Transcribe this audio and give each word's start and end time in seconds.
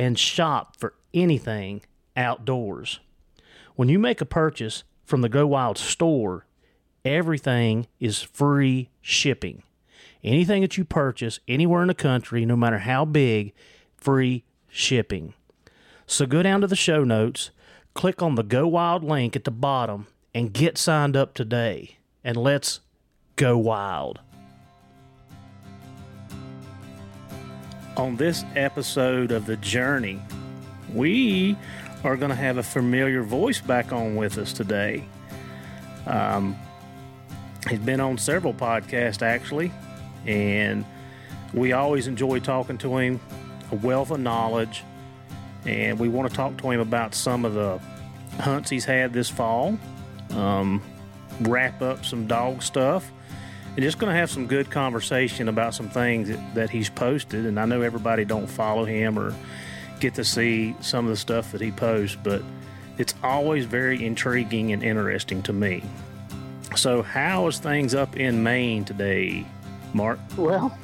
and 0.00 0.18
shop 0.18 0.78
for 0.78 0.94
anything 1.12 1.82
outdoors. 2.16 3.00
When 3.76 3.90
you 3.90 3.98
make 3.98 4.22
a 4.22 4.24
purchase 4.24 4.82
from 5.04 5.20
the 5.20 5.28
Go 5.28 5.46
Wild 5.46 5.76
store, 5.76 6.46
everything 7.04 7.86
is 7.98 8.22
free 8.22 8.88
shipping. 9.02 9.62
Anything 10.24 10.62
that 10.62 10.78
you 10.78 10.86
purchase 10.86 11.38
anywhere 11.46 11.82
in 11.82 11.88
the 11.88 11.94
country, 11.94 12.46
no 12.46 12.56
matter 12.56 12.78
how 12.78 13.04
big, 13.04 13.52
free 13.94 14.42
shipping. 14.70 15.34
So 16.06 16.24
go 16.24 16.42
down 16.42 16.62
to 16.62 16.66
the 16.66 16.76
show 16.76 17.04
notes, 17.04 17.50
click 17.92 18.22
on 18.22 18.36
the 18.36 18.42
Go 18.42 18.66
Wild 18.66 19.04
link 19.04 19.36
at 19.36 19.44
the 19.44 19.50
bottom, 19.50 20.06
and 20.34 20.54
get 20.54 20.78
signed 20.78 21.14
up 21.14 21.34
today. 21.34 21.98
And 22.24 22.38
let's 22.38 22.80
go 23.36 23.58
wild. 23.58 24.20
On 28.00 28.16
this 28.16 28.46
episode 28.56 29.30
of 29.30 29.44
The 29.44 29.58
Journey, 29.58 30.22
we 30.94 31.54
are 32.02 32.16
going 32.16 32.30
to 32.30 32.34
have 32.34 32.56
a 32.56 32.62
familiar 32.62 33.22
voice 33.22 33.60
back 33.60 33.92
on 33.92 34.16
with 34.16 34.38
us 34.38 34.54
today. 34.54 35.04
Um, 36.06 36.56
he's 37.68 37.78
been 37.78 38.00
on 38.00 38.16
several 38.16 38.54
podcasts 38.54 39.20
actually, 39.20 39.70
and 40.24 40.86
we 41.52 41.72
always 41.72 42.06
enjoy 42.06 42.40
talking 42.40 42.78
to 42.78 42.96
him. 42.96 43.20
A 43.70 43.74
wealth 43.74 44.10
of 44.10 44.20
knowledge, 44.20 44.82
and 45.66 45.98
we 45.98 46.08
want 46.08 46.30
to 46.30 46.34
talk 46.34 46.56
to 46.56 46.70
him 46.70 46.80
about 46.80 47.14
some 47.14 47.44
of 47.44 47.52
the 47.52 47.78
hunts 48.38 48.70
he's 48.70 48.86
had 48.86 49.12
this 49.12 49.28
fall. 49.28 49.78
Um, 50.30 50.80
wrap 51.42 51.82
up 51.82 52.06
some 52.06 52.26
dog 52.26 52.62
stuff, 52.62 53.12
and 53.76 53.82
just 53.84 53.98
going 53.98 54.12
to 54.12 54.18
have 54.18 54.30
some 54.30 54.46
good 54.46 54.70
conversation 54.70 55.48
about 55.48 55.74
some 55.74 55.88
things 55.88 56.28
that, 56.28 56.54
that 56.54 56.70
he's 56.70 56.90
posted. 56.90 57.46
And 57.46 57.58
I 57.58 57.64
know 57.64 57.82
everybody 57.82 58.24
don't 58.24 58.46
follow 58.46 58.84
him 58.84 59.18
or 59.18 59.34
get 60.00 60.14
to 60.14 60.24
see 60.24 60.74
some 60.80 61.04
of 61.04 61.10
the 61.10 61.16
stuff 61.16 61.52
that 61.52 61.60
he 61.60 61.70
posts, 61.70 62.16
but 62.22 62.42
it's 62.98 63.14
always 63.22 63.64
very 63.64 64.04
intriguing 64.04 64.72
and 64.72 64.82
interesting 64.82 65.42
to 65.44 65.52
me. 65.52 65.82
So, 66.76 67.02
how 67.02 67.46
is 67.48 67.58
things 67.58 67.94
up 67.94 68.16
in 68.16 68.42
Maine 68.42 68.84
today, 68.84 69.44
Mark? 69.92 70.20
Well, 70.36 70.76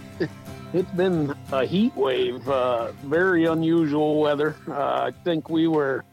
it's 0.72 0.90
been 0.92 1.34
a 1.52 1.64
heat 1.64 1.94
wave, 1.94 2.48
uh, 2.48 2.92
very 3.04 3.44
unusual 3.44 4.20
weather. 4.20 4.56
Uh, 4.68 5.10
I 5.10 5.12
think 5.24 5.48
we 5.48 5.68
were, 5.68 6.04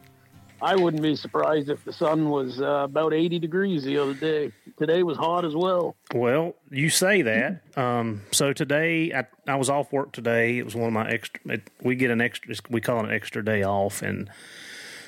I 0.63 0.77
wouldn't 0.77 1.03
be 1.03 1.17
surprised 1.17 1.69
if 1.69 1.83
the 1.83 1.91
sun 1.91 2.29
was 2.29 2.61
uh, 2.61 2.85
about 2.85 3.13
80 3.13 3.37
degrees 3.39 3.83
the 3.83 3.97
other 3.97 4.13
day. 4.13 4.53
Today 4.77 5.03
was 5.03 5.17
hot 5.17 5.43
as 5.43 5.53
well. 5.53 5.97
Well, 6.15 6.55
you 6.71 6.89
say 6.89 7.21
that. 7.21 7.77
Um, 7.77 8.21
so 8.31 8.53
today, 8.53 9.11
I, 9.13 9.25
I 9.45 9.57
was 9.57 9.69
off 9.69 9.91
work 9.91 10.13
today. 10.13 10.57
It 10.57 10.63
was 10.63 10.73
one 10.73 10.87
of 10.87 10.93
my 10.93 11.09
extra. 11.09 11.41
It, 11.53 11.69
we 11.83 11.95
get 11.95 12.11
an 12.11 12.21
extra. 12.21 12.55
We 12.69 12.79
call 12.79 12.99
it 12.99 13.09
an 13.09 13.11
extra 13.11 13.43
day 13.43 13.63
off, 13.63 14.01
and 14.01 14.29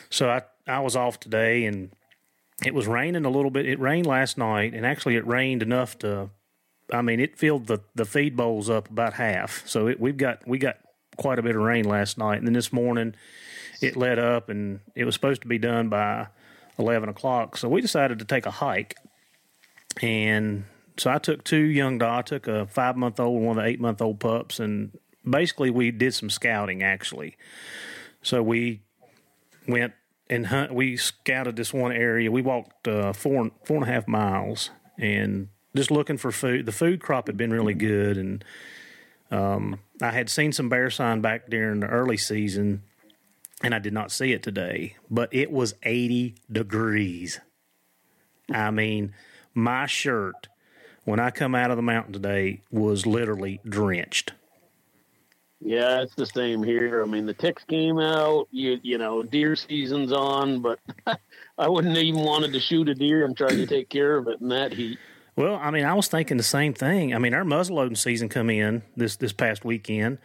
so 0.10 0.30
I 0.30 0.42
I 0.68 0.80
was 0.80 0.98
off 0.98 1.22
today, 1.22 1.66
and 1.66 1.92
it 2.66 2.74
was 2.74 2.86
raining 2.86 3.24
a 3.24 3.30
little 3.30 3.52
bit. 3.52 3.66
It 3.66 3.80
rained 3.80 4.06
last 4.06 4.38
night, 4.38 4.74
and 4.74 4.86
actually, 4.86 5.16
it 5.16 5.26
rained 5.26 5.64
enough 5.64 5.98
to. 6.00 6.32
I 6.92 7.02
mean, 7.02 7.22
it 7.22 7.38
filled 7.38 7.68
the 7.68 7.80
the 7.96 8.06
feed 8.06 8.36
bowls 8.36 8.70
up 8.70 8.90
about 8.90 9.14
half. 9.14 9.66
So 9.66 9.88
it, 9.88 10.02
we've 10.02 10.18
got 10.18 10.46
we 10.46 10.58
got 10.58 10.78
quite 11.16 11.40
a 11.40 11.42
bit 11.42 11.56
of 11.56 11.62
rain 11.62 11.86
last 11.86 12.18
night, 12.18 12.40
and 12.40 12.46
then 12.46 12.54
this 12.54 12.74
morning 12.74 13.16
it 13.82 13.96
let 13.96 14.20
up, 14.20 14.50
and 14.50 14.80
it 14.96 15.06
was 15.06 15.16
supposed 15.16 15.42
to 15.42 15.48
be 15.48 15.58
done 15.58 15.90
by 15.90 16.28
eleven 16.78 17.10
o'clock. 17.10 17.58
So 17.58 17.70
we 17.70 17.82
decided 17.82 18.20
to 18.20 18.26
take 18.26 18.46
a 18.46 18.52
hike, 18.52 18.96
and 20.02 20.66
so 20.98 21.12
I 21.12 21.18
took 21.18 21.44
two 21.44 21.58
young 21.58 21.98
dogs. 21.98 22.32
I 22.32 22.38
took 22.38 22.48
a 22.48 22.66
five 22.68 22.96
month 22.96 23.20
old 23.20 23.38
and 23.38 23.46
one 23.46 23.58
of 23.58 23.64
the 23.64 23.70
eight 23.70 23.80
month 23.80 24.02
old 24.02 24.20
pups, 24.20 24.60
and 24.60 24.98
basically 25.28 25.70
we 25.70 25.92
did 25.92 26.14
some 26.14 26.30
scouting 26.30 26.84
actually. 26.84 27.38
So 28.22 28.42
we 28.42 28.82
went 29.68 29.94
and 30.30 30.48
hunt. 30.48 30.74
We 30.74 30.98
scouted 30.98 31.56
this 31.56 31.74
one 31.74 31.92
area. 31.92 32.32
We 32.32 32.42
walked 32.42 32.88
uh, 32.88 33.14
four 33.14 33.52
four 33.64 33.78
and 33.78 33.86
a 33.86 33.92
half 33.92 34.08
miles 34.08 34.70
and 34.98 35.50
just 35.76 35.92
looking 35.92 36.18
for 36.18 36.32
food. 36.32 36.66
The 36.66 36.72
food 36.72 37.02
crop 37.02 37.28
had 37.28 37.38
been 37.38 37.52
really 37.52 37.74
good, 37.74 38.18
and 38.18 38.44
um, 39.30 39.80
I 40.02 40.12
had 40.12 40.30
seen 40.30 40.54
some 40.54 40.70
bear 40.70 40.90
sign 40.90 41.22
back 41.22 41.50
during 41.50 41.82
the 41.82 41.88
early 41.88 42.18
season, 42.18 42.84
and 43.66 43.76
I 43.76 43.80
did 43.80 43.94
not 43.94 44.12
see 44.12 44.32
it 44.32 44.44
today. 44.44 44.96
But 45.10 45.34
it 45.34 45.52
was 45.52 45.76
eighty 45.84 46.36
degrees. 46.52 47.40
I 48.52 48.72
mean, 48.72 49.14
my 49.54 49.86
shirt 49.88 50.48
when 51.06 51.20
I 51.20 51.30
come 51.30 51.56
out 51.56 51.72
of 51.72 51.78
the 51.78 51.84
mountain 51.84 52.14
today, 52.14 52.62
was 52.72 53.06
literally 53.06 53.62
drenched. 53.68 54.34
Yeah, 55.62 56.02
it's 56.02 56.16
the 56.16 56.26
same 56.26 56.62
here. 56.62 57.02
I 57.02 57.06
mean, 57.06 57.26
the 57.26 57.34
ticks 57.34 57.64
came 57.64 57.98
out. 57.98 58.48
You 58.52 58.80
you 58.84 58.98
know, 58.98 59.24
deer 59.24 59.56
season's 59.56 60.12
on, 60.12 60.62
but 60.62 60.80
I 61.58 61.70
wouldn't 61.70 61.98
even 61.98 62.22
wanted 62.22 62.52
to 62.54 62.60
shoot 62.60 62.90
a 62.90 62.94
deer 62.94 63.24
I'm 63.24 63.34
trying 63.34 63.58
to 63.58 63.66
take 63.66 63.90
care 63.90 64.18
of 64.18 64.28
it 64.28 64.42
in 64.42 64.50
that 64.50 64.74
heat. 64.74 65.00
Well, 65.36 65.56
I 65.56 65.72
mean, 65.72 65.86
I 65.86 65.94
was 65.94 66.08
thinking 66.08 66.38
the 66.38 66.44
same 66.44 66.74
thing. 66.74 67.14
I 67.14 67.20
mean, 67.20 67.34
our 67.34 67.44
muzzleloading 67.44 67.98
season 67.98 68.30
come 68.30 68.50
in 68.50 68.84
this 68.98 69.16
this 69.16 69.32
past 69.32 69.64
weekend, 69.64 70.18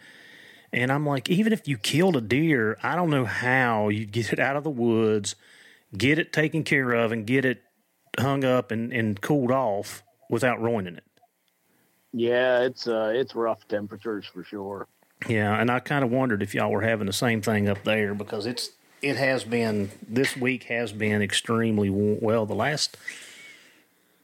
and 0.73 0.91
I'm 0.91 1.05
like, 1.05 1.29
even 1.29 1.53
if 1.53 1.67
you 1.67 1.77
killed 1.77 2.15
a 2.15 2.21
deer, 2.21 2.77
I 2.81 2.95
don't 2.95 3.09
know 3.09 3.25
how 3.25 3.89
you'd 3.89 4.11
get 4.11 4.31
it 4.31 4.39
out 4.39 4.55
of 4.55 4.63
the 4.63 4.69
woods, 4.69 5.35
get 5.97 6.17
it 6.17 6.31
taken 6.31 6.63
care 6.63 6.91
of, 6.91 7.11
and 7.11 7.25
get 7.25 7.45
it 7.45 7.61
hung 8.19 8.43
up 8.43 8.71
and, 8.71 8.91
and 8.93 9.19
cooled 9.19 9.51
off 9.51 10.03
without 10.29 10.61
ruining 10.61 10.95
it. 10.95 11.03
Yeah, 12.13 12.61
it's 12.61 12.87
uh, 12.87 13.11
it's 13.15 13.35
rough 13.35 13.67
temperatures 13.67 14.25
for 14.25 14.43
sure. 14.43 14.87
Yeah, 15.27 15.59
and 15.59 15.69
I 15.69 15.79
kind 15.79 16.03
of 16.03 16.11
wondered 16.11 16.41
if 16.41 16.53
y'all 16.53 16.71
were 16.71 16.81
having 16.81 17.07
the 17.07 17.13
same 17.13 17.41
thing 17.41 17.69
up 17.69 17.83
there 17.83 18.13
because 18.13 18.45
it's 18.45 18.71
it 19.01 19.15
has 19.17 19.43
been 19.43 19.91
this 20.07 20.35
week 20.35 20.63
has 20.63 20.91
been 20.91 21.21
extremely 21.21 21.89
warm. 21.89 22.19
well. 22.21 22.45
The 22.45 22.55
last 22.55 22.97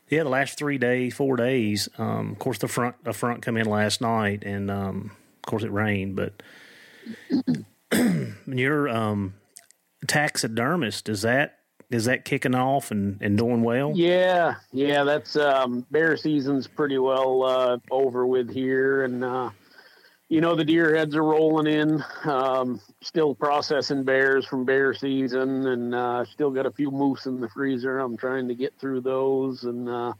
yeah, 0.09 0.23
the 0.23 0.29
last 0.29 0.57
three 0.57 0.77
days, 0.77 1.13
four 1.13 1.35
days. 1.37 1.87
Um, 1.97 2.31
of 2.31 2.39
course, 2.39 2.57
the 2.57 2.67
front 2.67 3.01
the 3.03 3.13
front 3.13 3.41
come 3.41 3.57
in 3.57 3.65
last 3.65 4.01
night, 4.01 4.43
and 4.43 4.69
um, 4.69 5.11
course 5.47 5.63
it 5.63 5.71
rained. 5.71 6.15
But 6.15 6.43
your 8.45 8.87
um, 8.89 9.33
taxidermist 10.07 11.09
is 11.09 11.23
that 11.23 11.57
is 11.89 12.05
that 12.05 12.25
kicking 12.25 12.55
off 12.55 12.91
and, 12.91 13.21
and 13.21 13.37
doing 13.37 13.63
well? 13.63 13.93
Yeah, 13.95 14.55
yeah, 14.71 15.03
that's 15.03 15.37
um, 15.37 15.85
bear 15.89 16.17
season's 16.17 16.67
pretty 16.67 16.97
well 16.97 17.43
uh, 17.43 17.77
over 17.91 18.27
with 18.27 18.53
here, 18.53 19.05
and 19.05 19.23
uh, 19.23 19.51
you 20.27 20.41
know 20.41 20.55
the 20.55 20.65
deer 20.65 20.95
heads 20.95 21.15
are 21.15 21.23
rolling 21.23 21.67
in. 21.67 22.03
Um, 22.25 22.81
still 23.01 23.33
processing 23.33 24.03
bears 24.03 24.45
from 24.45 24.65
bear 24.65 24.93
season, 24.93 25.67
and 25.67 25.95
uh, 25.95 26.25
still 26.25 26.51
got 26.51 26.65
a 26.65 26.71
few 26.71 26.91
moose 26.91 27.25
in 27.25 27.39
the 27.39 27.49
freezer. 27.49 27.99
I'm 27.99 28.17
trying 28.17 28.49
to 28.49 28.55
get 28.55 28.77
through 28.77 29.01
those, 29.01 29.63
and 29.63 29.87
uh, 29.87 30.13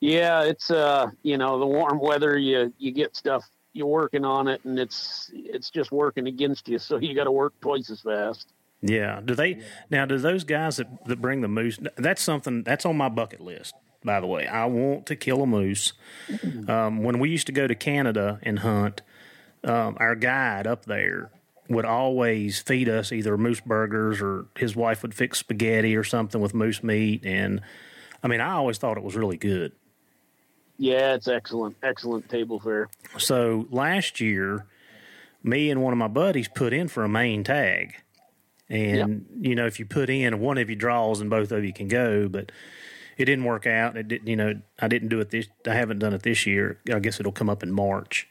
yeah, 0.00 0.42
it's 0.42 0.70
uh, 0.70 1.10
you 1.22 1.36
know 1.36 1.58
the 1.58 1.66
warm 1.66 1.98
weather. 2.00 2.38
You 2.38 2.72
you 2.78 2.92
get 2.92 3.14
stuff. 3.14 3.44
You're 3.74 3.86
working 3.86 4.24
on 4.24 4.48
it, 4.48 4.64
and 4.64 4.78
it's 4.78 5.30
it's 5.34 5.68
just 5.68 5.92
working 5.92 6.26
against 6.26 6.68
you. 6.68 6.78
So 6.78 6.96
you 6.96 7.14
got 7.14 7.24
to 7.24 7.32
work 7.32 7.52
twice 7.60 7.90
as 7.90 8.00
fast. 8.00 8.52
Yeah. 8.80 9.20
Do 9.22 9.34
they 9.34 9.60
now? 9.90 10.06
Do 10.06 10.16
those 10.16 10.44
guys 10.44 10.76
that 10.76 11.04
that 11.06 11.20
bring 11.20 11.40
the 11.42 11.48
moose? 11.48 11.78
That's 11.96 12.22
something 12.22 12.62
that's 12.62 12.86
on 12.86 12.96
my 12.96 13.08
bucket 13.08 13.40
list. 13.40 13.74
By 14.04 14.20
the 14.20 14.26
way, 14.26 14.46
I 14.46 14.66
want 14.66 15.06
to 15.06 15.16
kill 15.16 15.42
a 15.42 15.46
moose. 15.46 15.92
Um, 16.68 17.02
when 17.02 17.18
we 17.18 17.30
used 17.30 17.46
to 17.46 17.52
go 17.52 17.66
to 17.66 17.74
Canada 17.74 18.38
and 18.42 18.58
hunt, 18.58 19.00
um, 19.64 19.96
our 19.98 20.14
guide 20.14 20.66
up 20.66 20.84
there 20.84 21.30
would 21.68 21.86
always 21.86 22.60
feed 22.60 22.88
us 22.88 23.12
either 23.12 23.38
moose 23.38 23.60
burgers 23.60 24.20
or 24.20 24.46
his 24.56 24.76
wife 24.76 25.02
would 25.02 25.14
fix 25.14 25.38
spaghetti 25.38 25.96
or 25.96 26.04
something 26.04 26.40
with 26.40 26.54
moose 26.54 26.82
meat. 26.82 27.24
And 27.24 27.62
I 28.22 28.28
mean, 28.28 28.40
I 28.40 28.52
always 28.52 28.78
thought 28.78 28.98
it 28.98 29.02
was 29.02 29.16
really 29.16 29.38
good. 29.38 29.72
Yeah, 30.78 31.14
it's 31.14 31.28
excellent, 31.28 31.76
excellent 31.82 32.28
table 32.28 32.58
fare. 32.58 32.88
So 33.18 33.66
last 33.70 34.20
year, 34.20 34.66
me 35.42 35.70
and 35.70 35.82
one 35.82 35.92
of 35.92 35.98
my 35.98 36.08
buddies 36.08 36.48
put 36.48 36.72
in 36.72 36.88
for 36.88 37.04
a 37.04 37.08
Maine 37.08 37.44
tag. 37.44 37.94
And, 38.68 39.26
you 39.40 39.54
know, 39.54 39.66
if 39.66 39.78
you 39.78 39.86
put 39.86 40.08
in, 40.10 40.40
one 40.40 40.58
of 40.58 40.70
you 40.70 40.74
draws 40.76 41.20
and 41.20 41.28
both 41.30 41.52
of 41.52 41.64
you 41.64 41.72
can 41.72 41.86
go, 41.86 42.28
but 42.28 42.50
it 43.18 43.26
didn't 43.26 43.44
work 43.44 43.66
out. 43.66 43.96
It 43.96 44.08
didn't, 44.08 44.26
you 44.26 44.36
know, 44.36 44.60
I 44.80 44.88
didn't 44.88 45.08
do 45.08 45.20
it 45.20 45.30
this, 45.30 45.46
I 45.68 45.74
haven't 45.74 45.98
done 45.98 46.14
it 46.14 46.22
this 46.22 46.46
year. 46.46 46.80
I 46.92 46.98
guess 46.98 47.20
it'll 47.20 47.30
come 47.30 47.50
up 47.50 47.62
in 47.62 47.70
March. 47.72 48.26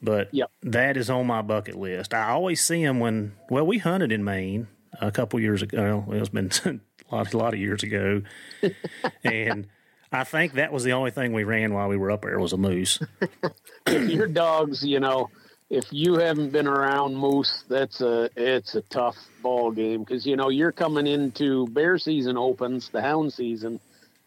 But 0.00 0.32
Yep. 0.32 0.50
that 0.62 0.96
is 0.96 1.10
on 1.10 1.26
my 1.26 1.42
bucket 1.42 1.74
list. 1.74 2.14
I 2.14 2.30
always 2.30 2.60
see 2.62 2.82
them 2.84 3.00
when, 3.00 3.34
well, 3.50 3.66
we 3.66 3.78
hunted 3.78 4.12
in 4.12 4.24
Maine 4.24 4.68
a 5.00 5.12
couple 5.12 5.40
years 5.40 5.62
ago. 5.62 6.04
Well, 6.06 6.18
it's 6.18 6.28
been 6.28 6.50
a 7.10 7.14
lot, 7.14 7.34
a 7.34 7.36
lot 7.36 7.54
of 7.54 7.60
years 7.60 7.82
ago. 7.82 8.22
and 9.24 9.66
I 10.12 10.24
think 10.24 10.54
that 10.54 10.72
was 10.72 10.84
the 10.84 10.92
only 10.92 11.10
thing 11.10 11.32
we 11.32 11.44
ran 11.44 11.72
while 11.72 11.88
we 11.88 11.96
were 11.96 12.10
up 12.10 12.22
there 12.22 12.38
was 12.38 12.52
a 12.52 12.58
moose. 12.58 13.00
your 13.88 14.26
dogs, 14.26 14.84
you 14.84 15.00
know, 15.00 15.30
if 15.70 15.86
you 15.90 16.16
haven't 16.16 16.50
been 16.50 16.66
around 16.66 17.16
moose, 17.16 17.64
that's 17.66 18.02
a 18.02 18.28
it's 18.36 18.74
a 18.74 18.82
tough 18.82 19.16
ball 19.42 19.70
game 19.70 20.04
because 20.04 20.26
you 20.26 20.36
know 20.36 20.50
you're 20.50 20.70
coming 20.70 21.06
into 21.06 21.66
bear 21.68 21.96
season 21.96 22.36
opens, 22.36 22.90
the 22.90 23.00
hound 23.00 23.32
season, 23.32 23.80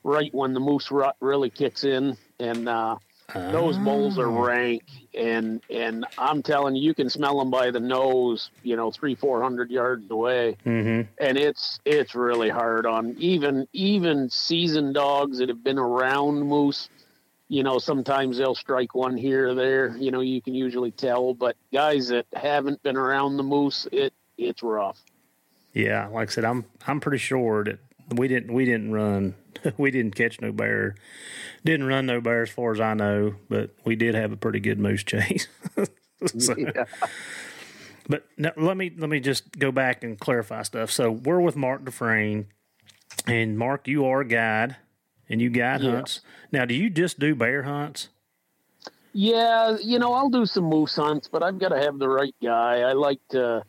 right 0.03 0.33
when 0.33 0.55
the 0.55 0.59
moose 0.59 0.89
rut 0.89 1.15
really 1.19 1.51
kicks 1.51 1.83
in, 1.83 2.17
and 2.39 2.67
uh, 2.67 2.95
those 3.33 3.77
bulls 3.77 4.19
are 4.19 4.29
rank, 4.29 4.83
and 5.13 5.61
and 5.69 6.05
I'm 6.17 6.43
telling 6.43 6.75
you, 6.75 6.83
you 6.83 6.93
can 6.93 7.09
smell 7.09 7.39
them 7.39 7.49
by 7.49 7.71
the 7.71 7.79
nose, 7.79 8.49
you 8.63 8.75
know, 8.75 8.91
three 8.91 9.15
four 9.15 9.41
hundred 9.41 9.71
yards 9.71 10.09
away. 10.09 10.57
Mm-hmm. 10.65 11.09
and 11.17 11.37
it's 11.37 11.79
it's 11.85 12.15
really 12.15 12.49
hard 12.49 12.85
on 12.85 13.15
even 13.17 13.67
even 13.73 14.29
seasoned 14.29 14.93
dogs 14.93 15.39
that 15.39 15.49
have 15.49 15.63
been 15.63 15.79
around 15.79 16.41
moose. 16.43 16.89
You 17.47 17.63
know 17.63 17.77
sometimes 17.77 18.37
they'll 18.37 18.55
strike 18.55 18.95
one 18.95 19.17
here 19.17 19.49
or 19.49 19.53
there 19.53 19.95
you 19.97 20.09
know 20.11 20.21
you 20.21 20.41
can 20.41 20.53
usually 20.53 20.91
tell. 20.91 21.33
But 21.33 21.55
guys 21.73 22.09
that 22.09 22.25
haven't 22.33 22.81
been 22.83 22.97
around 22.97 23.37
the 23.37 23.43
moose 23.43 23.87
it 23.91 24.13
it's 24.37 24.63
rough. 24.63 25.01
Yeah, 25.73 26.07
like 26.07 26.29
I 26.29 26.31
said, 26.31 26.45
I'm 26.45 26.65
I'm 26.87 26.99
pretty 26.99 27.17
sure 27.17 27.63
that 27.65 27.79
we 28.13 28.27
didn't 28.27 28.53
we 28.53 28.65
didn't 28.65 28.91
run 28.91 29.35
we 29.77 29.91
didn't 29.91 30.15
catch 30.15 30.39
no 30.41 30.51
bear, 30.51 30.95
didn't 31.63 31.87
run 31.87 32.05
no 32.05 32.21
bear 32.21 32.43
as 32.43 32.49
far 32.49 32.71
as 32.71 32.79
I 32.79 32.93
know, 32.93 33.35
but 33.49 33.71
we 33.85 33.95
did 33.95 34.15
have 34.15 34.31
a 34.31 34.37
pretty 34.37 34.59
good 34.59 34.79
moose 34.79 35.03
chase. 35.03 35.47
So- 36.37 36.55
yeah. 36.57 36.85
But 38.07 38.25
let 38.37 38.77
me 38.77 38.91
let 38.97 39.09
me 39.09 39.19
just 39.19 39.57
go 39.57 39.71
back 39.71 40.03
and 40.03 40.19
clarify 40.19 40.61
stuff. 40.61 40.91
So 40.91 41.11
we're 41.11 41.39
with 41.41 41.55
Mark 41.55 41.83
Dufresne, 41.83 42.45
and 43.25 43.57
Mark, 43.57 43.87
you 43.87 44.05
are 44.05 44.21
a 44.21 44.25
guide, 44.27 44.75
and 45.27 45.41
you 45.41 45.49
guide 45.49 45.81
Yeah. 45.81 45.91
hunts. 45.95 46.21
Now, 46.51 46.65
do 46.65 46.75
you 46.75 46.89
just 46.91 47.19
do 47.19 47.33
bear 47.35 47.63
hunts? 47.63 48.09
Yeah, 49.13 49.77
you 49.81 49.97
know, 49.97 50.13
I'll 50.13 50.29
do 50.29 50.45
some 50.45 50.65
moose 50.65 50.95
hunts, 50.97 51.27
but 51.27 51.41
I've 51.41 51.57
got 51.57 51.69
to 51.69 51.79
have 51.81 51.97
the 51.97 52.09
right 52.09 52.35
guy. 52.43 52.81
I 52.81 52.93
like 52.93 53.19
to, 53.29 53.63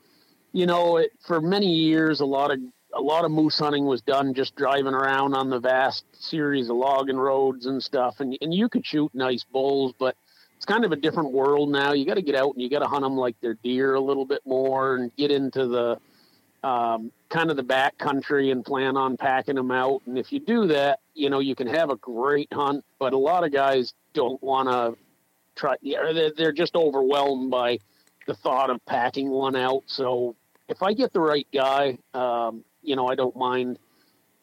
you 0.52 0.66
know, 0.66 0.98
it, 0.98 1.12
for 1.26 1.40
many 1.40 1.72
years, 1.72 2.20
a 2.20 2.26
lot 2.26 2.50
of 2.50 2.58
a 2.96 3.00
lot 3.00 3.24
of 3.24 3.30
moose 3.30 3.58
hunting 3.58 3.86
was 3.86 4.00
done 4.00 4.34
just 4.34 4.56
driving 4.56 4.94
around 4.94 5.34
on 5.34 5.50
the 5.50 5.60
vast 5.60 6.04
series 6.12 6.68
of 6.70 6.76
logging 6.76 7.16
roads 7.16 7.66
and 7.66 7.82
stuff, 7.82 8.20
and 8.20 8.36
and 8.40 8.52
you 8.52 8.68
could 8.68 8.86
shoot 8.86 9.14
nice 9.14 9.44
bulls, 9.44 9.94
but 9.98 10.16
it's 10.56 10.64
kind 10.64 10.84
of 10.84 10.92
a 10.92 10.96
different 10.96 11.32
world 11.32 11.70
now. 11.70 11.92
You 11.92 12.06
got 12.06 12.14
to 12.14 12.22
get 12.22 12.34
out 12.34 12.54
and 12.54 12.62
you 12.62 12.70
got 12.70 12.78
to 12.78 12.86
hunt 12.86 13.02
them 13.02 13.16
like 13.16 13.36
they're 13.40 13.58
deer 13.62 13.94
a 13.94 14.00
little 14.00 14.24
bit 14.24 14.40
more, 14.46 14.96
and 14.96 15.14
get 15.16 15.30
into 15.30 15.66
the 15.66 16.66
um, 16.66 17.12
kind 17.28 17.50
of 17.50 17.56
the 17.56 17.62
back 17.62 17.96
country 17.98 18.50
and 18.50 18.64
plan 18.64 18.96
on 18.96 19.16
packing 19.16 19.54
them 19.56 19.70
out. 19.70 20.02
And 20.06 20.18
if 20.18 20.32
you 20.32 20.40
do 20.40 20.66
that, 20.68 21.00
you 21.14 21.30
know, 21.30 21.38
you 21.38 21.54
can 21.54 21.66
have 21.66 21.90
a 21.90 21.96
great 21.96 22.52
hunt, 22.52 22.84
but 22.98 23.12
a 23.12 23.18
lot 23.18 23.44
of 23.44 23.52
guys 23.52 23.92
don't 24.14 24.42
want 24.42 24.68
to 24.68 24.96
try 25.56 25.74
they're, 25.82 26.30
they're 26.36 26.52
just 26.52 26.76
overwhelmed 26.76 27.50
by 27.50 27.78
the 28.26 28.34
thought 28.34 28.70
of 28.70 28.84
packing 28.86 29.30
one 29.30 29.56
out 29.56 29.82
so 29.86 30.36
if 30.68 30.82
i 30.82 30.92
get 30.92 31.12
the 31.12 31.20
right 31.20 31.46
guy 31.52 31.98
um, 32.14 32.62
you 32.86 32.96
know 32.96 33.06
i 33.08 33.14
don't 33.14 33.36
mind 33.36 33.78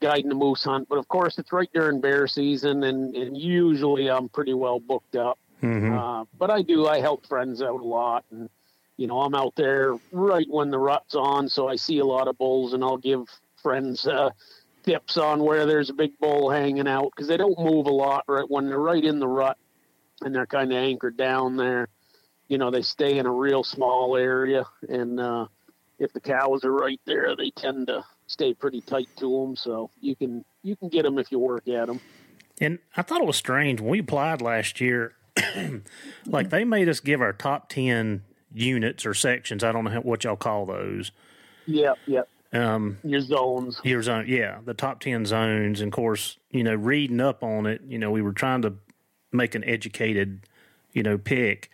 guiding 0.01 0.29
the 0.29 0.35
moose 0.35 0.63
hunt 0.63 0.87
but 0.89 0.97
of 0.97 1.07
course 1.07 1.37
it's 1.37 1.51
right 1.51 1.69
during 1.73 2.01
bear 2.01 2.27
season 2.27 2.83
and, 2.83 3.15
and 3.15 3.37
usually 3.37 4.09
i'm 4.09 4.29
pretty 4.29 4.53
well 4.53 4.79
booked 4.79 5.15
up 5.15 5.37
Mm-hmm. 5.61 5.97
uh, 5.97 6.25
but 6.37 6.51
i 6.51 6.61
do 6.61 6.87
i 6.87 6.99
help 6.99 7.25
friends 7.25 7.61
out 7.61 7.79
a 7.79 7.85
lot 7.85 8.25
and 8.31 8.49
you 8.97 9.07
know 9.07 9.21
i'm 9.21 9.33
out 9.33 9.55
there 9.55 9.95
right 10.11 10.45
when 10.49 10.69
the 10.71 10.77
rut's 10.77 11.15
on 11.15 11.47
so 11.47 11.69
i 11.69 11.77
see 11.77 11.99
a 11.99 12.05
lot 12.05 12.27
of 12.27 12.37
bulls 12.37 12.73
and 12.73 12.83
i'll 12.83 12.97
give 12.97 13.23
friends 13.61 14.05
uh, 14.05 14.29
tips 14.83 15.15
on 15.15 15.41
where 15.41 15.65
there's 15.65 15.89
a 15.89 15.93
big 15.93 16.11
bull 16.19 16.49
hanging 16.49 16.85
out 16.85 17.11
because 17.15 17.29
they 17.29 17.37
don't 17.37 17.57
move 17.57 17.85
a 17.85 17.89
lot 17.91 18.25
right 18.27 18.49
when 18.49 18.67
they're 18.67 18.77
right 18.77 19.05
in 19.05 19.19
the 19.19 19.27
rut 19.27 19.57
and 20.21 20.33
they're 20.33 20.45
kind 20.45 20.71
of 20.71 20.77
anchored 20.77 21.17
down 21.17 21.57
there. 21.57 21.87
You 22.47 22.57
know, 22.57 22.71
they 22.71 22.81
stay 22.81 23.17
in 23.17 23.25
a 23.25 23.31
real 23.31 23.63
small 23.63 24.15
area, 24.15 24.65
and 24.87 25.19
uh, 25.19 25.47
if 25.99 26.13
the 26.13 26.19
cows 26.19 26.63
are 26.63 26.71
right 26.71 26.99
there, 27.05 27.35
they 27.35 27.49
tend 27.51 27.87
to 27.87 28.03
stay 28.33 28.53
pretty 28.53 28.81
tight 28.81 29.07
to 29.17 29.39
them. 29.39 29.55
So 29.55 29.89
you 30.01 30.15
can 30.15 30.43
you 30.63 30.75
can 30.75 30.89
get 30.89 31.03
them 31.03 31.17
if 31.17 31.31
you 31.31 31.39
work 31.39 31.67
at 31.67 31.87
them. 31.87 32.01
And 32.59 32.79
I 32.97 33.01
thought 33.01 33.21
it 33.21 33.27
was 33.27 33.37
strange 33.37 33.79
when 33.79 33.89
we 33.89 33.99
applied 33.99 34.41
last 34.41 34.81
year. 34.81 35.13
like 36.25 36.49
they 36.49 36.63
made 36.65 36.89
us 36.89 36.99
give 36.99 37.21
our 37.21 37.33
top 37.33 37.69
ten 37.69 38.23
units 38.53 39.05
or 39.05 39.13
sections. 39.13 39.63
I 39.63 39.71
don't 39.71 39.85
know 39.85 39.91
how, 39.91 40.01
what 40.01 40.23
y'all 40.23 40.35
call 40.35 40.65
those. 40.65 41.11
Yep, 41.65 41.97
yep. 42.07 42.29
Um, 42.51 42.99
Your 43.03 43.21
zones. 43.21 43.81
your 43.83 44.03
zone, 44.03 44.25
yeah, 44.27 44.59
the 44.63 44.75
top 44.75 44.99
ten 44.99 45.25
zones. 45.25 45.81
And 45.81 45.87
of 45.87 45.95
course, 45.95 46.37
you 46.51 46.63
know, 46.63 46.75
reading 46.75 47.19
up 47.19 47.43
on 47.43 47.65
it, 47.65 47.81
you 47.87 47.97
know, 47.97 48.11
we 48.11 48.21
were 48.21 48.33
trying 48.33 48.61
to 48.61 48.75
make 49.31 49.55
an 49.55 49.63
educated, 49.63 50.41
you 50.91 51.01
know, 51.01 51.17
pick. 51.17 51.71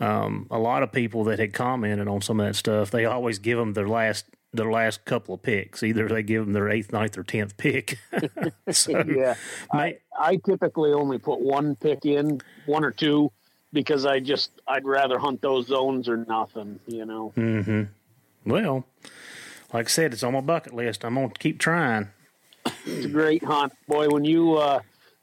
Um, 0.00 0.46
a 0.50 0.58
lot 0.58 0.82
of 0.82 0.90
people 0.92 1.24
that 1.24 1.38
had 1.38 1.52
commented 1.52 2.08
on 2.08 2.22
some 2.22 2.40
of 2.40 2.46
that 2.46 2.54
stuff, 2.54 2.90
they 2.90 3.04
always 3.04 3.38
give 3.38 3.58
them 3.58 3.74
their 3.74 3.88
last 3.88 4.24
their 4.56 4.70
last 4.70 5.04
couple 5.04 5.34
of 5.34 5.42
picks. 5.42 5.82
Either 5.82 6.08
they 6.08 6.22
give 6.22 6.44
them 6.44 6.52
their 6.52 6.68
eighth, 6.68 6.92
ninth, 6.92 7.16
or 7.16 7.22
tenth 7.22 7.56
pick. 7.56 7.98
so, 8.70 9.04
yeah, 9.06 9.34
I, 9.72 9.98
I 10.18 10.36
typically 10.36 10.92
only 10.92 11.18
put 11.18 11.40
one 11.40 11.76
pick 11.76 12.04
in, 12.04 12.40
one 12.66 12.84
or 12.84 12.90
two, 12.90 13.32
because 13.72 14.06
I 14.06 14.20
just 14.20 14.50
I'd 14.66 14.84
rather 14.84 15.18
hunt 15.18 15.42
those 15.42 15.66
zones 15.66 16.08
or 16.08 16.16
nothing. 16.16 16.80
You 16.86 17.04
know. 17.04 17.32
Mm-hmm. 17.36 18.50
Well, 18.50 18.84
like 19.72 19.86
I 19.86 19.88
said, 19.88 20.12
it's 20.12 20.22
on 20.22 20.32
my 20.32 20.40
bucket 20.40 20.72
list. 20.72 21.04
I'm 21.04 21.14
gonna 21.14 21.30
keep 21.30 21.58
trying. 21.58 22.08
It's 22.84 23.06
a 23.06 23.08
great 23.08 23.44
hunt, 23.44 23.72
boy. 23.86 24.08
When 24.08 24.24
you 24.24 24.54
uh, 24.54 24.80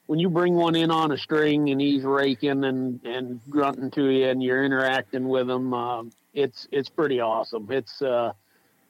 when 0.08 0.20
you 0.20 0.30
bring 0.30 0.56
one 0.56 0.76
in 0.76 0.92
on 0.92 1.12
a 1.12 1.18
string 1.18 1.70
and 1.70 1.80
he's 1.80 2.04
raking 2.04 2.64
and 2.64 3.00
and 3.06 3.40
grunting 3.50 3.92
to 3.92 4.10
you 4.10 4.28
and 4.28 4.44
you're 4.44 4.64
interacting 4.64 5.28
with 5.28 5.50
him, 5.50 5.74
uh, 5.74 6.04
it's 6.34 6.68
it's 6.72 6.90
pretty 6.90 7.20
awesome. 7.20 7.68
It's 7.72 8.02
uh, 8.02 8.34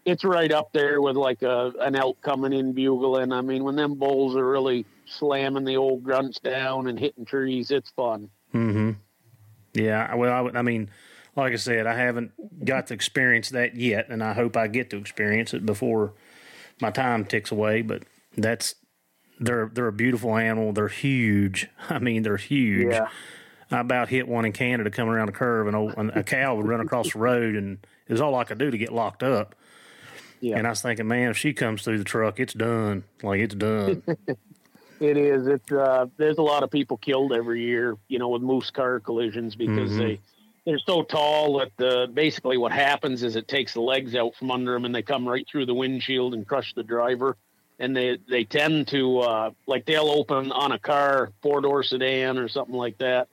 it's 0.05 0.24
right 0.24 0.51
up 0.51 0.72
there 0.74 1.01
with 1.01 1.15
like 1.15 1.41
a 1.41 1.74
an 1.79 1.95
elk 1.95 2.22
coming 2.22 2.53
in 2.53 2.74
bugling. 2.74 3.31
I 3.31 3.41
mean, 3.41 3.63
when 3.63 3.75
them 3.75 3.95
bulls 3.95 4.36
are 4.36 4.48
really 4.48 4.86
slamming 5.05 5.65
the 5.65 5.77
old 5.77 6.03
grunts 6.03 6.39
down 6.39 6.88
and 6.88 7.00
hitting 7.00 7.25
trees, 7.25 7.72
it's 7.72 7.91
fun. 7.91 8.29
Mm-hmm. 8.53 8.91
Yeah. 9.74 10.13
Well, 10.15 10.48
I, 10.48 10.60
I 10.60 10.62
mean, 10.62 10.89
like 11.36 11.53
I 11.53 11.57
said, 11.57 11.88
I 11.88 11.95
haven't 11.95 12.31
got 12.65 12.88
to 12.88 12.93
experience 12.93 13.50
that 13.50 13.75
yet, 13.75 14.10
and 14.10 14.24
I 14.24 14.33
hope 14.33 14.57
I 14.57 14.67
get 14.67 14.89
to 14.91 14.98
experience 14.98 15.53
it 15.53 15.65
before 15.65 16.13
my 16.81 16.91
time 16.91 17.25
ticks 17.25 17.51
away. 17.51 17.81
But 17.81 18.03
that's 18.38 18.75
they're 19.39 19.69
they're 19.74 19.88
a 19.88 19.93
beautiful 19.93 20.36
animal. 20.36 20.74
They're 20.74 20.88
huge. 20.88 21.69
I 21.89 22.00
mean, 22.00 22.24
they're 22.24 22.38
huge. 22.38 22.93
Yeah. 22.93 23.07
I 23.72 23.79
about 23.79 24.10
hit 24.10 24.27
one 24.27 24.45
in 24.45 24.51
Canada 24.51 24.91
coming 24.91 25.13
around 25.13 25.29
a 25.29 25.31
curve, 25.31 25.67
and 25.67 25.75
a, 25.75 26.19
a 26.19 26.24
cow 26.24 26.55
would 26.55 26.67
run 26.67 26.81
across 26.81 27.13
the 27.13 27.19
road, 27.19 27.55
and 27.55 27.79
it 28.07 28.12
was 28.12 28.22
all 28.22 28.36
I 28.36 28.43
could 28.43 28.60
do 28.60 28.69
to 28.69 28.77
get 28.77 28.93
locked 28.93 29.24
up. 29.24 29.55
Yeah. 30.44 30.58
And 30.58 30.68
I 30.68 30.72
was 30.72 30.82
thinking, 30.82 31.08
man, 31.08 31.30
if 31.30 31.38
she 31.38 31.54
comes 31.54 31.84
through 31.84 32.00
the 32.00 32.04
truck, 32.04 32.38
it's 32.38 32.54
done. 32.54 33.06
Like 33.22 33.40
it's 33.40 33.56
done. 33.56 34.04
It 35.00 35.18
is. 35.18 35.48
It's 35.48 35.70
uh, 35.72 36.06
there's 36.16 36.38
a 36.38 36.42
lot 36.44 36.64
of 36.64 36.72
people 36.72 36.96
killed 36.96 37.34
every 37.34 37.62
year, 37.62 37.98
you 38.08 38.20
know, 38.20 38.30
with 38.30 38.42
moose 38.42 38.70
car 38.70 39.02
collisions 39.02 39.54
because 39.54 39.92
Mhm. 39.92 39.98
they 39.98 40.20
they're 40.66 40.80
so 40.80 41.04
tall 41.04 41.58
that 41.60 41.72
the 41.76 42.10
basically 42.14 42.58
what 42.58 42.72
happens 42.72 43.22
is 43.22 43.36
it 43.36 43.50
takes 43.50 43.74
the 43.74 43.82
legs 43.82 44.16
out 44.16 44.34
from 44.36 44.50
under 44.50 44.72
them 44.72 44.86
and 44.86 44.96
they 44.96 45.02
come 45.02 45.28
right 45.28 45.46
through 45.52 45.66
the 45.66 45.74
windshield 45.74 46.34
and 46.34 46.48
crush 46.48 46.74
the 46.74 46.84
driver. 46.84 47.36
And 47.80 47.98
they 47.98 48.18
they 48.30 48.46
tend 48.46 48.88
to 48.90 49.20
uh, 49.20 49.52
like 49.68 49.84
they'll 49.86 50.10
open 50.10 50.54
on 50.54 50.72
a 50.72 50.80
car 50.80 51.32
four 51.42 51.60
door 51.60 51.84
sedan 51.84 52.38
or 52.38 52.48
something 52.48 52.76
like 52.76 52.98
that. 53.00 53.28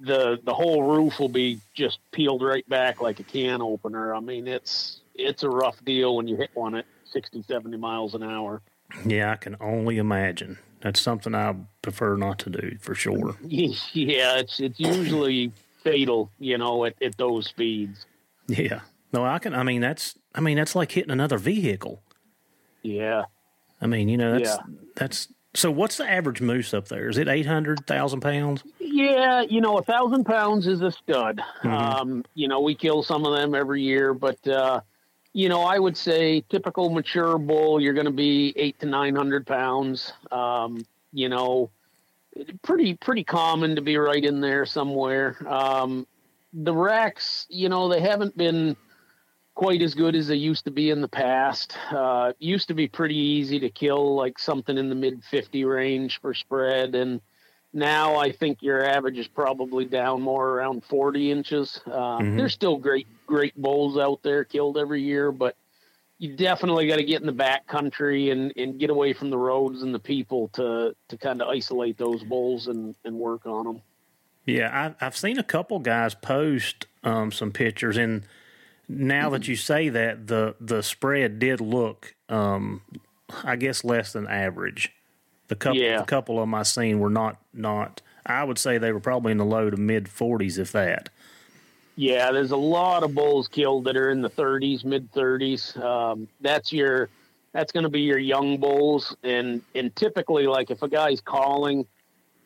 The 0.00 0.38
the 0.44 0.52
whole 0.52 0.82
roof 0.82 1.18
will 1.20 1.30
be 1.30 1.60
just 1.72 2.00
peeled 2.12 2.42
right 2.42 2.68
back 2.68 3.00
like 3.00 3.18
a 3.18 3.24
can 3.24 3.62
opener. 3.62 4.14
I 4.14 4.20
mean, 4.20 4.46
it's 4.46 5.00
it's 5.18 5.42
a 5.42 5.50
rough 5.50 5.84
deal 5.84 6.16
when 6.16 6.26
you 6.28 6.36
hit 6.36 6.50
one 6.54 6.74
at 6.74 6.86
60, 7.12 7.42
70 7.42 7.76
miles 7.76 8.14
an 8.14 8.22
hour. 8.22 8.62
yeah, 9.04 9.32
I 9.32 9.36
can 9.36 9.56
only 9.60 9.98
imagine. 9.98 10.58
That's 10.80 11.00
something 11.00 11.34
I 11.34 11.54
prefer 11.82 12.16
not 12.16 12.38
to 12.40 12.50
do 12.50 12.76
for 12.80 12.94
sure. 12.94 13.36
Yeah, 13.42 14.36
it's 14.38 14.60
it's 14.60 14.78
usually 14.78 15.52
fatal, 15.82 16.30
you 16.38 16.56
know, 16.58 16.84
at, 16.84 16.94
at 17.02 17.16
those 17.18 17.46
speeds. 17.48 18.06
Yeah. 18.46 18.80
No, 19.12 19.24
I 19.24 19.38
can. 19.40 19.54
I 19.54 19.62
mean, 19.62 19.80
that's. 19.80 20.14
I 20.34 20.40
mean, 20.40 20.56
that's 20.56 20.74
like 20.76 20.92
hitting 20.92 21.10
another 21.10 21.38
vehicle. 21.38 22.02
Yeah. 22.82 23.24
I 23.80 23.86
mean, 23.86 24.08
you 24.08 24.16
know, 24.16 24.38
that's 24.38 24.50
Yeah. 24.50 24.74
that's. 24.96 25.28
So, 25.54 25.70
what's 25.70 25.96
the 25.96 26.08
average 26.08 26.40
moose 26.40 26.72
up 26.74 26.88
there? 26.88 27.08
Is 27.08 27.18
it 27.18 27.26
eight 27.26 27.46
hundred 27.46 27.86
thousand 27.86 28.20
pounds? 28.20 28.62
Yeah, 28.78 29.40
you 29.42 29.60
know, 29.60 29.78
a 29.78 29.82
thousand 29.82 30.24
pounds 30.24 30.66
is 30.66 30.80
a 30.82 30.92
stud. 30.92 31.40
Mhm. 31.62 31.70
Um, 31.72 32.24
you 32.34 32.46
know, 32.48 32.60
we 32.60 32.74
kill 32.74 33.02
some 33.02 33.24
of 33.24 33.34
them 33.34 33.54
every 33.54 33.82
year, 33.82 34.12
but 34.14 34.46
uh, 34.46 34.80
you 35.32 35.48
know, 35.48 35.62
I 35.62 35.78
would 35.78 35.96
say 35.96 36.42
typical 36.48 36.90
mature 36.90 37.38
bull, 37.38 37.80
you're 37.80 37.94
going 37.94 38.06
to 38.06 38.12
be 38.12 38.52
eight 38.56 38.80
to 38.80 38.86
nine 38.86 39.14
hundred 39.14 39.46
pounds. 39.46 40.12
Um, 40.30 40.84
you 41.12 41.28
know, 41.28 41.70
pretty 42.62 42.94
pretty 42.94 43.24
common 43.24 43.76
to 43.76 43.82
be 43.82 43.96
right 43.96 44.24
in 44.24 44.40
there 44.40 44.66
somewhere. 44.66 45.36
Um, 45.46 46.06
the 46.52 46.74
racks, 46.74 47.46
you 47.48 47.68
know, 47.68 47.88
they 47.88 48.00
haven't 48.00 48.36
been 48.36 48.76
quite 49.54 49.82
as 49.82 49.94
good 49.94 50.14
as 50.14 50.28
they 50.28 50.36
used 50.36 50.64
to 50.64 50.70
be 50.70 50.90
in 50.90 51.00
the 51.00 51.08
past. 51.08 51.76
Uh, 51.90 52.32
used 52.38 52.68
to 52.68 52.74
be 52.74 52.88
pretty 52.88 53.16
easy 53.16 53.58
to 53.60 53.68
kill, 53.68 54.14
like 54.14 54.38
something 54.38 54.78
in 54.78 54.88
the 54.88 54.94
mid 54.94 55.22
fifty 55.24 55.64
range 55.64 56.20
for 56.20 56.32
spread, 56.32 56.94
and 56.94 57.20
now 57.78 58.16
I 58.16 58.32
think 58.32 58.62
your 58.62 58.84
average 58.84 59.18
is 59.18 59.28
probably 59.28 59.84
down 59.84 60.20
more 60.20 60.50
around 60.50 60.84
40 60.84 61.30
inches. 61.30 61.80
Uh, 61.86 62.18
Mhm. 62.18 62.36
There's 62.36 62.52
still 62.52 62.76
great, 62.76 63.06
great 63.26 63.54
bulls 63.60 63.96
out 63.96 64.22
there 64.22 64.44
killed 64.44 64.76
every 64.76 65.02
year, 65.02 65.32
but 65.32 65.56
you 66.18 66.34
definitely 66.34 66.88
got 66.88 66.96
to 66.96 67.04
get 67.04 67.20
in 67.20 67.26
the 67.26 67.32
back 67.32 67.66
country 67.66 68.30
and, 68.30 68.52
and 68.56 68.78
get 68.78 68.90
away 68.90 69.12
from 69.12 69.30
the 69.30 69.38
roads 69.38 69.82
and 69.82 69.94
the 69.94 69.98
people 70.00 70.48
to, 70.48 70.94
to 71.08 71.16
kind 71.16 71.40
of 71.40 71.48
isolate 71.48 71.96
those 71.96 72.24
bulls 72.24 72.66
and, 72.66 72.96
and 73.04 73.14
work 73.16 73.46
on 73.46 73.64
them. 73.64 73.82
Yeah, 74.44 74.94
I, 75.00 75.06
I've 75.06 75.16
seen 75.16 75.38
a 75.38 75.42
couple 75.44 75.78
guys 75.78 76.14
post 76.14 76.86
um, 77.04 77.30
some 77.30 77.52
pictures, 77.52 77.96
and 77.96 78.24
now 78.88 79.28
that 79.30 79.46
you 79.46 79.56
say 79.56 79.90
that, 79.90 80.26
the 80.26 80.54
the 80.58 80.82
spread 80.82 81.38
did 81.38 81.60
look, 81.60 82.14
um, 82.30 82.80
I 83.44 83.56
guess, 83.56 83.84
less 83.84 84.14
than 84.14 84.26
average. 84.26 84.90
The 85.48 85.56
couple, 85.56 85.80
Yeah. 85.80 85.98
the 86.00 86.04
couple 86.06 86.38
of 86.38 86.42
them 86.42 86.54
I 86.54 86.62
seen 86.62 86.98
were 87.00 87.10
not 87.10 87.36
not. 87.52 88.00
I 88.26 88.44
would 88.44 88.58
say 88.58 88.76
they 88.78 88.92
were 88.92 89.00
probably 89.00 89.32
in 89.32 89.38
the 89.38 89.44
low 89.44 89.70
to 89.70 89.76
mid 89.76 90.08
forties, 90.08 90.58
if 90.58 90.72
that. 90.72 91.08
Yeah, 91.96 92.30
there's 92.30 92.52
a 92.52 92.56
lot 92.56 93.02
of 93.02 93.14
bulls 93.14 93.48
killed 93.48 93.84
that 93.86 93.96
are 93.96 94.10
in 94.10 94.22
the 94.22 94.30
30s, 94.30 94.84
mid 94.84 95.10
30s. 95.12 95.76
Um, 95.82 96.28
that's 96.40 96.72
your, 96.72 97.08
that's 97.52 97.72
going 97.72 97.82
to 97.82 97.88
be 97.88 98.02
your 98.02 98.18
young 98.18 98.58
bulls, 98.58 99.16
and 99.24 99.62
and 99.74 99.94
typically, 99.96 100.46
like 100.46 100.70
if 100.70 100.82
a 100.82 100.88
guy's 100.88 101.20
calling, 101.20 101.86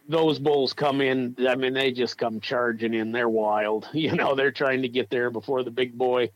those 0.08 0.38
bulls 0.38 0.72
come 0.72 1.00
in. 1.02 1.36
I 1.46 1.56
mean, 1.56 1.74
they 1.74 1.92
just 1.92 2.16
come 2.16 2.40
charging 2.40 2.94
in. 2.94 3.12
They're 3.12 3.28
wild. 3.28 3.88
You 3.92 4.14
know, 4.14 4.34
they're 4.34 4.52
trying 4.52 4.82
to 4.82 4.88
get 4.88 5.10
there 5.10 5.28
before 5.30 5.62
the 5.64 5.70
big 5.70 5.98
boy. 5.98 6.30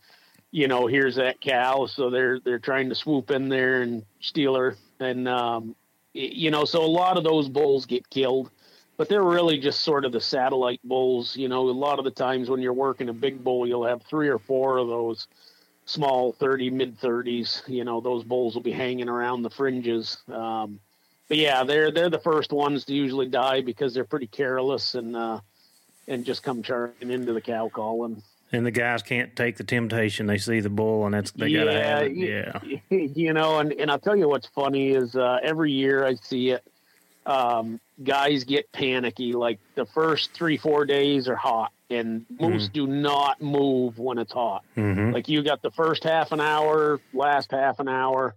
You 0.50 0.68
know, 0.68 0.86
here's 0.86 1.16
that 1.16 1.40
cow, 1.40 1.86
so 1.86 2.10
they're 2.10 2.38
they're 2.40 2.58
trying 2.58 2.88
to 2.90 2.94
swoop 2.94 3.30
in 3.30 3.48
there 3.48 3.80
and 3.82 4.04
steal 4.20 4.54
her, 4.56 4.76
and 5.00 5.26
um, 5.26 5.74
you 6.16 6.50
know, 6.50 6.64
so 6.64 6.84
a 6.84 6.86
lot 6.86 7.16
of 7.16 7.24
those 7.24 7.48
bulls 7.48 7.86
get 7.86 8.08
killed 8.10 8.50
but 8.96 9.08
they're 9.08 9.22
really 9.22 9.58
just 9.58 9.80
sort 9.80 10.04
of 10.04 10.12
the 10.12 10.20
satellite 10.20 10.80
bulls. 10.82 11.36
You 11.36 11.48
know, 11.48 11.68
a 11.68 11.70
lot 11.70 11.98
of 11.98 12.04
the 12.04 12.10
times 12.10 12.48
when 12.48 12.60
you're 12.60 12.72
working 12.72 13.08
a 13.08 13.12
big 13.12 13.42
bull, 13.42 13.66
you'll 13.66 13.86
have 13.86 14.02
three 14.02 14.28
or 14.28 14.38
four 14.38 14.78
of 14.78 14.88
those 14.88 15.28
small 15.84 16.32
30, 16.32 16.70
mid 16.70 17.00
30s. 17.00 17.68
You 17.68 17.84
know, 17.84 18.00
those 18.00 18.24
bulls 18.24 18.54
will 18.54 18.62
be 18.62 18.72
hanging 18.72 19.08
around 19.08 19.42
the 19.42 19.50
fringes. 19.50 20.18
Um, 20.32 20.80
but 21.28 21.36
yeah, 21.36 21.64
they're 21.64 21.90
they're 21.90 22.10
the 22.10 22.18
first 22.18 22.52
ones 22.52 22.84
to 22.86 22.94
usually 22.94 23.28
die 23.28 23.60
because 23.60 23.92
they're 23.92 24.04
pretty 24.04 24.28
careless 24.28 24.94
and 24.94 25.16
uh, 25.16 25.40
and 26.08 26.24
just 26.24 26.42
come 26.42 26.62
charging 26.62 27.10
into 27.10 27.32
the 27.32 27.40
cow 27.40 27.68
calling. 27.68 28.22
And 28.52 28.64
the 28.64 28.70
guys 28.70 29.02
can't 29.02 29.34
take 29.34 29.56
the 29.56 29.64
temptation. 29.64 30.26
They 30.26 30.38
see 30.38 30.60
the 30.60 30.70
bull, 30.70 31.04
and 31.04 31.14
that's 31.14 31.32
they 31.32 31.52
gotta 31.52 31.72
have 31.72 32.02
it. 32.04 32.12
Yeah, 32.12 32.60
you 32.90 33.32
know, 33.32 33.58
and, 33.58 33.72
and 33.72 33.90
I'll 33.90 33.98
tell 33.98 34.16
you 34.16 34.28
what's 34.28 34.46
funny 34.46 34.90
is 34.90 35.16
uh, 35.16 35.38
every 35.42 35.72
year 35.72 36.04
I 36.04 36.14
see 36.14 36.50
it. 36.50 36.64
Um, 37.26 37.80
guys 38.04 38.44
get 38.44 38.70
panicky. 38.70 39.32
Like 39.32 39.58
the 39.74 39.84
first 39.84 40.32
three, 40.32 40.56
four 40.56 40.84
days 40.86 41.28
are 41.28 41.34
hot, 41.34 41.72
and 41.90 42.24
moose 42.38 42.68
do 42.68 42.86
not 42.86 43.42
move 43.42 43.98
when 43.98 44.18
it's 44.18 44.32
hot. 44.32 44.64
hmm 44.76 45.10
Like 45.10 45.28
you 45.28 45.42
got 45.42 45.60
the 45.60 45.72
first 45.72 46.04
half 46.04 46.30
an 46.30 46.40
hour, 46.40 47.00
last 47.12 47.50
half 47.50 47.80
an 47.80 47.88
hour, 47.88 48.36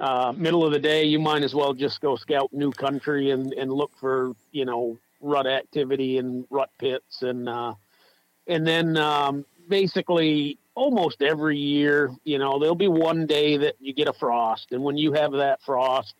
uh, 0.00 0.32
middle 0.36 0.64
of 0.64 0.72
the 0.72 0.78
day, 0.78 1.04
you 1.04 1.20
might 1.20 1.42
as 1.44 1.54
well 1.54 1.74
just 1.74 2.00
go 2.00 2.16
scout 2.16 2.52
new 2.52 2.72
country 2.72 3.30
and, 3.30 3.52
and 3.52 3.70
look 3.70 3.92
for, 4.00 4.32
you 4.50 4.64
know, 4.64 4.98
rut 5.22 5.46
activity 5.46 6.18
and 6.18 6.46
rut 6.50 6.70
pits. 6.78 7.22
And, 7.22 7.48
uh, 7.48 7.74
and 8.46 8.66
then, 8.66 8.96
um, 8.96 9.46
basically 9.68 10.58
almost 10.74 11.22
every 11.22 11.58
year, 11.58 12.10
you 12.24 12.38
know, 12.38 12.58
there'll 12.58 12.74
be 12.74 12.88
one 12.88 13.26
day 13.26 13.56
that 13.58 13.76
you 13.78 13.94
get 13.94 14.08
a 14.08 14.12
frost. 14.12 14.72
And 14.72 14.82
when 14.82 14.96
you 14.96 15.12
have 15.12 15.32
that 15.32 15.62
frost, 15.62 16.14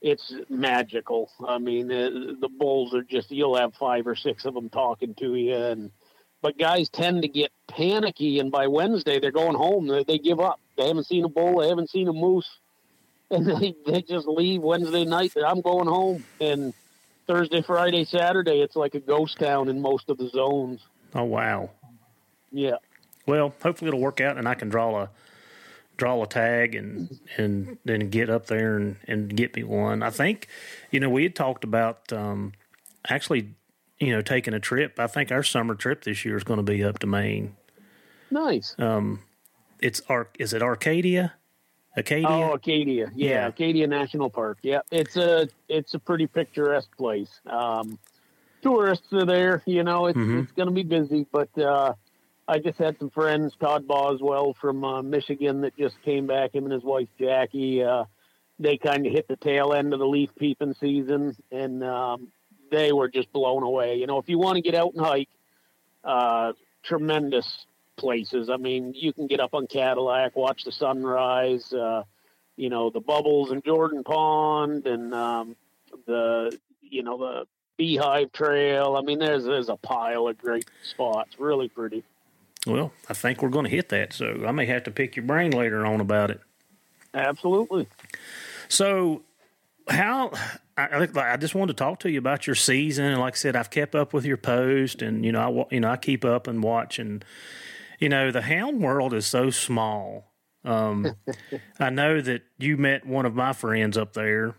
it's 0.00 0.32
magical. 0.48 1.30
I 1.46 1.58
mean, 1.58 1.88
the, 1.88 2.36
the 2.40 2.48
bulls 2.48 2.94
are 2.94 3.02
just, 3.02 3.30
you'll 3.30 3.56
have 3.56 3.74
five 3.74 4.06
or 4.06 4.16
six 4.16 4.44
of 4.44 4.54
them 4.54 4.68
talking 4.68 5.14
to 5.16 5.34
you 5.34 5.54
and, 5.54 5.90
but 6.42 6.58
guys 6.58 6.88
tend 6.88 7.22
to 7.22 7.28
get 7.28 7.50
panicky, 7.66 8.38
and 8.38 8.52
by 8.52 8.66
Wednesday 8.68 9.18
they're 9.18 9.32
going 9.32 9.56
home. 9.56 9.88
They, 9.88 10.04
they 10.04 10.18
give 10.18 10.38
up. 10.38 10.60
They 10.76 10.86
haven't 10.86 11.06
seen 11.06 11.24
a 11.24 11.28
bull. 11.28 11.60
They 11.60 11.68
haven't 11.68 11.90
seen 11.90 12.06
a 12.06 12.12
moose, 12.12 12.48
and 13.30 13.46
they 13.60 13.74
they 13.84 14.02
just 14.02 14.28
leave 14.28 14.62
Wednesday 14.62 15.04
night. 15.04 15.32
I'm 15.36 15.60
going 15.60 15.88
home, 15.88 16.24
and 16.40 16.72
Thursday, 17.26 17.62
Friday, 17.62 18.04
Saturday, 18.04 18.60
it's 18.60 18.76
like 18.76 18.94
a 18.94 19.00
ghost 19.00 19.38
town 19.38 19.68
in 19.68 19.80
most 19.80 20.08
of 20.08 20.18
the 20.18 20.28
zones. 20.28 20.80
Oh 21.14 21.24
wow. 21.24 21.70
Yeah, 22.52 22.76
Well, 23.26 23.52
hopefully 23.62 23.88
it'll 23.88 24.00
work 24.00 24.20
out, 24.20 24.38
and 24.38 24.48
I 24.48 24.54
can 24.54 24.68
draw 24.68 25.02
a 25.02 25.10
draw 25.96 26.22
a 26.22 26.26
tag 26.26 26.74
and 26.74 27.18
and 27.36 27.78
then 27.84 28.08
get 28.10 28.30
up 28.30 28.46
there 28.46 28.76
and 28.76 28.96
and 29.08 29.36
get 29.36 29.56
me 29.56 29.64
one. 29.64 30.02
I 30.02 30.10
think, 30.10 30.46
you 30.90 31.00
know, 31.00 31.10
we 31.10 31.24
had 31.24 31.34
talked 31.34 31.64
about 31.64 32.12
um, 32.12 32.52
actually, 33.08 33.54
you 33.98 34.12
know, 34.12 34.22
taking 34.22 34.54
a 34.54 34.60
trip. 34.60 34.98
I 35.00 35.06
think 35.06 35.32
our 35.32 35.42
summer 35.42 35.74
trip 35.74 36.04
this 36.04 36.24
year 36.24 36.36
is 36.36 36.44
going 36.44 36.58
to 36.58 36.62
be 36.62 36.84
up 36.84 37.00
to 37.00 37.06
Maine. 37.06 37.56
nice. 38.30 38.74
Um, 38.78 39.20
it's 39.80 40.00
arc. 40.08 40.36
is 40.38 40.52
it 40.54 40.62
Arcadia? 40.62 41.34
Acadia. 41.96 42.28
Oh, 42.28 42.52
Acadia. 42.52 43.10
Yeah, 43.14 43.30
Yeah. 43.30 43.46
Acadia 43.48 43.86
National 43.86 44.30
Park. 44.30 44.58
Yeah, 44.62 44.80
it's 44.90 45.16
a 45.16 45.48
it's 45.68 45.94
a 45.94 45.98
pretty 45.98 46.26
picturesque 46.26 46.94
place. 46.96 47.30
Um, 47.46 47.98
tourists 48.62 49.12
are 49.12 49.24
there. 49.24 49.62
You 49.66 49.82
know, 49.82 50.06
it's 50.06 50.18
Mhm. 50.18 50.42
it's 50.42 50.52
going 50.52 50.68
to 50.68 50.74
be 50.74 50.82
busy, 50.82 51.26
but 51.32 51.56
uh, 51.58 51.94
I 52.48 52.58
just 52.58 52.78
had 52.78 52.98
some 52.98 53.10
friends, 53.10 53.54
Todd 53.58 53.86
Boswell 53.88 54.54
from 54.60 54.84
uh, 54.84 55.02
Michigan, 55.02 55.62
that 55.62 55.76
just 55.76 56.00
came 56.02 56.26
back. 56.26 56.54
Him 56.54 56.64
and 56.64 56.72
his 56.72 56.82
wife 56.84 57.08
Jackie. 57.18 57.82
Uh, 57.82 58.04
they 58.58 58.76
kind 58.78 59.06
of 59.06 59.12
hit 59.12 59.28
the 59.28 59.36
tail 59.36 59.72
end 59.74 59.92
of 59.92 59.98
the 59.98 60.06
leaf 60.06 60.30
peeping 60.38 60.74
season, 60.80 61.36
and 61.52 61.82
um, 61.84 62.28
they 62.70 62.92
were 62.92 63.08
just 63.08 63.30
blown 63.32 63.62
away. 63.62 63.96
You 63.96 64.06
know, 64.06 64.18
if 64.18 64.28
you 64.28 64.38
want 64.38 64.56
to 64.56 64.62
get 64.62 64.74
out 64.74 64.92
and 64.94 65.04
hike, 65.04 65.28
uh, 66.04 66.52
tremendous 66.82 67.66
places. 67.96 68.50
I 68.50 68.56
mean, 68.56 68.94
you 68.94 69.12
can 69.12 69.26
get 69.26 69.40
up 69.40 69.54
on 69.54 69.66
Cadillac, 69.66 70.36
watch 70.36 70.64
the 70.64 70.72
sunrise. 70.72 71.72
Uh, 71.72 72.04
you 72.56 72.70
know, 72.70 72.90
the 72.90 73.00
bubbles 73.00 73.52
in 73.52 73.62
Jordan 73.62 74.02
Pond, 74.02 74.86
and 74.86 75.14
um, 75.14 75.56
the 76.06 76.58
you 76.80 77.02
know 77.02 77.18
the 77.18 77.46
Beehive 77.76 78.32
Trail. 78.32 78.96
I 78.96 79.02
mean, 79.02 79.18
there's 79.18 79.44
there's 79.44 79.68
a 79.68 79.76
pile 79.76 80.28
of 80.28 80.38
great 80.38 80.68
spots. 80.82 81.38
Really 81.38 81.68
pretty. 81.68 82.02
Well, 82.66 82.92
I 83.08 83.14
think 83.14 83.42
we're 83.42 83.50
going 83.50 83.66
to 83.66 83.70
hit 83.70 83.90
that, 83.90 84.12
so 84.12 84.44
I 84.46 84.50
may 84.50 84.66
have 84.66 84.84
to 84.84 84.90
pick 84.90 85.14
your 85.14 85.24
brain 85.24 85.52
later 85.52 85.86
on 85.86 86.00
about 86.00 86.30
it. 86.30 86.40
Absolutely. 87.14 87.86
So, 88.68 89.22
how 89.88 90.32
I, 90.76 91.08
I 91.14 91.36
just 91.36 91.54
wanted 91.54 91.76
to 91.76 91.84
talk 91.84 92.00
to 92.00 92.10
you 92.10 92.18
about 92.18 92.46
your 92.46 92.56
season, 92.56 93.04
and 93.04 93.20
like 93.20 93.34
I 93.34 93.36
said, 93.36 93.54
I've 93.56 93.70
kept 93.70 93.94
up 93.94 94.12
with 94.12 94.24
your 94.24 94.36
post, 94.36 95.00
and 95.00 95.24
you 95.24 95.32
know, 95.32 95.66
I 95.70 95.74
you 95.74 95.80
know, 95.80 95.90
I 95.90 95.96
keep 95.96 96.24
up 96.24 96.46
and 96.46 96.62
watch, 96.62 96.98
and 96.98 97.24
you 97.98 98.08
know, 98.08 98.30
the 98.30 98.42
hound 98.42 98.80
world 98.82 99.14
is 99.14 99.26
so 99.26 99.50
small. 99.50 100.32
Um, 100.64 101.16
I 101.80 101.90
know 101.90 102.20
that 102.20 102.42
you 102.58 102.76
met 102.76 103.06
one 103.06 103.26
of 103.26 103.34
my 103.34 103.52
friends 103.52 103.96
up 103.96 104.12
there. 104.12 104.54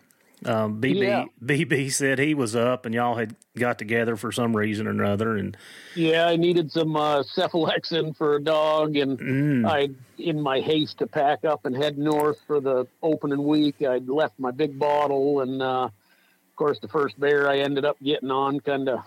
Um, 0.46 0.79
BB 0.79 1.01
Yeah. 1.01 1.25
BB 1.44 1.91
said 1.91 2.20
he 2.20 2.36
was 2.36 2.56
up, 2.56 2.86
and 2.86 2.94
y'all 2.94 3.15
had 3.15 3.36
got 3.58 3.79
together 3.79 4.15
for 4.15 4.32
some 4.32 4.56
reason 4.56 4.86
or 4.86 4.91
another, 4.91 5.36
and 5.36 5.58
Yeah, 5.96 6.27
I 6.27 6.36
needed 6.36 6.72
some 6.72 6.96
uh, 6.96 7.24
cephalexin 7.24 8.15
for 8.15 8.36
a 8.36 8.44
dog, 8.44 8.96
and 8.98 9.17
mm, 9.17 9.67
I, 9.67 9.89
in 10.20 10.39
my 10.39 10.60
haste 10.62 11.00
to 11.00 11.08
pack 11.08 11.44
up 11.44 11.65
and 11.65 11.75
head 11.75 11.98
north 11.98 12.39
for 12.46 12.60
the 12.60 12.86
opening 13.01 13.44
week, 13.46 13.82
I'd 13.82 14.08
left 14.08 14.38
my 14.38 14.51
big 14.51 14.77
bottle, 14.77 15.41
and 15.41 15.60
uh, 15.60 15.86
of 15.86 16.56
course, 16.56 16.79
the 16.79 16.88
first 16.88 17.20
bear 17.20 17.50
I 17.50 17.60
ended 17.60 17.84
up 17.84 17.98
getting 18.03 18.29
on 18.29 18.60
kind 18.60 18.89
of 18.89 19.00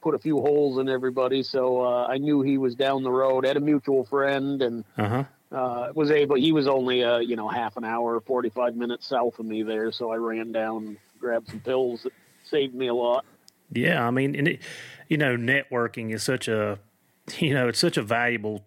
put 0.00 0.14
a 0.14 0.18
few 0.18 0.40
holes 0.40 0.78
in 0.78 0.88
everybody. 0.88 1.42
So 1.42 1.82
uh, 1.82 2.06
I 2.06 2.18
knew 2.18 2.42
he 2.42 2.58
was 2.58 2.74
down 2.74 3.02
the 3.02 3.10
road. 3.10 3.44
Had 3.44 3.56
a 3.56 3.60
mutual 3.60 4.04
friend, 4.04 4.62
and 4.62 4.84
uh 4.96 5.08
huh. 5.08 5.24
uh, 5.52 5.92
was 5.94 6.10
able. 6.10 6.36
He 6.36 6.52
was 6.52 6.66
only 6.66 7.04
uh, 7.04 7.18
you 7.18 7.36
know 7.36 7.48
half 7.48 7.76
an 7.76 7.84
hour, 7.84 8.20
forty 8.20 8.50
five 8.50 8.76
minutes 8.76 9.06
south 9.06 9.38
of 9.38 9.46
me 9.46 9.62
there, 9.62 9.92
so 9.92 10.10
I 10.10 10.16
ran 10.16 10.52
down, 10.52 10.96
grabbed 11.18 11.48
some 11.48 11.60
pills 11.60 12.02
that 12.04 12.12
saved 12.44 12.74
me 12.74 12.88
a 12.88 12.94
lot. 12.94 13.24
Yeah, 13.72 14.06
I 14.06 14.10
mean, 14.10 14.34
and 14.34 14.48
it, 14.48 14.60
you 15.08 15.16
know, 15.16 15.36
networking 15.36 16.12
is 16.12 16.22
such 16.22 16.48
a, 16.48 16.78
you 17.38 17.54
know, 17.54 17.68
it's 17.68 17.78
such 17.78 17.96
a 17.96 18.02
valuable 18.02 18.64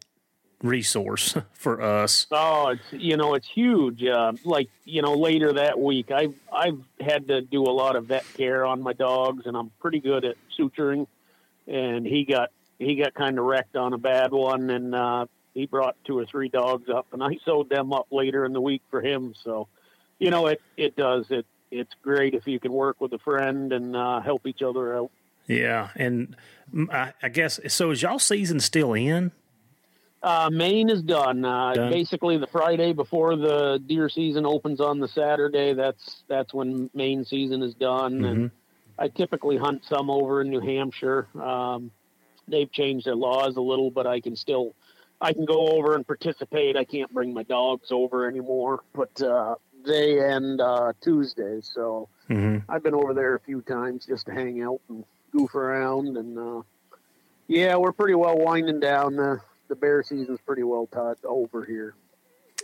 resource 0.64 1.36
for 1.54 1.82
us. 1.82 2.26
Oh, 2.32 2.70
it's 2.70 3.04
you 3.04 3.18
know 3.18 3.36
it's 3.36 3.48
huge. 3.48 4.04
Uh, 4.04 4.34
like 4.44 4.70
you 4.86 5.02
know 5.02 5.14
later 5.14 5.54
that 5.54 5.80
week, 5.80 6.10
I've 6.10 6.34
I've 6.52 6.80
had 7.00 7.28
to 7.28 7.42
do 7.42 7.64
a 7.64 7.72
lot 7.72 7.96
of 7.96 8.06
vet 8.06 8.26
care 8.36 8.66
on 8.66 8.82
my 8.82 8.94
dogs, 8.94 9.46
and 9.46 9.56
I'm 9.56 9.72
pretty 9.80 10.00
good 10.00 10.26
at 10.26 10.36
suturing. 10.58 11.08
And 11.68 12.06
he 12.06 12.26
got 12.26 12.50
he 12.80 12.96
got 12.96 13.14
kind 13.14 13.40
of 13.40 13.46
wrecked 13.46 13.76
on 13.76 13.94
a 13.94 13.98
bad 13.98 14.32
one, 14.32 14.70
and 14.70 14.94
uh, 14.94 15.26
he 15.54 15.66
brought 15.66 15.96
two 16.06 16.18
or 16.18 16.26
three 16.26 16.50
dogs 16.50 16.90
up, 16.90 17.08
and 17.14 17.24
I 17.24 17.38
sewed 17.46 17.70
them 17.70 17.94
up 17.94 18.08
later 18.12 18.46
in 18.46 18.54
the 18.54 18.62
week 18.62 18.82
for 18.90 19.02
him. 19.02 19.34
So, 19.44 19.68
you 20.20 20.30
know 20.32 20.48
it 20.48 20.62
it 20.78 20.96
does 20.96 21.28
it. 21.30 21.46
It's 21.72 21.94
great 22.02 22.36
if 22.36 22.46
you 22.46 22.60
can 22.60 22.72
work 22.72 23.02
with 23.02 23.14
a 23.14 23.20
friend 23.20 23.74
and 23.74 23.96
uh, 23.96 24.22
help 24.22 24.46
each 24.46 24.62
other 24.62 24.96
out. 24.96 25.12
Yeah, 25.48 25.90
and 25.96 26.36
mm, 26.74 26.92
I, 26.94 27.14
I 27.22 27.30
guess 27.30 27.60
so. 27.68 27.92
Is 27.92 28.02
y'all 28.02 28.20
season 28.20 28.60
still 28.60 28.94
in? 28.94 29.32
Uh, 30.24 30.50
Maine 30.50 30.90
is 30.90 31.02
done. 31.02 31.44
Uh, 31.44 31.74
Done. 31.74 31.92
Basically, 31.92 32.38
the 32.38 32.48
Friday 32.48 32.94
before 32.94 33.36
the 33.36 33.84
deer 33.86 34.08
season 34.08 34.46
opens 34.46 34.80
on 34.80 35.00
the 35.00 35.08
Saturday. 35.10 35.74
That's 35.74 36.24
that's 36.30 36.54
when 36.54 36.90
Maine 36.94 37.26
season 37.26 37.62
is 37.62 37.74
done. 37.74 38.24
And 38.24 38.52
I 38.98 39.08
typically 39.08 39.58
hunt 39.58 39.84
some 39.86 40.10
over 40.10 40.42
in 40.42 40.50
New 40.50 40.60
Hampshire. 40.60 41.28
Um, 41.40 41.92
they've 42.48 42.72
changed 42.72 43.06
their 43.06 43.16
laws 43.16 43.56
a 43.56 43.62
little, 43.62 43.92
but 43.92 44.06
I 44.08 44.20
can 44.22 44.36
still 44.36 44.76
I 45.22 45.34
can 45.34 45.46
go 45.46 45.68
over 45.68 45.96
and 45.96 46.06
participate. 46.06 46.76
I 46.76 46.84
can't 46.84 47.12
bring 47.14 47.34
my 47.34 47.44
dogs 47.44 47.92
over 47.92 48.28
anymore, 48.28 48.82
but 48.94 49.22
uh, 49.22 49.56
they 49.86 50.20
end 50.24 50.62
uh, 50.62 50.94
Tuesday, 51.02 51.62
so 51.62 52.10
hmm 52.28 52.60
I've 52.70 52.84
been 52.84 52.94
over 52.94 53.14
there 53.14 53.36
a 53.36 53.40
few 53.40 53.62
times 53.62 54.06
just 54.06 54.26
to 54.28 54.34
hang 54.34 54.62
out 54.62 54.80
and 54.90 55.04
goof 55.32 55.56
around. 55.56 56.18
And 56.18 56.38
uh, 56.38 56.62
yeah, 57.48 57.76
we're 57.76 57.92
pretty 57.92 58.16
well 58.16 58.38
winding 58.38 58.80
down. 58.80 59.16
The 59.16 59.42
the 59.70 59.76
bear 59.76 60.04
season's 60.04 60.40
pretty 60.46 60.64
well 60.64 60.88
tied 60.88 61.16
over 61.24 61.66
here. 61.66 61.96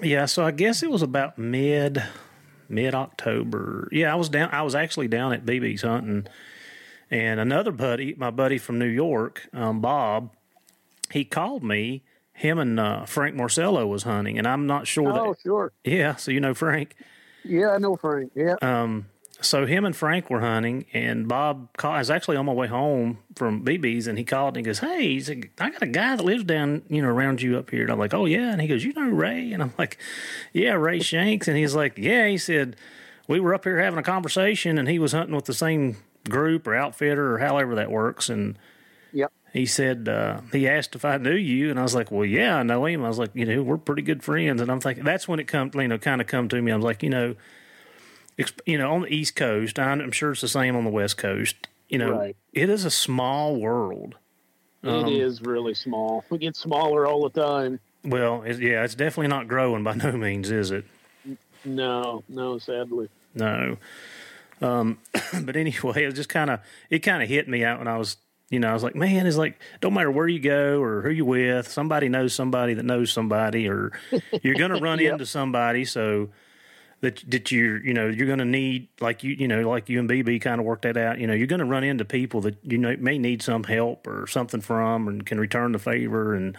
Yeah, 0.02 0.26
so 0.26 0.46
I 0.46 0.52
guess 0.52 0.84
it 0.84 0.92
was 0.92 1.02
about 1.02 1.38
mid 1.38 2.04
mid 2.70 2.94
October. 2.96 3.90
Yeah, 3.92 4.12
I 4.12 4.16
was 4.16 4.30
down. 4.30 4.50
I 4.52 4.62
was 4.62 4.76
actually 4.76 5.08
down 5.08 5.34
at 5.34 5.46
BB's 5.46 5.82
hunting, 5.82 6.28
and 7.12 7.40
another 7.40 7.72
buddy, 7.72 8.14
my 8.18 8.32
buddy 8.32 8.58
from 8.58 8.80
New 8.80 8.86
York, 8.88 9.48
um, 9.54 9.82
Bob, 9.82 10.32
he 11.12 11.24
called 11.26 11.64
me. 11.64 12.04
Him 12.34 12.58
and 12.58 12.80
uh, 12.80 13.04
Frank 13.06 13.36
Marcello 13.36 13.86
was 13.86 14.04
hunting, 14.04 14.38
and 14.38 14.48
I'm 14.48 14.66
not 14.66 14.88
sure 14.88 15.10
Oh, 15.10 15.14
that. 15.14 15.22
Oh, 15.22 15.36
sure. 15.44 15.74
Yeah, 15.84 16.16
so 16.16 16.32
you 16.32 16.40
know 16.40 16.54
Frank. 16.54 16.96
Yeah, 17.44 17.72
I 17.72 17.80
know 17.80 17.98
Frank. 17.98 18.32
Yeah. 18.34 18.56
Um, 18.62 19.08
so 19.42 19.66
him 19.66 19.86
and 19.86 19.96
Frank 19.96 20.30
were 20.30 20.42
hunting, 20.42 20.86
and 20.94 21.28
Bob 21.28 21.76
called. 21.78 21.96
I 21.96 22.00
was 22.00 22.10
actually 22.10 22.38
on 22.38 22.46
my 22.46 22.54
way 22.54 22.68
home 22.68 23.20
from 23.36 23.64
BB's, 23.64 24.08
and 24.08 24.18
he 24.18 24.24
called 24.26 24.58
and 24.58 24.66
he 24.66 24.70
goes, 24.70 24.80
"Hey, 24.80 25.14
he 25.14 25.20
said, 25.22 25.50
I 25.60 25.70
got 25.70 25.82
a 25.82 25.88
guy 25.88 26.16
that 26.16 26.24
lives 26.24 26.44
down, 26.44 26.84
you 26.90 27.02
know, 27.02 27.08
around 27.08 27.42
you 27.42 27.58
up 27.58 27.70
here." 27.70 27.84
And 27.84 27.92
I'm 27.92 28.00
like, 28.00 28.14
"Oh 28.14 28.26
yeah," 28.26 28.52
and 28.52 28.62
he 28.62 28.68
goes, 28.68 28.84
"You 28.84 28.94
know 28.94 29.10
Ray?" 29.10 29.52
And 29.54 29.64
I'm 29.64 29.74
like, 29.78 29.98
"Yeah, 30.52 30.74
Ray 30.74 31.00
Shanks." 31.00 31.48
And 31.48 31.56
he's 31.58 31.74
like, 31.76 31.98
"Yeah," 31.98 32.28
he 32.28 32.38
said, 32.38 32.76
"We 33.28 33.40
were 33.40 33.54
up 33.54 33.64
here 33.64 33.80
having 33.80 34.00
a 34.00 34.04
conversation, 34.04 34.78
and 34.78 34.90
he 34.90 35.00
was 35.00 35.14
hunting 35.14 35.36
with 35.36 35.46
the 35.46 35.54
same 35.54 35.98
group 36.28 36.68
or 36.68 36.76
outfitter 36.76 37.34
or 37.36 37.40
however 37.40 37.76
that 37.76 37.92
works." 37.92 38.30
And 38.30 38.58
Yep. 39.12 39.32
he 39.54 39.66
said 39.66 40.08
uh, 40.10 40.42
he 40.52 40.68
asked 40.68 40.96
if 40.96 41.06
I 41.06 41.18
knew 41.18 41.36
you, 41.36 41.70
and 41.70 41.80
I 41.80 41.84
was 41.84 41.96
like, 41.96 42.12
"Well, 42.12 42.26
yeah, 42.26 42.58
I 42.58 42.64
know 42.64 42.86
him." 42.86 43.06
I 43.06 43.08
was 43.08 43.18
like, 43.20 43.32
"You 43.34 43.46
know, 43.46 43.64
we're 43.64 43.78
pretty 43.78 44.02
good 44.02 44.22
friends," 44.24 44.60
and 44.62 44.70
I'm 44.70 44.82
thinking 44.82 45.06
that's 45.06 45.28
when 45.28 45.40
it 45.40 45.46
come, 45.48 45.72
you 45.76 45.88
know, 45.88 45.98
kind 45.98 46.20
of 46.20 46.28
come 46.28 46.50
to 46.50 46.62
me. 46.62 46.72
I 46.72 46.76
was 46.76 46.84
like, 46.84 47.04
you 47.04 47.10
know, 47.10 47.36
you 48.66 48.78
know, 48.78 48.94
on 48.94 49.02
the 49.02 49.14
East 49.14 49.36
Coast, 49.36 49.78
I'm 49.80 50.12
sure 50.12 50.32
it's 50.32 50.42
the 50.42 50.48
same 50.48 50.76
on 50.76 50.84
the 50.84 50.90
West 50.90 51.18
Coast. 51.18 51.56
You 51.90 51.98
know, 51.98 52.12
Right. 52.12 52.36
it 52.54 52.70
is 52.70 52.86
a 52.86 52.92
small 52.92 53.56
world. 53.56 54.16
Um, 54.84 55.06
it 55.06 55.14
is 55.14 55.42
really 55.42 55.74
small. 55.74 56.24
We 56.30 56.38
get 56.38 56.56
smaller 56.56 57.06
all 57.06 57.28
the 57.28 57.42
time. 57.42 57.80
Well, 58.06 58.44
it, 58.44 58.60
yeah, 58.60 58.84
it's 58.84 58.96
definitely 58.96 59.28
not 59.28 59.48
growing 59.48 59.84
by 59.84 59.94
no 59.96 60.12
means, 60.14 60.52
is 60.52 60.72
it? 60.72 60.86
No, 61.66 62.24
no, 62.30 62.58
sadly. 62.60 63.10
No. 63.36 63.78
Um, 64.62 65.00
but 65.44 65.56
anyway, 65.56 66.06
it 66.06 66.12
just 66.14 66.30
kind 66.30 66.50
of 66.50 66.60
it 66.90 67.00
kind 67.00 67.22
of 67.24 67.30
hit 67.30 67.48
me 67.50 67.64
out 67.64 67.80
when 67.80 67.88
I 67.88 67.98
was, 67.98 68.18
you 68.50 68.60
know, 68.60 68.70
I 68.70 68.74
was 68.74 68.84
like, 68.84 68.96
man, 68.96 69.28
it's 69.28 69.38
like 69.38 69.60
don't 69.82 69.94
matter 69.94 70.12
where 70.12 70.28
you 70.28 70.40
go 70.40 70.82
or 70.82 71.02
who 71.02 71.10
you 71.10 71.26
with, 71.26 71.68
somebody 71.68 72.08
knows 72.10 72.34
somebody 72.34 72.74
that 72.76 72.86
knows 72.86 73.12
somebody, 73.12 73.68
or 73.68 73.92
you're 74.44 74.56
gonna 74.56 74.80
run 74.80 75.00
Yep. 75.00 75.14
into 75.14 75.26
somebody. 75.26 75.84
So 75.86 76.30
that 77.02 77.24
that 77.30 77.52
you're, 77.52 77.84
you 77.84 77.94
know, 77.94 78.08
you're 78.08 78.28
gonna 78.28 78.46
need 78.46 78.88
like 79.00 79.24
you, 79.24 79.34
you 79.34 79.48
know, 79.48 79.70
like 79.70 79.90
you 79.90 80.00
and 80.00 80.10
BB 80.10 80.42
kind 80.42 80.60
of 80.60 80.66
worked 80.66 80.82
that 80.84 80.98
out. 80.98 81.20
You 81.20 81.28
know, 81.28 81.34
you're 81.34 81.48
gonna 81.48 81.66
run 81.66 81.84
into 81.84 82.06
people 82.06 82.42
that 82.42 82.58
you 82.64 82.78
know 82.78 82.96
may 83.00 83.18
need 83.18 83.42
some 83.42 83.64
help 83.64 84.06
or 84.08 84.28
something 84.28 84.62
from, 84.62 85.08
and 85.08 85.26
can 85.26 85.40
return 85.40 85.72
the 85.72 85.80
favor. 85.80 86.34
And 86.36 86.58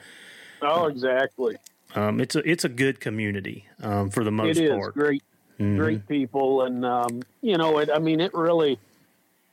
Oh, 0.62 0.86
exactly. 0.86 1.56
um, 1.94 2.20
it's 2.20 2.36
a 2.36 2.50
it's 2.50 2.64
a 2.64 2.68
good 2.68 3.00
community 3.00 3.66
um, 3.82 4.10
for 4.10 4.24
the 4.24 4.30
most 4.30 4.58
It 4.58 4.64
is 4.64 4.70
part. 4.70 4.94
great, 4.94 5.22
Mhm. 5.58 5.76
great 5.76 6.08
people, 6.08 6.62
and 6.62 6.84
um, 6.84 7.22
you 7.42 7.56
know, 7.58 7.78
it. 7.78 7.90
I 7.92 7.98
mean, 7.98 8.20
it 8.20 8.32
really, 8.34 8.78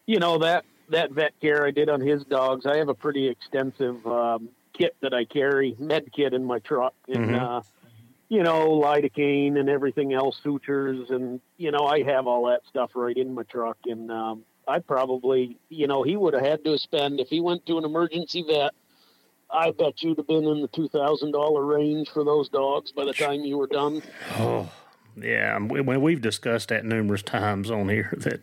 you 0.05 0.19
know, 0.19 0.37
that 0.39 0.63
that 0.89 1.11
vet 1.11 1.33
care 1.41 1.65
I 1.65 1.71
did 1.71 1.89
on 1.89 1.99
his 1.99 2.23
dogs. 2.23 2.65
I 2.65 2.77
have 2.77 2.87
a 2.87 2.93
pretty 2.93 3.27
extensive 3.27 4.05
um, 4.07 4.49
kit 4.73 4.95
that 5.01 5.13
I 5.13 5.25
carry, 5.25 5.75
med 5.79 6.11
kit 6.13 6.33
in 6.33 6.45
my 6.45 6.59
truck, 6.59 6.93
and 7.09 7.25
Mhm. 7.31 7.41
uh, 7.41 7.61
you 8.29 8.43
know, 8.43 8.69
lidocaine 8.83 9.57
and 9.59 9.69
everything 9.69 10.13
else, 10.13 10.39
sutures, 10.43 11.09
and 11.09 11.39
you 11.57 11.71
know, 11.71 11.85
I 11.85 12.03
have 12.03 12.27
all 12.27 12.47
that 12.47 12.61
stuff 12.69 12.91
right 12.95 13.15
in 13.15 13.33
my 13.33 13.43
truck, 13.43 13.77
and 13.85 14.11
um, 14.11 14.43
I 14.67 14.79
probably, 14.79 15.57
you 15.69 15.87
know, 15.87 16.03
he 16.03 16.17
would 16.17 16.33
have 16.33 16.43
had 16.43 16.63
to 16.65 16.77
spend 16.77 17.19
if 17.19 17.29
he 17.29 17.39
went 17.39 17.65
to 17.67 17.77
an 17.77 17.85
emergency 17.85 18.43
vet. 18.47 18.71
I 19.49 19.71
bet 19.71 20.03
you'd 20.03 20.17
have 20.17 20.27
been 20.27 20.43
in 20.43 20.61
the 20.61 20.67
two 20.67 20.89
thousand 20.89 21.31
dollar 21.31 21.63
range 21.65 22.09
for 22.09 22.25
those 22.25 22.49
dogs 22.49 22.91
by 22.91 23.05
the 23.05 23.13
time 23.13 23.41
you 23.45 23.57
were 23.57 23.67
done. 23.67 24.01
Oh, 24.37 24.69
yeah. 25.15 25.57
We- 25.57 25.81
we've 25.97 26.21
discussed 26.21 26.67
that 26.69 26.83
numerous 26.83 27.21
times 27.23 27.71
on 27.71 27.87
here 27.87 28.13
that, 28.17 28.41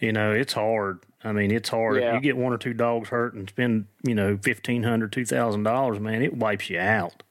you 0.00 0.12
know, 0.12 0.32
it's 0.32 0.52
hard. 0.52 0.98
I 1.24 1.32
mean, 1.32 1.50
it's 1.50 1.70
hard. 1.70 1.96
If 1.96 2.14
you 2.16 2.20
get 2.20 2.36
one 2.36 2.52
or 2.52 2.58
two 2.58 2.74
dogs 2.74 3.08
hurt 3.08 3.32
and 3.32 3.48
spend, 3.48 3.86
you 4.02 4.14
know, 4.14 4.36
$1,500, 4.36 5.08
$2,000, 5.08 6.00
man, 6.00 6.20
it 6.20 6.36
wipes 6.36 6.68
you 6.68 6.78
out. 6.78 7.22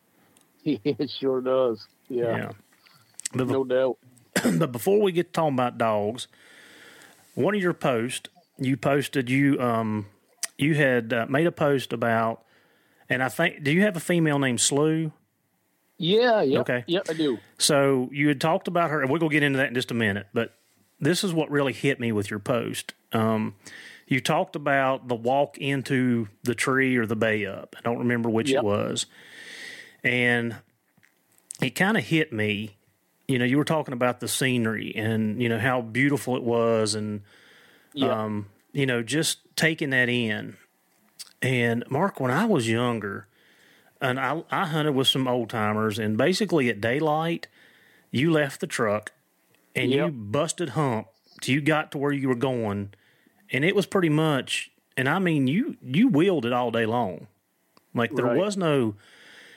it 0.84 1.10
sure 1.20 1.42
does. 1.42 1.88
Yeah. 2.10 2.52
But, 3.34 3.48
no 3.48 3.64
doubt. 3.64 3.98
but 4.60 4.72
before 4.72 5.02
we 5.02 5.12
get 5.12 5.34
talking 5.34 5.54
about 5.54 5.78
dogs, 5.78 6.28
one 7.36 7.56
of 7.56 7.62
your 7.62 7.74
posts 7.74 8.30
you 8.58 8.78
posted 8.78 9.30
you 9.30 9.60
um 9.60 10.06
you 10.58 10.76
had 10.76 11.12
uh, 11.12 11.26
made 11.28 11.48
a 11.48 11.52
post 11.52 11.92
about, 11.92 12.44
and 13.10 13.24
I 13.24 13.30
think 13.30 13.64
do 13.64 13.72
you 13.72 13.82
have 13.82 13.98
a 13.98 14.00
female 14.00 14.38
named 14.40 14.62
Slew? 14.62 15.12
Yeah, 15.98 16.42
yeah. 16.42 16.60
Okay. 16.60 16.84
Yep, 16.88 17.08
I 17.10 17.14
do. 17.14 17.40
So 17.58 18.10
you 18.12 18.28
had 18.28 18.40
talked 18.40 18.68
about 18.68 18.92
her, 18.92 19.02
and 19.02 19.10
we're 19.10 19.20
gonna 19.20 19.32
get 19.32 19.44
into 19.44 19.58
that 19.58 19.70
in 19.70 19.74
just 19.74 19.92
a 19.92 19.96
minute. 19.96 20.28
But 20.34 20.54
this 21.00 21.24
is 21.24 21.34
what 21.34 21.50
really 21.50 21.74
hit 21.74 22.00
me 22.00 22.12
with 22.12 22.30
your 22.30 22.40
post. 22.40 22.94
Um, 23.12 23.56
you 24.08 24.20
talked 24.20 24.56
about 24.56 25.08
the 25.08 25.16
walk 25.16 25.58
into 25.58 26.28
the 26.44 26.54
tree 26.54 26.96
or 26.98 27.06
the 27.06 27.16
bay 27.16 27.46
up. 27.46 27.76
I 27.78 27.82
don't 27.82 28.00
remember 28.00 28.30
which 28.30 28.52
Yep. 28.52 28.60
it 28.60 28.66
was, 28.66 29.06
and 30.04 30.56
it 31.62 31.72
kind 31.72 31.98
of 31.98 32.04
hit 32.04 32.32
me. 32.34 32.78
You 33.28 33.40
know, 33.40 33.46
you 33.46 33.58
were 33.58 33.64
talking 33.66 33.94
about 33.94 34.20
the 34.20 34.28
scenery 34.28 34.94
and 34.96 35.42
you 35.42 35.48
know 35.48 35.60
how 35.60 35.82
beautiful 35.82 36.36
it 36.36 36.44
was, 36.44 36.96
and 36.96 37.22
Yeah. 37.94 38.24
um, 38.24 38.48
you 38.74 38.86
know, 38.86 39.02
just 39.04 39.40
taking 39.56 39.90
that 39.92 40.10
in. 40.10 40.58
And 41.42 41.84
Mark, 41.90 42.20
when 42.20 42.32
I 42.32 42.46
was 42.46 42.70
younger, 42.70 43.28
and 44.00 44.20
I, 44.20 44.44
I 44.52 44.66
hunted 44.68 44.94
with 44.94 45.08
some 45.08 45.28
old 45.28 45.50
timers, 45.50 45.98
and 45.98 46.18
basically 46.18 46.70
at 46.70 46.82
daylight, 46.82 47.48
you 48.12 48.32
left 48.32 48.60
the 48.62 48.68
truck 48.68 49.12
and 49.76 49.92
you 49.92 50.08
busted 50.12 50.70
hump 50.70 51.08
till 51.42 51.56
you 51.56 51.62
got 51.62 51.92
to 51.92 51.98
where 51.98 52.12
you 52.12 52.28
were 52.28 52.36
going, 52.36 52.94
and 53.52 53.64
it 53.64 53.76
was 53.76 53.86
pretty 53.86 54.10
much, 54.10 54.72
and 54.98 55.08
I 55.08 55.20
mean, 55.20 55.48
you 55.48 55.78
you 55.82 56.08
wheeled 56.10 56.46
it 56.46 56.54
all 56.54 56.72
day 56.72 56.86
long, 56.86 57.28
like 57.94 58.16
there 58.16 58.26
Right. 58.26 58.38
was 58.38 58.58
no, 58.58 58.96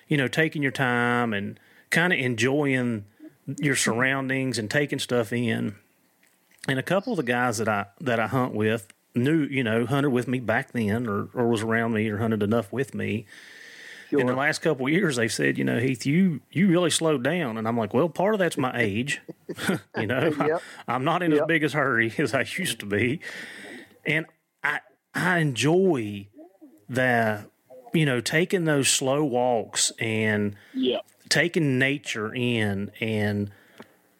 you 0.09 0.17
know, 0.17 0.29
taking 0.29 0.63
your 0.63 0.73
time 0.73 1.33
and 1.33 1.59
kind 1.91 2.13
of 2.13 2.19
enjoying 2.19 3.05
your 3.61 3.77
surroundings 3.77 4.59
and 4.59 4.71
taking 4.71 4.99
stuff 4.99 5.33
in. 5.33 5.77
And 6.69 6.79
a 6.79 6.83
couple 6.83 7.13
of 7.13 7.19
the 7.19 7.23
guys 7.23 7.59
that 7.59 7.69
I 7.69 7.87
that 8.01 8.19
I 8.19 8.27
hunt 8.27 8.55
with 8.55 8.89
knew, 9.15 9.43
you 9.43 9.63
know, 9.63 9.87
hunted 9.87 10.11
with 10.11 10.27
me 10.27 10.41
back 10.41 10.73
then, 10.73 11.07
or 11.07 11.29
or 11.35 11.49
was 11.49 11.63
around 11.63 11.93
me, 11.93 12.09
or 12.09 12.19
hunted 12.19 12.43
enough 12.43 12.73
with 12.73 12.95
me. 12.95 13.27
In 14.11 14.29
the 14.29 14.37
last 14.37 14.61
couple 14.61 14.87
of 14.87 14.93
years, 14.93 15.17
they've 15.17 15.33
said, 15.33 15.59
you 15.59 15.65
know, 15.65 15.81
Heath, 15.81 16.07
you 16.07 16.41
you 16.53 16.69
really 16.69 16.91
slowed 16.91 17.25
down, 17.25 17.59
and 17.59 17.67
I'm 17.67 17.77
like, 17.77 17.93
well, 17.93 18.09
part 18.09 18.35
of 18.35 18.39
that's 18.39 18.57
my 18.57 18.73
age. 18.79 19.21
you 19.99 20.07
know, 20.07 20.33
Yep. 20.39 20.63
I, 20.89 20.95
am 20.95 21.03
not 21.03 21.25
in 21.25 21.33
as 21.33 21.41
big 21.49 21.65
as 21.65 21.73
hurry 21.73 22.15
as 22.19 22.33
I 22.33 22.47
used 22.57 22.79
to 22.81 22.87
be, 22.87 23.21
and 24.07 24.27
I 24.63 24.81
I 25.15 25.39
enjoy 25.39 26.29
the, 26.89 27.47
you 27.95 28.05
know, 28.05 28.21
taking 28.21 28.65
those 28.65 28.89
slow 28.89 29.25
walks 29.25 29.93
and 29.99 30.57
Yeah. 30.75 30.99
taking 31.31 31.79
nature 31.79 32.35
in 32.35 32.91
and 33.01 33.51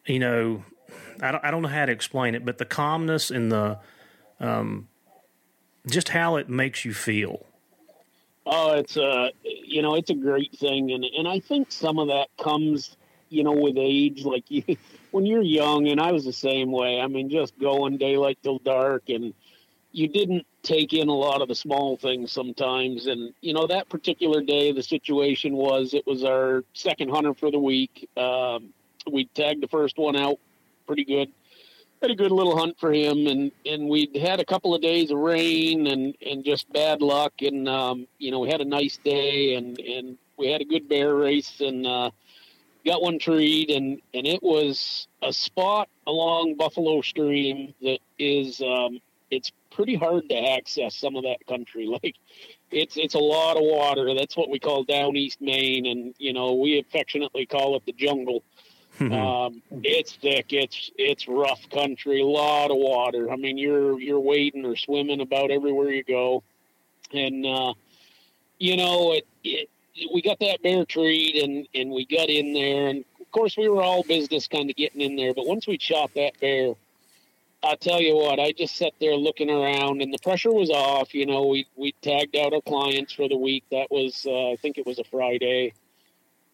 you 0.07 0.17
know 0.19 0.63
I 1.21 1.31
don't, 1.31 1.43
I 1.45 1.51
don't 1.51 1.61
know 1.61 1.69
how 1.69 1.85
to 1.85 1.91
explain 1.91 2.35
it 2.35 2.43
but 2.43 2.57
the 2.57 2.65
calmness 2.65 3.29
and 3.29 3.51
the 3.51 3.79
um 4.39 4.87
just 5.87 6.09
how 6.09 6.35
it 6.35 6.49
makes 6.49 6.83
you 6.83 6.93
feel 6.93 7.45
Oh, 8.45 8.73
it's 8.73 8.95
a 8.95 9.31
you 9.43 9.81
know 9.81 9.95
it's 9.95 10.11
a 10.11 10.15
great 10.15 10.55
thing, 10.55 10.91
and 10.91 11.03
and 11.03 11.27
I 11.27 11.39
think 11.39 11.71
some 11.71 11.97
of 11.97 12.09
that 12.09 12.27
comes 12.39 12.95
you 13.29 13.43
know 13.43 13.53
with 13.53 13.75
age. 13.77 14.23
Like 14.23 14.43
you, 14.49 14.63
when 15.11 15.25
you're 15.25 15.41
young, 15.41 15.87
and 15.87 15.99
I 15.99 16.11
was 16.11 16.25
the 16.25 16.33
same 16.33 16.71
way. 16.71 16.99
I 16.99 17.07
mean, 17.07 17.29
just 17.29 17.57
going 17.57 17.97
daylight 17.97 18.37
till 18.43 18.59
dark, 18.59 19.09
and 19.09 19.33
you 19.95 20.09
didn't 20.09 20.45
take 20.61 20.93
in 20.93 21.07
a 21.07 21.13
lot 21.15 21.41
of 21.41 21.47
the 21.47 21.55
small 21.55 21.95
things 21.95 22.31
sometimes. 22.31 23.07
And 23.07 23.33
you 23.41 23.53
know 23.53 23.67
that 23.67 23.89
particular 23.89 24.41
day, 24.41 24.71
the 24.71 24.83
situation 24.83 25.53
was 25.53 25.93
it 25.93 26.05
was 26.05 26.23
our 26.23 26.63
second 26.73 27.09
hunter 27.09 27.33
for 27.33 27.49
the 27.49 27.59
week. 27.59 28.09
Um, 28.17 28.73
we 29.09 29.25
tagged 29.25 29.63
the 29.63 29.67
first 29.67 29.97
one 29.97 30.15
out 30.15 30.39
pretty 30.85 31.05
good 31.05 31.31
had 32.01 32.11
a 32.11 32.15
good 32.15 32.31
little 32.31 32.57
hunt 32.57 32.77
for 32.79 32.93
him 32.93 33.25
and 33.25 33.51
and 33.65 33.87
we'd 33.89 34.15
had 34.15 34.39
a 34.39 34.45
couple 34.45 34.75
of 34.75 34.81
days 34.81 35.09
of 35.09 35.17
rain 35.17 35.87
and 35.87 36.15
and 36.23 36.43
just 36.43 36.71
bad 36.71 37.01
luck 37.01 37.33
and 37.41 37.67
um 37.67 38.05
you 38.19 38.29
know 38.29 38.39
we 38.39 38.49
had 38.49 38.61
a 38.61 38.65
nice 38.65 38.97
day 38.97 39.55
and 39.55 39.79
and 39.79 40.17
we 40.37 40.51
had 40.51 40.61
a 40.61 40.65
good 40.65 40.87
bear 40.87 41.15
race 41.15 41.61
and 41.61 41.87
uh 41.87 42.11
got 42.85 43.01
one 43.01 43.17
treed 43.17 43.71
and 43.71 44.01
and 44.13 44.27
it 44.27 44.43
was 44.43 45.07
a 45.23 45.33
spot 45.33 45.89
along 46.05 46.53
buffalo 46.55 47.01
stream 47.01 47.73
that 47.81 47.99
is 48.19 48.61
um 48.61 48.99
it's 49.31 49.51
pretty 49.75 49.95
hard 49.95 50.27
to 50.29 50.35
access 50.35 50.95
some 50.95 51.15
of 51.15 51.23
that 51.23 51.45
country 51.47 51.85
like 52.03 52.15
it's 52.71 52.97
it's 52.97 53.13
a 53.13 53.19
lot 53.19 53.57
of 53.57 53.63
water 53.63 54.13
that's 54.15 54.35
what 54.35 54.49
we 54.49 54.57
call 54.57 54.83
down 54.83 55.15
east 55.15 55.41
maine 55.41 55.85
and 55.85 56.15
you 56.17 56.33
know 56.33 56.53
we 56.53 56.79
affectionately 56.79 57.45
call 57.45 57.75
it 57.75 57.85
the 57.85 57.91
jungle 57.93 58.43
um, 58.99 59.61
it's 59.83 60.15
thick. 60.15 60.53
It's 60.53 60.91
it's 60.97 61.27
rough 61.27 61.69
country. 61.69 62.21
A 62.21 62.25
lot 62.25 62.71
of 62.71 62.77
water. 62.77 63.29
I 63.31 63.35
mean, 63.35 63.57
you're 63.57 63.99
you're 63.99 64.19
wading 64.19 64.65
or 64.65 64.75
swimming 64.75 65.21
about 65.21 65.51
everywhere 65.51 65.89
you 65.89 66.03
go, 66.03 66.43
and 67.13 67.45
uh, 67.45 67.73
you 68.57 68.77
know 68.77 69.13
it, 69.13 69.27
it. 69.43 69.69
We 70.13 70.21
got 70.21 70.39
that 70.39 70.61
bear 70.63 70.85
treat, 70.85 71.43
and 71.43 71.67
and 71.75 71.91
we 71.91 72.05
got 72.05 72.29
in 72.29 72.53
there, 72.53 72.87
and 72.87 73.03
of 73.19 73.31
course 73.31 73.57
we 73.57 73.67
were 73.67 73.81
all 73.81 74.03
business 74.03 74.47
kind 74.47 74.69
of 74.69 74.75
getting 74.75 75.01
in 75.01 75.15
there. 75.15 75.33
But 75.33 75.45
once 75.45 75.67
we 75.67 75.77
shot 75.77 76.13
that 76.15 76.39
bear, 76.39 76.73
I 77.65 77.75
tell 77.75 77.99
you 77.99 78.15
what, 78.15 78.39
I 78.39 78.51
just 78.51 78.75
sat 78.75 78.93
there 78.99 79.15
looking 79.15 79.49
around, 79.49 80.01
and 80.01 80.13
the 80.13 80.19
pressure 80.19 80.53
was 80.53 80.69
off. 80.69 81.13
You 81.13 81.25
know, 81.25 81.47
we 81.47 81.67
we 81.75 81.93
tagged 82.01 82.35
out 82.35 82.53
our 82.53 82.61
clients 82.61 83.13
for 83.13 83.27
the 83.27 83.37
week. 83.37 83.63
That 83.71 83.87
was 83.89 84.25
uh, 84.25 84.51
I 84.51 84.55
think 84.61 84.77
it 84.77 84.85
was 84.85 84.99
a 84.99 85.03
Friday 85.03 85.73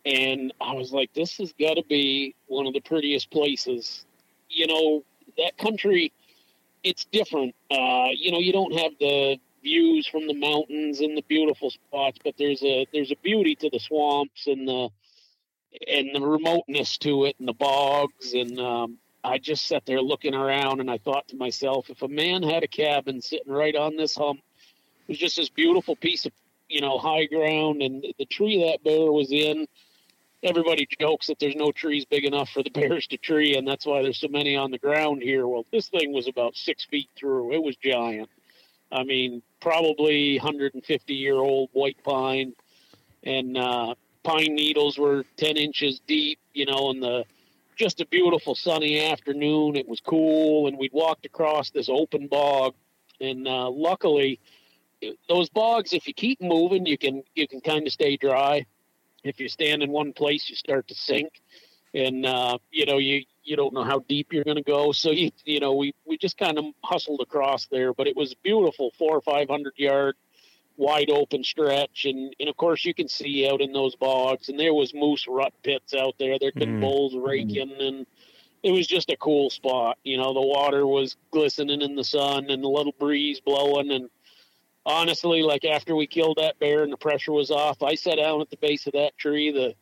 and 0.06 0.54
I 0.60 0.74
was 0.74 0.92
like, 0.92 1.14
this 1.14 1.38
has 1.38 1.54
got 1.54 1.76
to 1.76 1.84
be 1.88 2.36
one 2.48 2.66
of 2.66 2.74
the 2.74 2.82
prettiest 2.82 3.30
places. 3.30 4.06
You 4.50 4.68
know, 4.68 5.04
that 5.38 5.58
country, 5.58 6.12
it's 6.84 7.06
different. 7.06 7.56
Uh, 7.70 8.08
you 8.14 8.32
know, 8.32 8.40
you 8.40 8.52
don't 8.52 8.74
have 8.74 8.94
the 9.00 9.38
views 9.64 10.08
from 10.08 10.28
the 10.28 10.34
mountains 10.34 11.02
and 11.02 11.16
the 11.16 11.24
beautiful 11.28 11.70
spots, 11.70 12.18
but 12.24 12.34
there's 12.38 12.64
a 12.64 12.88
there's 12.92 13.12
a 13.12 13.16
beauty 13.18 13.56
to 13.56 13.70
the 13.70 13.80
swamps 13.80 14.48
and 14.48 14.68
the 14.68 14.90
and 15.88 16.10
the 16.14 16.22
remoteness 16.22 16.98
to 16.98 17.26
it 17.26 17.36
and 17.40 17.48
the 17.48 17.54
bogs 17.54 18.34
and 18.34 18.60
um, 18.60 18.98
I 19.24 19.38
just 19.38 19.68
sat 19.68 19.86
there 19.86 20.02
looking 20.02 20.34
around 20.34 20.80
and 20.80 20.90
I 20.90 20.98
thought 20.98 21.28
to 21.30 21.36
myself, 21.36 21.90
if 21.90 22.02
a 22.02 22.08
man 22.08 22.44
had 22.44 22.64
a 22.64 22.68
cabin 22.68 23.22
sitting 23.22 23.52
right 23.52 23.76
on 23.76 23.96
this 23.96 24.16
hump, 24.16 24.40
it 25.08 25.12
was 25.12 25.18
just 25.18 25.36
this 25.36 25.50
beautiful 25.50 25.96
piece 25.96 26.26
of 26.26 26.32
you 26.70 26.82
know 26.82 26.98
high 26.98 27.26
ground 27.26 27.82
and 27.82 28.06
the 28.18 28.26
tree 28.26 28.64
that 28.64 28.84
bear 28.84 29.12
was 29.12 29.32
in 29.32 29.68
everybody 30.44 30.88
jokes 31.00 31.28
that 31.28 31.40
there's 31.40 31.56
no 31.56 31.72
trees 31.72 32.06
big 32.06 32.26
enough 32.26 32.50
for 32.50 32.64
the 32.64 32.70
bears 32.74 33.08
to 33.08 33.18
tree, 33.18 33.56
and 33.56 33.68
that's 33.68 33.86
why 33.86 34.02
there's 34.02 34.20
so 34.20 34.28
many 34.28 34.56
on 34.56 34.72
the 34.72 34.78
ground 34.78 35.22
here. 35.22 35.48
Well, 35.48 35.66
this 35.72 35.90
thing 35.90 36.14
was 36.14 36.28
about 36.28 36.56
six 36.56 36.86
feet 36.86 37.10
through. 37.16 37.54
It 37.54 37.64
was 37.64 37.76
giant. 37.76 38.30
I 38.92 39.04
mean, 39.04 39.42
probably 39.62 40.38
150 40.38 41.14
year 41.14 41.36
old 41.36 41.70
white 41.74 42.04
pine, 42.04 42.54
and 43.24 43.58
uh, 43.58 43.96
pine 44.24 44.56
needles 44.56 44.98
were 44.98 45.26
10 45.38 45.58
inches 45.58 46.02
deep. 46.08 46.40
You 46.54 46.66
know, 46.66 46.90
and 46.90 47.02
the 47.02 47.26
just 47.82 48.00
a 48.00 48.06
beautiful 48.06 48.54
sunny 48.54 49.04
afternoon. 49.08 49.76
It 49.76 49.88
was 49.88 50.00
cool, 50.02 50.68
and 50.68 50.78
we'd 50.78 50.94
walked 50.94 51.26
across 51.26 51.72
this 51.72 51.90
open 51.90 52.28
bog, 52.28 52.76
and 53.20 53.48
uh, 53.48 53.70
luckily. 53.70 54.40
Those 55.28 55.50
bogs, 55.50 55.94
if 55.94 56.08
you 56.08 56.14
keep 56.14 56.40
moving, 56.40 56.86
you 56.86 56.96
can 56.96 57.24
you 57.34 57.48
can 57.48 57.60
kind 57.60 57.88
of 57.88 57.92
stay 57.92 58.18
dry 58.18 58.68
if 59.24 59.40
you 59.40 59.50
stand 59.50 59.82
in 59.82 59.90
one 59.92 60.14
place 60.14 60.48
you 60.48 60.56
start 60.56 60.88
to 60.90 60.94
sink 60.94 61.42
and 61.94 62.26
uh, 62.26 62.60
you 62.72 62.86
know 62.86 62.98
you 62.98 63.24
you 63.44 63.56
don't 63.56 63.74
know 63.74 63.84
how 63.84 64.00
deep 64.08 64.32
you're 64.32 64.44
going 64.44 64.58
to 64.58 64.64
go 64.64 64.92
so 64.92 65.12
you 65.12 65.32
you 65.44 65.60
know 65.60 65.74
we 65.74 65.94
we 66.06 66.18
just 66.18 66.38
kind 66.38 66.58
of 66.58 66.66
hustled 66.84 67.22
across 67.22 67.66
there 67.68 67.94
but 67.94 68.08
it 68.08 68.16
was 68.16 68.34
beautiful 68.44 68.92
four 68.98 69.16
or 69.18 69.22
five 69.22 69.50
hundred 69.50 69.74
yard 69.78 70.16
wide 70.82 71.10
open 71.12 71.44
stretch 71.44 72.06
and 72.06 72.36
and 72.40 72.50
of 72.50 72.58
course 72.58 72.84
you 72.84 72.94
can 72.94 73.08
see 73.08 73.48
out 73.48 73.62
in 73.62 73.72
those 73.72 73.96
bogs 73.96 74.50
and 74.50 74.60
there 74.60 74.74
was 74.74 74.94
moose 74.94 75.26
rut 75.28 75.54
pits 75.64 75.94
out 75.94 76.16
there 76.18 76.40
there'd 76.40 76.56
been 76.56 76.78
Mhm. 76.78 76.82
bulls 76.82 77.16
raking 77.16 77.72
and 77.80 78.06
it 78.64 78.72
was 78.72 78.88
just 78.88 79.12
a 79.12 79.18
cool 79.18 79.50
spot 79.50 79.98
you 80.04 80.18
know 80.18 80.34
the 80.34 80.42
water 80.42 80.88
was 80.88 81.16
glistening 81.30 81.82
in 81.82 81.96
the 81.96 82.04
sun 82.04 82.50
and 82.50 82.64
a 82.64 82.68
little 82.68 82.96
breeze 83.00 83.40
blowing 83.40 83.92
and 83.92 84.10
honestly, 84.86 85.44
like 85.44 85.66
after 85.66 85.96
we 85.96 86.08
killed 86.08 86.38
that 86.38 86.60
bear 86.60 86.84
and 86.84 86.92
the 86.92 86.98
pressure 86.98 87.32
was 87.32 87.52
off, 87.52 87.84
I 87.84 87.96
sat 87.96 88.18
down 88.18 88.42
at 88.42 88.50
the 88.50 88.58
base 88.58 88.88
of 88.88 88.94
that 88.94 89.18
tree. 89.18 89.52
The 89.52 89.76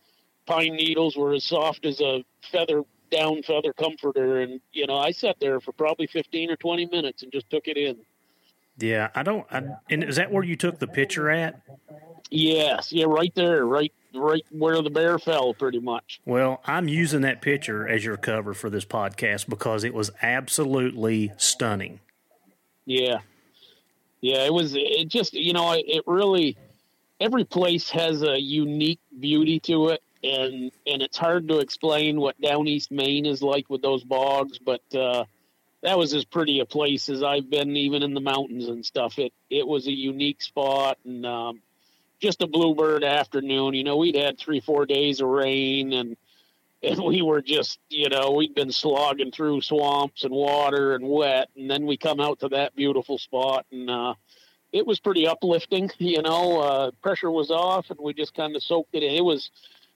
pine 0.46 0.76
needles 0.76 1.16
were 1.16 1.34
as 1.34 1.44
soft 1.44 1.86
as 1.86 2.02
a 2.02 2.24
feather 2.52 2.84
down 3.12 3.42
feather 3.44 3.74
comforter, 3.74 4.42
and 4.42 4.62
you 4.72 4.86
know, 4.88 4.98
I 4.98 5.12
sat 5.12 5.38
there 5.40 5.60
for 5.60 5.72
probably 5.72 6.08
fifteen 6.08 6.52
or 6.52 6.58
twenty 6.58 6.86
minutes 6.86 7.24
and 7.24 7.32
just 7.32 7.50
took 7.50 7.68
it 7.68 7.78
in. 7.78 7.98
Yeah 8.80 9.10
i 9.16 9.24
don't 9.24 9.46
I, 9.52 9.64
and 9.90 10.04
is 10.04 10.16
that 10.18 10.32
where 10.32 10.44
you 10.44 10.56
took 10.56 10.80
the 10.80 10.88
picture 10.88 11.30
at 11.30 11.62
Yes, 12.32 12.92
yeah, 12.94 13.06
right 13.08 13.34
there, 13.34 13.66
right, 13.66 13.92
right 14.14 14.46
where 14.52 14.80
the 14.84 14.92
bear 14.92 15.18
fell, 15.18 15.54
pretty 15.56 15.80
much. 15.80 16.20
well 16.26 16.62
i'm 16.66 16.88
using 16.88 17.22
that 17.22 17.42
picture 17.42 17.88
as 17.88 18.06
your 18.06 18.18
cover 18.18 18.54
for 18.54 18.70
this 18.70 18.86
podcast 18.86 19.50
because 19.50 19.84
it 19.84 19.94
was 19.94 20.12
absolutely 20.22 21.32
stunning 21.38 22.00
Yeah, 22.86 23.20
yeah, 24.22 24.44
it 24.46 24.54
was. 24.54 24.74
It 24.76 25.08
just, 25.08 25.34
you 25.34 25.54
know, 25.54 25.72
it, 25.74 25.86
it 25.88 26.04
really. 26.06 26.58
Every 27.22 27.44
place 27.46 27.90
has 27.90 28.22
a 28.22 28.40
unique 28.40 29.00
beauty 29.20 29.60
to 29.62 29.90
it, 29.90 30.02
and 30.24 30.72
and 30.88 31.02
it's 31.02 31.18
hard 31.18 31.48
to 31.50 31.60
explain 31.60 32.20
what 32.20 32.40
down 32.42 32.68
east 32.68 32.92
Maine 32.92 33.26
is 33.26 33.42
like 33.42 33.70
with 33.70 33.82
those 33.82 34.04
bogs, 34.04 34.58
but 34.60 34.82
uh, 34.96 35.24
that 35.82 35.98
was 35.98 36.14
as 36.14 36.26
pretty 36.26 36.60
a 36.60 36.66
place 36.66 37.10
as 37.10 37.24
I've 37.24 37.50
been, 37.50 37.76
even 37.78 38.04
in 38.04 38.14
the 38.14 38.22
mountains 38.22 38.68
and 38.68 38.86
stuff. 38.86 39.18
It 39.20 39.34
it 39.50 39.68
was 39.68 39.88
a 39.88 39.92
unique 39.92 40.42
spot 40.42 40.98
and 41.06 41.26
um, 41.26 41.62
just 42.20 42.42
a 42.42 42.48
bluebird 42.48 43.04
afternoon. 43.04 43.74
You 43.74 43.84
know, 43.84 43.98
we'd 43.98 44.16
had 44.16 44.38
three 44.38 44.60
four 44.60 44.86
days 44.86 45.22
of 45.22 45.30
rain 45.30 45.94
and 45.94 46.18
and 46.82 47.00
we 47.04 47.22
were 47.22 47.42
just 47.42 47.80
you 47.90 48.10
know 48.10 48.32
we'd 48.32 48.56
been 48.56 48.72
slogging 48.72 49.32
through 49.32 49.62
swamps 49.62 50.24
and 50.24 50.34
water 50.34 50.96
and 50.96 51.08
wet, 51.08 51.50
and 51.56 51.70
then 51.70 51.86
we 51.86 51.98
come 51.98 52.20
out 52.20 52.40
to 52.42 52.50
that 52.50 52.76
beautiful 52.76 53.18
spot 53.18 53.66
and. 53.72 53.90
uh 53.90 54.14
it 54.72 54.86
was 54.86 55.00
pretty 55.00 55.28
uplifting, 55.28 55.90
you 55.98 56.22
know. 56.22 56.60
Uh, 56.62 56.92
pressure 57.02 57.32
was 57.32 57.50
off, 57.50 57.90
and 57.90 58.00
we 58.00 58.14
just 58.14 58.36
kind 58.36 58.56
of 58.56 58.62
soaked 58.62 58.94
it 58.94 59.02
in. 59.02 59.14
It 59.16 59.24
was, 59.26 59.50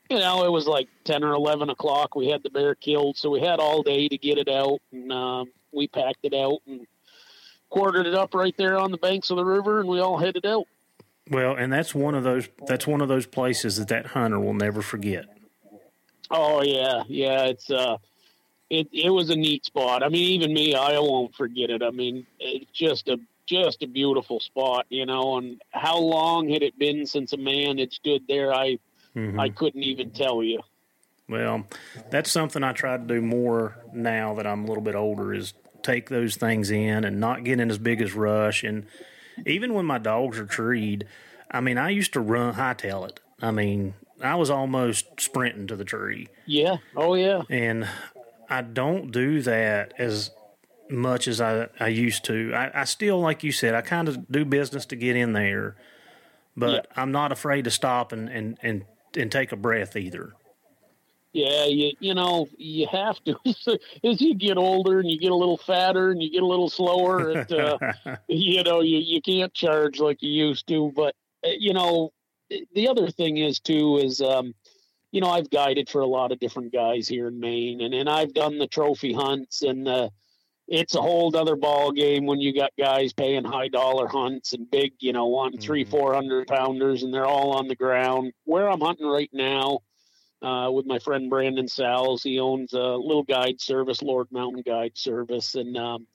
you 0.09 0.17
know, 0.17 0.45
it 0.45 0.51
was 0.51 0.65
like 0.65 0.89
ten 1.03 1.23
or 1.23 1.33
eleven 1.33 1.69
o'clock. 1.69 2.15
We 2.15 2.27
had 2.29 2.41
the 2.41 2.49
bear 2.49 2.73
killed, 2.73 3.15
so 3.15 3.29
we 3.29 3.39
had 3.39 3.59
all 3.59 3.83
day 3.83 4.07
to 4.07 4.17
get 4.17 4.39
it 4.39 4.49
out, 4.49 4.79
and 4.91 5.11
um, 5.11 5.51
we 5.73 5.87
packed 5.87 6.19
it 6.23 6.33
out 6.33 6.59
and 6.67 6.85
quartered 7.69 8.05
it 8.05 8.13
up 8.13 8.33
right 8.33 8.55
there 8.57 8.77
on 8.77 8.91
the 8.91 8.97
banks 8.97 9.29
of 9.31 9.37
the 9.37 9.45
river, 9.45 9.79
and 9.79 9.89
we 9.89 9.99
all 9.99 10.17
headed 10.17 10.45
out. 10.45 10.67
Well, 11.29 11.55
and 11.55 11.71
that's 11.71 11.95
one 11.95 12.15
of 12.15 12.23
those 12.23 12.49
that's 12.67 12.85
one 12.85 13.01
of 13.01 13.07
those 13.07 13.25
places 13.25 13.77
that 13.77 13.87
that 13.87 14.07
hunter 14.07 14.39
will 14.39 14.53
never 14.53 14.81
forget. 14.81 15.25
Oh 16.29 16.61
yeah, 16.61 17.03
yeah. 17.07 17.45
It's 17.45 17.69
uh, 17.69 17.97
it 18.69 18.87
it 18.91 19.09
was 19.09 19.29
a 19.29 19.35
neat 19.35 19.65
spot. 19.65 20.03
I 20.03 20.09
mean, 20.09 20.41
even 20.41 20.53
me, 20.53 20.75
I 20.75 20.99
won't 20.99 21.33
forget 21.35 21.69
it. 21.69 21.81
I 21.81 21.91
mean, 21.91 22.25
it's 22.39 22.69
just 22.71 23.07
a 23.07 23.17
just 23.45 23.83
a 23.83 23.87
beautiful 23.87 24.39
spot, 24.39 24.85
you 24.89 25.05
know. 25.05 25.37
And 25.37 25.61
how 25.71 25.97
long 25.97 26.49
had 26.49 26.61
it 26.61 26.77
been 26.77 27.05
since 27.05 27.33
a 27.33 27.37
man 27.37 27.77
had 27.77 27.93
stood 27.93 28.23
there? 28.27 28.53
I 28.53 28.77
mm-hmm. 29.15 29.39
I 29.39 29.49
couldn't 29.49 29.83
even 29.83 30.11
tell 30.11 30.43
you. 30.43 30.61
Well, 31.29 31.65
that's 32.09 32.31
something 32.31 32.63
I 32.63 32.73
try 32.73 32.97
to 32.97 33.03
do 33.03 33.21
more 33.21 33.77
now 33.93 34.33
that 34.35 34.45
I'm 34.45 34.65
a 34.65 34.67
little 34.67 34.83
bit 34.83 34.95
older. 34.95 35.33
Is 35.33 35.53
take 35.83 36.09
those 36.09 36.35
things 36.35 36.71
in 36.71 37.03
and 37.03 37.19
not 37.19 37.43
get 37.43 37.59
in 37.59 37.69
as 37.69 37.77
big 37.77 38.01
as 38.01 38.13
rush. 38.13 38.63
And 38.63 38.85
even 39.45 39.73
when 39.73 39.85
my 39.85 39.97
dogs 39.97 40.39
are 40.39 40.45
treed, 40.45 41.05
I 41.51 41.61
mean, 41.61 41.77
I 41.77 41.89
used 41.89 42.13
to 42.13 42.19
run 42.19 42.55
hightail 42.55 43.07
it. 43.07 43.19
I 43.41 43.51
mean, 43.51 43.93
I 44.21 44.35
was 44.35 44.49
almost 44.49 45.19
sprinting 45.19 45.67
to 45.67 45.75
the 45.75 45.85
tree. 45.85 46.29
Yeah. 46.45 46.77
Oh 46.95 47.15
yeah. 47.15 47.43
And 47.49 47.87
I 48.49 48.61
don't 48.61 49.11
do 49.11 49.41
that 49.41 49.93
as 49.97 50.31
much 50.89 51.27
as 51.27 51.41
I, 51.41 51.67
I 51.79 51.87
used 51.87 52.23
to. 52.25 52.53
I, 52.53 52.81
I 52.81 52.83
still, 52.85 53.19
like 53.19 53.43
you 53.43 53.51
said, 53.51 53.73
I 53.73 53.81
kind 53.81 54.07
of 54.07 54.31
do 54.31 54.45
business 54.45 54.85
to 54.87 54.95
get 54.95 55.15
in 55.15 55.33
there, 55.33 55.75
but 56.55 56.73
yeah. 56.73 57.01
I'm 57.01 57.11
not 57.11 57.31
afraid 57.31 57.63
to 57.65 57.71
stop 57.71 58.11
and, 58.11 58.29
and, 58.29 58.57
and, 58.61 58.85
and 59.15 59.31
take 59.31 59.51
a 59.51 59.55
breath 59.55 59.95
either. 59.95 60.33
Yeah, 61.33 61.65
you 61.65 61.93
you 61.99 62.13
know 62.13 62.47
you 62.57 62.87
have 62.91 63.21
to 63.23 63.35
as 64.03 64.21
you 64.21 64.35
get 64.35 64.57
older 64.57 64.99
and 64.99 65.09
you 65.09 65.19
get 65.19 65.31
a 65.31 65.35
little 65.35 65.57
fatter 65.57 66.11
and 66.11 66.21
you 66.21 66.31
get 66.31 66.43
a 66.43 66.47
little 66.47 66.69
slower. 66.69 67.31
It, 67.31 67.51
uh, 67.51 67.77
you 68.27 68.63
know 68.63 68.81
you 68.81 68.99
you 68.99 69.19
can't 69.19 69.53
charge 69.53 69.99
like 69.99 70.21
you 70.21 70.29
used 70.29 70.67
to. 70.67 70.91
But 70.95 71.15
uh, 71.43 71.49
you 71.57 71.73
know 71.73 72.13
the 72.75 72.87
other 72.87 73.09
thing 73.09 73.37
is 73.37 73.59
too 73.59 73.97
is 73.97 74.21
um, 74.21 74.53
you 75.11 75.21
know 75.21 75.29
I've 75.29 75.49
guided 75.49 75.89
for 75.89 76.01
a 76.01 76.07
lot 76.07 76.31
of 76.31 76.39
different 76.39 76.71
guys 76.71 77.07
here 77.07 77.27
in 77.29 77.39
Maine 77.39 77.81
and 77.81 77.95
and 77.95 78.07
I've 78.07 78.35
done 78.35 78.59
the 78.59 78.67
trophy 78.67 79.11
hunts 79.11 79.63
and 79.63 79.87
uh, 79.87 80.09
it's 80.67 80.95
a 80.95 81.01
whole 81.01 81.35
other 81.35 81.55
ball 81.55 81.91
game 81.91 82.25
when 82.25 82.39
you 82.39 82.53
got 82.53 82.71
guys 82.77 83.11
paying 83.11 83.43
high 83.43 83.67
dollar 83.67 84.07
hunts 84.07 84.53
and 84.53 84.69
big, 84.69 84.93
you 84.99 85.13
know, 85.13 85.25
one, 85.25 85.57
three, 85.57 85.83
mm-hmm. 85.83 85.91
four 85.91 86.13
hundred 86.13 86.47
pounders, 86.47 87.03
and 87.03 87.13
they're 87.13 87.25
all 87.25 87.51
on 87.51 87.67
the 87.67 87.75
ground. 87.75 88.33
Where 88.45 88.69
I'm 88.69 88.81
hunting 88.81 89.07
right 89.07 89.29
now, 89.33 89.79
uh, 90.43 90.69
with 90.69 90.85
my 90.85 90.99
friend 90.99 91.29
Brandon 91.29 91.67
Salles, 91.67 92.21
he 92.21 92.39
owns 92.39 92.73
a 92.73 92.77
little 92.77 93.23
guide 93.23 93.61
service, 93.61 94.01
Lord 94.01 94.27
Mountain 94.31 94.63
Guide 94.65 94.97
Service, 94.97 95.55
and 95.55 95.77
um, 95.77 96.05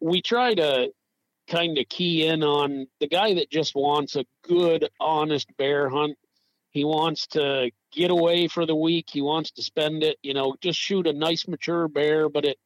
we 0.00 0.20
try 0.20 0.54
to 0.54 0.92
kind 1.48 1.78
of 1.78 1.88
key 1.88 2.26
in 2.26 2.42
on 2.42 2.88
the 3.00 3.06
guy 3.06 3.34
that 3.34 3.50
just 3.50 3.74
wants 3.74 4.16
a 4.16 4.24
good, 4.42 4.88
honest 5.00 5.56
bear 5.56 5.88
hunt. 5.88 6.18
He 6.70 6.84
wants 6.84 7.28
to 7.28 7.70
get 7.92 8.10
away 8.10 8.48
for 8.48 8.66
the 8.66 8.76
week. 8.76 9.06
He 9.10 9.22
wants 9.22 9.52
to 9.52 9.62
spend 9.62 10.02
it, 10.02 10.18
you 10.22 10.34
know, 10.34 10.56
just 10.60 10.78
shoot 10.78 11.06
a 11.06 11.12
nice 11.12 11.48
mature 11.48 11.88
bear, 11.88 12.28
but 12.28 12.44
it 12.44 12.58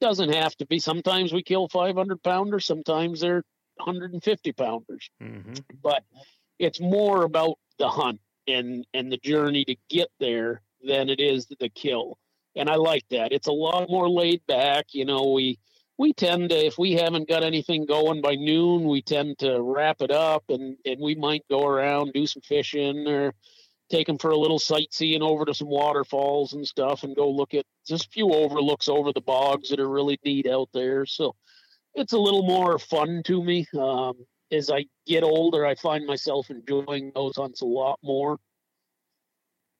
doesn't 0.00 0.32
have 0.32 0.54
to 0.56 0.66
be. 0.66 0.78
Sometimes 0.78 1.32
we 1.32 1.42
kill 1.42 1.68
500 1.68 2.22
pounders, 2.22 2.66
sometimes 2.66 3.20
they're 3.20 3.42
150 3.76 4.52
pounders. 4.52 5.10
Mm-hmm. 5.20 5.54
But 5.82 6.04
it's 6.58 6.80
more 6.80 7.22
about 7.22 7.58
the 7.78 7.88
hunt 7.88 8.20
and 8.48 8.86
and 8.94 9.12
the 9.12 9.18
journey 9.18 9.64
to 9.66 9.76
get 9.88 10.08
there 10.18 10.62
than 10.82 11.08
it 11.08 11.20
is 11.20 11.46
the 11.46 11.68
kill. 11.68 12.18
And 12.56 12.68
I 12.68 12.76
like 12.76 13.04
that. 13.10 13.32
It's 13.32 13.46
a 13.46 13.52
lot 13.52 13.88
more 13.88 14.08
laid 14.08 14.44
back. 14.46 14.86
You 14.92 15.04
know, 15.04 15.30
we 15.30 15.58
we 15.98 16.12
tend 16.12 16.50
to 16.50 16.66
if 16.66 16.78
we 16.78 16.92
haven't 16.92 17.28
got 17.28 17.44
anything 17.44 17.86
going 17.86 18.20
by 18.22 18.34
noon, 18.34 18.84
we 18.88 19.02
tend 19.02 19.38
to 19.40 19.60
wrap 19.60 20.00
it 20.00 20.10
up 20.10 20.44
and 20.48 20.76
and 20.84 21.00
we 21.00 21.14
might 21.14 21.44
go 21.48 21.66
around 21.66 22.12
do 22.12 22.26
some 22.26 22.42
fishing 22.42 23.06
or 23.06 23.34
take 23.90 24.06
them 24.06 24.18
for 24.18 24.30
a 24.30 24.38
little 24.38 24.58
sightseeing 24.58 25.22
over 25.22 25.44
to 25.44 25.54
some 25.54 25.68
waterfalls 25.68 26.52
and 26.52 26.66
stuff 26.66 27.04
and 27.04 27.16
go 27.16 27.30
look 27.30 27.54
at 27.54 27.64
just 27.86 28.06
a 28.06 28.10
few 28.10 28.32
overlooks 28.32 28.88
over 28.88 29.12
the 29.12 29.20
bogs 29.20 29.70
that 29.70 29.80
are 29.80 29.88
really 29.88 30.18
neat 30.24 30.46
out 30.46 30.68
there. 30.74 31.06
So 31.06 31.34
it's 31.94 32.12
a 32.12 32.18
little 32.18 32.42
more 32.42 32.78
fun 32.78 33.22
to 33.24 33.42
me. 33.42 33.66
Um, 33.78 34.26
as 34.50 34.70
I 34.70 34.86
get 35.06 35.22
older, 35.22 35.66
I 35.66 35.74
find 35.74 36.06
myself 36.06 36.50
enjoying 36.50 37.12
those 37.14 37.36
hunts 37.36 37.60
a 37.60 37.66
lot 37.66 37.98
more. 38.02 38.38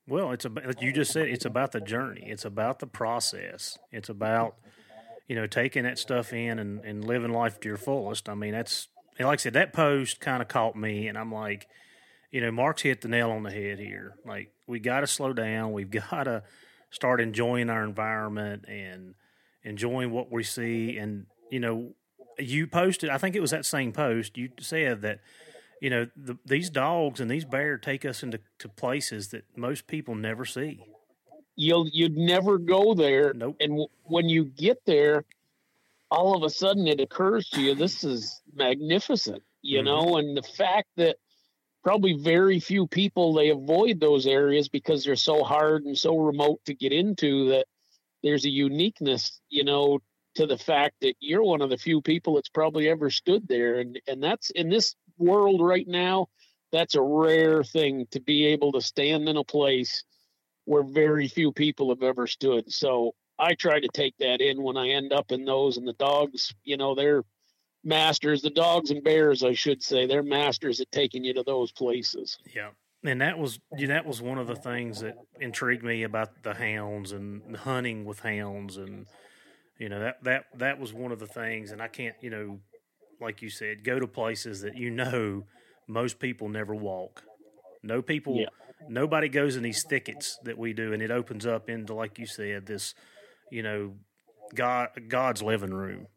Well, 0.06 0.32
it's 0.32 0.44
about, 0.44 0.66
like 0.66 0.82
you 0.82 0.92
just 0.92 1.12
said, 1.12 1.28
it's 1.28 1.44
about 1.44 1.72
the 1.72 1.80
journey. 1.80 2.24
It's 2.26 2.44
about 2.44 2.78
the 2.78 2.86
process. 2.86 3.78
It's 3.92 4.08
about, 4.08 4.56
you 5.26 5.36
know, 5.36 5.46
taking 5.46 5.82
that 5.82 5.98
stuff 5.98 6.32
in 6.32 6.58
and, 6.58 6.82
and 6.84 7.04
living 7.04 7.32
life 7.32 7.60
to 7.60 7.68
your 7.68 7.76
fullest. 7.76 8.28
I 8.28 8.34
mean, 8.34 8.52
that's, 8.52 8.88
like 9.20 9.40
I 9.40 9.42
said, 9.42 9.52
that 9.52 9.72
post 9.72 10.20
kind 10.20 10.40
of 10.40 10.48
caught 10.48 10.76
me 10.76 11.08
and 11.08 11.18
I'm 11.18 11.32
like, 11.32 11.68
you 12.30 12.40
know, 12.40 12.50
Mark's 12.50 12.82
hit 12.82 13.00
the 13.00 13.08
nail 13.08 13.30
on 13.30 13.42
the 13.42 13.50
head 13.50 13.78
here. 13.78 14.14
Like, 14.24 14.52
we 14.66 14.80
got 14.80 15.00
to 15.00 15.06
slow 15.06 15.32
down. 15.32 15.72
We've 15.72 15.90
got 16.10 16.24
to 16.24 16.42
start 16.90 17.20
enjoying 17.20 17.68
our 17.68 17.84
environment 17.84 18.64
and 18.66 19.14
enjoying 19.62 20.10
what 20.10 20.32
we 20.32 20.42
see. 20.42 20.96
And, 20.96 21.26
you 21.50 21.60
know, 21.60 21.92
you 22.38 22.66
posted, 22.66 23.10
I 23.10 23.18
think 23.18 23.36
it 23.36 23.40
was 23.40 23.50
that 23.50 23.66
same 23.66 23.92
post, 23.92 24.36
you 24.36 24.50
said 24.60 25.02
that, 25.02 25.20
you 25.80 25.90
know, 25.90 26.08
the, 26.16 26.38
these 26.44 26.70
dogs 26.70 27.20
and 27.20 27.30
these 27.30 27.44
bear 27.44 27.78
take 27.78 28.04
us 28.04 28.22
into 28.22 28.40
to 28.58 28.68
places 28.68 29.28
that 29.28 29.44
most 29.56 29.86
people 29.86 30.14
never 30.14 30.44
see. 30.44 30.84
You'll, 31.56 31.88
you'd 31.88 32.16
never 32.16 32.58
go 32.58 32.94
there. 32.94 33.32
Nope. 33.34 33.56
And 33.60 33.70
w- 33.70 33.88
when 34.04 34.28
you 34.28 34.44
get 34.44 34.78
there, 34.86 35.24
all 36.10 36.36
of 36.36 36.42
a 36.42 36.50
sudden 36.50 36.86
it 36.86 37.00
occurs 37.00 37.48
to 37.50 37.60
you, 37.60 37.74
this 37.74 38.04
is 38.04 38.40
magnificent, 38.54 39.42
you 39.62 39.78
mm-hmm. 39.78 39.86
know, 39.86 40.16
and 40.18 40.36
the 40.36 40.42
fact 40.42 40.88
that 40.96 41.16
probably 41.88 42.14
very 42.14 42.60
few 42.60 42.86
people 42.86 43.32
they 43.32 43.50
avoid 43.50 44.00
those 44.00 44.26
areas 44.26 44.68
because 44.68 45.04
they're 45.04 45.16
so 45.16 45.42
hard 45.42 45.84
and 45.84 45.96
so 45.96 46.18
remote 46.18 46.60
to 46.64 46.74
get 46.74 46.92
into 46.92 47.48
that 47.48 47.66
there's 48.22 48.44
a 48.44 48.50
uniqueness 48.50 49.40
you 49.48 49.64
know 49.64 49.98
to 50.38 50.46
the 50.46 50.56
fact 50.56 50.94
that 51.00 51.14
you're 51.20 51.42
one 51.42 51.60
of 51.60 51.70
the 51.70 51.76
few 51.76 52.00
people 52.00 52.36
that's 52.36 52.48
probably 52.48 52.88
ever 52.88 53.10
stood 53.10 53.46
there 53.48 53.80
and 53.80 54.00
and 54.06 54.22
that's 54.22 54.50
in 54.50 54.68
this 54.68 54.94
world 55.18 55.60
right 55.60 55.88
now 55.88 56.28
that's 56.70 56.94
a 56.94 57.02
rare 57.02 57.64
thing 57.64 58.06
to 58.12 58.20
be 58.20 58.46
able 58.46 58.70
to 58.70 58.80
stand 58.80 59.28
in 59.28 59.36
a 59.36 59.42
place 59.44 60.04
where 60.64 60.84
very 60.84 61.26
few 61.26 61.50
people 61.50 61.88
have 61.88 62.04
ever 62.04 62.28
stood 62.28 62.72
so 62.72 63.12
i 63.38 63.52
try 63.54 63.80
to 63.80 63.88
take 63.88 64.14
that 64.18 64.40
in 64.40 64.62
when 64.62 64.76
i 64.76 64.88
end 64.88 65.12
up 65.12 65.32
in 65.32 65.44
those 65.44 65.76
and 65.76 65.88
the 65.88 65.92
dogs 65.94 66.54
you 66.62 66.76
know 66.76 66.94
they're 66.94 67.24
masters, 67.84 68.42
the 68.42 68.50
dogs 68.50 68.90
and 68.90 69.02
bears, 69.02 69.42
I 69.42 69.54
should 69.54 69.82
say, 69.82 70.06
they're 70.06 70.22
masters 70.22 70.80
at 70.80 70.90
taking 70.92 71.24
you 71.24 71.34
to 71.34 71.42
those 71.42 71.72
places. 71.72 72.38
Yeah. 72.54 72.70
And 73.04 73.20
that 73.20 73.38
was 73.38 73.60
that 73.86 74.04
was 74.04 74.20
one 74.20 74.38
of 74.38 74.48
the 74.48 74.56
things 74.56 75.00
that 75.00 75.16
intrigued 75.40 75.84
me 75.84 76.02
about 76.02 76.42
the 76.42 76.54
hounds 76.54 77.12
and 77.12 77.56
hunting 77.56 78.04
with 78.04 78.20
hounds 78.20 78.76
and 78.76 79.06
you 79.78 79.88
know 79.88 80.00
that 80.00 80.22
that 80.24 80.44
that 80.54 80.80
was 80.80 80.92
one 80.92 81.12
of 81.12 81.18
the 81.18 81.26
things 81.26 81.70
and 81.70 81.80
I 81.80 81.88
can't, 81.88 82.16
you 82.20 82.30
know, 82.30 82.60
like 83.20 83.42
you 83.42 83.50
said, 83.50 83.84
go 83.84 83.98
to 83.98 84.06
places 84.06 84.60
that 84.62 84.76
you 84.76 84.90
know 84.90 85.44
most 85.86 86.18
people 86.18 86.48
never 86.48 86.74
walk. 86.74 87.24
No 87.82 88.02
people 88.02 88.36
yeah. 88.36 88.46
nobody 88.88 89.28
goes 89.28 89.56
in 89.56 89.62
these 89.62 89.84
thickets 89.88 90.38
that 90.44 90.58
we 90.58 90.72
do 90.72 90.92
and 90.92 91.02
it 91.02 91.10
opens 91.10 91.46
up 91.46 91.70
into 91.70 91.94
like 91.94 92.18
you 92.18 92.26
said 92.26 92.66
this, 92.66 92.94
you 93.50 93.62
know, 93.62 93.94
God 94.54 94.88
God's 95.08 95.42
living 95.42 95.72
room 95.72 96.08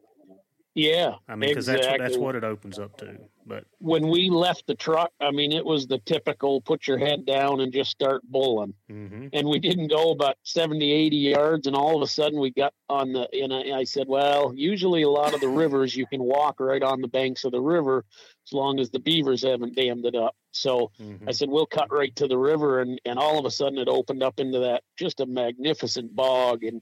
yeah, 0.73 1.15
I 1.27 1.35
mean, 1.35 1.49
because 1.49 1.67
exactly. 1.67 1.97
that's 1.97 2.13
that's 2.13 2.17
what 2.17 2.35
it 2.35 2.43
opens 2.43 2.79
up 2.79 2.95
to. 2.97 3.17
But 3.45 3.65
when 3.79 4.07
we 4.07 4.29
left 4.29 4.67
the 4.67 4.75
truck, 4.75 5.11
I 5.19 5.31
mean, 5.31 5.51
it 5.51 5.65
was 5.65 5.87
the 5.87 5.97
typical 5.97 6.61
put 6.61 6.87
your 6.87 6.97
head 6.97 7.25
down 7.25 7.59
and 7.59 7.73
just 7.73 7.91
start 7.91 8.21
bulling. 8.23 8.73
Mm-hmm. 8.89 9.27
And 9.33 9.47
we 9.47 9.59
didn't 9.59 9.87
go 9.87 10.11
about 10.11 10.37
70, 10.43 10.89
80 10.89 11.15
yards, 11.17 11.67
and 11.67 11.75
all 11.75 11.95
of 11.97 12.01
a 12.01 12.07
sudden 12.07 12.39
we 12.39 12.51
got 12.51 12.73
on 12.87 13.11
the. 13.11 13.27
And 13.33 13.53
I, 13.53 13.79
I 13.79 13.83
said, 13.83 14.07
well, 14.07 14.53
usually 14.55 15.01
a 15.01 15.09
lot 15.09 15.33
of 15.33 15.41
the 15.41 15.49
rivers 15.49 15.95
you 15.95 16.05
can 16.05 16.21
walk 16.21 16.59
right 16.59 16.83
on 16.83 17.01
the 17.01 17.07
banks 17.07 17.43
of 17.43 17.51
the 17.51 17.61
river 17.61 18.05
as 18.47 18.53
long 18.53 18.79
as 18.79 18.89
the 18.89 18.99
beavers 18.99 19.43
haven't 19.43 19.75
dammed 19.75 20.05
it 20.05 20.15
up. 20.15 20.35
So 20.51 20.91
Mhm. 21.01 21.27
I 21.27 21.31
said, 21.31 21.49
we'll 21.49 21.65
cut 21.65 21.91
right 21.91 22.15
to 22.17 22.27
the 22.27 22.37
river. 22.37 22.81
And, 22.81 22.99
and 23.05 23.19
all 23.19 23.37
of 23.39 23.45
a 23.45 23.51
sudden 23.51 23.77
it 23.77 23.87
opened 23.87 24.23
up 24.23 24.39
into 24.39 24.59
that 24.59 24.83
just 24.97 25.19
a 25.19 25.25
magnificent 25.25 26.15
bog. 26.15 26.63
And, 26.63 26.81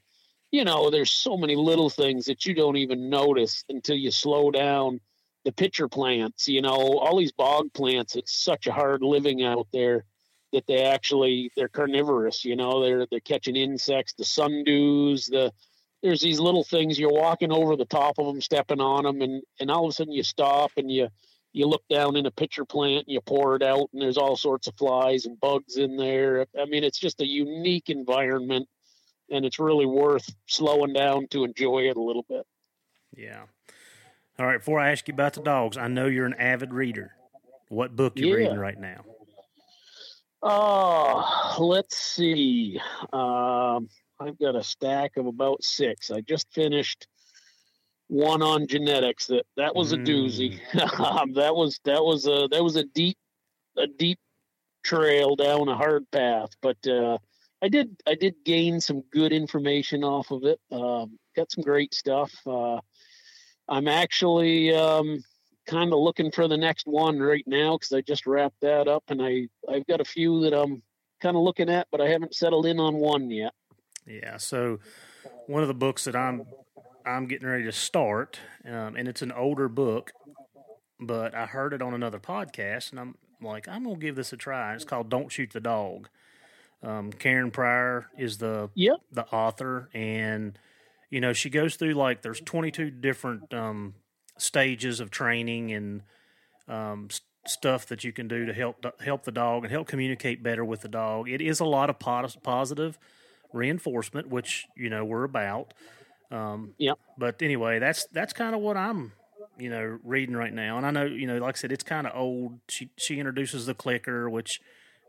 you 0.50 0.64
know, 0.64 0.90
there's 0.90 1.10
so 1.10 1.36
many 1.36 1.56
little 1.56 1.90
things 1.90 2.26
that 2.26 2.44
you 2.44 2.54
don't 2.54 2.76
even 2.76 3.08
notice 3.08 3.64
until 3.68 3.96
you 3.96 4.10
slow 4.10 4.50
down. 4.50 5.00
The 5.44 5.52
pitcher 5.52 5.88
plants, 5.88 6.48
you 6.48 6.60
know, 6.60 6.98
all 6.98 7.16
these 7.16 7.32
bog 7.32 7.72
plants, 7.72 8.14
it's 8.14 8.32
such 8.32 8.66
a 8.66 8.72
hard 8.72 9.02
living 9.02 9.42
out 9.42 9.68
there 9.72 10.04
that 10.52 10.66
they 10.66 10.84
actually 10.84 11.50
they're 11.56 11.68
carnivorous, 11.68 12.44
you 12.44 12.56
know, 12.56 12.82
they're 12.82 13.06
they're 13.06 13.20
catching 13.20 13.56
insects, 13.56 14.12
the 14.12 14.24
sundews, 14.24 15.30
the 15.30 15.52
there's 16.02 16.20
these 16.20 16.40
little 16.40 16.64
things 16.64 16.98
you're 16.98 17.12
walking 17.12 17.52
over 17.52 17.76
the 17.76 17.84
top 17.84 18.18
of 18.18 18.26
them, 18.26 18.40
stepping 18.40 18.80
on 18.80 19.04
them, 19.04 19.22
and 19.22 19.42
and 19.60 19.70
all 19.70 19.86
of 19.86 19.90
a 19.90 19.92
sudden 19.92 20.12
you 20.12 20.22
stop 20.22 20.72
and 20.76 20.90
you 20.90 21.08
you 21.52 21.66
look 21.66 21.82
down 21.88 22.16
in 22.16 22.26
a 22.26 22.30
pitcher 22.30 22.64
plant 22.64 23.06
and 23.06 23.14
you 23.14 23.20
pour 23.20 23.56
it 23.56 23.62
out, 23.62 23.88
and 23.92 24.02
there's 24.02 24.18
all 24.18 24.36
sorts 24.36 24.66
of 24.66 24.76
flies 24.76 25.26
and 25.26 25.40
bugs 25.40 25.76
in 25.76 25.96
there. 25.96 26.46
I 26.58 26.64
mean, 26.66 26.84
it's 26.84 26.98
just 26.98 27.20
a 27.20 27.26
unique 27.26 27.90
environment, 27.90 28.68
and 29.30 29.44
it's 29.44 29.58
really 29.58 29.86
worth 29.86 30.28
slowing 30.46 30.92
down 30.92 31.26
to 31.28 31.44
enjoy 31.44 31.88
it 31.88 31.96
a 31.96 32.02
little 32.02 32.24
bit. 32.28 32.46
Yeah. 33.16 33.44
All 34.38 34.46
right. 34.46 34.58
Before 34.58 34.80
I 34.80 34.90
ask 34.90 35.06
you 35.08 35.14
about 35.14 35.34
the 35.34 35.42
dogs, 35.42 35.76
I 35.76 35.88
know 35.88 36.06
you're 36.06 36.26
an 36.26 36.34
avid 36.34 36.72
reader. 36.72 37.12
What 37.68 37.94
book 37.96 38.18
you 38.18 38.28
Yeah. 38.28 38.34
reading 38.34 38.58
right 38.58 38.78
now? 38.78 39.04
Oh, 40.42 41.56
let's 41.58 41.96
see. 41.96 42.80
Um, 43.12 43.88
I've 44.18 44.38
got 44.38 44.56
a 44.56 44.62
stack 44.62 45.16
of 45.16 45.26
about 45.26 45.62
six. 45.62 46.10
I 46.10 46.20
just 46.22 46.50
finished 46.52 47.06
one 48.08 48.42
on 48.42 48.66
genetics. 48.66 49.26
That 49.26 49.44
that 49.56 49.76
was 49.76 49.92
a 49.92 49.98
doozy. 49.98 50.58
Um, 51.00 51.34
that 51.34 51.54
was 51.54 51.78
that 51.84 52.02
was 52.02 52.26
a 52.26 52.48
that 52.50 52.62
was 52.64 52.76
a 52.76 52.84
deep 52.84 53.18
a 53.76 53.86
deep 53.86 54.18
trail 54.82 55.36
down 55.36 55.68
a 55.68 55.76
hard 55.76 56.10
path. 56.10 56.50
But 56.62 56.86
uh, 56.86 57.18
I 57.62 57.68
did 57.68 57.96
I 58.06 58.14
did 58.14 58.34
gain 58.44 58.80
some 58.80 59.02
good 59.12 59.32
information 59.32 60.02
off 60.04 60.30
of 60.30 60.44
it. 60.44 60.60
Um, 60.72 61.18
got 61.36 61.52
some 61.52 61.62
great 61.62 61.94
stuff. 61.94 62.32
Uh, 62.46 62.80
I'm 63.68 63.86
actually 63.86 64.74
um, 64.74 65.22
kind 65.66 65.92
of 65.92 65.98
looking 65.98 66.32
for 66.32 66.48
the 66.48 66.56
next 66.56 66.86
one 66.86 67.20
right 67.20 67.44
now 67.46 67.76
because 67.76 67.92
I 67.92 68.00
just 68.00 68.26
wrapped 68.26 68.60
that 68.62 68.88
up 68.88 69.04
and 69.08 69.22
I 69.22 69.48
I've 69.68 69.86
got 69.86 70.00
a 70.00 70.04
few 70.04 70.40
that 70.42 70.54
I'm 70.54 70.82
kind 71.20 71.36
of 71.36 71.42
looking 71.42 71.68
at, 71.68 71.86
but 71.90 72.00
I 72.00 72.08
haven't 72.08 72.34
settled 72.34 72.66
in 72.66 72.80
on 72.80 72.96
one 72.96 73.30
yet. 73.30 73.52
Yeah. 74.06 74.38
So 74.38 74.78
one 75.46 75.62
of 75.62 75.68
the 75.68 75.74
books 75.74 76.04
that 76.04 76.16
I'm 76.16 76.44
I'm 77.04 77.26
getting 77.26 77.48
ready 77.48 77.64
to 77.64 77.72
start, 77.72 78.38
um, 78.66 78.96
and 78.96 79.08
it's 79.08 79.22
an 79.22 79.32
older 79.32 79.68
book, 79.68 80.12
but 80.98 81.34
I 81.34 81.46
heard 81.46 81.72
it 81.72 81.82
on 81.82 81.94
another 81.94 82.18
podcast, 82.18 82.90
and 82.90 83.00
I'm 83.00 83.14
like, 83.40 83.68
I'm 83.68 83.84
gonna 83.84 83.96
give 83.96 84.16
this 84.16 84.32
a 84.32 84.36
try. 84.36 84.74
It's 84.74 84.84
called 84.84 85.08
"Don't 85.08 85.30
Shoot 85.30 85.52
the 85.52 85.60
Dog." 85.60 86.08
Um, 86.82 87.12
Karen 87.12 87.50
Pryor 87.50 88.06
is 88.18 88.38
the 88.38 88.70
Yep. 88.74 88.96
the 89.12 89.26
author, 89.26 89.88
and 89.92 90.58
you 91.10 91.20
know 91.20 91.32
she 91.32 91.50
goes 91.50 91.76
through 91.76 91.94
like 91.94 92.22
there's 92.22 92.40
22 92.40 92.90
different 92.90 93.52
um, 93.52 93.94
stages 94.38 95.00
of 95.00 95.10
training 95.10 95.72
and 95.72 96.02
um, 96.68 97.08
s- 97.10 97.20
stuff 97.46 97.86
that 97.86 98.02
you 98.04 98.12
can 98.12 98.28
do 98.28 98.46
to 98.46 98.52
help 98.54 98.84
help 99.02 99.24
the 99.24 99.32
dog 99.32 99.64
and 99.64 99.72
help 99.72 99.88
communicate 99.88 100.42
better 100.42 100.64
with 100.64 100.80
the 100.80 100.88
dog. 100.88 101.28
It 101.28 101.40
is 101.42 101.60
a 101.60 101.64
lot 101.66 101.90
of 101.90 101.98
pos- 101.98 102.36
positive 102.36 102.98
reinforcement, 103.52 104.28
which 104.28 104.66
you 104.76 104.88
know 104.90 105.04
we're 105.04 105.24
about. 105.24 105.74
Um, 106.30 106.74
Yep. 106.78 106.98
But 107.18 107.42
anyway, 107.42 107.78
that's 107.78 108.06
that's 108.12 108.32
kind 108.32 108.54
of 108.54 108.60
what 108.60 108.76
I'm 108.76 109.12
you 109.58 109.68
know 109.68 109.98
reading 110.04 110.36
right 110.36 110.52
now, 110.54 110.76
and 110.78 110.86
I 110.86 110.90
know 110.90 111.04
you 111.04 111.26
know 111.26 111.38
like 111.38 111.56
I 111.56 111.58
said, 111.58 111.72
it's 111.72 111.84
kind 111.84 112.06
of 112.06 112.12
old. 112.16 112.60
She 112.68 112.90
she 112.96 113.18
introduces 113.18 113.66
the 113.66 113.74
clicker, 113.74 114.30
which 114.30 114.60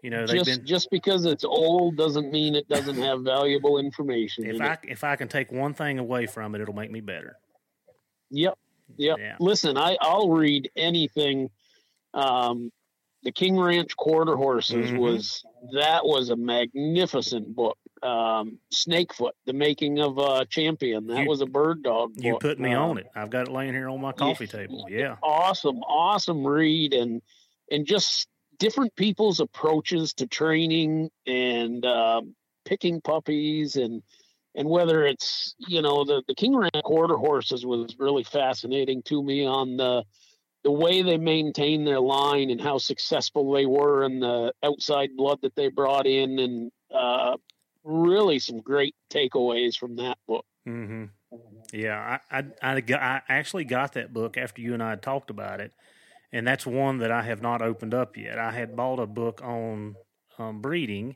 you 0.01 0.09
know 0.09 0.25
Just 0.25 0.45
been. 0.45 0.65
just 0.65 0.89
because 0.91 1.25
it's 1.25 1.43
old 1.43 1.95
doesn't 1.97 2.31
mean 2.31 2.55
it 2.55 2.67
doesn't 2.67 2.97
have 2.97 3.21
valuable 3.21 3.77
information. 3.77 4.45
If 4.45 4.55
in 4.55 4.61
I 4.61 4.73
it. 4.73 4.79
if 4.87 5.03
I 5.03 5.15
can 5.15 5.27
take 5.27 5.51
one 5.51 5.73
thing 5.73 5.99
away 5.99 6.25
from 6.25 6.55
it, 6.55 6.61
it'll 6.61 6.73
make 6.75 6.91
me 6.91 7.01
better. 7.01 7.37
Yep. 8.31 8.57
Yep. 8.97 9.17
Yeah. 9.19 9.35
Listen, 9.39 9.77
I 9.77 9.97
I'll 10.01 10.29
read 10.29 10.69
anything. 10.75 11.49
Um, 12.13 12.71
the 13.23 13.31
King 13.31 13.57
Ranch 13.59 13.95
Quarter 13.95 14.35
Horses 14.35 14.91
Mhm. 14.91 14.97
was 14.99 15.43
that 15.73 16.05
was 16.05 16.29
a 16.29 16.35
magnificent 16.35 17.55
book. 17.55 17.77
Um, 18.01 18.57
Snakefoot, 18.73 19.33
the 19.45 19.53
making 19.53 19.99
of 19.99 20.17
a 20.17 20.43
champion. 20.45 21.05
That 21.05 21.19
You- 21.23 21.29
was 21.29 21.41
a 21.41 21.45
bird 21.45 21.83
dog. 21.83 22.13
You 22.17 22.37
put 22.39 22.59
me 22.59 22.73
Um, 22.73 22.89
on 22.91 22.97
it. 22.97 23.05
I've 23.15 23.29
got 23.29 23.47
it 23.47 23.51
laying 23.51 23.73
here 23.73 23.89
on 23.89 24.01
my 24.01 24.11
coffee 24.11 24.47
table. 24.47 24.87
Yeah. 24.89 25.17
awesome, 25.21 25.77
awesome 25.83 26.45
read 26.45 26.93
and 26.95 27.21
and 27.69 27.85
just 27.85 28.27
different 28.61 28.95
people's 28.95 29.39
approaches 29.39 30.13
to 30.13 30.27
training 30.27 31.09
and 31.25 31.83
um, 31.83 32.35
picking 32.63 33.01
puppies 33.01 33.75
and 33.75 34.03
and 34.53 34.69
whether 34.69 35.03
it's 35.03 35.55
you 35.67 35.81
know 35.81 36.05
the 36.05 36.21
the 36.27 36.35
King 36.35 36.55
Ranch 36.55 36.83
quarter 36.83 37.15
horses 37.15 37.65
was 37.65 37.95
really 37.97 38.23
fascinating 38.23 39.01
to 39.03 39.23
me 39.23 39.47
on 39.47 39.77
the 39.77 40.03
the 40.63 40.71
way 40.71 41.01
they 41.01 41.17
maintained 41.17 41.87
their 41.87 41.99
line 41.99 42.51
and 42.51 42.61
how 42.61 42.77
successful 42.77 43.51
they 43.51 43.65
were 43.65 44.03
and 44.03 44.21
the 44.21 44.53
outside 44.61 45.09
blood 45.17 45.39
that 45.41 45.55
they 45.55 45.69
brought 45.69 46.05
in 46.05 46.37
and 46.37 46.71
uh, 46.93 47.35
really 47.83 48.37
some 48.37 48.59
great 48.61 48.93
takeaways 49.09 49.75
from 49.75 49.95
that 49.95 50.19
book. 50.27 50.45
hmm 50.65 51.05
Yeah, 51.73 52.19
I, 52.31 52.39
I 52.39 52.45
I 52.61 52.83
I 52.85 53.21
actually 53.27 53.65
got 53.65 53.93
that 53.93 54.13
book 54.13 54.37
after 54.37 54.61
you 54.61 54.75
and 54.75 54.83
I 54.83 54.97
talked 54.97 55.31
about 55.31 55.61
it, 55.61 55.73
and 56.31 56.47
that's 56.47 56.65
one 56.65 56.97
that 56.99 57.11
I 57.11 57.23
have 57.23 57.41
not 57.41 57.61
opened 57.61 57.93
up 57.93 58.17
yet. 58.17 58.37
I 58.39 58.51
had 58.51 58.75
bought 58.75 58.99
a 58.99 59.07
book 59.07 59.41
on 59.43 59.97
um, 60.37 60.61
breeding, 60.61 61.15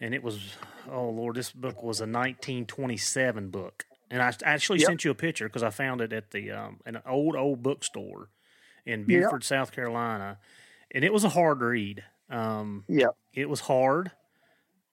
and 0.00 0.14
it 0.14 0.22
was 0.22 0.54
oh 0.90 1.08
lord, 1.10 1.36
this 1.36 1.52
book 1.52 1.82
was 1.82 2.00
a 2.00 2.06
1927 2.06 3.48
book, 3.50 3.84
and 4.10 4.22
I 4.22 4.32
actually 4.44 4.78
Yep. 4.78 4.86
sent 4.86 5.04
you 5.04 5.10
a 5.10 5.14
picture 5.14 5.48
because 5.48 5.62
I 5.62 5.70
found 5.70 6.00
it 6.00 6.12
at 6.12 6.30
the 6.30 6.50
um, 6.50 6.80
an 6.86 7.00
old 7.06 7.36
old 7.36 7.62
bookstore 7.62 8.28
in 8.84 9.04
Beaufort, 9.04 9.44
South 9.44 9.72
Carolina, 9.72 10.38
and 10.90 11.04
it 11.04 11.12
was 11.12 11.24
a 11.24 11.30
hard 11.30 11.60
read. 11.60 12.04
Um, 12.30 12.84
Yeah. 12.88 13.08
it 13.34 13.48
was 13.48 13.60
hard. 13.60 14.12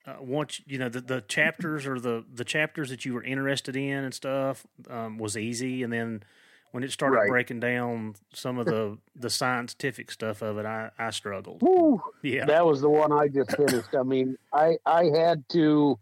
Uh, 0.05 0.15
once 0.19 0.61
you 0.65 0.77
know 0.77 0.89
the, 0.89 0.99
the 1.01 1.21
chapters 1.21 1.85
or 1.85 1.99
the 1.99 2.25
the 2.33 2.43
chapters 2.43 2.89
that 2.89 3.05
you 3.05 3.13
were 3.13 3.23
interested 3.23 3.75
in 3.75 4.03
and 4.03 4.13
stuff 4.13 4.65
um, 4.89 5.17
was 5.17 5.37
easy, 5.37 5.81
and 5.83 5.93
then 5.93 6.23
when 6.73 6.83
it 6.83 6.91
started 6.91 7.15
Right. 7.17 7.29
breaking 7.29 7.59
down 7.61 8.15
some 8.33 8.57
of 8.57 8.65
the 8.65 8.97
the 9.15 9.29
scientific 9.29 10.11
stuff 10.11 10.41
of 10.41 10.57
it, 10.57 10.65
I 10.65 10.89
I 10.99 11.11
struggled. 11.11 11.61
Woo. 11.61 12.01
Yeah, 12.21 12.45
That 12.45 12.65
was 12.65 12.81
the 12.81 12.89
one 12.89 13.11
I 13.13 13.27
just 13.29 13.55
finished. 13.55 13.95
I 13.97 14.03
mean, 14.03 14.35
I 14.51 14.77
I 14.85 15.05
had 15.05 15.47
to 15.49 15.97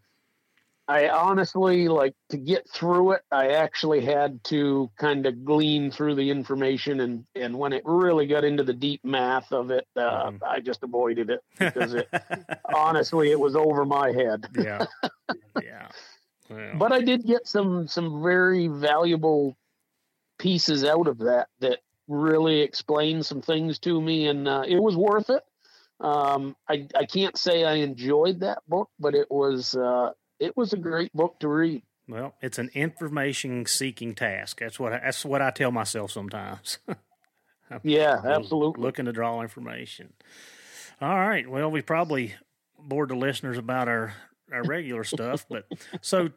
I 0.88 1.10
honestly 1.10 1.88
like 1.88 2.16
to 2.30 2.38
get 2.38 2.68
through 2.70 3.12
it. 3.14 3.22
I 3.32 3.50
actually 3.50 4.02
had 4.04 4.44
to 4.46 4.90
kind 4.98 5.26
of 5.26 5.46
glean 5.46 5.92
through 5.92 6.16
the 6.16 6.30
information 6.32 7.02
and 7.02 7.26
and 7.36 7.58
when 7.60 7.74
it 7.74 7.84
really 7.86 8.26
got 8.28 8.44
into 8.44 8.64
the 8.64 8.74
deep 8.74 9.04
math 9.04 9.52
of 9.52 9.72
it, 9.72 9.88
uh, 9.96 10.32
Mhm. 10.32 10.40
I 10.46 10.60
just 10.62 10.84
avoided 10.84 11.30
it 11.30 11.42
because 11.60 11.94
it 11.94 12.08
honestly 12.74 13.30
it 13.32 13.40
was 13.40 13.56
over 13.56 13.86
my 13.86 14.12
head. 14.12 14.48
yeah, 14.56 14.86
yeah. 15.62 15.90
Well, 16.50 16.78
But 16.78 16.92
I 16.92 17.02
did 17.02 17.26
get 17.26 17.46
some 17.48 17.88
some 17.88 18.22
very 18.24 18.68
valuable 18.68 19.56
pieces 20.42 20.84
out 20.84 21.08
of 21.08 21.20
that 21.20 21.48
that 21.60 21.80
really 22.08 22.62
explained 22.62 23.26
some 23.26 23.42
things 23.42 23.80
to 23.80 24.02
me, 24.02 24.28
and 24.28 24.48
uh, 24.48 24.64
it 24.68 24.82
was 24.82 24.98
worth 24.98 25.30
it. 25.30 25.44
Um, 26.00 26.56
I 26.68 26.88
I 26.96 27.06
can't 27.06 27.38
say 27.38 27.64
I 27.64 27.76
enjoyed 27.76 28.40
that 28.42 28.60
book, 28.68 28.90
but 29.00 29.14
it 29.16 29.28
was 29.30 29.76
uh, 29.76 30.12
it 30.40 30.58
was 30.58 30.74
a 30.74 30.78
great 30.78 31.14
book 31.14 31.40
to 31.40 31.48
read. 31.48 31.84
well, 32.08 32.34
it's 32.42 32.58
an 32.58 32.70
information 32.74 33.66
seeking 33.66 34.16
task. 34.16 34.60
That's 34.60 34.80
what 34.80 34.94
I, 34.94 35.00
that's 35.00 35.24
what 35.24 35.42
I 35.42 35.52
tell 35.52 35.72
myself 35.72 36.12
sometimes. 36.12 36.80
Yeah, 37.84 38.20
absolutely. 38.26 38.84
Looking 38.84 39.06
to 39.06 39.14
draw 39.14 39.42
information. 39.42 40.12
All 41.00 41.18
right. 41.18 41.50
Well, 41.50 41.72
we 41.72 41.82
probably 41.82 42.36
bored 42.78 43.08
the 43.08 43.16
listeners 43.16 43.58
about 43.58 43.88
our 43.88 44.14
our 44.52 44.64
regular 44.64 45.04
stuff, 45.04 45.46
but 45.50 45.66
so 46.02 46.30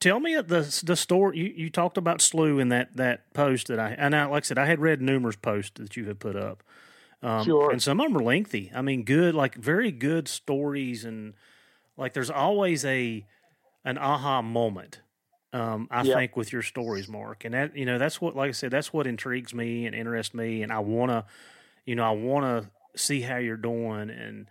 tell 0.00 0.20
me 0.20 0.34
the 0.36 0.82
the 0.84 0.96
story 0.96 1.38
you, 1.38 1.52
you 1.64 1.70
talked 1.70 1.96
about 1.96 2.20
Slew 2.20 2.58
in 2.58 2.68
that 2.68 2.96
that 2.96 3.32
post 3.34 3.68
that 3.68 3.78
I 3.78 3.90
and 3.98 4.14
I, 4.14 4.24
like 4.26 4.44
I 4.44 4.46
said 4.46 4.58
I 4.58 4.66
had 4.66 4.80
read 4.80 5.00
numerous 5.02 5.36
posts 5.36 5.72
that 5.80 5.96
you 5.96 6.04
had 6.06 6.18
put 6.20 6.36
up. 6.36 6.62
Um, 7.22 7.44
Sure. 7.44 7.70
And 7.70 7.82
some 7.82 8.00
of 8.00 8.06
them 8.06 8.16
are 8.18 8.22
lengthy. 8.22 8.70
I 8.74 8.82
mean, 8.82 9.02
good, 9.04 9.34
like 9.34 9.54
very 9.54 9.90
good 9.90 10.28
stories, 10.28 11.04
and 11.06 11.32
like 11.96 12.12
there's 12.12 12.30
always 12.30 12.84
a 12.84 13.24
an 13.84 13.96
aha 13.98 14.42
moment. 14.42 15.00
Um, 15.54 15.88
I 15.90 16.02
Yeah. 16.02 16.14
think 16.16 16.36
with 16.36 16.52
your 16.52 16.62
stories, 16.62 17.08
Mark, 17.08 17.44
and 17.44 17.54
that 17.54 17.76
you 17.76 17.86
know 17.86 17.96
that's 17.96 18.20
what, 18.20 18.36
like 18.36 18.48
I 18.48 18.52
said, 18.52 18.72
that's 18.72 18.92
what 18.92 19.06
intrigues 19.06 19.54
me 19.54 19.86
and 19.86 19.94
interests 19.94 20.34
me, 20.34 20.62
and 20.62 20.72
I 20.72 20.80
wanna, 20.80 21.24
you 21.86 21.94
know, 21.94 22.04
I 22.04 22.10
wanna 22.10 22.70
see 22.96 23.20
how 23.22 23.36
you're 23.36 23.56
doing, 23.56 24.10
and 24.10 24.50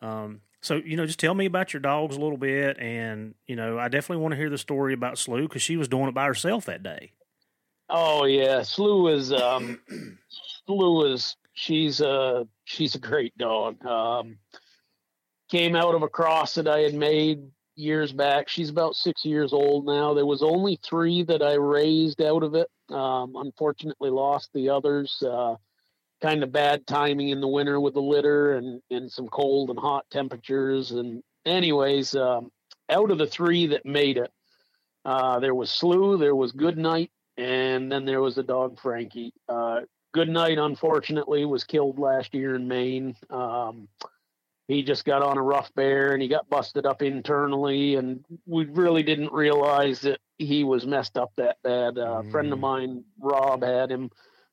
um, 0.00 0.40
so 0.64 0.76
you 0.76 0.96
know, 0.96 1.04
just 1.04 1.18
tell 1.18 1.34
me 1.34 1.44
about 1.44 1.74
your 1.74 1.80
dogs 1.80 2.16
a 2.16 2.20
little 2.20 2.38
bit, 2.38 2.78
and 2.78 3.34
you 3.46 3.54
know, 3.54 3.78
I 3.78 3.88
definitely 3.88 4.22
want 4.22 4.32
to 4.32 4.36
hear 4.36 4.48
the 4.48 4.58
story 4.58 4.94
about 4.94 5.18
Slew 5.18 5.42
because 5.42 5.62
she 5.62 5.76
was 5.76 5.88
doing 5.88 6.08
it 6.08 6.14
by 6.14 6.24
herself 6.24 6.64
that 6.64 6.82
day. 6.82 7.12
Oh 7.90 8.24
yeah, 8.24 8.62
Slew 8.62 9.08
is 9.08 9.30
um, 9.30 9.78
Slew 10.66 11.12
is 11.12 11.36
she's 11.52 12.00
a 12.00 12.48
she's 12.64 12.94
a 12.94 12.98
great 12.98 13.36
dog. 13.36 13.84
Um, 13.84 14.38
came 15.50 15.76
out 15.76 15.94
of 15.94 16.02
a 16.02 16.08
cross 16.08 16.54
that 16.54 16.66
I 16.66 16.80
had 16.80 16.94
made 16.94 17.42
years 17.76 18.12
back. 18.12 18.48
She's 18.48 18.70
about 18.70 18.94
six 18.94 19.22
years 19.24 19.52
old 19.52 19.84
now. 19.84 20.14
There 20.14 20.24
was 20.24 20.42
only 20.42 20.80
three 20.82 21.24
that 21.24 21.42
I 21.42 21.54
raised 21.54 22.22
out 22.22 22.42
of 22.42 22.54
it. 22.54 22.68
Um, 22.88 23.34
unfortunately, 23.36 24.08
lost 24.08 24.48
the 24.54 24.70
others. 24.70 25.22
Uh, 25.22 25.56
kind 26.24 26.42
of 26.42 26.50
bad 26.50 26.86
timing 26.86 27.28
in 27.28 27.42
the 27.42 27.48
winter 27.48 27.78
with 27.78 27.92
the 27.92 28.00
litter 28.00 28.54
and, 28.54 28.80
and 28.90 29.12
some 29.12 29.28
cold 29.28 29.68
and 29.68 29.78
hot 29.78 30.06
temperatures. 30.10 30.90
And 30.90 31.22
anyways, 31.44 32.14
um, 32.14 32.50
out 32.88 33.10
of 33.10 33.18
the 33.18 33.26
three 33.26 33.66
that 33.66 33.84
made 33.84 34.16
it, 34.16 34.32
uh, 35.04 35.38
there 35.40 35.54
was 35.54 35.70
Slew, 35.70 36.16
there 36.16 36.34
was 36.34 36.52
Goodnight, 36.52 37.10
and 37.36 37.92
then 37.92 38.06
there 38.06 38.22
was 38.22 38.36
the 38.36 38.42
dog 38.42 38.80
Frankie. 38.80 39.34
Uh, 39.50 39.80
Goodnight, 40.12 40.56
unfortunately, 40.56 41.44
was 41.44 41.64
killed 41.64 41.98
last 41.98 42.32
year 42.32 42.54
in 42.54 42.68
Maine. 42.68 43.16
Um, 43.28 43.88
he 44.66 44.82
just 44.82 45.04
got 45.04 45.20
on 45.20 45.36
a 45.36 45.42
rough 45.42 45.74
bear 45.74 46.14
and 46.14 46.22
he 46.22 46.28
got 46.28 46.48
busted 46.48 46.86
up 46.86 47.02
internally, 47.02 47.96
and 47.96 48.24
we 48.46 48.64
really 48.64 49.02
didn't 49.02 49.30
realize 49.30 50.00
that 50.00 50.20
he 50.38 50.64
was 50.64 50.86
messed 50.86 51.18
up 51.18 51.32
that 51.36 51.58
bad. 51.62 51.98
Uh, 51.98 52.22
mm. 52.22 52.28
A 52.28 52.30
friend 52.30 52.50
of 52.50 52.58
mine, 52.58 53.04
Rob, 53.20 53.62
had 53.62 53.90
him 53.90 54.10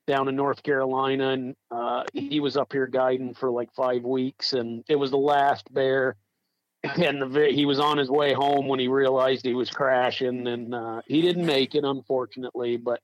down 0.08 0.28
in 0.28 0.36
North 0.36 0.64
Carolina, 0.64 1.30
and 1.30 1.56
uh, 1.70 2.04
he 2.14 2.40
was 2.40 2.58
up 2.58 2.74
here 2.74 2.88
guiding 2.88 3.34
for 3.34 3.50
like 3.52 3.74
five 3.74 4.04
weeks, 4.04 4.54
and 4.54 4.84
it 4.90 4.96
was 4.96 5.12
the 5.12 5.18
last 5.18 5.72
bear. 5.74 6.16
And 6.84 7.36
the, 7.36 7.52
he 7.52 7.68
was 7.68 7.80
on 7.80 8.00
his 8.00 8.10
way 8.10 8.34
home 8.34 8.68
when 8.68 8.80
he 8.80 8.88
realized 8.88 9.46
he 9.46 9.54
was 9.54 9.70
crashing, 9.70 10.48
and 10.48 10.74
uh, 10.74 11.02
he 11.06 11.22
didn't 11.22 11.46
make 11.46 11.76
it, 11.76 11.84
unfortunately. 11.84 12.78
But 12.78 13.02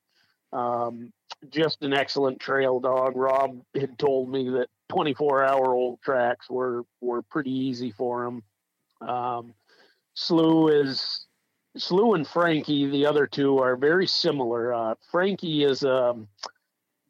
um, 0.51 1.13
just 1.49 1.83
an 1.83 1.93
excellent 1.93 2.39
trail 2.39 2.79
dog. 2.79 3.15
Rob 3.15 3.61
had 3.75 3.99
told 3.99 4.31
me 4.31 4.49
that 4.49 4.69
24 4.89 5.43
hour 5.43 5.75
old 5.75 6.01
tracks 6.01 6.49
were 6.49 6.85
were 7.01 7.21
pretty 7.21 7.51
easy 7.51 7.91
for 7.91 8.25
him. 8.25 8.43
Um, 9.01 9.53
Slew 10.15 10.69
is 10.69 11.27
Slew 11.77 12.15
and 12.15 12.27
Frankie, 12.27 12.89
the 12.89 13.05
other 13.05 13.27
two 13.27 13.59
are 13.59 13.75
very 13.75 14.07
similar. 14.07 14.73
Uh, 14.73 14.95
Frankie 15.11 15.63
is 15.63 15.83
um, 15.83 16.27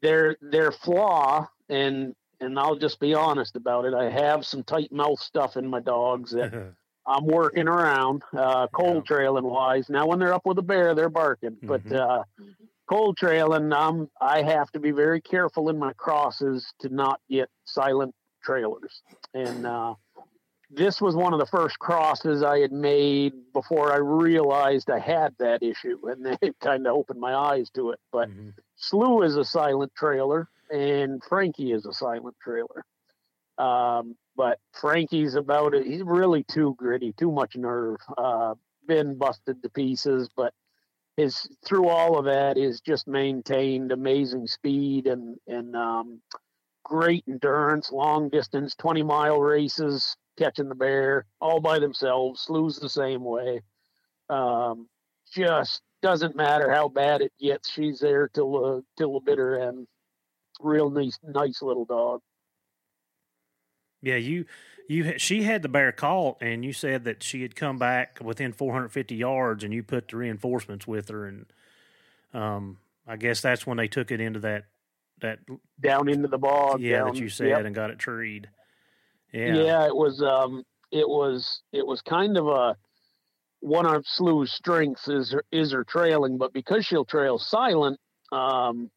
their 0.02 0.36
their 0.40 0.72
flaw, 0.72 1.48
and 1.68 2.14
and 2.40 2.58
I'll 2.58 2.76
just 2.76 3.00
be 3.00 3.14
honest 3.14 3.56
about 3.56 3.84
it. 3.84 3.94
I 3.94 4.10
have 4.10 4.46
some 4.46 4.62
tight 4.62 4.92
mouth 4.92 5.20
stuff 5.20 5.56
in 5.56 5.68
my 5.68 5.80
dogs 5.80 6.32
that 6.32 6.74
I'm 7.06 7.26
working 7.26 7.68
around, 7.68 8.22
uh, 8.36 8.66
cold 8.68 9.06
trailing 9.06 9.44
wise. 9.44 9.88
Now, 9.88 10.06
when 10.06 10.18
they're 10.18 10.34
up 10.34 10.44
with 10.44 10.58
a 10.58 10.62
bear, 10.62 10.94
they're 10.94 11.08
barking, 11.08 11.52
mm-hmm. 11.52 11.66
but 11.66 11.92
uh, 11.92 12.22
cold 12.88 13.16
trailing, 13.16 13.72
um, 13.72 14.10
I 14.20 14.42
have 14.42 14.70
to 14.72 14.80
be 14.80 14.90
very 14.90 15.20
careful 15.20 15.70
in 15.70 15.78
my 15.78 15.94
crosses 15.94 16.70
to 16.80 16.88
not 16.90 17.20
get 17.30 17.48
silent 17.64 18.14
trailers. 18.44 19.02
And 19.34 19.66
uh, 19.66 19.94
this 20.70 21.00
was 21.00 21.16
one 21.16 21.32
of 21.32 21.38
the 21.38 21.46
first 21.46 21.78
crosses 21.78 22.42
I 22.42 22.58
had 22.58 22.72
made 22.72 23.32
before 23.52 23.92
I 23.92 23.98
realized 23.98 24.90
I 24.90 24.98
had 24.98 25.34
that 25.38 25.62
issue, 25.62 25.98
and 26.08 26.26
it 26.42 26.56
kind 26.60 26.86
of 26.86 26.94
opened 26.94 27.20
my 27.20 27.34
eyes 27.34 27.70
to 27.70 27.90
it. 27.90 28.00
But 28.12 28.28
mm-hmm. 28.28 28.50
Slew 28.76 29.22
is 29.22 29.36
a 29.36 29.44
silent 29.44 29.92
trailer, 29.96 30.48
and 30.70 31.22
Frankie 31.24 31.72
is 31.72 31.86
a 31.86 31.92
silent 31.92 32.36
trailer. 32.42 32.84
Um, 33.56 34.16
but 34.36 34.60
Frankie's 34.72 35.34
about 35.34 35.74
it. 35.74 35.86
He's 35.86 36.02
really 36.02 36.44
too 36.44 36.74
gritty, 36.78 37.12
too 37.12 37.32
much 37.32 37.56
nerve. 37.56 37.98
Uh, 38.16 38.54
been 38.86 39.16
busted 39.16 39.62
to 39.62 39.68
pieces, 39.68 40.28
but 40.36 40.54
his 41.16 41.48
through 41.64 41.88
all 41.88 42.18
of 42.18 42.26
that 42.26 42.56
is 42.56 42.80
just 42.80 43.08
maintained 43.08 43.90
amazing 43.90 44.46
speed 44.46 45.06
and 45.06 45.36
and 45.48 45.74
um, 45.74 46.20
great 46.84 47.24
endurance, 47.26 47.90
long 47.90 48.28
distance, 48.28 48.76
twenty 48.76 49.02
mile 49.02 49.40
races, 49.40 50.16
catching 50.38 50.68
the 50.68 50.74
bear 50.74 51.26
all 51.40 51.60
by 51.60 51.78
themselves. 51.78 52.40
Slew's 52.40 52.78
the 52.78 52.88
same 52.88 53.24
way. 53.24 53.62
Um, 54.30 54.88
just 55.34 55.82
doesn't 56.02 56.36
matter 56.36 56.72
how 56.72 56.88
bad 56.88 57.20
it 57.20 57.32
gets. 57.40 57.70
She's 57.70 58.00
there 58.00 58.28
till 58.28 58.64
uh, 58.64 58.80
till 58.96 59.14
the 59.14 59.20
bitter 59.20 59.60
end. 59.60 59.86
Real 60.60 60.90
nice, 60.90 61.18
nice 61.22 61.62
little 61.62 61.84
dog. 61.84 62.20
Yeah, 64.00 64.16
you 64.16 64.46
you 64.88 65.18
she 65.18 65.42
had 65.42 65.62
the 65.62 65.68
bear 65.68 65.92
caught, 65.92 66.38
and 66.40 66.64
you 66.64 66.72
said 66.72 67.04
that 67.04 67.22
she 67.22 67.42
had 67.42 67.56
come 67.56 67.78
back 67.78 68.18
within 68.22 68.52
450 68.52 69.14
yards, 69.14 69.64
and 69.64 69.74
you 69.74 69.82
put 69.82 70.08
the 70.08 70.16
reinforcements 70.16 70.86
with 70.86 71.08
her, 71.08 71.26
and 71.26 71.46
um, 72.32 72.78
I 73.06 73.16
guess 73.16 73.40
that's 73.40 73.66
when 73.66 73.76
they 73.76 73.88
took 73.88 74.10
it 74.10 74.20
into 74.20 74.40
that 74.40 74.66
that 75.20 75.40
down 75.80 76.08
into 76.08 76.28
the 76.28 76.38
bog. 76.38 76.80
Yeah, 76.80 76.98
down, 76.98 77.14
that 77.14 77.20
you 77.20 77.28
said, 77.28 77.48
yep. 77.48 77.64
and 77.64 77.74
got 77.74 77.90
it 77.90 77.98
treed. 77.98 78.48
Yeah, 79.32 79.54
yeah, 79.54 79.86
it 79.86 79.94
was 79.94 80.22
um, 80.22 80.64
it 80.90 81.08
was 81.08 81.62
it 81.72 81.86
was 81.86 82.00
kind 82.02 82.36
of 82.36 82.46
a 82.46 82.76
one 83.60 83.86
of 83.86 84.06
Slew's 84.06 84.52
strengths 84.52 85.08
is 85.08 85.32
her, 85.32 85.44
is 85.50 85.72
her 85.72 85.84
trailing, 85.84 86.38
but 86.38 86.52
because 86.52 86.86
she'll 86.86 87.04
trail 87.04 87.38
silent, 87.38 87.98
um, 88.32 88.90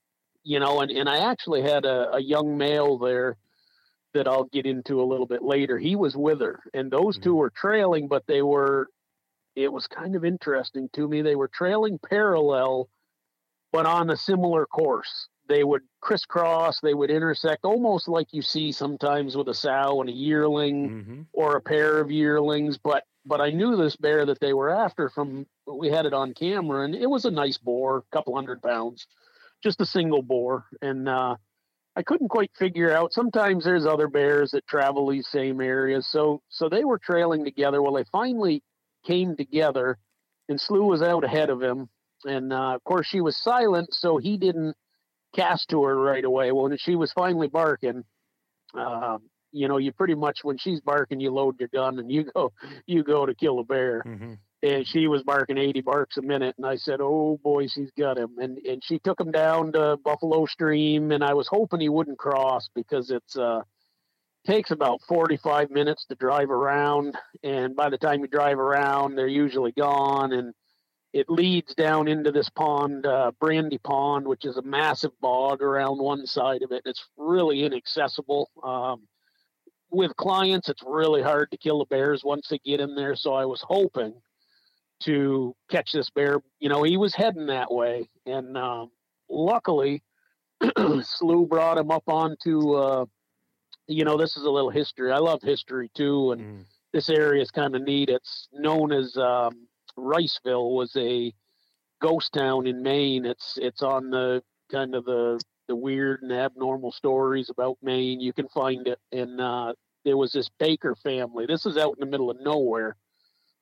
you 0.43 0.59
know, 0.59 0.81
and 0.81 0.91
and 0.91 1.09
I 1.09 1.29
actually 1.31 1.63
had 1.63 1.85
a, 1.85 2.15
a 2.15 2.21
young 2.21 2.57
male 2.57 2.97
there 2.97 3.37
that 4.13 4.27
I'll 4.27 4.45
get 4.45 4.65
into 4.65 5.01
a 5.01 5.05
little 5.05 5.25
bit 5.25 5.41
later. 5.41 5.77
He 5.77 5.95
was 5.95 6.15
with 6.15 6.41
her, 6.41 6.61
and 6.73 6.91
those 6.91 7.15
mm-hmm. 7.15 7.23
two 7.23 7.35
were 7.35 7.51
trailing, 7.55 8.07
but 8.07 8.23
they 8.27 8.41
were. 8.41 8.87
It 9.53 9.71
was 9.71 9.85
kind 9.87 10.15
of 10.15 10.23
interesting 10.23 10.89
to 10.93 11.05
me. 11.05 11.21
They 11.21 11.35
were 11.35 11.49
trailing 11.49 11.99
parallel, 11.99 12.87
but 13.73 13.85
on 13.85 14.09
a 14.09 14.15
similar 14.15 14.65
course. 14.65 15.27
They 15.51 15.65
would 15.65 15.81
crisscross. 15.99 16.79
They 16.79 16.93
would 16.93 17.11
intersect, 17.11 17.65
almost 17.65 18.07
like 18.07 18.29
you 18.31 18.41
see 18.41 18.71
sometimes 18.71 19.35
with 19.35 19.49
a 19.49 19.53
sow 19.53 19.99
and 19.99 20.09
a 20.09 20.13
yearling, 20.13 20.89
mm-hmm. 20.89 21.21
or 21.33 21.57
a 21.57 21.61
pair 21.61 21.99
of 21.99 22.09
yearlings. 22.09 22.77
But 22.77 23.03
but 23.25 23.41
I 23.41 23.49
knew 23.51 23.75
this 23.75 23.97
bear 23.97 24.25
that 24.25 24.39
they 24.39 24.53
were 24.53 24.69
after 24.69 25.09
from. 25.09 25.45
We 25.67 25.89
had 25.89 26.05
it 26.05 26.13
on 26.13 26.33
camera, 26.33 26.85
and 26.85 26.95
it 26.95 27.09
was 27.09 27.25
a 27.25 27.31
nice 27.31 27.57
boar, 27.57 27.97
a 27.97 28.15
couple 28.15 28.33
hundred 28.35 28.61
pounds, 28.61 29.07
just 29.63 29.81
a 29.81 29.85
single 29.85 30.23
boar, 30.23 30.65
and. 30.81 31.09
uh 31.09 31.35
I 31.93 32.03
couldn't 32.03 32.29
quite 32.29 32.51
figure 32.57 32.89
out. 32.95 33.11
Sometimes 33.11 33.65
there's 33.65 33.85
other 33.85 34.07
bears 34.07 34.51
that 34.51 34.65
travel 34.65 35.09
these 35.09 35.27
same 35.27 35.59
areas, 35.59 36.07
so 36.07 36.41
so 36.47 36.69
they 36.69 36.85
were 36.85 36.97
trailing 36.97 37.43
together. 37.43 37.81
Well, 37.81 37.95
they 37.95 38.05
finally 38.05 38.63
came 39.05 39.35
together, 39.35 39.97
and 40.47 40.59
Slew 40.59 40.85
was 40.85 41.01
out 41.01 41.25
ahead 41.25 41.49
of 41.49 41.61
him, 41.61 41.89
and 42.23 42.53
uh, 42.53 42.75
of 42.75 42.83
course 42.85 43.07
she 43.07 43.19
was 43.19 43.35
silent, 43.35 43.93
so 43.93 44.17
he 44.17 44.37
didn't 44.37 44.75
cast 45.35 45.69
to 45.69 45.83
her 45.83 45.95
right 45.95 46.23
away. 46.23 46.51
Well, 46.51 46.69
when 46.69 46.77
she 46.77 46.95
was 46.95 47.11
finally 47.13 47.47
barking, 47.47 48.03
uh, 48.77 49.17
you 49.51 49.67
know, 49.67 49.77
you 49.77 49.91
pretty 49.91 50.15
much 50.15 50.39
when 50.43 50.57
she's 50.57 50.81
barking, 50.81 51.19
you 51.19 51.31
load 51.31 51.59
your 51.59 51.69
gun 51.69 51.99
and 51.99 52.11
you 52.11 52.25
go 52.35 52.51
you 52.85 53.03
go 53.03 53.25
to 53.25 53.35
kill 53.35 53.59
a 53.59 53.63
bear. 53.63 54.03
Mm-hmm 54.05 54.33
and 54.63 54.87
she 54.87 55.07
was 55.07 55.23
barking 55.23 55.57
80 55.57 55.81
barks 55.81 56.17
a 56.17 56.21
minute 56.21 56.55
and 56.57 56.65
i 56.65 56.75
said 56.75 56.99
oh 57.01 57.39
boy 57.43 57.67
she's 57.67 57.91
got 57.97 58.17
him 58.17 58.37
and 58.37 58.57
and 58.59 58.83
she 58.83 58.99
took 58.99 59.19
him 59.19 59.31
down 59.31 59.71
to 59.73 59.97
buffalo 60.03 60.45
stream 60.45 61.11
and 61.11 61.23
i 61.23 61.33
was 61.33 61.47
hoping 61.49 61.79
he 61.79 61.89
wouldn't 61.89 62.17
cross 62.17 62.69
because 62.75 63.09
it's 63.09 63.37
uh 63.37 63.61
takes 64.45 64.71
about 64.71 65.01
45 65.07 65.69
minutes 65.69 66.05
to 66.09 66.15
drive 66.15 66.49
around 66.49 67.15
and 67.43 67.75
by 67.75 67.89
the 67.89 67.97
time 67.97 68.21
you 68.21 68.27
drive 68.27 68.57
around 68.57 69.15
they're 69.15 69.27
usually 69.27 69.71
gone 69.71 70.33
and 70.33 70.53
it 71.13 71.29
leads 71.29 71.75
down 71.75 72.07
into 72.07 72.31
this 72.31 72.49
pond 72.49 73.05
uh, 73.05 73.31
brandy 73.39 73.77
pond 73.79 74.27
which 74.27 74.45
is 74.45 74.57
a 74.57 74.61
massive 74.61 75.11
bog 75.21 75.61
around 75.61 75.97
one 75.97 76.25
side 76.25 76.61
of 76.61 76.71
it 76.71 76.81
it's 76.85 77.05
really 77.17 77.63
inaccessible 77.63 78.49
um, 78.63 79.01
with 79.89 80.15
clients 80.15 80.69
it's 80.69 80.83
really 80.85 81.21
hard 81.21 81.49
to 81.51 81.57
kill 81.57 81.79
the 81.79 81.85
bears 81.85 82.23
once 82.23 82.47
they 82.49 82.59
get 82.59 82.79
in 82.79 82.95
there 82.95 83.15
so 83.15 83.33
i 83.33 83.45
was 83.45 83.61
hoping 83.61 84.13
to 85.01 85.55
catch 85.69 85.91
this 85.91 86.09
bear. 86.09 86.39
You 86.59 86.69
know, 86.69 86.83
he 86.83 86.97
was 86.97 87.13
heading 87.13 87.47
that 87.47 87.71
way, 87.71 88.09
and 88.25 88.57
uh, 88.57 88.85
luckily, 89.29 90.03
Slew 91.01 91.45
brought 91.47 91.77
him 91.77 91.91
up 91.91 92.03
onto. 92.07 92.73
Uh, 92.73 93.05
you 93.87 94.05
know, 94.05 94.15
this 94.15 94.37
is 94.37 94.43
a 94.43 94.49
little 94.49 94.69
history. 94.69 95.11
I 95.11 95.17
love 95.17 95.41
history 95.41 95.91
too, 95.95 96.31
and 96.31 96.41
mm. 96.41 96.63
this 96.93 97.09
area 97.09 97.41
is 97.41 97.51
kind 97.51 97.75
of 97.75 97.81
neat. 97.81 98.09
It's 98.09 98.47
known 98.53 98.91
as 98.91 99.17
um, 99.17 99.67
Riceville 100.01 100.75
was 100.75 100.95
a 100.95 101.33
ghost 102.01 102.33
town 102.33 102.67
in 102.67 102.83
Maine. 102.83 103.25
It's 103.25 103.57
it's 103.61 103.83
on 103.83 104.09
the 104.09 104.43
kind 104.71 104.95
of 104.95 105.05
the 105.05 105.39
the 105.67 105.75
weird 105.75 106.21
and 106.23 106.31
abnormal 106.31 106.91
stories 106.91 107.49
about 107.49 107.77
Maine. 107.81 108.19
You 108.19 108.33
can 108.33 108.47
find 108.49 108.87
it, 108.87 108.99
and 109.11 109.39
uh, 109.39 109.73
there 110.03 110.17
was 110.17 110.31
this 110.33 110.49
Baker 110.59 110.95
family. 110.95 111.45
This 111.45 111.65
is 111.65 111.77
out 111.77 111.95
in 111.97 111.99
the 111.99 112.11
middle 112.11 112.29
of 112.29 112.41
nowhere 112.41 112.97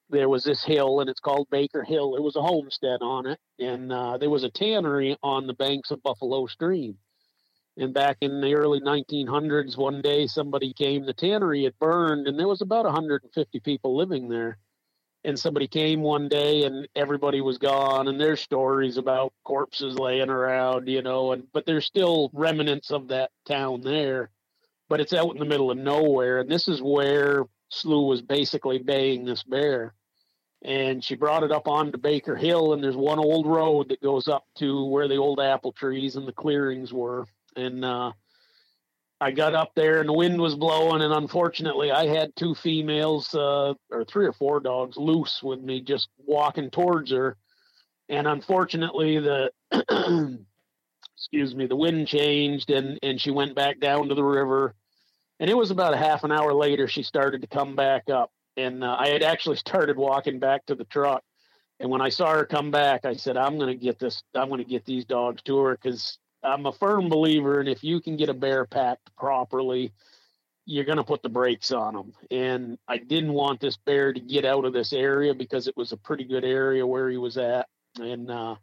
there 0.10 0.30
was 0.30 0.44
this 0.44 0.64
hill 0.64 1.00
and 1.00 1.10
it's 1.10 1.20
called 1.20 1.50
Baker 1.50 1.84
Hill. 1.84 2.12
There 2.14 2.22
was 2.22 2.36
a 2.36 2.42
homestead 2.42 3.00
on 3.02 3.28
it, 3.28 3.40
and 3.60 3.92
uh, 3.92 4.18
there 4.18 4.30
was 4.30 4.44
a 4.44 4.50
tannery 4.50 5.18
on 5.22 5.48
the 5.48 5.54
banks 5.54 5.92
of 5.92 6.04
Buffalo 6.04 6.48
Stream. 6.48 6.98
And 7.78 7.94
back 7.94 8.18
in 8.22 8.42
the 8.42 8.56
early 8.56 8.82
1900s, 8.82 9.78
one 9.78 10.02
day 10.02 10.28
somebody 10.28 10.74
came, 10.74 11.06
the 11.06 11.14
tannery 11.14 11.64
had 11.64 11.80
burned, 11.80 12.28
and 12.28 12.38
there 12.38 12.48
was 12.48 12.62
about 12.62 12.86
150 12.86 13.60
people 13.62 13.96
living 13.96 14.28
there. 14.28 14.58
And 15.26 15.38
somebody 15.38 15.68
came 15.68 16.02
one 16.02 16.30
day 16.30 16.64
and 16.64 16.88
everybody 16.96 17.42
was 17.42 17.58
gone 17.58 18.08
and 18.08 18.20
there's 18.20 18.40
stories 18.40 18.98
about 18.98 19.34
corpses 19.44 20.00
laying 20.00 20.30
around 20.30 20.88
you 20.88 21.02
know 21.02 21.34
and 21.34 21.44
but 21.52 21.66
there's 21.66 21.86
still 21.86 22.30
remnants 22.34 22.90
of 22.90 23.10
that 23.10 23.32
town 23.46 23.82
there 23.82 24.30
but 24.88 25.02
it's 25.02 25.14
out 25.14 25.32
in 25.32 25.38
the 25.40 25.46
middle 25.46 25.72
of 25.72 25.78
nowhere 25.78 26.40
and 26.40 26.50
this 26.50 26.68
is 26.70 26.82
where 26.82 27.46
Slew 27.70 28.08
was 28.08 28.22
basically 28.22 28.80
baying 28.80 29.26
this 29.26 29.44
bear 29.44 29.94
and 30.62 31.04
she 31.04 31.16
brought 31.16 31.44
it 31.44 31.52
up 31.52 31.68
onto 31.68 31.98
baker 31.98 32.36
hill 32.36 32.74
and 32.74 32.82
there's 32.82 32.96
one 32.96 33.20
old 33.20 33.46
road 33.46 33.90
that 33.90 34.02
goes 34.02 34.28
up 34.30 34.46
to 34.56 34.86
where 34.86 35.10
the 35.10 35.18
old 35.18 35.42
apple 35.42 35.74
trees 35.74 36.16
and 36.16 36.28
the 36.28 36.34
clearings 36.34 36.94
were 36.94 37.26
and 37.58 37.84
uh 37.84 38.12
I 39.22 39.32
got 39.32 39.54
up 39.54 39.74
there 39.76 40.00
and 40.00 40.08
the 40.08 40.14
wind 40.14 40.40
was 40.40 40.56
blowing, 40.56 41.02
and 41.02 41.14
unfortunately, 41.14 41.92
I 41.92 42.08
had 42.08 42.36
two 42.36 42.56
females, 42.56 43.34
uh, 43.36 43.74
or 43.90 44.06
three 44.06 44.26
or 44.26 44.34
four 44.34 44.62
dogs, 44.62 44.96
loose 44.96 45.44
with 45.44 45.60
me, 45.60 45.82
just 45.82 46.08
walking 46.26 46.70
towards 46.70 47.12
her. 47.12 47.36
And 48.08 48.28
unfortunately, 48.28 49.20
the 49.20 49.52
excuse 51.18 51.54
me, 51.54 51.68
the 51.68 51.76
wind 51.76 52.08
changed, 52.08 52.70
and 52.70 52.98
and 53.04 53.20
she 53.20 53.32
went 53.32 53.56
back 53.56 53.80
down 53.80 54.08
to 54.08 54.16
the 54.16 54.24
river. 54.24 54.74
And 55.42 55.50
it 55.50 55.58
was 55.58 55.72
about 55.72 55.94
a 55.94 55.98
half 55.98 56.24
an 56.24 56.32
hour 56.32 56.54
later 56.54 56.88
she 56.88 57.04
started 57.04 57.42
to 57.42 57.48
come 57.48 57.76
back 57.76 58.10
up, 58.10 58.32
and 58.56 58.84
uh, 58.84 58.96
I 58.98 59.10
had 59.10 59.22
actually 59.22 59.58
started 59.68 59.98
walking 59.98 60.40
back 60.40 60.66
to 60.68 60.76
the 60.76 60.86
truck. 60.86 61.24
And 61.82 61.90
when 61.90 62.02
I 62.02 62.10
saw 62.10 62.34
her 62.34 62.46
come 62.46 62.72
back, 62.72 63.04
I 63.04 63.16
said, 63.16 63.36
"I'm 63.36 63.58
going 63.58 63.78
to 63.78 63.86
get 63.86 64.00
this. 64.00 64.24
I'm 64.34 64.48
going 64.48 64.64
to 64.64 64.70
get 64.70 64.86
these 64.86 65.04
dogs 65.04 65.42
to 65.44 65.58
her 65.60 65.78
because 65.82 66.18
I'm 66.44 66.66
a 66.66 66.72
firm 66.72 67.10
believer, 67.10 67.60
and 67.60 67.70
if 67.70 67.84
you 67.84 68.00
can 68.00 68.18
get 68.18 68.30
a 68.30 68.34
bear 68.34 68.66
packed 68.66 69.16
properly, 69.18 69.92
you're 70.66 70.86
going 70.86 70.98
to 70.98 71.04
put 71.04 71.24
the 71.24 71.30
brakes 71.30 71.72
on 71.72 71.96
them. 71.96 72.14
And 72.30 72.78
I 72.88 72.98
didn't 72.98 73.34
want 73.34 73.60
this 73.60 73.78
bear 73.78 74.14
to 74.14 74.20
get 74.20 74.46
out 74.46 74.66
of 74.66 74.74
this 74.74 74.94
area 74.94 75.34
because 75.34 75.68
it 75.68 75.76
was 75.76 75.92
a 75.92 75.98
pretty 75.98 76.24
good 76.24 76.46
area 76.46 76.86
where 76.86 77.10
he 77.10 77.18
was 77.18 77.38
at. 77.38 77.68
And 78.00 78.30
uh, 78.30 78.56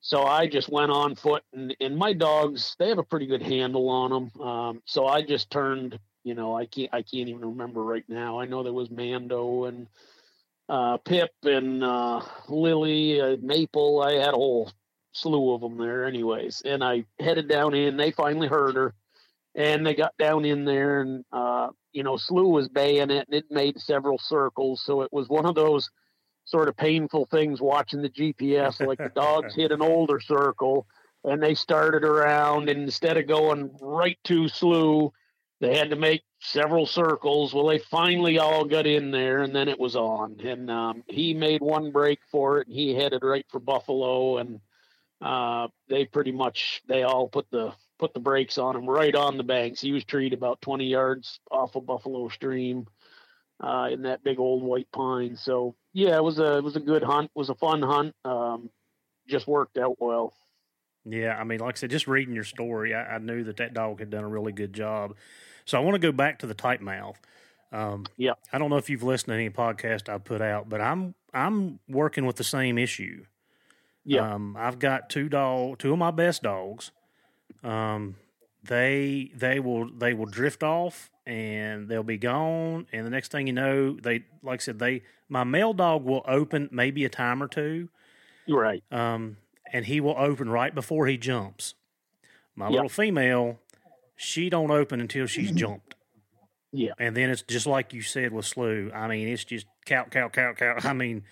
so 0.00 0.24
I 0.24 0.46
just 0.46 0.68
went 0.68 0.90
on 0.90 1.14
foot, 1.14 1.42
and, 1.52 1.76
and 1.80 1.96
my 1.96 2.12
dogs 2.12 2.74
they 2.78 2.88
have 2.88 2.98
a 2.98 3.04
pretty 3.04 3.26
good 3.26 3.42
handle 3.42 3.88
on 3.88 4.10
them. 4.10 4.42
Um, 4.42 4.82
so 4.84 5.06
I 5.06 5.22
just 5.22 5.50
turned. 5.50 5.98
You 6.24 6.34
know, 6.34 6.56
I 6.56 6.66
can't 6.66 6.90
I 6.92 7.02
can't 7.02 7.28
even 7.28 7.44
remember 7.44 7.82
right 7.82 8.04
now. 8.08 8.40
I 8.40 8.46
know 8.46 8.62
there 8.62 8.72
was 8.72 8.90
Mando 8.90 9.64
and 9.64 9.88
uh, 10.68 10.96
Pip 10.98 11.30
and 11.42 11.82
uh, 11.82 12.22
Lily, 12.48 13.20
uh, 13.20 13.36
Maple. 13.42 14.00
I 14.02 14.12
had 14.12 14.28
a 14.28 14.36
whole 14.36 14.70
slew 15.12 15.54
of 15.54 15.60
them 15.60 15.78
there, 15.78 16.04
anyways. 16.04 16.62
And 16.64 16.82
I 16.82 17.04
headed 17.20 17.48
down 17.48 17.74
in. 17.74 17.96
They 17.96 18.10
finally 18.10 18.48
heard 18.48 18.74
her, 18.76 18.94
and 19.54 19.86
they 19.86 19.94
got 19.94 20.16
down 20.18 20.44
in 20.44 20.64
there, 20.64 21.00
and 21.00 21.24
uh, 21.32 21.68
you 21.92 22.02
know, 22.02 22.16
slew 22.16 22.48
was 22.48 22.68
baying 22.68 23.10
it, 23.10 23.28
and 23.28 23.34
it 23.34 23.50
made 23.50 23.80
several 23.80 24.18
circles. 24.18 24.82
So 24.84 25.02
it 25.02 25.12
was 25.12 25.28
one 25.28 25.46
of 25.46 25.54
those 25.54 25.90
sort 26.44 26.68
of 26.68 26.76
painful 26.76 27.26
things 27.26 27.60
watching 27.60 28.02
the 28.02 28.08
GPS. 28.08 28.84
Like 28.84 28.98
the 28.98 29.12
dogs 29.14 29.54
hit 29.56 29.72
an 29.72 29.82
older 29.82 30.20
circle, 30.20 30.86
and 31.24 31.42
they 31.42 31.54
started 31.54 32.04
around, 32.04 32.68
and 32.68 32.82
instead 32.82 33.16
of 33.16 33.26
going 33.26 33.70
right 33.80 34.18
to 34.24 34.48
slew, 34.48 35.12
they 35.60 35.76
had 35.76 35.90
to 35.90 35.96
make 35.96 36.22
several 36.40 36.86
circles. 36.86 37.54
Well, 37.54 37.66
they 37.66 37.78
finally 37.78 38.38
all 38.38 38.64
got 38.64 38.86
in 38.86 39.12
there, 39.12 39.42
and 39.42 39.54
then 39.54 39.68
it 39.68 39.78
was 39.78 39.94
on. 39.94 40.40
And 40.40 40.70
um, 40.70 41.04
he 41.06 41.34
made 41.34 41.60
one 41.60 41.92
break 41.92 42.18
for 42.30 42.58
it, 42.58 42.66
and 42.66 42.76
he 42.76 42.94
headed 42.94 43.22
right 43.22 43.46
for 43.48 43.60
Buffalo, 43.60 44.38
and 44.38 44.60
uh, 45.22 45.68
they 45.88 46.04
pretty 46.04 46.32
much 46.32 46.82
they 46.88 47.04
all 47.04 47.28
put 47.28 47.50
the 47.50 47.72
put 47.98 48.12
the 48.12 48.20
brakes 48.20 48.58
on 48.58 48.74
him 48.74 48.88
right 48.88 49.14
on 49.14 49.36
the 49.36 49.44
banks. 49.44 49.80
He 49.80 49.92
was 49.92 50.04
treed 50.04 50.32
about 50.32 50.60
20 50.60 50.86
yards 50.86 51.38
off 51.50 51.76
of 51.76 51.86
Buffalo 51.86 52.28
Stream 52.28 52.88
uh, 53.60 53.88
in 53.92 54.02
that 54.02 54.24
big 54.24 54.40
old 54.40 54.64
white 54.64 54.88
pine. 54.92 55.36
So 55.36 55.76
yeah, 55.92 56.16
it 56.16 56.24
was 56.24 56.40
a 56.40 56.58
it 56.58 56.64
was 56.64 56.76
a 56.76 56.80
good 56.80 57.04
hunt. 57.04 57.30
It 57.34 57.38
was 57.38 57.50
a 57.50 57.54
fun 57.54 57.82
hunt. 57.82 58.14
Um, 58.24 58.70
just 59.28 59.46
worked 59.46 59.78
out 59.78 59.96
well. 60.00 60.34
Yeah, 61.04 61.36
I 61.38 61.44
mean, 61.44 61.60
like 61.60 61.76
I 61.76 61.78
said, 61.78 61.90
just 61.90 62.06
reading 62.06 62.34
your 62.34 62.44
story, 62.44 62.94
I, 62.94 63.14
I 63.14 63.18
knew 63.18 63.44
that 63.44 63.56
that 63.56 63.74
dog 63.74 64.00
had 64.00 64.10
done 64.10 64.24
a 64.24 64.28
really 64.28 64.52
good 64.52 64.72
job. 64.72 65.16
So 65.64 65.78
I 65.78 65.80
want 65.80 65.94
to 65.94 66.00
go 66.00 66.12
back 66.12 66.40
to 66.40 66.46
the 66.46 66.54
tight 66.54 66.80
mouth. 66.80 67.20
Um, 67.72 68.06
yeah, 68.16 68.32
I 68.52 68.58
don't 68.58 68.70
know 68.70 68.76
if 68.76 68.90
you've 68.90 69.02
listened 69.02 69.28
to 69.28 69.34
any 69.34 69.50
podcast 69.50 70.08
I 70.08 70.18
put 70.18 70.42
out, 70.42 70.68
but 70.68 70.80
I'm 70.80 71.14
I'm 71.32 71.78
working 71.88 72.26
with 72.26 72.36
the 72.36 72.44
same 72.44 72.78
issue. 72.78 73.24
Yeah. 74.04 74.34
Um, 74.34 74.56
I've 74.58 74.78
got 74.78 75.10
two 75.10 75.28
dog, 75.28 75.78
two 75.78 75.92
of 75.92 75.98
my 75.98 76.10
best 76.10 76.42
dogs. 76.42 76.90
Um, 77.62 78.16
they 78.64 79.30
they 79.34 79.60
will 79.60 79.90
they 79.90 80.14
will 80.14 80.26
drift 80.26 80.62
off 80.62 81.10
and 81.26 81.88
they'll 81.88 82.02
be 82.02 82.18
gone. 82.18 82.86
And 82.92 83.06
the 83.06 83.10
next 83.10 83.32
thing 83.32 83.46
you 83.46 83.52
know, 83.52 83.96
they 83.96 84.24
like 84.42 84.60
I 84.60 84.62
said, 84.62 84.78
they 84.78 85.02
my 85.28 85.44
male 85.44 85.72
dog 85.72 86.04
will 86.04 86.22
open 86.26 86.68
maybe 86.72 87.04
a 87.04 87.08
time 87.08 87.42
or 87.42 87.48
two. 87.48 87.88
Right. 88.48 88.82
Um, 88.90 89.36
and 89.72 89.86
he 89.86 90.00
will 90.00 90.16
open 90.18 90.50
right 90.50 90.74
before 90.74 91.06
he 91.06 91.16
jumps. 91.16 91.74
My 92.54 92.66
yep. 92.66 92.72
little 92.72 92.88
female, 92.88 93.58
she 94.16 94.50
don't 94.50 94.70
open 94.70 95.00
until 95.00 95.26
she's 95.26 95.50
jumped. 95.52 95.94
Yeah. 96.72 96.92
And 96.98 97.16
then 97.16 97.30
it's 97.30 97.42
just 97.42 97.66
like 97.66 97.92
you 97.92 98.02
said 98.02 98.32
with 98.32 98.46
Slew. 98.46 98.90
I 98.94 99.06
mean, 99.08 99.28
it's 99.28 99.44
just 99.44 99.66
cow, 99.84 100.04
cow, 100.10 100.28
cow, 100.28 100.54
cow. 100.54 100.76
I 100.84 100.92
mean, 100.92 101.24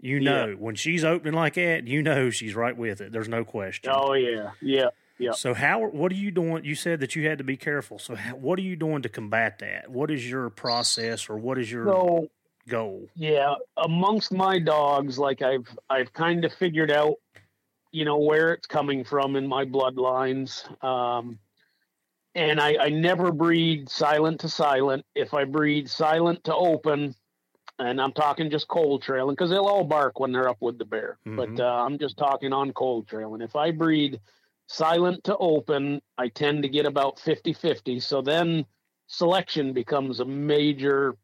you 0.00 0.20
know, 0.20 0.48
yeah. 0.48 0.54
when 0.54 0.74
she's 0.74 1.04
opening 1.04 1.34
like 1.34 1.54
that, 1.54 1.86
you 1.86 2.02
know 2.02 2.30
she's 2.30 2.54
right 2.54 2.76
with 2.76 3.00
it. 3.00 3.12
There's 3.12 3.28
no 3.28 3.44
question. 3.44 3.92
Oh 3.94 4.14
yeah, 4.14 4.50
yeah, 4.62 4.88
yeah. 5.18 5.32
So 5.32 5.52
how? 5.54 5.86
What 5.86 6.10
are 6.12 6.16
you 6.16 6.30
doing? 6.30 6.64
You 6.64 6.74
said 6.74 7.00
that 7.00 7.14
you 7.14 7.28
had 7.28 7.38
to 7.38 7.44
be 7.44 7.56
careful. 7.56 7.98
So 7.98 8.14
how, 8.14 8.36
what 8.36 8.58
are 8.58 8.62
you 8.62 8.76
doing 8.76 9.02
to 9.02 9.08
combat 9.08 9.58
that? 9.58 9.90
What 9.90 10.10
is 10.10 10.28
your 10.28 10.48
process, 10.50 11.28
or 11.28 11.36
what 11.36 11.58
is 11.58 11.70
your 11.70 11.86
so, 11.86 12.28
goal? 12.68 13.08
Yeah, 13.14 13.54
amongst 13.76 14.32
my 14.32 14.58
dogs, 14.58 15.18
like 15.18 15.42
I've 15.42 15.68
I've 15.90 16.12
kind 16.12 16.44
of 16.44 16.52
figured 16.54 16.90
out, 16.90 17.16
you 17.92 18.04
know, 18.04 18.18
where 18.18 18.54
it's 18.54 18.66
coming 18.66 19.04
from 19.04 19.36
in 19.36 19.46
my 19.46 19.64
bloodlines. 19.64 20.64
Um, 20.82 21.38
and 22.34 22.60
I, 22.60 22.76
I 22.80 22.88
never 22.90 23.32
breed 23.32 23.88
silent 23.90 24.40
to 24.40 24.48
silent. 24.48 25.04
If 25.14 25.34
I 25.34 25.44
breed 25.44 25.90
silent 25.90 26.44
to 26.44 26.54
open, 26.54 27.14
and 27.80 28.00
I'm 28.00 28.12
talking 28.12 28.50
just 28.50 28.68
cold 28.68 29.02
trailing 29.02 29.34
because 29.34 29.50
they'll 29.50 29.64
all 29.64 29.84
bark 29.84 30.20
when 30.20 30.32
they're 30.32 30.48
up 30.48 30.60
with 30.60 30.78
the 30.78 30.84
bear. 30.84 31.18
Mm-hmm. 31.26 31.36
But 31.36 31.64
uh, 31.64 31.84
I'm 31.84 31.98
just 31.98 32.16
talking 32.18 32.52
on 32.52 32.72
cold 32.72 33.08
trailing. 33.08 33.40
If 33.40 33.56
I 33.56 33.70
breed 33.70 34.20
silent 34.66 35.24
to 35.24 35.36
open, 35.38 36.02
I 36.18 36.28
tend 36.28 36.62
to 36.62 36.68
get 36.68 36.84
about 36.84 37.18
50 37.18 37.54
50. 37.54 38.00
So 38.00 38.20
then 38.20 38.66
selection 39.06 39.72
becomes 39.72 40.20
a 40.20 40.24
major 40.24 41.16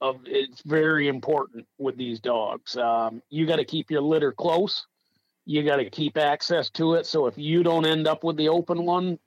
of 0.00 0.20
it's 0.26 0.62
very 0.62 1.08
important 1.08 1.66
with 1.78 1.96
these 1.96 2.20
dogs. 2.20 2.76
Um, 2.76 3.22
you 3.30 3.46
got 3.46 3.56
to 3.56 3.64
keep 3.64 3.90
your 3.90 4.02
litter 4.02 4.32
close. 4.32 4.86
You 5.46 5.62
got 5.64 5.76
to 5.76 5.88
keep 5.88 6.16
access 6.16 6.70
to 6.70 6.94
it. 6.94 7.06
So 7.06 7.26
if 7.26 7.38
you 7.38 7.62
don't 7.62 7.86
end 7.86 8.06
up 8.06 8.24
with 8.24 8.36
the 8.36 8.48
open 8.48 8.84
one, 8.84 9.18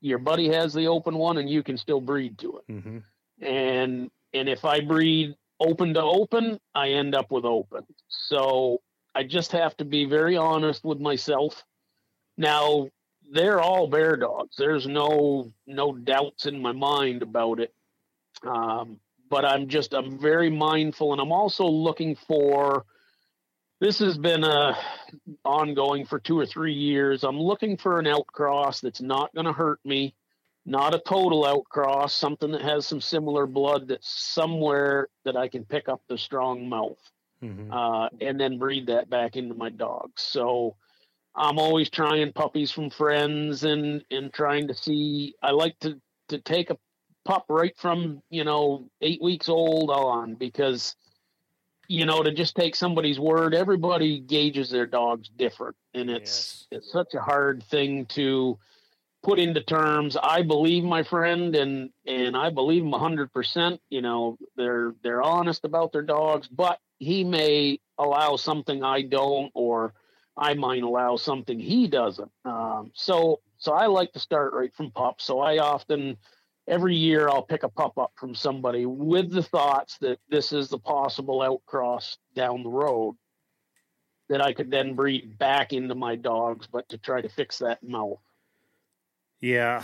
your 0.00 0.18
buddy 0.18 0.48
has 0.48 0.74
the 0.74 0.88
open 0.88 1.16
one, 1.16 1.38
and 1.38 1.48
you 1.48 1.62
can 1.62 1.76
still 1.76 2.00
breed 2.00 2.38
to 2.38 2.58
it. 2.58 2.72
Mm-hmm. 2.72 3.44
And 3.44 4.10
and 4.34 4.48
if 4.48 4.64
I 4.64 4.80
breed 4.80 5.36
open 5.66 5.94
to 5.94 6.02
open, 6.02 6.58
I 6.74 6.90
end 6.90 7.14
up 7.14 7.30
with 7.30 7.44
open. 7.44 7.84
So 8.08 8.80
I 9.14 9.22
just 9.24 9.52
have 9.52 9.76
to 9.78 9.84
be 9.84 10.04
very 10.04 10.36
honest 10.36 10.84
with 10.84 11.00
myself. 11.00 11.64
Now, 12.36 12.88
they're 13.30 13.60
all 13.60 13.86
bear 13.86 14.16
dogs. 14.16 14.56
There's 14.56 14.86
no 14.86 15.52
no 15.66 15.92
doubts 15.92 16.46
in 16.46 16.60
my 16.60 16.72
mind 16.72 17.22
about 17.22 17.60
it. 17.60 17.72
Um, 18.42 18.98
but 19.30 19.44
I'm 19.44 19.68
just 19.68 19.94
I'm 19.94 20.18
very 20.18 20.50
mindful, 20.50 21.12
and 21.12 21.20
I'm 21.20 21.32
also 21.32 21.64
looking 21.66 22.16
for. 22.16 22.84
This 23.80 23.98
has 23.98 24.16
been 24.16 24.44
uh, 24.44 24.76
ongoing 25.44 26.06
for 26.06 26.20
two 26.20 26.38
or 26.38 26.46
three 26.46 26.74
years. 26.74 27.24
I'm 27.24 27.40
looking 27.40 27.76
for 27.76 27.98
an 27.98 28.06
outcross 28.06 28.80
that's 28.80 29.00
not 29.00 29.34
going 29.34 29.46
to 29.46 29.52
hurt 29.52 29.80
me 29.84 30.14
not 30.64 30.94
a 30.94 31.00
total 31.00 31.44
outcross, 31.44 32.10
something 32.10 32.52
that 32.52 32.62
has 32.62 32.86
some 32.86 33.00
similar 33.00 33.46
blood 33.46 33.88
that's 33.88 34.08
somewhere 34.08 35.08
that 35.24 35.36
I 35.36 35.48
can 35.48 35.64
pick 35.64 35.88
up 35.88 36.02
the 36.08 36.16
strong 36.16 36.68
mouth 36.68 36.98
mm-hmm. 37.42 37.72
uh, 37.72 38.08
and 38.20 38.38
then 38.38 38.58
breed 38.58 38.86
that 38.86 39.10
back 39.10 39.36
into 39.36 39.54
my 39.54 39.70
dogs. 39.70 40.22
So 40.22 40.76
I'm 41.34 41.58
always 41.58 41.90
trying 41.90 42.32
puppies 42.32 42.70
from 42.70 42.90
friends 42.90 43.64
and, 43.64 44.04
and 44.10 44.32
trying 44.32 44.68
to 44.68 44.74
see. 44.74 45.34
I 45.42 45.50
like 45.50 45.78
to, 45.80 46.00
to 46.28 46.38
take 46.38 46.70
a 46.70 46.78
pup 47.24 47.46
right 47.48 47.76
from, 47.76 48.22
you 48.30 48.44
know, 48.44 48.88
eight 49.00 49.20
weeks 49.20 49.48
old 49.48 49.90
on 49.90 50.34
because, 50.34 50.94
you 51.88 52.06
know, 52.06 52.22
to 52.22 52.32
just 52.32 52.54
take 52.54 52.76
somebody's 52.76 53.18
word, 53.18 53.52
everybody 53.52 54.20
gauges 54.20 54.70
their 54.70 54.86
dogs 54.86 55.28
different. 55.36 55.74
And 55.94 56.08
it's, 56.08 56.68
yes. 56.70 56.78
it's 56.78 56.92
such 56.92 57.14
a 57.14 57.20
hard 57.20 57.64
thing 57.64 58.06
to, 58.06 58.58
put 59.22 59.38
into 59.38 59.62
terms. 59.62 60.16
I 60.20 60.42
believe 60.42 60.84
my 60.84 61.02
friend, 61.02 61.54
and 61.54 61.90
and 62.06 62.36
I 62.36 62.50
believe 62.50 62.82
him 62.82 62.92
hundred 62.92 63.32
percent. 63.32 63.80
You 63.90 64.02
know, 64.02 64.38
they're 64.56 64.94
they're 65.02 65.22
honest 65.22 65.64
about 65.64 65.92
their 65.92 66.02
dogs, 66.02 66.48
but 66.48 66.78
he 66.98 67.24
may 67.24 67.80
allow 67.98 68.36
something 68.36 68.82
I 68.82 69.02
don't, 69.02 69.50
or 69.54 69.94
I 70.36 70.54
might 70.54 70.82
allow 70.82 71.16
something 71.16 71.58
he 71.58 71.88
doesn't. 71.88 72.30
Um, 72.44 72.90
so 72.94 73.40
so 73.58 73.72
I 73.72 73.86
like 73.86 74.12
to 74.12 74.18
start 74.18 74.54
right 74.54 74.74
from 74.74 74.90
pup. 74.90 75.20
So 75.20 75.40
I 75.40 75.58
often 75.58 76.16
every 76.66 76.96
year 76.96 77.28
I'll 77.28 77.42
pick 77.42 77.62
a 77.62 77.68
pup 77.68 77.98
up 77.98 78.12
from 78.16 78.34
somebody 78.34 78.86
with 78.86 79.30
the 79.30 79.42
thoughts 79.42 79.98
that 79.98 80.18
this 80.28 80.52
is 80.52 80.68
the 80.68 80.78
possible 80.78 81.42
outcross 81.42 82.16
down 82.34 82.62
the 82.62 82.70
road 82.70 83.16
that 84.28 84.40
I 84.40 84.52
could 84.52 84.70
then 84.70 84.94
breed 84.94 85.38
back 85.38 85.72
into 85.72 85.94
my 85.94 86.16
dogs, 86.16 86.66
but 86.66 86.88
to 86.88 86.98
try 86.98 87.20
to 87.20 87.28
fix 87.28 87.58
that 87.58 87.82
mouth. 87.82 88.20
Yeah. 89.42 89.82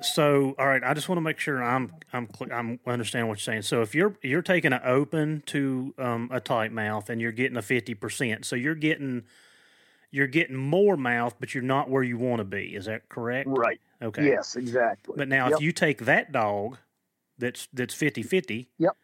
So, 0.00 0.54
all 0.58 0.66
right, 0.66 0.82
I 0.82 0.94
just 0.94 1.08
want 1.08 1.18
to 1.18 1.22
make 1.22 1.38
sure 1.38 1.62
I'm 1.62 1.92
I'm 2.12 2.28
I'm 2.50 2.80
understanding 2.86 3.28
what 3.28 3.38
you're 3.38 3.52
saying. 3.52 3.62
So, 3.62 3.82
if 3.82 3.94
you're 3.94 4.16
you're 4.22 4.40
taking 4.40 4.72
an 4.72 4.80
open 4.84 5.42
to 5.46 5.92
um, 5.98 6.30
a 6.32 6.40
tight 6.40 6.72
mouth 6.72 7.10
and 7.10 7.20
you're 7.20 7.32
getting 7.32 7.58
a 7.58 7.62
fifty 7.62 7.92
percent, 7.92 8.46
so 8.46 8.56
you're 8.56 8.74
getting 8.76 9.24
you're 10.12 10.28
getting 10.28 10.56
more 10.56 10.96
mouth, 10.96 11.34
but 11.38 11.54
you're 11.54 11.62
not 11.62 11.90
where 11.90 12.02
you 12.02 12.16
want 12.18 12.38
to 12.38 12.44
be. 12.44 12.74
Is 12.74 12.86
that 12.86 13.08
correct? 13.08 13.48
Right. 13.50 13.80
Okay. 14.00 14.26
Yes, 14.26 14.56
exactly. 14.56 15.14
But 15.16 15.28
now, 15.28 15.48
Yep. 15.48 15.56
if 15.56 15.62
you 15.62 15.72
take 15.72 15.98
that 16.06 16.32
dog 16.32 16.78
that's 17.38 17.68
that's 17.72 17.94
50-50, 17.94 18.68
Yep. 18.78 18.96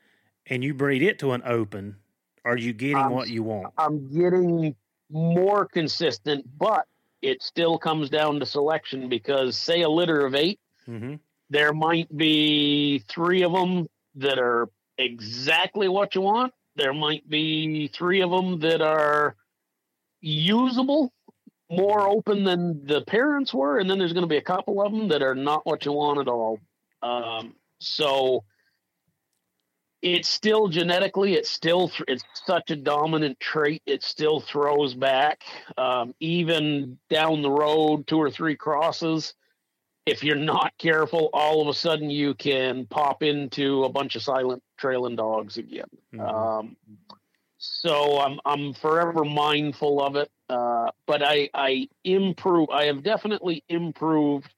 and 0.47 0.65
you 0.65 0.73
breed 0.73 1.03
it 1.03 1.19
to 1.19 1.33
an 1.33 1.43
open, 1.45 1.97
are 2.45 2.57
you 2.57 2.73
getting 2.73 2.97
Um, 2.97 3.13
what 3.13 3.29
you 3.29 3.43
want? 3.43 3.73
I'm 3.77 4.09
getting 4.13 4.75
more 5.11 5.67
consistent, 5.67 6.47
but 6.59 6.87
it 7.23 7.43
still 7.43 7.79
comes 7.79 8.11
down 8.11 8.41
to 8.41 8.47
selection 8.47 9.09
because, 9.09 9.57
say, 9.57 9.83
a 9.83 9.89
litter 9.89 10.25
of 10.25 10.35
eight, 10.35 10.61
Mm-hmm. 10.89 11.15
there 11.51 11.73
might 11.73 12.15
be 12.17 13.01
three 13.09 13.43
of 13.43 13.53
them 13.53 13.89
that 14.15 14.39
are 14.39 14.69
exactly 14.99 15.89
what 15.89 16.15
you 16.15 16.21
want. 16.21 16.53
There 16.77 16.93
might 16.95 17.29
be 17.29 17.89
three 17.89 18.21
of 18.23 18.31
them 18.31 18.61
that 18.61 18.81
are 18.81 19.35
usable, 20.21 21.13
more 21.71 22.09
open 22.09 22.45
than 22.45 22.87
the 22.87 23.01
parents 23.03 23.53
were, 23.53 23.79
and 23.79 23.91
then 23.91 23.99
there's 23.99 24.13
going 24.13 24.23
to 24.23 24.29
be 24.29 24.37
a 24.37 24.43
couple 24.43 24.81
of 24.81 24.93
them 24.93 25.09
that 25.09 25.23
are 25.23 25.35
not 25.35 25.67
what 25.67 25.85
you 25.85 25.93
want 25.93 26.21
at 26.21 26.29
all. 26.29 26.61
Um, 27.03 27.55
so 27.81 28.45
it's 30.15 30.29
still 30.29 30.69
genetically, 30.69 31.35
it's 31.35 31.51
still 31.51 31.89
th- 31.89 32.05
it's 32.09 32.25
such 32.35 32.71
a 32.71 32.77
dominant 32.77 33.41
trait. 33.41 33.83
It 33.87 34.03
still 34.03 34.41
throws 34.41 34.95
back, 34.95 35.43
um, 35.77 36.15
even 36.21 36.99
down 37.11 37.43
the 37.43 37.51
road, 37.51 38.07
two 38.07 38.19
or 38.19 38.31
three 38.31 38.57
crosses 38.57 39.35
if 40.07 40.23
you're 40.23 40.37
not 40.37 40.73
careful, 40.79 41.29
all 41.33 41.61
of 41.61 41.69
a 41.69 41.75
sudden 41.75 42.09
you 42.09 42.33
can 42.35 42.87
pop 42.87 43.25
into 43.25 43.83
a 43.85 43.89
bunch 43.89 44.15
of 44.15 44.23
silent 44.23 44.63
trailing 44.79 45.17
dogs 45.17 45.59
again. 45.59 45.89
Mhm. 46.15 46.21
Um, 46.21 46.77
so 47.59 48.21
I'm 48.21 48.41
I'm 48.45 48.73
forever 48.73 49.25
mindful 49.25 50.01
of 50.01 50.15
it. 50.17 50.31
Uh, 50.49 50.93
but 51.07 51.23
I 51.25 51.51
I 51.53 51.89
improve. 52.05 52.71
I 52.71 52.85
have 52.85 53.03
definitely 53.03 53.65
improved 53.69 54.55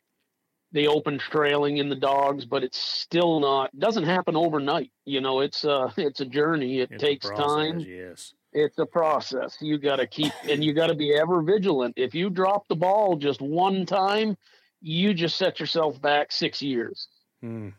the 0.72 0.88
open 0.88 1.18
trailing 1.18 1.78
in 1.78 1.88
the 1.88 1.96
dogs, 1.96 2.44
but 2.44 2.62
it's 2.62 2.78
still 2.78 3.40
not 3.40 3.76
doesn't 3.78 4.04
happen 4.04 4.36
overnight. 4.36 4.92
You 5.04 5.20
know, 5.20 5.40
it's 5.40 5.64
a 5.64 5.92
it's 5.98 6.20
a 6.20 6.26
journey. 6.26 6.80
It 6.80 6.90
It's 6.90 7.02
takes 7.02 7.26
process, 7.26 7.46
time 7.46 7.86
Yes. 7.86 8.34
it's 8.52 8.78
a 8.78 8.86
process. 8.86 9.56
You 9.60 9.78
got 9.78 9.96
to 9.96 10.06
keep 10.06 10.32
and 10.48 10.62
you 10.62 10.74
got 10.74 10.88
to 10.88 10.94
be 10.94 11.14
ever 11.14 11.42
vigilant. 11.42 11.94
If 11.96 12.14
you 12.14 12.30
drop 12.30 12.68
the 12.68 12.76
ball 12.76 13.16
just 13.16 13.40
one 13.40 13.86
time, 13.86 14.36
you 14.80 15.14
just 15.14 15.36
set 15.36 15.60
yourself 15.60 16.00
back 16.00 16.32
six 16.32 16.62
years. 16.62 17.08
Mm. 17.44 17.74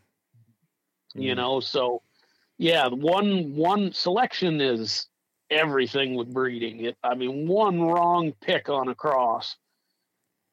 You 1.14 1.34
Mm. 1.34 1.36
know, 1.36 1.60
so 1.60 2.02
yeah, 2.58 2.88
one 2.88 3.54
one 3.56 3.92
selection 3.92 4.60
is 4.60 5.08
everything 5.50 6.14
with 6.14 6.32
breeding. 6.32 6.84
It, 6.84 6.96
I 7.02 7.14
mean, 7.14 7.48
one 7.48 7.80
wrong 7.82 8.32
pick 8.40 8.68
on 8.68 8.88
a 8.88 8.94
cross, 8.94 9.56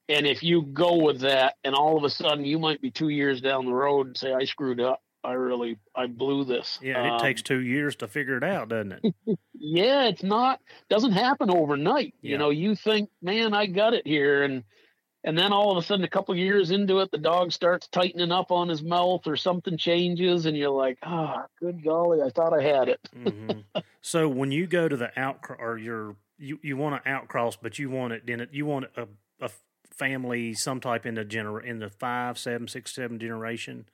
and 0.09 0.25
if 0.25 0.43
you 0.43 0.61
go 0.61 0.95
with 1.03 1.19
that, 1.21 1.55
and 1.63 1.75
all 1.75 1.97
of 1.97 2.03
a 2.03 2.09
sudden 2.09 2.45
you 2.45 2.59
might 2.59 2.81
be 2.81 2.91
two 2.91 3.09
years 3.09 3.41
down 3.41 3.65
the 3.65 3.73
road 3.73 4.07
and 4.07 4.17
say, 4.17 4.33
"I 4.33 4.45
screwed 4.45 4.79
up. 4.79 5.01
I 5.23 5.33
really 5.33 5.79
I 5.95 6.07
blew 6.07 6.45
this." 6.45 6.79
Yeah, 6.81 6.97
and 6.97 7.07
it 7.07 7.13
Um, 7.13 7.19
takes 7.19 7.41
two 7.41 7.59
years 7.61 7.95
to 7.97 8.07
figure 8.07 8.37
it 8.37 8.43
out, 8.43 8.69
doesn't 8.69 8.93
it? 9.03 9.15
yeah 9.59 10.07
it's 10.07 10.21
not 10.23 10.61
doesn't 10.89 11.13
happen 11.13 11.49
overnight 11.49 12.13
Yeah. 12.21 12.31
you 12.33 12.37
know 12.37 12.49
you 12.51 12.75
think 12.75 13.09
man 13.23 13.55
i 13.55 13.65
got 13.65 13.95
it 13.95 14.05
here 14.05 14.43
and 14.43 14.63
and 15.23 15.35
then 15.35 15.51
all 15.51 15.71
of 15.71 15.77
a 15.77 15.85
sudden 15.85 16.05
a 16.05 16.09
couple 16.09 16.35
years 16.35 16.69
into 16.69 16.99
it 16.99 17.09
the 17.11 17.17
dog 17.17 17.51
starts 17.51 17.87
tightening 17.87 18.31
up 18.31 18.51
on 18.51 18.69
his 18.69 18.83
mouth 18.83 19.25
or 19.25 19.35
something 19.35 19.75
changes 19.75 20.45
and 20.45 20.55
you're 20.55 20.69
like 20.69 20.99
ah 21.01 21.45
good 21.59 21.83
golly 21.83 22.21
i 22.21 22.29
thought 22.29 22.53
i 22.53 22.61
had 22.61 22.87
it 22.87 22.99
hmm 23.13 23.81
So 24.01 24.29
when 24.29 24.51
you 24.51 24.67
go 24.67 24.87
to 24.87 24.95
the 24.95 25.19
out 25.19 25.39
or 25.57 25.77
you're 25.79 26.15
you, 26.37 26.59
you 26.61 26.77
want 26.77 27.03
to 27.03 27.09
outcross, 27.09 27.57
but 27.59 27.79
you 27.79 27.89
want 27.89 28.13
it 28.13 28.29
in 28.29 28.39
it 28.39 28.49
you 28.53 28.67
want 28.67 28.85
a 28.95 29.07
family 29.97 30.53
some 30.53 30.79
type 30.79 31.05
in 31.05 31.15
the 31.15 31.25
gener 31.25 31.63
in 31.63 31.79
the 31.79 31.89
five, 31.89 32.37
seven, 32.37 32.67
six, 32.67 32.93
seven 32.93 33.19
generation. 33.19 33.85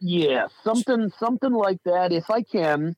yeah 0.00 0.46
something 0.64 1.10
something 1.18 1.52
like 1.52 1.78
that 1.84 2.12
if 2.12 2.30
i 2.30 2.42
can 2.42 2.96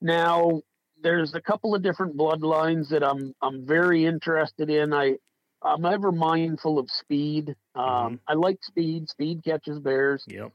now 0.00 0.60
there's 1.02 1.34
a 1.34 1.40
couple 1.40 1.74
of 1.74 1.82
different 1.82 2.16
bloodlines 2.16 2.88
that 2.90 3.04
i'm 3.04 3.32
i'm 3.40 3.64
very 3.66 4.04
interested 4.04 4.68
in 4.68 4.92
i 4.92 5.16
i'm 5.62 5.84
ever 5.84 6.10
mindful 6.10 6.78
of 6.78 6.90
speed 6.90 7.54
um 7.76 8.14
Mhm. 8.14 8.18
i 8.26 8.34
like 8.34 8.58
speed 8.64 9.08
speed 9.08 9.42
catches 9.44 9.78
bears 9.78 10.24
Yep. 10.26 10.52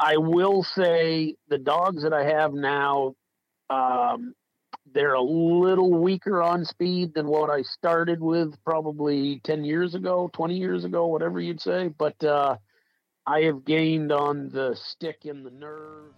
I 0.00 0.16
will 0.16 0.62
say 0.62 1.34
the 1.48 1.58
dogs 1.58 2.04
that 2.04 2.12
I 2.12 2.22
have 2.24 2.52
now, 2.54 3.14
um, 3.68 4.32
they're 4.92 5.14
a 5.14 5.22
little 5.22 5.92
weaker 5.92 6.42
on 6.42 6.64
speed 6.64 7.14
than 7.14 7.26
what 7.26 7.50
I 7.50 7.62
started 7.62 8.20
with 8.20 8.54
probably 8.64 9.40
10 9.44 9.64
years 9.64 9.94
ago, 9.94 10.30
20 10.32 10.56
years 10.56 10.84
ago, 10.84 11.06
whatever 11.06 11.40
you'd 11.40 11.60
say. 11.60 11.88
But 11.88 12.22
uh, 12.22 12.56
I 13.26 13.40
have 13.42 13.64
gained 13.64 14.12
on 14.12 14.48
the 14.48 14.76
stick 14.76 15.24
and 15.24 15.44
the 15.44 15.50
nerve. 15.50 16.14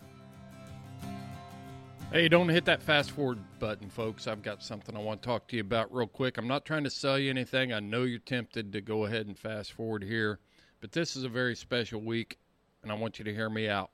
Hey, 2.12 2.28
don't 2.28 2.48
hit 2.48 2.64
that 2.64 2.82
fast 2.82 3.12
forward 3.12 3.38
button, 3.60 3.88
folks. 3.88 4.26
I've 4.26 4.42
got 4.42 4.64
something 4.64 4.96
I 4.96 5.00
want 5.00 5.22
to 5.22 5.26
talk 5.26 5.46
to 5.48 5.56
you 5.56 5.62
about 5.62 5.94
real 5.94 6.08
quick. 6.08 6.38
I'm 6.38 6.48
not 6.48 6.64
trying 6.64 6.82
to 6.82 6.90
sell 6.90 7.18
you 7.18 7.30
anything. 7.30 7.72
I 7.72 7.78
know 7.78 8.02
you're 8.02 8.18
tempted 8.18 8.72
to 8.72 8.80
go 8.80 9.04
ahead 9.04 9.26
and 9.26 9.38
fast 9.38 9.72
forward 9.72 10.02
here, 10.02 10.40
but 10.80 10.90
this 10.90 11.14
is 11.14 11.22
a 11.22 11.28
very 11.28 11.54
special 11.54 12.00
week, 12.00 12.38
and 12.82 12.90
I 12.90 12.96
want 12.96 13.20
you 13.20 13.24
to 13.26 13.32
hear 13.32 13.48
me 13.48 13.68
out. 13.68 13.90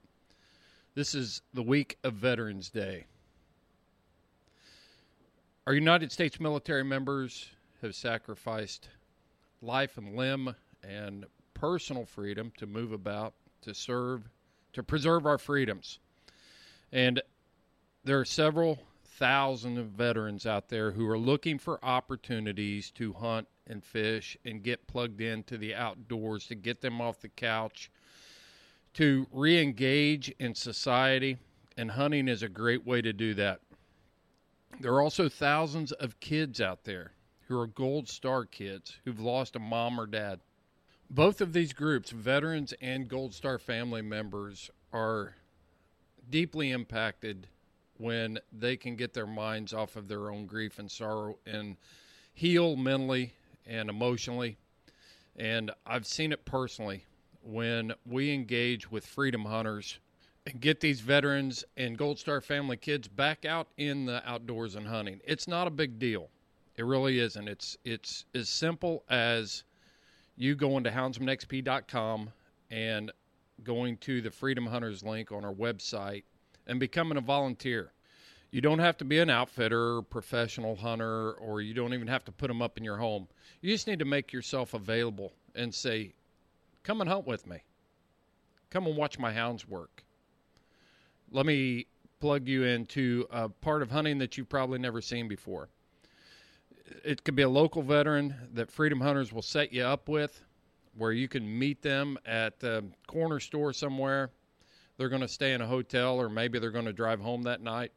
This 0.95 1.13
is 1.13 1.43
the 1.53 1.61
week 1.61 1.99
of 2.03 2.13
Veterans 2.13 2.71
Day. 2.71 3.05
Our 5.67 5.73
United 5.73 6.13
States 6.13 6.39
military 6.39 6.85
members 6.85 7.49
have 7.81 7.93
sacrificed 7.93 8.87
life 9.61 9.97
and 9.97 10.15
limb 10.15 10.55
and 10.81 11.25
personal 11.53 12.05
freedom 12.05 12.53
to 12.59 12.65
move 12.65 12.93
about, 12.93 13.33
to 13.63 13.73
serve, 13.73 14.29
to 14.71 14.81
preserve 14.81 15.25
our 15.25 15.37
freedoms. 15.37 15.99
And 16.93 17.21
there 18.05 18.17
are 18.17 18.23
several 18.23 18.79
thousand 19.03 19.83
veterans 19.89 20.45
out 20.45 20.69
there 20.69 20.91
who 20.91 21.05
are 21.09 21.19
looking 21.19 21.59
for 21.59 21.83
opportunities 21.83 22.89
to 22.91 23.11
hunt 23.11 23.49
and 23.69 23.83
fish 23.83 24.37
and 24.45 24.63
get 24.63 24.87
plugged 24.87 25.19
into 25.19 25.57
the 25.57 25.75
outdoors, 25.75 26.47
to 26.47 26.55
get 26.55 26.79
them 26.79 27.01
off 27.01 27.19
the 27.19 27.27
couch, 27.27 27.91
to 28.93 29.27
re 29.33 29.61
engage 29.61 30.33
in 30.39 30.55
society. 30.55 31.35
And 31.75 31.91
hunting 31.91 32.29
is 32.29 32.41
a 32.41 32.47
great 32.47 32.87
way 32.87 33.01
to 33.01 33.11
do 33.11 33.33
that. 33.33 33.59
There 34.79 34.93
are 34.93 35.01
also 35.01 35.27
thousands 35.27 35.91
of 35.91 36.19
kids 36.19 36.61
out 36.61 36.83
there 36.83 37.13
who 37.47 37.59
are 37.59 37.65
Gold 37.65 38.07
Star 38.07 38.45
kids 38.45 38.97
who've 39.03 39.19
lost 39.19 39.55
a 39.55 39.59
mom 39.59 39.99
or 39.99 40.05
dad. 40.05 40.39
Both 41.09 41.41
of 41.41 41.51
these 41.51 41.73
groups, 41.73 42.11
veterans 42.11 42.73
and 42.79 43.07
Gold 43.07 43.33
Star 43.33 43.57
family 43.57 44.03
members, 44.03 44.69
are 44.93 45.35
deeply 46.29 46.69
impacted 46.69 47.47
when 47.97 48.37
they 48.51 48.77
can 48.77 48.95
get 48.95 49.13
their 49.13 49.25
minds 49.25 49.73
off 49.73 49.95
of 49.95 50.07
their 50.07 50.29
own 50.29 50.45
grief 50.45 50.77
and 50.77 50.91
sorrow 50.91 51.39
and 51.47 51.77
heal 52.31 52.75
mentally 52.75 53.33
and 53.65 53.89
emotionally. 53.89 54.57
And 55.35 55.71
I've 55.87 56.05
seen 56.05 56.31
it 56.31 56.45
personally 56.45 57.05
when 57.41 57.93
we 58.05 58.31
engage 58.31 58.91
with 58.91 59.07
freedom 59.07 59.45
hunters 59.45 59.97
and 60.47 60.61
get 60.61 60.79
these 60.79 61.01
veterans 61.01 61.65
and 61.75 61.97
Gold 61.97 62.17
Star 62.17 62.39
family 62.39 62.77
kids 62.77 63.09
back 63.09 63.43
out 63.43 63.67
in 63.75 64.05
the 64.05 64.27
outdoors 64.27 64.75
and 64.75 64.87
hunting. 64.87 65.19
It's 65.25 65.45
not 65.45 65.67
a 65.67 65.69
big 65.69 65.99
deal. 65.99 66.29
It 66.77 66.85
really 66.85 67.19
isn't. 67.19 67.49
It's 67.49 67.77
it's 67.83 68.23
as 68.33 68.47
simple 68.47 69.03
as 69.09 69.65
you 70.37 70.55
going 70.55 70.85
to 70.85 70.91
houndsmanxp.com 70.91 72.29
and 72.71 73.11
going 73.65 73.97
to 73.97 74.21
the 74.21 74.31
Freedom 74.31 74.65
Hunters 74.65 75.03
link 75.03 75.33
on 75.33 75.43
our 75.43 75.53
website 75.53 76.23
and 76.65 76.79
becoming 76.79 77.17
a 77.17 77.21
volunteer. 77.21 77.91
You 78.49 78.61
don't 78.61 78.79
have 78.79 78.95
to 78.97 79.05
be 79.05 79.19
an 79.19 79.29
outfitter, 79.29 80.01
professional 80.03 80.77
hunter, 80.77 81.33
or 81.33 81.59
you 81.59 81.73
don't 81.73 81.93
even 81.93 82.07
have 82.07 82.23
to 82.23 82.31
put 82.31 82.47
them 82.47 82.61
up 82.61 82.77
in 82.77 82.85
your 82.85 82.97
home. 82.97 83.27
You 83.59 83.73
just 83.73 83.87
need 83.87 83.99
to 83.99 84.05
make 84.05 84.31
yourself 84.31 84.73
available 84.73 85.33
and 85.55 85.75
say, 85.75 86.13
"Come 86.83 87.01
and 87.01 87.09
hunt 87.09 87.27
with 87.27 87.45
me. 87.45 87.63
Come 88.69 88.87
and 88.87 88.95
watch 88.95 89.19
my 89.19 89.33
hounds 89.33 89.67
work." 89.67 90.05
Let 91.31 91.45
me 91.45 91.87
plug 92.19 92.47
you 92.47 92.63
into 92.63 93.27
a 93.29 93.49
part 93.49 93.81
of 93.81 93.91
hunting 93.91 94.17
that 94.19 94.37
you've 94.37 94.49
probably 94.49 94.79
never 94.79 95.01
seen 95.01 95.27
before. 95.27 95.69
It 97.03 97.23
could 97.23 97.35
be 97.35 97.43
a 97.43 97.49
local 97.49 97.81
veteran 97.81 98.33
that 98.53 98.71
Freedom 98.71 99.01
Hunters 99.01 99.33
will 99.33 99.41
set 99.41 99.73
you 99.73 99.83
up 99.83 100.07
with, 100.07 100.41
where 100.95 101.11
you 101.11 101.27
can 101.27 101.59
meet 101.59 101.81
them 101.81 102.17
at 102.25 102.59
the 102.59 102.85
corner 103.07 103.39
store 103.39 103.73
somewhere 103.73 104.31
they're 104.97 105.09
going 105.09 105.21
to 105.21 105.27
stay 105.27 105.53
in 105.53 105.61
a 105.61 105.67
hotel 105.67 106.19
or 106.19 106.29
maybe 106.29 106.59
they're 106.59 106.71
going 106.71 106.85
to 106.85 106.93
drive 106.93 107.19
home 107.21 107.43
that 107.43 107.61
night. 107.61 107.91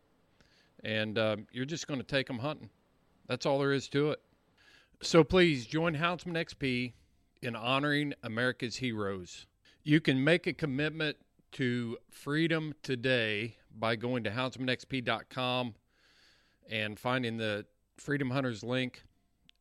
And 0.84 1.18
uh, 1.18 1.36
you're 1.50 1.64
just 1.64 1.86
going 1.86 2.00
to 2.00 2.06
take 2.06 2.26
them 2.26 2.38
hunting. 2.38 2.70
That's 3.26 3.46
all 3.46 3.58
there 3.58 3.72
is 3.72 3.88
to 3.88 4.10
it. 4.10 4.20
So 5.02 5.24
please 5.24 5.66
join 5.66 5.94
Houndsman 5.94 6.34
XP 6.34 6.92
in 7.42 7.56
honoring 7.56 8.12
America's 8.22 8.76
heroes. 8.76 9.46
You 9.82 10.00
can 10.00 10.22
make 10.22 10.46
a 10.46 10.52
commitment 10.52 11.16
to 11.52 11.98
freedom 12.10 12.74
today 12.82 13.56
by 13.78 13.96
going 13.96 14.24
to 14.24 14.30
houndsmanxp.com 14.30 15.74
and 16.70 16.98
finding 16.98 17.36
the 17.36 17.66
Freedom 17.96 18.30
Hunters 18.30 18.62
link 18.62 19.02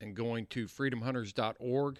and 0.02 0.16
going 0.16 0.46
to 0.48 0.66
freedomhunters.org. 0.66 2.00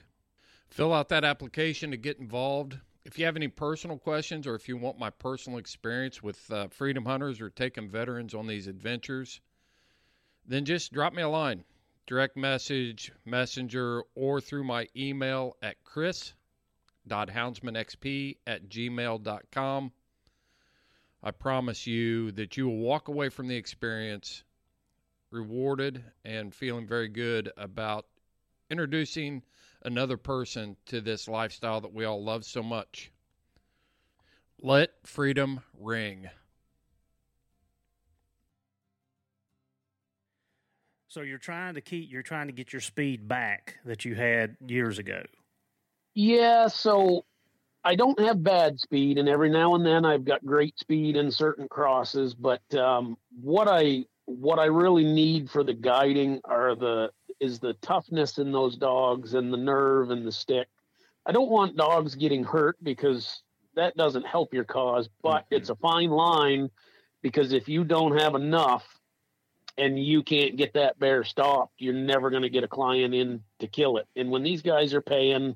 Fill 0.70 0.94
out 0.94 1.10
that 1.10 1.26
application 1.26 1.92
to 1.92 1.98
get 1.98 2.20
involved. 2.20 2.78
If 3.04 3.18
you 3.18 3.26
have 3.26 3.36
any 3.36 3.48
personal 3.48 3.98
questions 3.98 4.46
or 4.46 4.56
if 4.56 4.70
you 4.70 4.78
want 4.78 5.00
my 5.00 5.10
personal 5.10 5.58
experience 5.58 6.22
with 6.22 6.50
uh, 6.52 6.68
Freedom 6.68 7.06
Hunters 7.06 7.42
or 7.42 7.50
taking 7.50 7.90
veterans 7.90 8.34
on 8.34 8.48
these 8.48 8.68
adventures, 8.68 9.42
then 10.46 10.66
just 10.66 10.94
drop 10.94 11.14
me 11.14 11.24
a 11.24 11.30
line, 11.30 11.64
direct 12.08 12.38
message, 12.38 13.12
messenger, 13.26 14.04
or 14.16 14.40
through 14.40 14.64
my 14.64 14.88
email 14.96 15.56
at 15.62 15.84
chris.houndsmanxp 17.10 18.38
at 18.48 18.70
gmail.com. 18.70 19.92
I 21.22 21.32
promise 21.32 21.86
you 21.86 22.32
that 22.34 22.56
you 22.56 22.68
will 22.68 22.78
walk 22.78 23.08
away 23.08 23.30
from 23.30 23.48
the 23.48 23.56
experience 23.56 24.44
rewarded 25.32 26.04
and 26.24 26.54
feeling 26.54 26.88
very 26.88 27.10
good 27.10 27.52
about 27.58 28.06
introducing 28.70 29.44
another 29.84 30.18
person 30.18 30.76
to 30.86 31.02
this 31.02 31.28
lifestyle 31.28 31.82
that 31.82 31.94
we 31.94 32.06
all 32.06 32.24
love 32.24 32.46
so 32.46 32.64
much. 32.64 33.12
Let 34.62 34.92
freedom 35.04 35.62
ring. 35.78 36.30
So 41.08 41.22
you're 41.22 41.38
trying 41.38 41.74
to 41.74 41.82
keep 41.82 42.12
you're 42.12 42.22
trying 42.22 42.48
to 42.48 42.54
get 42.54 42.72
your 42.72 42.82
speed 42.82 43.28
back 43.28 43.78
that 43.86 44.06
you 44.06 44.16
had 44.16 44.58
years 44.66 45.00
ago. 45.00 45.24
Yeah, 46.14 46.68
so 46.68 47.26
I 47.84 47.96
don't 47.96 48.20
have 48.20 48.44
bad 48.44 48.80
speed, 48.80 49.18
and 49.18 49.30
every 49.30 49.50
now 49.50 49.76
and 49.76 49.86
then 49.86 50.06
I've 50.06 50.26
got 50.26 50.46
great 50.46 50.78
speed 50.78 51.16
in 51.16 51.32
certain 51.32 51.68
crosses. 51.68 52.34
But 52.34 52.62
um, 52.76 53.18
what 53.42 53.68
I 53.68 54.06
what 54.26 54.60
I 54.60 54.66
really 54.66 55.06
need 55.06 55.50
for 55.50 55.64
the 55.64 55.74
guiding 55.74 56.42
are 56.46 56.76
the 56.76 57.12
is 57.40 57.60
the 57.60 57.74
toughness 57.76 58.38
in 58.38 58.52
those 58.52 58.76
dogs 58.76 59.34
and 59.34 59.52
the 59.52 59.58
nerve 59.58 60.12
and 60.12 60.26
the 60.26 60.32
stick. 60.32 60.68
I 61.26 61.32
don't 61.32 61.50
want 61.50 61.78
dogs 61.78 62.16
getting 62.16 62.44
hurt 62.44 62.78
because 62.84 63.42
that 63.76 63.96
doesn't 63.96 64.26
help 64.26 64.54
your 64.54 64.66
cause, 64.66 65.10
but 65.22 65.46
mm-hmm. 65.46 65.56
it's 65.56 65.70
a 65.70 65.76
fine 65.76 66.10
line 66.10 66.70
because 67.22 67.54
if 67.54 67.70
you 67.70 67.84
don't 67.84 68.20
have 68.20 68.36
enough 68.36 68.86
and 69.78 69.98
you 69.98 70.22
can't 70.22 70.58
get 70.58 70.74
that 70.74 71.00
bear 71.00 71.24
stopped, 71.24 71.74
you're 71.78 71.94
never 71.94 72.30
going 72.30 72.44
to 72.44 72.50
get 72.50 72.64
a 72.64 72.68
client 72.68 73.14
in 73.14 73.42
to 73.60 73.68
kill 73.68 73.98
it. 73.98 74.08
And 74.16 74.30
when 74.30 74.44
these 74.44 74.62
guys 74.62 74.94
are 74.94 75.02
paying 75.02 75.56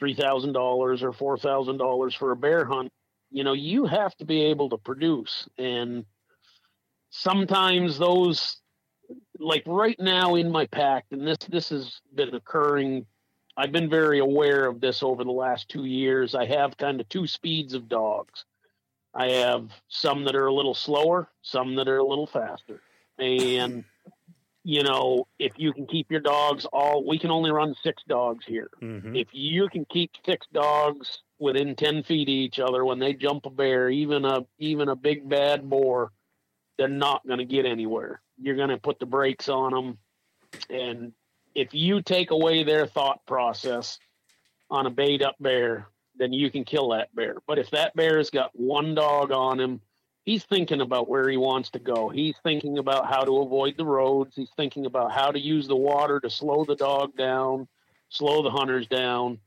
$3,000 0.00 0.54
or 0.56 1.36
$4,000 1.38 2.16
for 2.16 2.32
a 2.32 2.36
bear 2.36 2.64
hunt, 2.64 2.92
you 3.30 3.44
know, 3.44 3.52
you 3.52 3.86
have 3.86 4.14
to 4.16 4.24
be 4.24 4.42
able 4.42 4.70
to 4.70 4.78
produce. 4.78 5.48
And 5.58 6.04
sometimes 7.10 7.98
those 7.98 8.58
like 9.38 9.62
right 9.66 9.98
now 9.98 10.36
in 10.36 10.50
my 10.50 10.66
pack 10.66 11.04
and 11.10 11.26
this 11.26 11.38
this 11.48 11.68
has 11.68 12.00
been 12.14 12.34
occurring 12.34 13.04
i've 13.56 13.72
been 13.72 13.90
very 13.90 14.18
aware 14.18 14.66
of 14.66 14.80
this 14.80 15.02
over 15.02 15.24
the 15.24 15.30
last 15.30 15.68
two 15.68 15.84
years. 15.84 16.34
I 16.34 16.46
have 16.46 16.76
kind 16.78 17.00
of 17.00 17.08
two 17.08 17.26
speeds 17.26 17.74
of 17.74 17.88
dogs. 17.88 18.44
I 19.14 19.28
have 19.30 19.68
some 19.88 20.24
that 20.24 20.34
are 20.34 20.46
a 20.46 20.54
little 20.54 20.74
slower 20.74 21.28
some 21.42 21.74
that 21.76 21.88
are 21.88 21.98
a 21.98 22.06
little 22.06 22.26
faster. 22.26 22.80
And 23.18 23.84
you 24.64 24.82
know 24.82 25.26
if 25.38 25.52
you 25.56 25.72
can 25.72 25.86
keep 25.86 26.10
your 26.10 26.20
dogs 26.20 26.64
all 26.72 27.04
we 27.06 27.18
can 27.18 27.30
only 27.30 27.50
run 27.50 27.74
six 27.82 28.02
dogs 28.08 28.44
here 28.46 28.70
mm-hmm. 28.80 29.16
if 29.16 29.28
you 29.32 29.68
can 29.68 29.84
keep 29.86 30.10
six 30.24 30.46
dogs 30.52 31.22
within 31.40 31.74
10 31.74 32.04
feet 32.04 32.28
of 32.28 32.32
each 32.32 32.60
other 32.60 32.84
when 32.84 33.00
they 33.00 33.12
jump 33.12 33.44
a 33.46 33.50
bear 33.50 33.90
even 33.90 34.24
a 34.24 34.40
even 34.58 34.88
a 34.88 34.96
big 34.96 35.28
bad 35.28 35.68
boar 35.68 36.12
they're 36.78 36.88
not 36.88 37.26
going 37.26 37.38
to 37.38 37.44
get 37.44 37.66
anywhere. 37.66 38.20
You're 38.40 38.56
going 38.56 38.70
to 38.70 38.78
put 38.78 38.98
the 38.98 39.06
brakes 39.06 39.48
on 39.48 39.72
them. 39.72 39.98
And 40.70 41.12
if 41.54 41.74
you 41.74 42.02
take 42.02 42.30
away 42.30 42.64
their 42.64 42.86
thought 42.86 43.24
process 43.26 43.98
on 44.70 44.86
a 44.86 44.90
bait 44.90 45.22
up 45.22 45.36
bear, 45.38 45.86
then 46.16 46.32
you 46.32 46.50
can 46.50 46.64
kill 46.64 46.90
that 46.90 47.14
bear. 47.14 47.36
But 47.46 47.58
if 47.58 47.70
that 47.70 47.94
bear's 47.94 48.30
got 48.30 48.50
one 48.54 48.94
dog 48.94 49.32
on 49.32 49.60
him, 49.60 49.80
he's 50.24 50.44
thinking 50.44 50.80
about 50.80 51.08
where 51.08 51.28
he 51.28 51.36
wants 51.36 51.70
to 51.70 51.78
go. 51.78 52.08
He's 52.08 52.36
thinking 52.42 52.78
about 52.78 53.06
how 53.06 53.24
to 53.24 53.38
avoid 53.38 53.76
the 53.76 53.84
roads. 53.84 54.34
He's 54.36 54.50
thinking 54.56 54.86
about 54.86 55.12
how 55.12 55.30
to 55.30 55.38
use 55.38 55.66
the 55.66 55.76
water 55.76 56.20
to 56.20 56.30
slow 56.30 56.64
the 56.64 56.76
dog 56.76 57.16
down, 57.16 57.68
slow 58.08 58.42
the 58.42 58.50
hunters 58.50 58.86
down. 58.86 59.38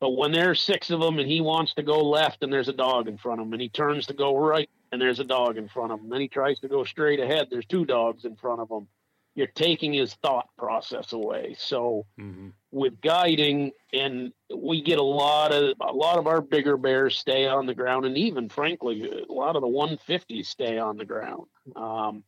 But 0.00 0.10
when 0.10 0.32
there's 0.32 0.60
six 0.60 0.90
of 0.90 1.00
them 1.00 1.18
and 1.18 1.28
he 1.28 1.40
wants 1.40 1.74
to 1.74 1.82
go 1.82 2.02
left 2.02 2.42
and 2.42 2.52
there's 2.52 2.68
a 2.68 2.74
dog 2.74 3.08
in 3.08 3.16
front 3.16 3.40
of 3.40 3.46
him 3.46 3.52
and 3.52 3.62
he 3.62 3.68
turns 3.68 4.06
to 4.06 4.14
go 4.14 4.36
right 4.36 4.68
and 4.92 5.00
there's 5.00 5.20
a 5.20 5.24
dog 5.24 5.56
in 5.56 5.68
front 5.68 5.92
of 5.92 6.00
him. 6.00 6.08
Then 6.08 6.20
he 6.20 6.28
tries 6.28 6.58
to 6.60 6.68
go 6.68 6.84
straight 6.84 7.20
ahead. 7.20 7.48
There's 7.50 7.66
two 7.66 7.84
dogs 7.84 8.24
in 8.24 8.36
front 8.36 8.60
of 8.60 8.70
him. 8.70 8.86
You're 9.34 9.48
taking 9.48 9.92
his 9.92 10.14
thought 10.14 10.48
process 10.56 11.12
away. 11.12 11.56
So 11.58 12.06
mm-hmm. 12.18 12.48
with 12.70 13.00
guiding, 13.00 13.72
and 13.92 14.32
we 14.54 14.80
get 14.80 14.98
a 14.98 15.02
lot 15.02 15.52
of 15.52 15.74
a 15.80 15.92
lot 15.92 16.18
of 16.18 16.26
our 16.26 16.40
bigger 16.40 16.76
bears 16.76 17.18
stay 17.18 17.46
on 17.46 17.66
the 17.66 17.74
ground, 17.74 18.06
and 18.06 18.16
even 18.16 18.48
frankly, 18.48 19.24
a 19.28 19.32
lot 19.32 19.56
of 19.56 19.62
the 19.62 19.68
150s 19.68 20.46
stay 20.46 20.78
on 20.78 20.96
the 20.96 21.04
ground. 21.04 21.46
Um, 21.74 22.22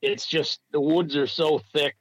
it's 0.00 0.26
just 0.26 0.60
the 0.72 0.80
woods 0.80 1.14
are 1.16 1.26
so 1.26 1.60
thick, 1.72 1.96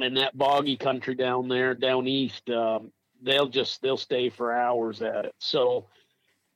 and 0.00 0.16
that 0.16 0.36
boggy 0.36 0.76
country 0.76 1.14
down 1.14 1.48
there, 1.48 1.74
down 1.74 2.06
east, 2.06 2.48
um, 2.48 2.92
they'll 3.22 3.48
just 3.48 3.82
they'll 3.82 3.96
stay 3.96 4.30
for 4.30 4.52
hours 4.52 5.02
at 5.02 5.26
it. 5.26 5.34
So 5.38 5.86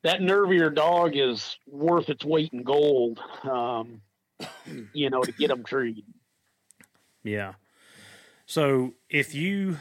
that 0.05 0.21
nervier 0.21 0.75
dog 0.75 1.17
is 1.17 1.59
worth 1.67 2.09
its 2.09 2.25
weight 2.25 2.53
in 2.53 2.63
gold. 2.63 3.21
Um, 3.43 4.01
you 4.93 5.11
know, 5.11 5.23
to 5.23 5.33
get 5.33 5.49
them 5.49 5.65
treed. 5.65 6.05
Yeah. 7.27 7.55
So 8.47 8.95
if 9.11 9.35
you 9.35 9.79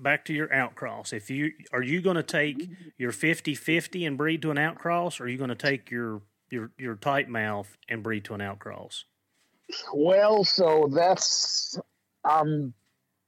back 0.00 0.24
to 0.26 0.32
your 0.32 0.48
outcross, 0.48 1.12
if 1.12 1.30
you 1.30 1.52
are 1.72 1.82
you 1.82 2.00
going 2.00 2.16
to 2.16 2.22
take 2.22 2.68
your 2.96 3.12
50-50 3.12 4.06
and 4.06 4.16
breed 4.16 4.42
to 4.42 4.50
an 4.50 4.58
outcross, 4.58 5.20
or 5.20 5.24
are 5.24 5.28
you 5.28 5.38
going 5.38 5.48
to 5.48 5.56
take 5.56 5.90
your 5.90 6.22
your 6.50 6.70
your 6.78 6.94
tight 6.94 7.28
mouth 7.28 7.76
and 7.88 8.02
breed 8.02 8.24
to 8.24 8.34
an 8.34 8.40
outcross? 8.40 9.04
Well, 9.92 10.44
so 10.44 10.90
that's 10.92 11.78
I'm 12.24 12.74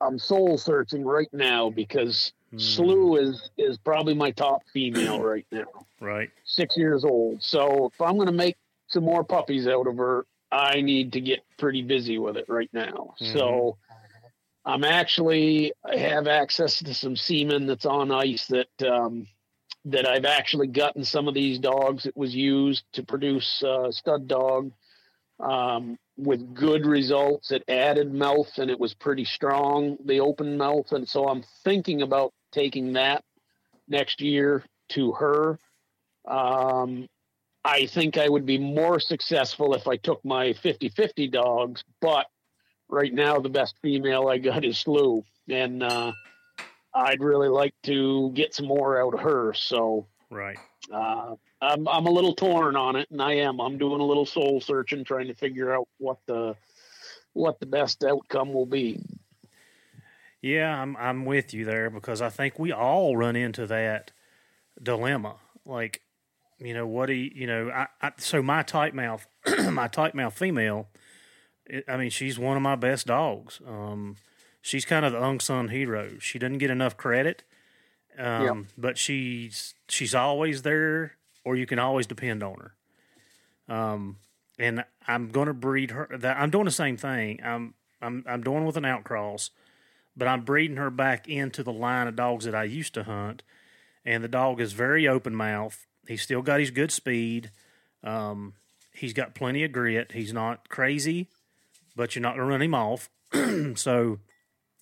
I'm 0.01 0.19
soul 0.19 0.59
searching 0.59 1.05
right 1.05 1.29
now 1.33 1.71
because 1.71 2.33
Mm. 2.53 2.61
Slew 2.61 3.17
is 3.17 3.51
is 3.57 3.79
probably 3.79 4.15
my 4.15 4.31
top 4.33 4.63
female 4.73 5.23
right 5.23 5.47
now. 5.53 5.87
Right. 6.01 6.31
Six 6.45 6.77
years 6.77 7.05
old. 7.05 7.43
So 7.43 7.87
if 7.93 8.01
I'm 8.01 8.17
going 8.17 8.27
to 8.27 8.33
make 8.33 8.57
some 8.89 9.05
more 9.05 9.23
puppies 9.23 9.69
out 9.69 9.87
of 9.87 9.97
her, 9.99 10.27
I 10.53 10.81
need 10.81 11.13
to 11.13 11.21
get 11.21 11.41
pretty 11.59 11.83
busy 11.83 12.19
with 12.19 12.37
it 12.37 12.47
right 12.49 12.71
now. 12.73 13.15
Mm-hmm. 13.21 13.39
So 13.39 13.79
I'm 14.65 14.85
actually 14.85 15.73
I 15.85 15.97
have 15.97 16.27
access 16.27 16.79
to 16.81 16.95
some 16.95 17.17
semen 17.17 17.67
that's 17.67 17.87
on 17.87 18.11
ice 18.11 18.47
that 18.47 18.83
um, 18.83 19.27
that 19.85 20.09
I've 20.09 20.27
actually 20.27 20.67
gotten 20.67 21.05
some 21.05 21.29
of 21.29 21.35
these 21.35 21.59
dogs. 21.59 22.07
It 22.07 22.17
was 22.17 22.35
used 22.35 22.85
to 22.95 23.03
produce 23.03 23.63
uh, 23.63 23.91
stud 23.91 24.29
dog. 24.29 24.73
Um, 25.39 25.97
with 26.21 26.55
good 26.55 26.87
results. 26.87 27.51
It 27.51 27.65
added 27.69 28.13
mouth 28.13 28.59
and 28.59 28.71
it 28.71 28.79
was 28.79 28.95
pretty 28.95 29.25
strong, 29.25 29.97
the 30.05 30.21
open 30.21 30.57
mouth. 30.57 30.93
And 30.93 31.09
so 31.09 31.29
I'm 31.29 31.43
thinking 31.65 32.03
about 32.03 32.33
taking 32.53 32.93
that 32.95 33.25
next 33.89 34.21
year 34.21 34.63
to 34.91 35.13
her. 35.13 35.59
Um, 36.27 37.09
I 37.65 37.87
think 37.87 38.17
I 38.17 38.29
would 38.29 38.47
be 38.47 38.59
more 38.59 39.01
successful 39.01 39.75
if 39.75 39.87
I 39.87 39.97
took 39.97 40.25
my 40.25 40.53
50 40.55 40.89
50 40.89 41.29
dogs, 41.29 41.85
but 42.01 42.27
right 42.89 43.13
now 43.13 43.39
the 43.39 43.49
best 43.49 43.77
female 43.83 44.29
I 44.29 44.39
got 44.39 44.65
is 44.65 44.79
Slew. 44.79 45.25
And 45.49 45.83
uh, 45.83 46.13
I'd 46.95 47.21
really 47.21 47.49
like 47.49 47.75
to 47.85 48.31
get 48.35 48.55
some 48.55 48.67
more 48.67 49.01
out 49.01 49.15
of 49.15 49.21
her. 49.21 49.53
So, 49.55 50.07
right. 50.31 50.59
Uh, 50.93 51.35
I'm, 51.63 51.87
I'm 51.87 52.07
a 52.07 52.11
little 52.11 52.35
torn 52.35 52.77
on 52.77 52.97
it, 52.97 53.11
and 53.11 53.21
I 53.21 53.35
am. 53.35 53.61
I'm 53.61 53.79
doing 53.79 54.01
a 54.01 54.05
little 54.05 54.27
soul 54.27 54.61
searching, 54.61 55.05
trying 55.05 55.29
to 55.29 55.35
figure 55.35 55.75
out 55.75 55.89
what 55.99 56.19
the 56.27 56.57
what 57.33 57.61
the 57.61 57.67
best 57.67 58.03
outcome 58.03 58.53
will 58.53 58.67
be. 58.67 59.01
Yeah, 60.43 60.81
I'm 60.81 60.97
I'm 60.97 61.25
with 61.27 61.53
you 61.53 61.65
there 61.65 61.91
because 61.91 62.23
I 62.23 62.31
think 62.31 62.59
we 62.59 62.73
all 62.73 63.17
run 63.17 63.37
into 63.37 63.67
that 63.67 64.11
dilemma. 64.83 65.37
Like, 65.67 66.03
you 66.61 66.75
know, 66.75 66.87
what 66.87 67.07
do 67.07 67.15
you, 67.15 67.31
you 67.35 67.47
know? 67.47 67.71
I, 67.71 67.87
I 68.03 68.13
so 68.19 68.43
my 68.43 68.63
tight 68.63 68.95
mouth, 68.95 69.27
my 69.71 69.89
tight 69.89 70.15
mouth 70.15 70.37
female. 70.37 70.89
It, 71.67 71.85
I 71.89 71.97
mean, 71.97 72.11
she's 72.11 72.39
one 72.39 72.57
of 72.57 72.63
my 72.63 72.77
best 72.77 73.07
dogs. 73.07 73.61
Um, 73.67 74.17
she's 74.61 74.85
kind 74.85 75.05
of 75.05 75.13
the 75.13 75.23
unsung 75.23 75.69
hero. 75.69 76.19
She 76.19 76.39
doesn't 76.39 76.59
get 76.59 76.71
enough 76.71 76.97
credit, 76.97 77.45
um, 78.19 78.45
yep. 78.45 78.57
but 78.77 78.99
she's 78.99 79.75
she's 79.89 80.15
always 80.15 80.63
there, 80.63 81.17
or 81.45 81.57
you 81.57 81.67
can 81.67 81.79
always 81.79 82.07
depend 82.07 82.43
on 82.43 82.57
her. 82.59 83.75
Um, 83.75 84.17
and 84.59 84.85
I'm 85.09 85.31
going 85.31 85.47
to 85.47 85.55
breed 85.55 85.93
her. 85.93 86.09
That 86.19 86.37
I'm 86.37 86.51
doing 86.51 86.67
the 86.67 86.71
same 86.71 86.97
thing. 86.97 87.41
I'm 87.43 87.75
I'm 88.03 88.25
I'm 88.27 88.43
doing 88.43 88.67
with 88.67 88.77
an 88.77 88.85
outcross, 88.85 89.51
but 90.17 90.29
I'm 90.29 90.45
breeding 90.45 90.77
her 90.77 90.91
back 90.91 91.29
into 91.29 91.63
the 91.63 91.73
line 91.73 92.07
of 92.07 92.17
dogs 92.17 92.45
that 92.45 92.55
I 92.55 92.65
used 92.65 92.95
to 92.95 93.05
hunt. 93.05 93.43
And 94.05 94.25
the 94.25 94.29
dog 94.29 94.61
is 94.61 94.73
very 94.73 95.07
open 95.07 95.35
mouth. 95.35 95.87
He's 96.11 96.23
still 96.23 96.43
got 96.43 96.59
his 96.59 96.73
good 96.73 96.91
speed. 96.91 97.53
Um, 98.03 98.55
he's 98.93 99.13
got 99.13 99.37
plenty 99.37 99.63
of 99.63 99.71
grit. 99.71 100.11
He's 100.11 100.33
not 100.33 100.69
crazy, 100.69 101.29
but 101.95 102.17
you're 102.17 102.23
not 102.23 102.35
going 102.35 102.47
to 102.47 102.51
run 102.51 102.63
him 102.63 102.75
off. 102.75 103.09
so 103.77 104.19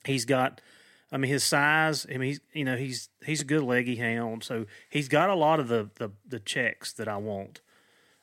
he's 0.04 0.24
got. 0.24 0.62
I 1.12 1.18
mean, 1.18 1.30
his 1.30 1.44
size. 1.44 2.06
I 2.08 2.16
mean, 2.16 2.28
he's 2.28 2.40
you 2.54 2.64
know 2.64 2.76
he's 2.76 3.10
he's 3.26 3.42
a 3.42 3.44
good 3.44 3.62
leggy 3.62 3.96
hound. 3.96 4.42
So 4.42 4.64
he's 4.88 5.08
got 5.08 5.28
a 5.28 5.34
lot 5.34 5.60
of 5.60 5.68
the 5.68 5.90
the, 5.96 6.10
the 6.26 6.40
checks 6.40 6.94
that 6.94 7.08
I 7.08 7.18
want. 7.18 7.60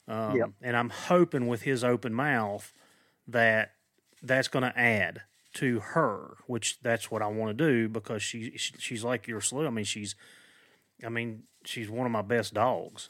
Um, 0.08 0.38
Yep. 0.38 0.49
And 0.64 0.76
I'm 0.76 0.89
hoping 0.89 1.47
with 1.47 1.62
his 1.62 1.84
open 1.84 2.14
mouth 2.14 2.74
that 3.28 3.74
that's 4.24 4.47
going 4.47 4.64
to 4.64 4.78
add 4.78 5.22
to 5.56 5.80
her, 5.80 6.38
which 6.47 6.80
that's 6.82 7.12
what 7.12 7.22
I 7.22 7.28
want 7.28 7.56
to 7.56 7.72
do 7.72 7.88
because 7.88 8.24
she, 8.24 8.58
she 8.58 8.74
she's 8.80 9.03
like 9.03 9.28
your 9.28 9.41
slew. 9.41 9.68
I 9.68 9.70
mean, 9.70 9.86
she's, 9.86 10.16
I 11.04 11.10
mean, 11.10 11.43
she's 11.64 11.89
one 11.89 12.06
of 12.06 12.12
my 12.12 12.22
best 12.22 12.54
dogs. 12.54 13.10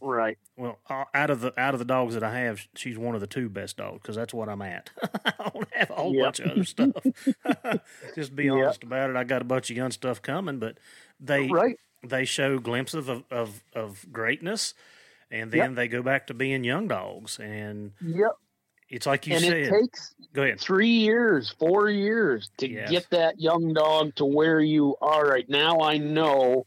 Right. 0.00 0.38
Well, 0.56 0.80
uh, 0.90 1.04
out 1.14 1.30
of 1.30 1.40
the 1.40 1.58
out 1.58 1.74
of 1.74 1.78
the 1.78 1.84
dogs 1.84 2.14
that 2.14 2.24
I 2.24 2.36
have, 2.40 2.66
she's 2.74 2.98
one 2.98 3.14
of 3.14 3.20
the 3.20 3.26
two 3.28 3.48
best 3.48 3.76
dogs 3.76 4.00
because 4.02 4.16
that's 4.16 4.34
what 4.34 4.48
I'm 4.48 4.60
at. 4.60 4.90
I 5.24 5.50
don't 5.52 5.72
have 5.72 5.90
a 5.90 5.94
whole 5.94 6.12
Yep. 6.12 6.22
bunch 6.24 6.40
of 6.40 6.50
other 6.50 6.64
stuff. 6.64 7.06
Just 8.14 8.34
be 8.34 8.48
Yep. 8.48 8.56
honest 8.56 8.82
about 8.82 9.10
it. 9.10 9.16
I 9.16 9.24
got 9.24 9.40
a 9.40 9.44
bunch 9.44 9.70
of 9.70 9.76
young 9.76 9.92
stuff 9.92 10.20
coming, 10.20 10.58
but 10.58 10.78
they 11.20 11.48
Right. 11.48 11.76
they 12.04 12.24
show 12.24 12.58
glimpses 12.58 13.08
of 13.08 13.24
of, 13.30 13.62
of 13.72 14.04
greatness, 14.12 14.74
and 15.30 15.52
then 15.52 15.74
they 15.76 15.86
go 15.88 16.02
back 16.02 16.26
to 16.26 16.34
being 16.34 16.64
young 16.64 16.88
dogs. 16.88 17.38
And 17.38 17.92
Yep. 18.00 18.32
it's 18.88 19.06
like 19.06 19.26
you 19.28 19.36
and 19.36 19.44
said. 19.44 19.52
it 19.52 19.70
takes 19.70 20.14
go 20.32 20.42
ahead. 20.42 20.60
three 20.60 20.88
years, 20.88 21.54
four 21.58 21.88
years 21.88 22.50
to 22.58 22.68
Yes. 22.68 22.90
get 22.90 23.10
that 23.10 23.40
young 23.40 23.72
dog 23.72 24.16
to 24.16 24.24
where 24.24 24.60
you 24.60 24.96
are 25.00 25.24
right 25.24 25.48
now. 25.48 25.80
I 25.80 25.98
know 25.98 26.66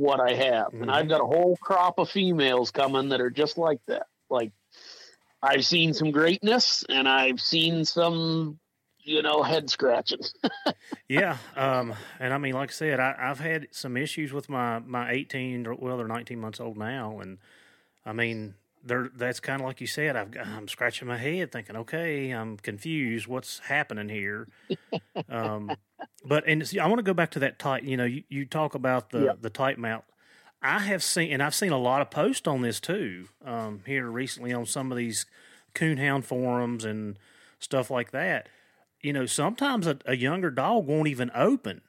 what 0.00 0.20
I 0.20 0.32
have, 0.34 0.72
Mhm. 0.72 0.82
and 0.82 0.90
I've 0.90 1.08
got 1.08 1.20
a 1.20 1.26
whole 1.26 1.56
crop 1.60 1.98
of 1.98 2.08
females 2.10 2.70
coming 2.70 3.10
that 3.10 3.20
are 3.20 3.30
just 3.30 3.58
like 3.58 3.80
that. 3.86 4.06
Like 4.28 4.52
I've 5.42 5.64
seen 5.64 5.94
some 5.94 6.10
greatness, 6.10 6.84
and 6.88 7.08
I've 7.08 7.40
seen 7.40 7.84
some, 7.84 8.58
you 8.98 9.22
know, 9.22 9.42
head 9.42 9.70
scratching. 9.70 10.20
Yeah, 11.08 11.38
um, 11.56 11.94
and 12.20 12.32
I 12.32 12.38
mean, 12.38 12.54
like 12.54 12.70
I 12.70 12.72
said, 12.72 13.00
I, 13.00 13.16
I've 13.18 13.40
had 13.40 13.66
some 13.72 13.96
issues 13.96 14.32
with 14.32 14.48
my 14.48 14.78
my 14.78 15.10
eighteen, 15.10 15.66
well, 15.78 15.96
they're 15.96 16.06
nineteen 16.06 16.38
months 16.40 16.60
old 16.60 16.76
now, 16.76 17.18
and 17.18 17.38
I 18.06 18.12
mean, 18.12 18.54
they're 18.84 19.10
that's 19.14 19.40
kind 19.40 19.60
of 19.60 19.66
like 19.66 19.80
you 19.80 19.86
said. 19.86 20.16
I've, 20.16 20.36
i'm 20.36 20.68
scratching 20.68 21.08
my 21.08 21.16
head, 21.18 21.52
thinking, 21.52 21.76
okay, 21.76 22.30
I'm 22.30 22.56
confused. 22.56 23.26
What's 23.26 23.60
happening 23.60 24.08
here? 24.08 24.48
um, 25.28 25.78
but 26.24 26.44
and 26.46 26.66
see, 26.66 26.78
I 26.78 26.86
want 26.86 26.98
to 26.98 27.04
go 27.04 27.14
back 27.14 27.30
to 27.32 27.38
that 27.40 27.58
tight. 27.58 27.84
You 27.84 27.96
know, 27.96 28.04
you, 28.04 28.24
you 28.28 28.46
talk 28.46 28.74
about 28.74 29.10
the 29.10 29.18
Yeah. 29.26 29.34
the 29.40 29.50
tight 29.50 29.78
mouth. 29.78 30.04
I 30.62 30.80
have 30.80 31.02
seen, 31.02 31.32
and 31.32 31.42
I've 31.42 31.54
seen 31.54 31.72
a 31.72 31.78
lot 31.78 32.02
of 32.02 32.10
posts 32.10 32.46
on 32.46 32.62
this 32.62 32.80
too. 32.80 33.28
Um, 33.44 33.82
here 33.86 34.08
recently 34.10 34.52
on 34.52 34.66
some 34.66 34.92
of 34.92 34.98
these 34.98 35.26
coonhound 35.74 36.24
forums 36.24 36.84
and 36.84 37.18
stuff 37.58 37.90
like 37.90 38.10
that. 38.12 38.48
You 39.02 39.12
know, 39.14 39.26
sometimes 39.26 39.86
a, 39.86 39.98
a 40.06 40.16
younger 40.16 40.50
dog 40.50 40.86
won't 40.86 41.08
even 41.08 41.30
open 41.34 41.82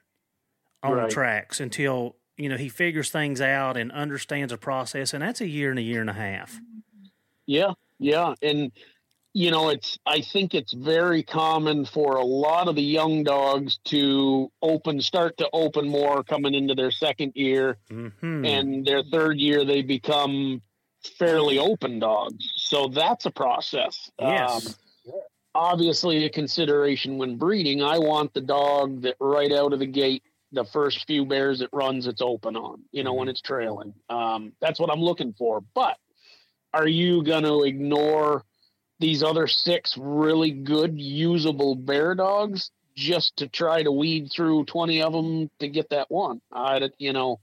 on 0.82 1.06
Right. 1.06 1.06
tracks 1.06 1.60
until 1.60 2.16
you 2.42 2.48
know 2.48 2.56
he 2.56 2.68
figures 2.68 3.10
things 3.10 3.40
out 3.40 3.76
and 3.76 3.92
understands 3.92 4.52
a 4.52 4.58
process, 4.58 5.14
and 5.14 5.22
that's 5.22 5.40
a 5.40 5.48
year 5.48 5.70
and 5.70 5.78
a 5.78 5.82
year 5.82 6.00
and 6.00 6.10
a 6.10 6.14
half. 6.14 6.60
Yeah, 7.46 7.72
yeah, 7.98 8.34
and 8.42 8.72
you 9.34 9.50
know, 9.50 9.70
it's. 9.70 9.98
I 10.04 10.20
think 10.20 10.54
it's 10.54 10.72
very 10.74 11.22
common 11.22 11.86
for 11.86 12.16
a 12.16 12.24
lot 12.24 12.68
of 12.68 12.76
the 12.76 12.82
young 12.82 13.24
dogs 13.24 13.78
to 13.86 14.50
open, 14.60 15.00
start 15.00 15.38
to 15.38 15.48
open 15.52 15.88
more 15.88 16.22
coming 16.22 16.54
into 16.54 16.74
their 16.74 16.90
second 16.90 17.32
year, 17.34 17.78
hmm 17.90 18.44
and 18.44 18.84
their 18.84 19.02
third 19.02 19.38
year 19.38 19.64
they 19.64 19.82
become 19.82 20.60
fairly 21.18 21.58
open 21.58 21.98
dogs. 21.98 22.52
So 22.56 22.88
that's 22.88 23.24
a 23.26 23.30
process. 23.30 24.10
yes, 24.18 24.66
Um, 24.66 25.14
obviously, 25.54 26.24
a 26.24 26.30
consideration 26.30 27.18
when 27.18 27.36
breeding. 27.36 27.82
I 27.82 27.98
want 27.98 28.34
the 28.34 28.40
dog 28.40 29.02
that 29.02 29.16
right 29.18 29.52
out 29.52 29.72
of 29.72 29.78
the 29.78 29.86
gate, 29.86 30.22
the 30.52 30.64
first 30.66 31.06
few 31.06 31.24
bears 31.24 31.60
it 31.60 31.70
runs, 31.72 32.06
it's 32.06 32.22
open 32.22 32.56
on. 32.56 32.82
You 32.92 33.04
know, 33.04 33.14
when 33.14 33.28
it's 33.28 33.40
trailing. 33.40 33.94
Um, 34.08 34.52
that's 34.60 34.78
what 34.78 34.90
I'm 34.90 35.00
looking 35.00 35.32
for. 35.32 35.62
But 35.74 35.96
are 36.74 36.88
you 36.88 37.22
going 37.24 37.44
to 37.44 37.62
ignore 37.64 38.44
these 38.98 39.22
other 39.22 39.46
six 39.46 39.96
really 39.98 40.50
good 40.50 40.98
usable 40.98 41.74
bear 41.74 42.14
dogs 42.14 42.70
just 42.94 43.36
to 43.38 43.48
try 43.48 43.82
to 43.82 43.90
weed 43.90 44.30
through 44.34 44.64
20 44.66 45.02
of 45.02 45.12
them 45.12 45.50
to 45.58 45.68
get 45.68 45.90
that 45.90 46.10
one? 46.10 46.40
I, 46.52 46.90
you 46.98 47.12
know, 47.12 47.40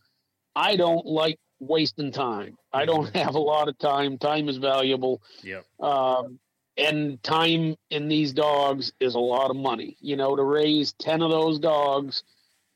I 0.56 0.76
don't 0.76 1.06
like 1.06 1.40
wasting 1.60 2.12
time. 2.12 2.58
I 2.72 2.86
don't 2.86 3.14
have 3.16 3.36
a 3.36 3.40
lot 3.40 3.68
of 3.68 3.78
time. 3.78 4.18
Time 4.18 4.50
is 4.50 4.58
valuable. 4.58 5.22
yep, 5.44 5.66
Um, 5.80 6.40
and 6.78 7.22
time 7.24 7.76
in 7.90 8.08
these 8.08 8.32
dogs 8.32 8.94
is 9.02 9.16
a 9.16 9.20
lot 9.20 9.50
of 9.50 9.58
money. 9.58 9.98
You 10.00 10.16
know, 10.16 10.36
to 10.36 10.44
raise 10.44 10.94
10 10.94 11.22
of 11.22 11.30
those 11.30 11.60
dogs 11.60 12.24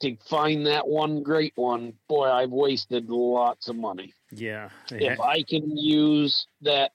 to 0.01 0.15
find 0.29 0.67
that 0.67 0.87
one 0.87 1.23
great 1.23 1.53
one, 1.55 1.93
boy, 2.07 2.29
I've 2.29 2.51
wasted 2.51 3.09
lots 3.09 3.67
of 3.67 3.75
money. 3.75 4.13
yeah, 4.31 4.69
If 4.91 5.19
I 5.19 5.43
can 5.43 5.77
use 5.77 6.47
that 6.61 6.91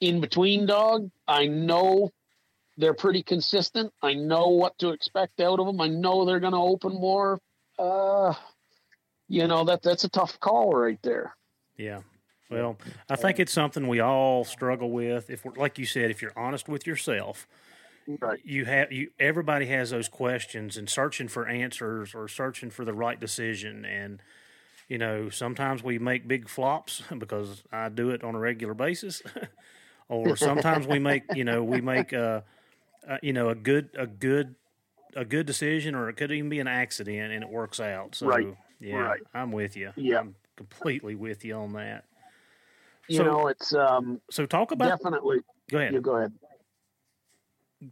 in 0.00 0.20
between 0.20 0.66
dog, 0.66 1.10
I 1.26 1.46
know 1.46 2.12
they're 2.76 2.94
pretty 2.94 3.22
consistent. 3.22 3.92
I 4.02 4.14
know 4.14 4.48
what 4.48 4.76
to 4.78 4.90
expect 4.90 5.40
out 5.40 5.60
of 5.60 5.66
them. 5.66 5.80
I 5.80 5.88
know 5.88 6.24
they're 6.24 6.40
going 6.40 6.52
to 6.52 6.58
open 6.58 6.92
more. 6.92 7.40
Uh, 7.78 8.34
you 9.28 9.46
know 9.46 9.64
that 9.64 9.82
that's 9.82 10.04
a 10.04 10.08
tough 10.08 10.38
call 10.40 10.74
right 10.74 10.98
there. 11.02 11.34
Yeah. 11.76 12.00
Well, 12.48 12.78
I 13.10 13.16
think 13.16 13.40
it's 13.40 13.52
something 13.52 13.88
we 13.88 13.98
all 13.98 14.44
struggle 14.44 14.90
with. 14.90 15.30
If 15.30 15.44
we're 15.44 15.54
like 15.54 15.78
you 15.78 15.86
said, 15.86 16.10
if 16.10 16.22
you're 16.22 16.36
honest 16.36 16.68
with 16.68 16.86
yourself, 16.86 17.48
Right. 18.20 18.40
you 18.44 18.64
have 18.66 18.92
you 18.92 19.10
everybody 19.18 19.66
has 19.66 19.90
those 19.90 20.08
questions 20.08 20.76
and 20.76 20.88
searching 20.88 21.28
for 21.28 21.46
answers 21.48 22.14
or 22.14 22.28
searching 22.28 22.70
for 22.70 22.84
the 22.84 22.94
right 22.94 23.18
decision 23.18 23.84
and 23.84 24.20
you 24.88 24.98
know, 24.98 25.28
sometimes 25.30 25.82
we 25.82 25.98
make 25.98 26.28
big 26.28 26.48
flops 26.48 27.02
because 27.18 27.64
I 27.72 27.88
do 27.88 28.10
it 28.10 28.22
on 28.22 28.36
a 28.36 28.38
regular 28.38 28.72
basis. 28.74 29.20
or 30.08 30.36
sometimes 30.36 30.86
we 30.86 31.00
make, 31.00 31.24
you 31.34 31.42
know, 31.42 31.64
we 31.64 31.80
make 31.80 32.12
uh, 32.12 32.42
uh 33.08 33.18
you 33.22 33.32
know, 33.32 33.48
a 33.48 33.54
good 33.56 33.88
a 33.98 34.06
good 34.06 34.54
a 35.16 35.24
good 35.24 35.44
decision 35.46 35.94
or 35.96 36.08
it 36.08 36.16
could 36.16 36.30
even 36.30 36.48
be 36.48 36.60
an 36.60 36.68
accident 36.68 37.32
and 37.32 37.42
it 37.42 37.50
works 37.50 37.80
out. 37.80 38.14
So 38.14 38.26
Right. 38.28 38.56
yeah, 38.78 38.96
Right. 38.96 39.20
I'm 39.34 39.50
with 39.50 39.76
you. 39.76 39.92
Yeah. 39.96 40.20
I'm 40.20 40.36
completely 40.56 41.16
with 41.16 41.44
you 41.44 41.54
on 41.56 41.72
that. 41.72 42.04
You 43.08 43.16
So- 43.16 43.24
know, 43.24 43.46
it's 43.48 43.74
um, 43.74 44.20
So 44.30 44.46
talk 44.46 44.70
about 44.70 44.88
definitely. 45.00 45.40
go 45.68 45.78
ahead. 45.78 45.92
You 45.94 46.00
go 46.00 46.16
ahead. 46.16 46.32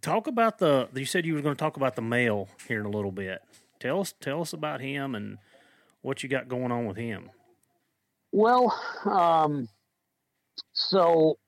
Talk 0.00 0.26
about 0.26 0.58
the 0.58 0.88
you 0.94 1.04
said 1.04 1.26
you 1.26 1.34
were 1.34 1.42
going 1.42 1.54
to 1.54 1.58
talk 1.58 1.76
about 1.76 1.94
the 1.94 2.02
male 2.02 2.48
here 2.66 2.80
in 2.80 2.86
a 2.86 2.90
little 2.90 3.12
bit. 3.12 3.42
Tell 3.80 4.00
us 4.00 4.14
tell 4.20 4.40
us 4.40 4.52
about 4.52 4.80
him 4.80 5.14
and 5.14 5.38
what 6.00 6.22
you 6.22 6.28
got 6.28 6.48
going 6.48 6.72
on 6.72 6.86
with 6.86 6.96
him. 6.96 7.30
Well, 8.32 8.74
um, 9.04 9.68
so 10.72 11.38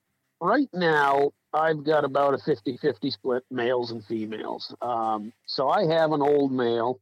right 0.41 0.68
now 0.74 1.30
I've 1.55 1.82
got 1.84 2.05
about 2.05 2.34
a 2.34 2.39
50 2.39 2.76
50 2.76 3.11
split 3.11 3.43
males 3.51 3.91
and 3.91 4.05
females. 4.05 4.74
Um, 4.82 5.32
so 5.47 5.68
I 5.70 5.87
have 5.87 6.12
an 6.12 6.20
old 6.20 6.53
male. 6.53 7.01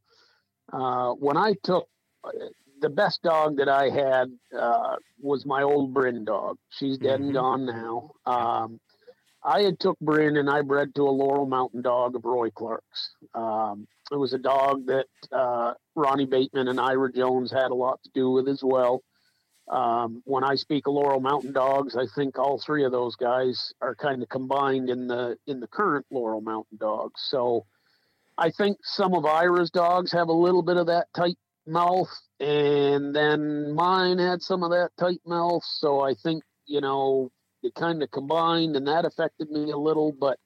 Uh, 0.71 1.11
when 1.13 1.37
I 1.37 1.53
took 1.63 1.87
the 2.81 2.89
best 2.89 3.21
dog 3.23 3.57
that 3.57 3.69
I 3.69 3.89
had 3.89 4.31
uh, 4.57 4.95
was 5.21 5.45
my 5.45 5.63
old 5.63 5.93
Bryn 5.93 6.23
dog. 6.25 6.57
She's 6.69 6.97
dead 6.97 7.19
Mhm. 7.19 7.23
and 7.25 7.33
gone 7.33 7.65
now. 7.65 8.11
Um, 8.25 8.79
I 9.45 9.61
had 9.61 9.79
took 9.79 9.99
Bryn 9.99 10.37
and 10.37 10.49
I 10.49 10.61
bred 10.61 10.95
to 10.95 11.03
a 11.03 11.11
Laurel 11.11 11.45
Mountain 11.45 11.83
dog 11.83 12.15
of 12.15 12.25
Roy 12.25 12.49
Clark's. 12.49 13.11
Um, 13.35 13.87
it 14.11 14.15
was 14.15 14.33
a 14.33 14.39
dog 14.39 14.87
that 14.87 15.05
uh, 15.31 15.73
Ronnie 15.95 16.25
Bateman 16.25 16.67
and 16.67 16.79
Ira 16.79 17.11
Jones 17.11 17.51
had 17.51 17.69
a 17.71 17.75
lot 17.75 17.99
to 18.03 18.09
do 18.13 18.31
with 18.31 18.47
as 18.47 18.63
well. 18.63 19.03
Um, 19.67 20.21
when 20.25 20.43
I 20.43 20.55
speak 20.55 20.87
of 20.87 20.93
Laurel 20.93 21.19
Mountain 21.19 21.53
dogs, 21.53 21.95
I 21.95 22.05
think 22.15 22.37
all 22.37 22.59
three 22.59 22.85
of 22.85 22.91
those 22.91 23.15
guys 23.15 23.73
are 23.81 23.95
kind 23.95 24.21
of 24.21 24.29
combined 24.29 24.89
in 24.89 25.07
the 25.07 25.37
in 25.47 25.59
the 25.59 25.67
current 25.67 26.05
Laurel 26.11 26.41
Mountain 26.41 26.77
dogs. 26.77 27.21
So 27.29 27.65
I 28.37 28.51
think 28.51 28.77
some 28.83 29.13
of 29.13 29.25
Ira's 29.25 29.71
dogs 29.71 30.11
have 30.11 30.27
a 30.27 30.33
little 30.33 30.61
bit 30.61 30.77
of 30.77 30.87
that 30.87 31.07
tight 31.15 31.37
mouth, 31.65 32.11
and 32.39 33.15
then 33.15 33.73
mine 33.73 34.19
had 34.19 34.43
some 34.43 34.61
of 34.61 34.69
that 34.71 34.91
tight 34.99 35.21
mouth. 35.25 35.63
So 35.65 35.99
I 35.99 36.13
think 36.13 36.43
you 36.67 36.81
know 36.81 37.31
it 37.65 37.75
kind 37.75 38.01
of 38.03 38.11
combined, 38.11 38.75
and 38.75 38.87
that 38.87 39.05
affected 39.05 39.49
me 39.49 39.71
a 39.71 39.77
little. 39.77 40.11
But 40.11 40.39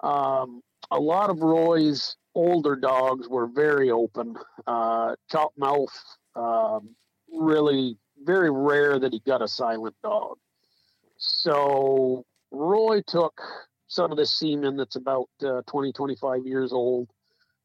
um, 0.00 0.62
a 0.90 0.98
lot 0.98 1.30
of 1.30 1.40
Roy's 1.40 2.16
older 2.34 2.76
dogs 2.76 3.28
were 3.28 3.46
very 3.46 3.90
open, 3.90 4.36
uh, 4.66 5.16
chop 5.30 5.52
mouth. 5.56 5.92
Um, 6.34 6.94
really 7.32 7.98
very 8.24 8.50
rare 8.50 8.98
that 8.98 9.12
he 9.12 9.20
got 9.20 9.42
a 9.42 9.48
silent 9.48 9.94
dog. 10.02 10.38
so 11.16 12.24
Roy 12.50 13.02
took 13.06 13.40
some 13.88 14.10
of 14.10 14.18
the 14.18 14.26
semen 14.26 14.76
that's 14.76 14.96
about 14.96 15.28
uh, 15.44 15.62
20, 15.66 15.92
25 15.92 16.46
years 16.46 16.72
old. 16.72 17.08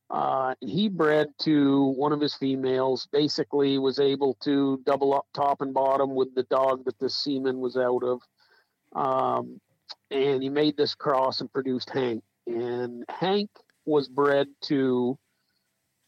Uh, 0.09 0.53
he 0.61 0.89
bred 0.89 1.27
to 1.39 1.93
one 1.97 2.11
of 2.11 2.21
his 2.21 2.35
females, 2.35 3.07
basically 3.11 3.77
was 3.77 3.99
able 3.99 4.35
to 4.43 4.79
double 4.85 5.13
up 5.13 5.25
top 5.33 5.61
and 5.61 5.73
bottom 5.73 6.13
with 6.13 6.33
the 6.35 6.43
dog 6.43 6.85
that 6.85 6.97
the 6.99 7.09
semen 7.09 7.59
was 7.59 7.77
out 7.77 8.03
of. 8.03 8.21
Um, 8.93 9.59
and 10.11 10.43
he 10.43 10.49
made 10.49 10.77
this 10.77 10.95
cross 10.95 11.41
and 11.41 11.51
produced 11.51 11.89
Hank. 11.89 12.23
And 12.47 13.03
Hank 13.09 13.49
was 13.85 14.07
bred 14.07 14.47
to 14.63 15.17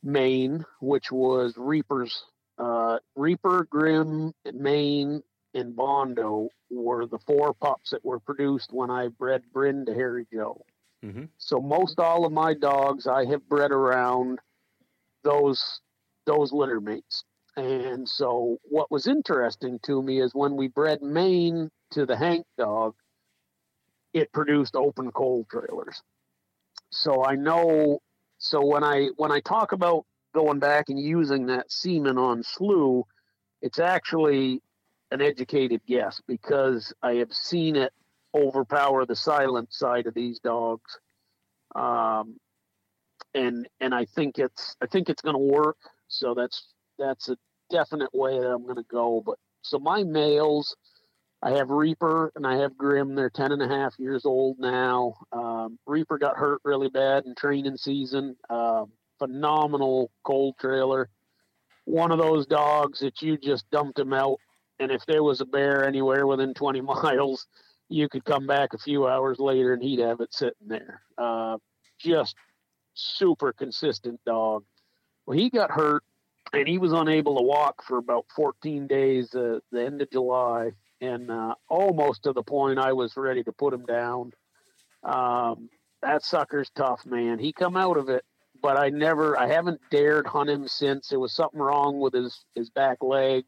Maine, 0.04 0.66
which 0.80 1.12
was 1.12 1.54
Reaper's. 1.58 2.24
Uh, 2.58 3.00
Reaper, 3.16 3.68
Grim, 3.70 4.32
Maine, 4.54 5.22
and 5.54 5.76
Bondo 5.76 6.50
were 6.70 7.06
the 7.06 7.20
four 7.20 7.54
pups 7.54 7.90
that 7.92 8.04
were 8.06 8.20
produced 8.20 8.72
when 8.72 8.90
I 8.90 9.08
bred 9.10 9.44
Bryn 9.52 9.86
to 9.86 9.94
Harry 9.94 10.26
Joe. 10.32 10.62
Mhm. 11.04 11.30
So 11.38 11.60
most 11.60 12.00
all 12.00 12.26
of 12.26 12.32
my 12.32 12.54
dogs 12.54 13.08
I 13.08 13.26
have 13.26 13.48
bred 13.48 13.72
around 13.72 14.40
those 15.24 15.82
those 16.26 16.52
litter 16.52 16.82
mates. 16.82 17.24
And 17.58 18.08
so 18.08 18.58
what 18.64 18.92
was 18.92 19.08
interesting 19.08 19.80
to 19.84 20.02
me 20.02 20.20
is 20.22 20.34
when 20.34 20.56
we 20.56 20.68
bred 20.68 21.02
Maine 21.02 21.72
to 21.96 22.06
the 22.06 22.16
Hank 22.16 22.46
dog, 22.58 22.94
it 24.14 24.32
produced 24.32 24.76
open 24.76 25.12
cold 25.12 25.48
trailers. 25.50 26.02
So 26.92 27.26
I 27.26 27.36
know 27.36 28.00
so 28.38 28.66
when 28.66 28.84
I 28.84 29.10
when 29.18 29.32
I 29.32 29.40
talk 29.40 29.72
about 29.72 30.06
going 30.34 30.60
back 30.60 30.90
and 30.90 31.00
using 31.00 31.48
that 31.48 31.72
semen 31.72 32.18
on 32.18 32.44
Slew, 32.44 33.06
it's 33.62 33.80
actually 33.80 34.62
an 35.12 35.22
educated 35.22 35.82
guess 35.88 36.22
because 36.28 36.94
I 37.02 37.14
have 37.16 37.34
seen 37.34 37.76
it 37.76 37.94
overpower 38.36 39.06
the 39.06 39.16
silent 39.16 39.74
side 39.74 40.08
of 40.08 40.14
these 40.14 40.40
dogs. 40.40 41.00
Um, 41.74 42.38
and 43.34 43.68
and 43.80 43.96
I 43.96 44.06
think 44.06 44.38
it's 44.38 44.76
I 44.82 44.88
think 44.88 45.10
it's 45.10 45.22
going 45.22 45.36
to 45.36 45.54
work. 45.54 45.78
So 46.08 46.34
that's 46.34 46.68
that's 47.00 47.30
a 47.30 47.38
definite 47.72 48.14
way 48.14 48.40
that 48.40 48.52
I'm 48.52 48.64
going 48.64 48.76
to 48.76 48.84
go. 48.84 49.22
But 49.26 49.38
so 49.62 49.80
my 49.80 50.04
males, 50.04 50.76
I 51.46 51.52
have 51.52 51.70
Reaper 51.70 52.32
and 52.36 52.46
I 52.46 52.58
have 52.58 52.76
Grim. 52.76 53.14
They're 53.14 53.30
ten 53.30 53.52
and 53.52 53.62
a 53.62 53.68
half 53.68 53.94
years 54.00 54.26
old 54.26 54.58
now. 54.58 55.14
Um, 55.32 55.78
Reaper 55.86 56.18
got 56.18 56.38
hurt 56.38 56.60
really 56.66 56.90
bad 56.90 57.26
in 57.26 57.36
training 57.36 57.78
season. 57.78 58.36
Um, 58.50 58.92
phenomenal 59.20 60.10
cold 60.24 60.56
trailer. 60.60 61.08
One 61.86 62.12
of 62.12 62.18
those 62.18 62.48
dogs 62.48 63.00
that 63.02 63.22
you 63.22 63.38
just 63.38 63.70
dumped 63.70 64.00
him 64.00 64.12
out, 64.12 64.40
and 64.80 64.92
if 64.92 65.06
there 65.06 65.22
was 65.22 65.40
a 65.40 65.46
bear 65.46 65.88
anywhere 65.88 66.26
within 66.26 66.56
20 66.56 66.82
miles, 67.04 67.46
you 67.90 68.10
could 68.10 68.26
come 68.26 68.48
back 68.48 68.74
a 68.74 68.80
few 68.80 69.06
hours 69.06 69.38
later 69.38 69.72
and 69.74 69.84
he'd 69.84 70.00
have 70.00 70.22
it 70.22 70.34
sitting 70.34 70.68
there. 70.68 71.02
Uh, 71.16 71.60
just 72.00 72.36
super 72.96 73.54
consistent 73.54 74.20
dog. 74.26 74.64
Well, 75.28 75.38
he 75.38 75.52
got 75.52 75.70
hurt 75.70 76.04
and 76.54 76.68
he 76.68 76.80
was 76.80 76.92
unable 76.92 77.38
to 77.38 77.44
walk 77.44 77.84
for 77.84 78.00
about 78.00 78.26
14 78.36 78.88
days, 78.88 79.36
uh, 79.36 79.60
the 79.72 79.86
end 79.86 80.02
of 80.02 80.10
July, 80.10 80.72
and 81.02 81.30
uh, 81.30 81.56
almost 81.70 82.24
to 82.24 82.34
the 82.34 82.44
point 82.44 82.80
I 82.80 82.94
was 82.94 83.16
ready 83.18 83.44
to 83.44 83.52
put 83.52 83.74
him 83.74 83.86
down. 83.86 84.32
Um, 85.04 85.70
that 86.02 86.24
sucker's 86.24 86.70
tough, 86.76 87.06
man. 87.06 87.40
He 87.40 87.54
come 87.54 87.76
out 87.78 87.98
of 87.98 88.10
it, 88.10 88.24
but 88.62 88.78
I 88.80 88.90
never, 88.90 89.38
I 89.40 89.48
haven't 89.48 89.82
dared 89.92 90.28
hunt 90.28 90.50
him 90.50 90.68
since. 90.68 91.10
There 91.10 91.20
was 91.20 91.34
something 91.34 91.60
wrong 91.60 92.00
with 92.00 92.14
his 92.14 92.46
his 92.56 92.70
back 92.70 92.98
leg, 93.02 93.46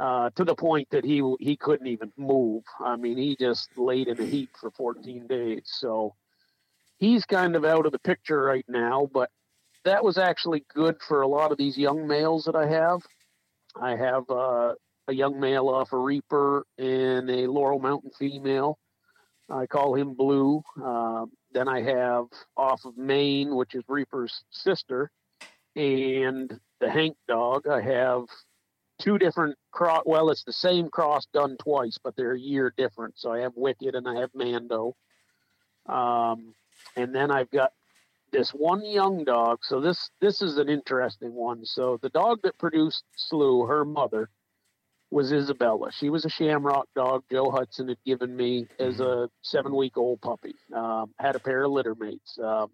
uh, 0.00 0.30
to 0.30 0.44
the 0.44 0.54
point 0.54 0.88
that 0.90 1.04
he 1.04 1.22
he 1.40 1.56
couldn't 1.56 1.86
even 1.86 2.12
move. 2.16 2.62
I 2.80 2.96
mean, 2.96 3.18
he 3.18 3.36
just 3.36 3.68
laid 3.76 4.08
in 4.08 4.20
a 4.20 4.24
heap 4.24 4.50
for 4.60 4.70
14 4.70 5.26
days. 5.26 5.62
So 5.66 6.14
he's 6.98 7.24
kind 7.24 7.56
of 7.56 7.64
out 7.64 7.86
of 7.86 7.92
the 7.92 7.98
picture 7.98 8.42
right 8.42 8.64
now. 8.68 9.08
But 9.12 9.30
that 9.84 10.04
was 10.04 10.18
actually 10.18 10.64
good 10.74 10.96
for 11.06 11.22
a 11.22 11.28
lot 11.28 11.52
of 11.52 11.58
these 11.58 11.76
young 11.76 12.06
males 12.06 12.44
that 12.44 12.56
I 12.56 12.66
have. 12.66 13.02
I 13.80 13.96
have 13.96 14.30
uh, 14.30 14.74
a 15.08 15.14
young 15.14 15.40
male 15.40 15.68
off 15.68 15.92
a 15.92 15.98
Reaper 15.98 16.66
and 16.78 17.28
a 17.30 17.46
Laurel 17.46 17.78
Mountain 17.78 18.10
female. 18.18 18.78
I 19.50 19.66
call 19.66 19.94
him 19.94 20.14
Blue. 20.14 20.62
Uh, 20.82 21.26
then 21.52 21.68
I 21.68 21.82
have 21.82 22.26
off 22.56 22.84
of 22.84 22.96
Maine, 22.96 23.54
which 23.54 23.74
is 23.74 23.82
Reaper's 23.88 24.44
sister, 24.50 25.10
and 25.76 26.58
the 26.80 26.90
Hank 26.90 27.16
dog. 27.28 27.66
I 27.66 27.80
have 27.80 28.24
two 28.98 29.18
different 29.18 29.56
cross. 29.72 30.02
Well, 30.06 30.30
it's 30.30 30.44
the 30.44 30.52
same 30.52 30.88
cross 30.88 31.26
done 31.34 31.56
twice, 31.58 31.98
but 32.02 32.16
they're 32.16 32.34
a 32.34 32.40
year 32.40 32.72
different. 32.76 33.14
So 33.18 33.32
I 33.32 33.40
have 33.40 33.52
Wicked 33.56 33.94
and 33.94 34.08
I 34.08 34.20
have 34.20 34.30
Mando. 34.34 34.96
Um, 35.86 36.54
and 36.96 37.14
then 37.14 37.30
I've 37.30 37.50
got 37.50 37.72
this 38.30 38.50
one 38.50 38.84
young 38.84 39.24
dog. 39.24 39.58
So 39.62 39.80
this 39.80 40.10
this 40.20 40.40
is 40.40 40.56
an 40.56 40.68
interesting 40.68 41.34
one. 41.34 41.66
So 41.66 41.98
the 42.00 42.08
dog 42.08 42.40
that 42.44 42.56
produced 42.58 43.04
Slew, 43.16 43.66
her 43.66 43.84
mother, 43.84 44.30
was 45.12 45.30
Isabella. 45.30 45.90
She 45.92 46.08
was 46.08 46.24
a 46.24 46.30
Shamrock 46.30 46.88
dog 46.96 47.24
Joe 47.30 47.50
Hudson 47.50 47.88
had 47.88 48.02
given 48.04 48.34
me 48.34 48.66
as 48.78 48.98
a 48.98 49.28
seven 49.42 49.76
week 49.76 49.98
old 49.98 50.22
puppy. 50.22 50.54
Um, 50.74 51.12
had 51.18 51.36
a 51.36 51.40
pair 51.40 51.64
of 51.64 51.70
litter 51.70 51.94
mates. 51.94 52.38
Um, 52.42 52.68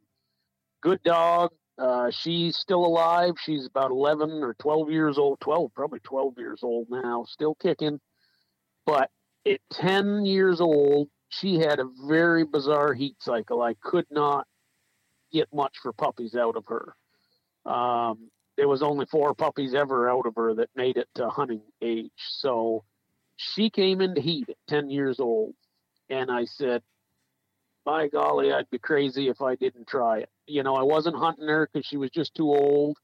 good 0.81 1.03
dog. 1.03 1.51
Uh, 1.77 2.11
she's 2.11 2.57
still 2.57 2.85
alive. 2.85 3.35
She's 3.45 3.67
about 3.67 3.91
11 3.91 4.43
or 4.43 4.55
12 4.55 4.91
years 4.91 5.19
old. 5.19 5.41
12, 5.41 5.75
probably 5.75 6.01
12 6.01 6.35
years 6.39 6.61
old 6.63 6.87
now. 6.91 7.25
Still 7.29 7.57
kicking. 7.57 8.01
But 8.87 9.11
at 9.47 9.61
10 9.73 10.25
years 10.25 10.61
old, 10.61 11.09
she 11.29 11.57
had 11.57 11.81
a 11.81 11.91
very 12.07 12.45
bizarre 12.45 12.95
heat 12.95 13.17
cycle. 13.21 13.63
I 13.63 13.75
could 13.83 14.07
not 14.11 14.47
get 15.33 15.49
much 15.53 15.77
for 15.83 15.93
puppies 15.93 16.35
out 16.35 16.57
of 16.57 16.65
her. 16.69 16.95
Um, 17.71 18.31
there 18.59 18.69
was 18.69 18.83
only 18.83 19.07
four 19.07 19.35
puppies 19.35 19.73
ever 19.73 20.11
out 20.11 20.27
of 20.27 20.35
her 20.35 20.53
that 20.53 20.69
made 20.75 20.97
it 20.97 21.09
to 21.15 21.31
hunting 21.31 21.63
age. 21.81 22.11
So 22.17 22.83
she 23.37 23.71
came 23.71 24.01
into 24.01 24.21
heat 24.21 24.49
at 24.49 24.57
10 24.67 24.91
years 24.91 25.21
old. 25.21 25.55
And 26.11 26.29
I 26.29 26.45
said, 26.45 26.83
by 27.85 28.09
golly, 28.09 28.53
I'd 28.53 28.69
be 28.69 28.79
crazy 28.79 29.29
if 29.29 29.41
I 29.41 29.55
didn't 29.55 29.87
try 29.87 30.19
it. 30.19 30.31
You 30.49 30.65
know, 30.65 30.75
I 30.75 30.83
wasn't 30.83 31.17
hunting 31.17 31.47
her 31.47 31.71
because 31.73 31.87
she 31.87 31.97
was 31.97 32.11
just 32.11 32.35
too 32.35 32.49
old. 32.49 32.97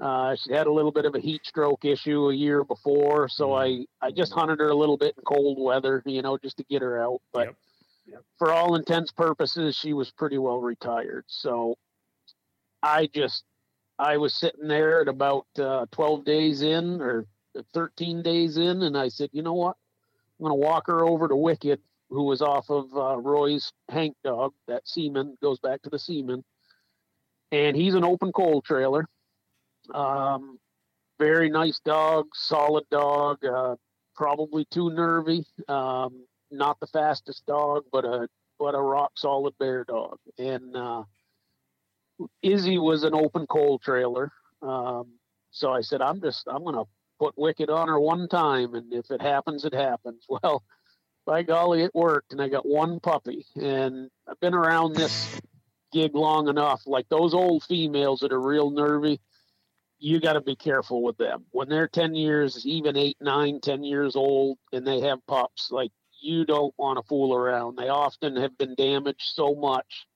Uh, 0.00 0.34
she 0.34 0.52
had 0.52 0.66
a 0.66 0.72
little 0.72 0.92
bit 0.92 1.04
of 1.04 1.14
a 1.14 1.20
heat 1.20 1.44
stroke 1.44 1.84
issue 1.84 2.30
a 2.30 2.34
year 2.34 2.64
before, 2.64 3.28
so 3.28 3.52
I, 3.52 3.84
I 4.00 4.10
just 4.10 4.32
hunted 4.32 4.60
her 4.60 4.68
a 4.68 4.74
little 4.74 4.96
bit 4.96 5.14
in 5.16 5.24
cold 5.24 5.58
weather, 5.58 6.02
you 6.06 6.22
know, 6.22 6.38
just 6.38 6.56
to 6.56 6.64
get 6.64 6.80
her 6.82 7.00
out. 7.00 7.20
But 7.32 7.54
Yep. 8.06 8.22
for 8.38 8.52
all 8.52 8.76
intents 8.76 9.10
purposes, 9.12 9.76
she 9.76 9.92
was 9.92 10.10
pretty 10.10 10.38
well 10.38 10.60
retired. 10.60 11.24
So 11.26 11.76
I 12.82 13.08
just 13.12 13.44
I 13.98 14.16
was 14.18 14.34
sitting 14.34 14.68
there 14.68 15.00
at 15.00 15.08
about 15.08 15.46
uh, 15.58 15.86
12 15.90 16.24
days 16.24 16.62
in 16.62 17.00
or 17.00 17.26
13 17.72 18.22
days 18.22 18.56
in, 18.56 18.82
and 18.82 18.96
I 18.96 19.08
said, 19.08 19.30
you 19.32 19.42
know 19.42 19.54
what? 19.54 19.76
I'm 20.38 20.46
going 20.46 20.50
to 20.50 20.66
walk 20.66 20.86
her 20.88 21.04
over 21.04 21.28
to 21.28 21.36
Wicked, 21.36 21.80
who 22.10 22.24
was 22.24 22.42
off 22.42 22.68
of 22.70 22.94
uh, 22.94 23.16
Roy's 23.16 23.72
Hank 23.88 24.16
dog. 24.22 24.52
That 24.68 24.86
semen 24.86 25.36
goes 25.42 25.58
back 25.60 25.82
to 25.82 25.90
the 25.90 25.98
semen, 25.98 26.44
and 27.50 27.76
he's 27.76 27.94
an 27.94 28.04
open 28.04 28.32
cold 28.32 28.64
trailer. 28.64 29.08
Um, 29.94 30.58
very 31.18 31.48
nice 31.48 31.80
dog, 31.84 32.26
solid 32.34 32.84
dog. 32.90 33.44
Uh, 33.44 33.76
probably 34.14 34.66
too 34.70 34.90
nervy. 34.90 35.46
Um, 35.68 36.26
not 36.50 36.78
the 36.80 36.86
fastest 36.86 37.46
dog, 37.46 37.84
but 37.90 38.04
a 38.04 38.28
but 38.58 38.74
a 38.74 38.80
rock 38.80 39.12
solid 39.16 39.54
bear 39.58 39.84
dog. 39.84 40.18
And 40.38 40.76
uh, 40.76 41.04
Izzy 42.42 42.78
was 42.78 43.04
an 43.04 43.14
open 43.14 43.46
cold 43.46 43.82
trailer. 43.82 44.32
Um, 44.62 45.12
so 45.50 45.72
I 45.72 45.80
said, 45.80 46.02
I'm 46.02 46.20
just 46.20 46.46
I'm 46.48 46.64
gonna 46.64 46.84
put 47.18 47.36
Wicked 47.36 47.70
on 47.70 47.88
her 47.88 47.98
one 47.98 48.28
time, 48.28 48.74
and 48.74 48.92
if 48.92 49.10
it 49.10 49.20
happens, 49.20 49.64
it 49.64 49.74
happens. 49.74 50.24
Well, 50.42 50.62
by 51.24 51.42
golly, 51.42 51.82
it 51.82 51.94
worked, 51.94 52.32
and 52.32 52.40
I 52.40 52.48
got 52.48 52.64
one 52.64 53.00
puppy. 53.00 53.46
And 53.56 54.10
I've 54.28 54.38
been 54.38 54.54
around 54.54 54.94
this 54.94 55.40
gig 55.92 56.14
long 56.14 56.48
enough. 56.48 56.82
Like 56.86 57.08
those 57.08 57.34
old 57.34 57.64
females 57.64 58.20
that 58.20 58.32
are 58.32 58.40
real 58.40 58.70
nervy, 58.70 59.20
you 59.98 60.20
got 60.20 60.34
to 60.34 60.40
be 60.40 60.54
careful 60.54 61.02
with 61.02 61.16
them 61.16 61.46
when 61.50 61.68
they're 61.68 61.88
10 61.88 62.14
years, 62.14 62.64
even 62.64 62.96
eight, 62.96 63.16
nine, 63.20 63.60
10 63.60 63.82
years 63.82 64.14
old, 64.14 64.58
and 64.72 64.86
they 64.86 65.00
have 65.00 65.26
pups. 65.26 65.70
Like 65.72 65.90
you 66.20 66.44
don't 66.44 66.74
want 66.78 66.98
to 66.98 67.08
fool 67.08 67.34
around. 67.34 67.76
They 67.76 67.88
often 67.88 68.36
have 68.36 68.56
been 68.56 68.74
damaged 68.76 69.32
so 69.34 69.54
much 69.54 70.06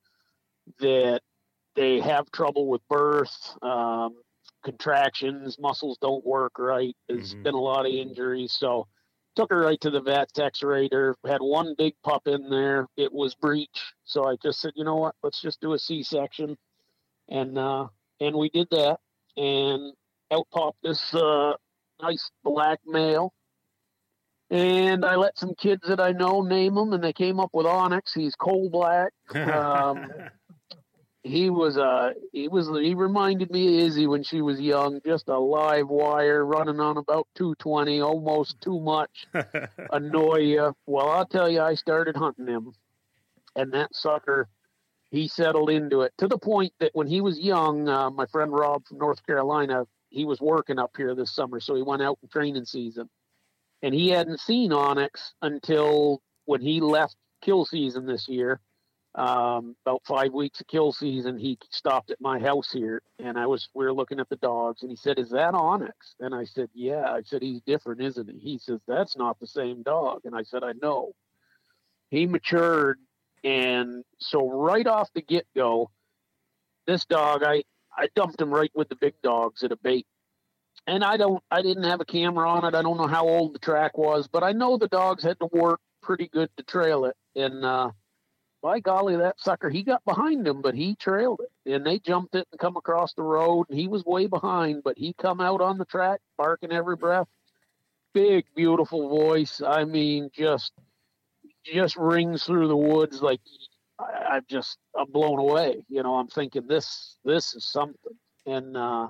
that 0.79 1.23
they 1.77 2.01
have 2.01 2.31
trouble 2.33 2.69
with 2.69 2.83
birth, 2.89 3.57
um, 3.63 4.23
contractions, 4.65 5.59
muscles 5.59 5.99
don't 6.01 6.25
work 6.27 6.59
right. 6.59 6.97
There's 7.09 7.35
Mhm. 7.35 7.43
been 7.45 7.55
a 7.55 7.61
lot 7.61 7.87
of 7.87 7.93
injuries. 7.93 8.53
So 8.53 8.89
took 9.37 9.51
her 9.51 9.61
right 9.61 9.81
to 9.81 9.91
the 9.91 10.01
vet, 10.03 10.39
x-rayed 10.39 10.93
her, 10.93 11.17
had 11.27 11.41
one 11.41 11.75
big 11.79 11.95
pup 12.03 12.27
in 12.27 12.51
there. 12.51 12.89
It 12.97 13.13
was 13.13 13.35
breech. 13.35 13.95
So 14.05 14.25
I 14.27 14.37
just 14.43 14.61
said, 14.61 14.73
you 14.77 14.85
know 14.85 14.97
what, 14.97 15.15
let's 15.23 15.41
just 15.41 15.61
do 15.61 15.73
a 15.75 15.79
C-section. 15.79 16.59
And, 17.29 17.59
uh, 17.59 17.89
and 18.21 18.37
we 18.37 18.51
did 18.51 18.69
that 18.71 19.01
and 19.37 19.95
out 20.33 20.49
popped 20.53 20.83
this, 20.83 21.15
uh, 21.15 21.55
nice 22.03 22.31
black 22.45 22.81
male 22.87 23.33
And 24.51 25.05
I 25.05 25.15
let 25.17 25.39
some 25.39 25.55
kids 25.55 25.83
that 25.89 26.01
I 26.01 26.13
know 26.13 26.43
name 26.43 26.77
him, 26.77 26.93
and 26.93 27.03
they 27.03 27.13
came 27.13 27.39
up 27.41 27.51
with 27.53 27.67
Onyx. 27.67 28.13
He's 28.15 28.35
coal 28.37 28.69
black. 28.71 29.13
Um, 29.47 30.11
he 31.23 31.51
was 31.51 31.77
uh 31.77 32.13
he 32.33 32.49
was 32.49 32.69
he 32.69 32.95
reminded 32.95 33.51
me 33.51 33.79
of 33.79 33.87
Izzy 33.87 34.07
when 34.07 34.23
she 34.23 34.41
was 34.43 34.61
young, 34.61 35.01
just 35.05 35.29
a 35.29 35.39
live 35.39 35.89
wire 35.89 36.45
running 36.45 36.81
on 36.81 36.97
about 36.97 37.29
220, 37.37 38.01
almost 38.01 38.61
too 38.61 38.81
much. 38.81 39.27
Annoy 39.93 40.39
you. 40.39 40.75
Well, 40.87 41.09
I'll 41.09 41.27
tell 41.27 41.49
you, 41.49 41.61
I 41.61 41.75
started 41.75 42.17
hunting 42.17 42.47
him, 42.47 42.73
and 43.55 43.73
that 43.73 43.95
sucker, 43.95 44.49
he 45.11 45.29
settled 45.29 45.71
into 45.71 46.03
it 46.03 46.13
to 46.19 46.29
the 46.29 46.39
point 46.39 46.73
that 46.81 46.91
when 46.95 47.07
he 47.07 47.21
was 47.21 47.39
young, 47.39 47.89
uh, 47.89 48.11
my 48.11 48.27
friend 48.27 48.53
Rob 48.53 48.87
from 48.87 48.99
North 48.99 49.25
Carolina, 49.27 49.87
he 50.09 50.25
was 50.25 50.41
working 50.41 50.79
up 50.79 50.93
here 50.97 51.15
this 51.15 51.35
summer, 51.35 51.61
so 51.61 51.75
he 51.75 51.83
went 51.83 52.03
out 52.03 52.19
in 52.23 52.29
training 52.29 52.65
season 52.65 53.09
and 53.83 53.95
he 53.95 54.09
hadn't 54.09 54.41
seen 54.41 54.73
Onyx 54.73 55.35
until 55.43 56.23
when 56.45 56.61
he 56.61 56.81
left 56.81 57.17
kill 57.43 57.65
season 57.65 58.07
this 58.07 58.29
year. 58.29 58.61
Um, 59.15 59.75
about 59.85 60.03
five 60.07 60.33
weeks 60.33 60.61
of 60.61 60.69
kill 60.69 60.93
season, 60.93 61.37
he 61.37 61.59
stopped 61.71 62.11
at 62.11 62.21
my 62.21 62.39
house 62.39 62.71
here, 62.71 63.03
and 63.19 63.37
I 63.37 63.47
was 63.47 63.69
we 63.75 63.85
were 63.85 63.93
looking 63.93 64.21
at 64.21 64.29
the 64.29 64.37
dogs, 64.37 64.83
and 64.83 64.91
he 64.91 64.97
said, 64.97 65.19
"Is 65.19 65.31
that 65.31 65.55
Onyx?" 65.55 66.15
And 66.21 66.35
I 66.35 66.45
said, 66.45 66.69
"Yeah." 66.75 67.11
I 67.13 67.23
said, 67.23 67.43
"He's 67.43 67.61
different, 67.63 68.03
isn't 68.03 68.31
he?" 68.31 68.39
He 68.39 68.59
says, 68.59 68.81
"That's 68.87 69.17
not 69.17 69.41
the 69.41 69.49
same 69.49 69.83
dog," 69.83 70.21
and 70.25 70.35
I 70.35 70.45
said, 70.45 70.63
"I 70.63 70.73
know." 70.81 71.13
He 72.11 72.27
matured, 72.27 72.99
and 73.43 74.05
so 74.19 74.49
right 74.49 74.87
off 74.87 75.13
the 75.13 75.23
get 75.23 75.47
go, 75.57 75.91
this 76.87 77.05
dog, 77.05 77.43
I 77.43 77.65
I 77.97 78.09
dumped 78.15 78.41
him 78.41 78.51
right 78.55 78.71
with 78.75 78.89
the 78.89 78.97
big 78.97 79.15
dogs 79.23 79.65
at 79.65 79.73
a 79.73 79.77
bait 79.77 80.07
and 80.87 81.05
I 81.05 81.17
don't, 81.17 81.43
I 81.51 81.63
didn't 81.63 81.85
have 81.85 82.01
a 82.01 82.05
camera 82.05 82.49
on 82.49 82.65
it. 82.65 82.75
I 82.75 82.83
don't 82.83 82.97
know 82.97 83.07
how 83.07 83.29
old 83.29 83.55
the 83.55 83.59
track 83.59 83.99
was, 83.99 84.29
but 84.29 84.43
I 84.43 84.53
know 84.53 84.77
the 84.77 84.89
dogs 84.89 85.23
had 85.23 85.39
to 85.41 85.49
work 85.53 85.81
pretty 86.03 86.29
good 86.29 86.51
to 86.57 86.63
trail 86.63 87.05
it. 87.05 87.17
And 87.37 87.65
uh, 87.65 87.91
by 88.63 88.81
golly, 88.81 89.17
that 89.17 89.41
sucker, 89.41 89.71
he 89.71 89.83
got 89.83 90.05
behind 90.05 90.47
him, 90.47 90.63
but 90.63 90.75
he 90.75 90.95
trailed 90.95 91.41
it. 91.41 91.73
And 91.73 91.85
they 91.85 91.99
jumped 91.99 92.35
it 92.35 92.47
and 92.51 92.61
come 92.61 92.77
across 92.77 93.15
the 93.15 93.23
road, 93.23 93.67
and 93.69 93.79
he 93.79 93.89
was 93.89 94.05
way 94.05 94.27
behind, 94.27 94.83
but 94.85 94.99
he 94.99 95.15
come 95.15 95.41
out 95.41 95.61
on 95.61 95.79
the 95.79 95.85
track 95.85 96.21
barking 96.37 96.73
every 96.73 96.97
breath. 96.97 97.29
Big, 98.13 98.45
beautiful 98.55 99.09
voice. 99.09 99.63
I 99.65 99.85
mean, 99.85 100.31
just, 100.35 100.73
just 101.65 101.97
rings 101.97 102.45
through 102.45 102.69
the 102.69 102.77
woods 102.77 103.23
like 103.23 103.41
I, 103.99 104.35
I'm 104.37 104.45
just, 104.49 104.79
I'm 104.99 105.11
blown 105.11 105.39
away. 105.39 105.85
You 105.89 106.03
know, 106.03 106.17
I'm 106.17 106.29
thinking 106.29 106.67
this, 106.67 107.17
this 107.25 107.55
is 107.55 107.65
something. 107.65 108.17
And 108.47 108.77
uh, 108.77 109.09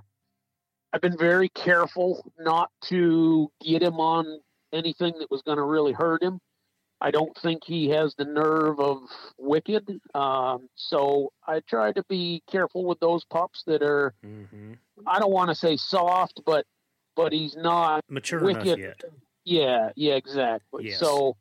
I've 0.92 1.00
been 1.00 1.16
very 1.16 1.48
careful 1.48 2.30
not 2.38 2.70
to 2.86 3.50
get 3.60 3.82
him 3.82 4.00
on 4.00 4.40
anything 4.72 5.14
that 5.18 5.30
was 5.30 5.42
going 5.42 5.58
to 5.58 5.64
really 5.64 5.92
hurt 5.92 6.22
him. 6.22 6.40
I 7.00 7.10
don't 7.10 7.36
think 7.38 7.64
he 7.64 7.88
has 7.90 8.14
the 8.14 8.26
nerve 8.26 8.78
of 8.78 8.98
Wicked. 9.38 10.00
Um, 10.14 10.68
so 10.74 11.32
I 11.46 11.60
try 11.60 11.92
to 11.92 12.04
be 12.08 12.42
careful 12.50 12.84
with 12.84 13.00
those 13.00 13.24
pups 13.24 13.62
that 13.66 13.82
are. 13.82 14.14
Mm-hmm. 14.24 14.74
I 15.06 15.18
don't 15.18 15.32
want 15.32 15.48
to 15.48 15.54
say 15.54 15.76
soft, 15.76 16.42
but 16.44 16.66
but 17.16 17.32
he's 17.32 17.56
not 17.56 18.04
mature 18.08 18.44
wicked. 18.44 18.66
enough 18.66 18.78
yet. 18.78 19.04
Yeah, 19.44 19.90
yeah, 19.96 20.14
exactly. 20.14 20.88
Yes. 20.88 21.00
So 21.00 21.36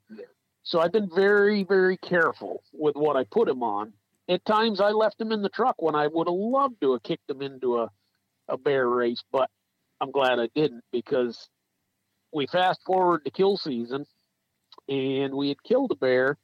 so 0.64 0.80
I've 0.80 0.94
been 0.94 1.10
very 1.14 1.64
very 1.64 1.98
careful 1.98 2.64
with 2.72 2.96
what 2.96 3.18
I 3.18 3.26
put 3.26 3.50
him 3.50 3.62
on. 3.62 3.94
At 4.30 4.46
times 4.46 4.80
I 4.80 4.92
left 4.92 5.20
him 5.20 5.32
in 5.32 5.42
the 5.42 5.50
truck 5.50 5.82
when 5.82 5.96
I 5.96 6.08
would 6.08 6.28
have 6.28 6.36
loved 6.36 6.80
to 6.82 6.94
have 6.94 7.04
kicked 7.04 7.30
him 7.30 7.42
into 7.42 7.80
a 7.80 7.90
a 8.48 8.58
bear 8.58 8.88
race, 8.88 9.24
but 9.32 9.50
I'm 10.00 10.12
glad 10.12 10.40
I 10.40 10.48
didn't 10.56 10.84
because 10.92 11.50
we 12.34 12.48
fast 12.48 12.80
forward 12.86 13.26
to 13.26 13.32
kill 13.32 13.58
season 13.58 14.06
and 14.90 15.34
we 15.34 15.50
had 15.50 15.64
killed 15.64 15.92
a 15.92 15.96
bear. 15.96 16.38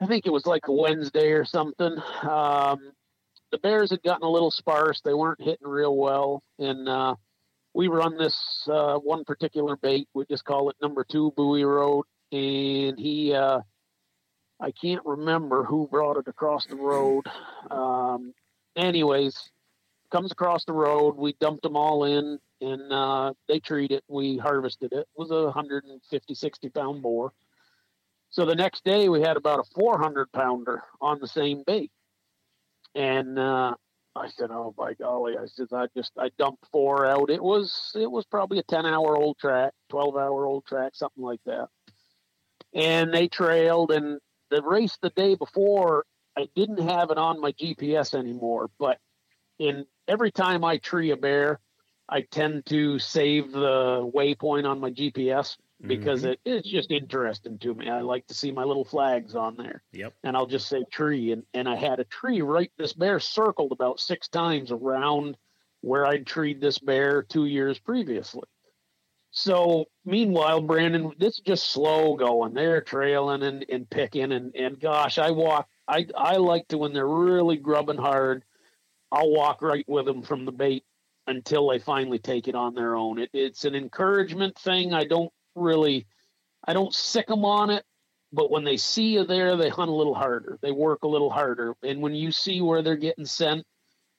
I 0.00 0.06
think 0.06 0.26
it 0.26 0.32
was 0.32 0.46
like 0.46 0.68
a 0.68 0.72
Wednesday 0.72 1.32
or 1.32 1.44
something. 1.44 1.96
Um, 2.22 2.92
the 3.50 3.58
bears 3.58 3.90
had 3.90 4.02
gotten 4.02 4.26
a 4.26 4.30
little 4.30 4.50
sparse. 4.50 5.00
They 5.00 5.14
weren't 5.14 5.40
hitting 5.40 5.66
real 5.66 5.96
well. 5.96 6.42
And 6.58 6.88
uh, 6.88 7.16
we 7.74 7.88
run 7.88 8.16
this 8.16 8.68
uh, 8.70 8.98
one 8.98 9.24
particular 9.24 9.76
bait. 9.76 10.08
We 10.14 10.24
just 10.26 10.44
call 10.44 10.70
it 10.70 10.76
number 10.80 11.04
two 11.04 11.32
Bowie 11.36 11.64
Road. 11.64 12.04
And 12.30 12.98
he, 12.98 13.32
uh, 13.34 13.60
I 14.60 14.70
can't 14.70 15.04
remember 15.04 15.64
who 15.64 15.88
brought 15.90 16.18
it 16.18 16.28
across 16.28 16.66
the 16.66 16.76
road. 16.76 17.24
Um, 17.70 18.34
anyways, 18.76 19.50
comes 20.12 20.30
across 20.30 20.64
the 20.64 20.72
road. 20.72 21.16
We 21.16 21.34
dumped 21.40 21.62
them 21.62 21.76
all 21.76 22.04
in, 22.04 22.38
and 22.60 22.92
uh, 22.92 23.32
they 23.46 23.60
treat 23.60 23.90
it. 23.90 24.04
We 24.08 24.36
harvested 24.36 24.92
it. 24.92 25.00
It 25.00 25.08
was 25.16 25.30
a 25.30 25.44
150, 25.44 26.34
60 26.34 26.68
pound 26.70 27.02
boar. 27.02 27.32
So 28.30 28.44
the 28.44 28.54
next 28.54 28.84
day 28.84 29.08
we 29.08 29.22
had 29.22 29.36
about 29.36 29.60
a 29.60 29.64
400 29.74 30.30
pounder 30.32 30.82
on 31.00 31.18
the 31.20 31.26
same 31.26 31.62
bait, 31.66 31.90
and 32.94 33.38
uh, 33.38 33.74
I 34.14 34.28
said, 34.28 34.50
"Oh 34.50 34.74
by 34.76 34.94
golly!" 34.94 35.36
I 35.38 35.46
said, 35.46 35.68
"I 35.72 35.86
just 35.96 36.12
I 36.18 36.30
dumped 36.38 36.66
four 36.70 37.06
out. 37.06 37.30
It 37.30 37.42
was 37.42 37.92
it 37.94 38.10
was 38.10 38.26
probably 38.26 38.58
a 38.58 38.64
10 38.64 38.84
hour 38.84 39.16
old 39.16 39.38
track, 39.38 39.72
12 39.88 40.16
hour 40.16 40.44
old 40.44 40.66
track, 40.66 40.94
something 40.94 41.22
like 41.22 41.40
that." 41.46 41.68
And 42.74 43.12
they 43.14 43.28
trailed, 43.28 43.92
and 43.92 44.20
the 44.50 44.62
race 44.62 44.98
the 45.00 45.10
day 45.10 45.34
before, 45.34 46.04
I 46.36 46.48
didn't 46.54 46.82
have 46.82 47.10
it 47.10 47.18
on 47.18 47.40
my 47.40 47.52
GPS 47.52 48.14
anymore, 48.14 48.70
but 48.78 48.98
in 49.58 49.86
every 50.06 50.30
time 50.30 50.64
I 50.64 50.78
tree 50.78 51.10
a 51.10 51.16
bear, 51.16 51.60
I 52.08 52.22
tend 52.22 52.66
to 52.66 52.98
save 52.98 53.52
the 53.52 54.10
waypoint 54.14 54.68
on 54.68 54.80
my 54.80 54.90
GPS 54.90 55.56
because 55.82 56.22
mm-hmm. 56.22 56.30
it, 56.30 56.40
it's 56.44 56.68
just 56.68 56.90
interesting 56.90 57.58
to 57.58 57.74
me. 57.74 57.88
I 57.88 58.00
like 58.00 58.26
to 58.28 58.34
see 58.34 58.50
my 58.50 58.64
little 58.64 58.84
flags 58.84 59.34
on 59.34 59.56
there. 59.56 59.82
Yep. 59.92 60.14
And 60.24 60.36
I'll 60.36 60.46
just 60.46 60.68
say 60.68 60.84
tree. 60.90 61.32
And, 61.32 61.44
and 61.54 61.68
I 61.68 61.76
had 61.76 62.00
a 62.00 62.04
tree 62.04 62.42
right, 62.42 62.72
this 62.78 62.92
bear 62.92 63.20
circled 63.20 63.72
about 63.72 64.00
six 64.00 64.28
times 64.28 64.72
around 64.72 65.36
where 65.80 66.06
I'd 66.06 66.26
treed 66.26 66.60
this 66.60 66.78
bear 66.78 67.22
two 67.22 67.46
years 67.46 67.78
previously. 67.78 68.48
So 69.30 69.84
meanwhile, 70.04 70.62
Brandon, 70.62 71.12
this 71.18 71.34
is 71.34 71.42
just 71.46 71.70
slow 71.70 72.16
going. 72.16 72.54
They're 72.54 72.80
trailing 72.80 73.42
and, 73.42 73.64
and 73.68 73.88
picking 73.88 74.32
and, 74.32 74.54
and 74.56 74.80
gosh, 74.80 75.18
I 75.18 75.30
walk 75.30 75.68
I 75.86 76.06
I 76.16 76.36
like 76.36 76.68
to 76.68 76.78
when 76.78 76.92
they're 76.92 77.06
really 77.06 77.56
grubbing 77.56 77.98
hard, 77.98 78.42
I'll 79.12 79.30
walk 79.30 79.62
right 79.62 79.84
with 79.88 80.06
them 80.06 80.22
from 80.22 80.44
the 80.44 80.52
bait 80.52 80.84
until 81.28 81.68
they 81.68 81.78
finally 81.78 82.18
take 82.18 82.48
it 82.48 82.54
on 82.54 82.74
their 82.74 82.96
own. 82.96 83.18
It, 83.18 83.30
it's 83.32 83.64
an 83.64 83.74
encouragement 83.74 84.58
thing. 84.58 84.92
I 84.92 85.04
don't 85.04 85.32
really, 85.54 86.06
I 86.66 86.72
don't 86.72 86.94
sic 86.94 87.26
them 87.26 87.44
on 87.44 87.70
it, 87.70 87.84
but 88.32 88.50
when 88.50 88.64
they 88.64 88.76
see 88.76 89.14
you 89.14 89.24
there, 89.24 89.56
they 89.56 89.68
hunt 89.68 89.90
a 89.90 89.94
little 89.94 90.14
harder. 90.14 90.58
They 90.62 90.72
work 90.72 91.02
a 91.02 91.08
little 91.08 91.30
harder. 91.30 91.74
And 91.82 92.00
when 92.00 92.14
you 92.14 92.32
see 92.32 92.60
where 92.60 92.82
they're 92.82 92.96
getting 92.96 93.26
sent, 93.26 93.64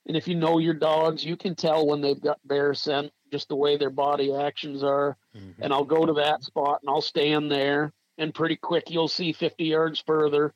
and 0.06 0.16
if 0.16 0.26
you 0.26 0.34
know 0.34 0.58
your 0.58 0.74
dogs, 0.74 1.24
you 1.24 1.36
can 1.36 1.54
tell 1.54 1.86
when 1.86 2.00
they've 2.00 2.20
got 2.20 2.38
bear 2.44 2.74
scent, 2.74 3.12
just 3.30 3.48
the 3.48 3.56
way 3.56 3.76
their 3.76 3.90
body 3.90 4.34
actions 4.34 4.82
are. 4.82 5.16
Mm-hmm. 5.36 5.62
And 5.62 5.72
I'll 5.72 5.84
go 5.84 6.06
to 6.06 6.14
that 6.14 6.42
spot 6.42 6.80
and 6.82 6.90
I'll 6.90 7.02
stand 7.02 7.50
there, 7.50 7.92
and 8.18 8.34
pretty 8.34 8.56
quick 8.56 8.90
you'll 8.90 9.08
see 9.08 9.32
50 9.32 9.64
yards 9.64 10.02
further 10.06 10.54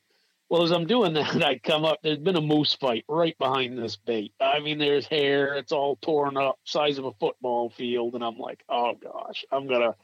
well, 0.49 0.63
as 0.63 0.71
I'm 0.71 0.87
doing 0.87 1.13
that, 1.13 1.35
I 1.43 1.59
come 1.59 1.85
up. 1.85 1.99
There's 2.03 2.17
been 2.19 2.35
a 2.35 2.41
moose 2.41 2.73
fight 2.73 3.05
right 3.07 3.37
behind 3.37 3.77
this 3.77 3.95
bait. 3.97 4.33
I 4.39 4.59
mean, 4.59 4.77
there's 4.79 5.07
hair. 5.07 5.55
It's 5.55 5.71
all 5.71 5.97
torn 5.97 6.37
up, 6.37 6.59
size 6.65 6.97
of 6.97 7.05
a 7.05 7.13
football 7.13 7.69
field, 7.69 8.15
and 8.15 8.23
I'm 8.23 8.37
like, 8.37 8.63
oh 8.69 8.93
gosh, 9.01 9.45
I'm 9.51 9.67
gonna, 9.67 9.95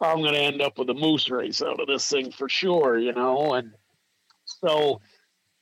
I'm 0.00 0.22
gonna 0.22 0.38
end 0.38 0.62
up 0.62 0.78
with 0.78 0.90
a 0.90 0.94
moose 0.94 1.30
race 1.30 1.62
out 1.62 1.80
of 1.80 1.86
this 1.86 2.08
thing 2.08 2.32
for 2.32 2.48
sure, 2.48 2.98
you 2.98 3.12
know. 3.12 3.54
And 3.54 3.72
so 4.46 5.00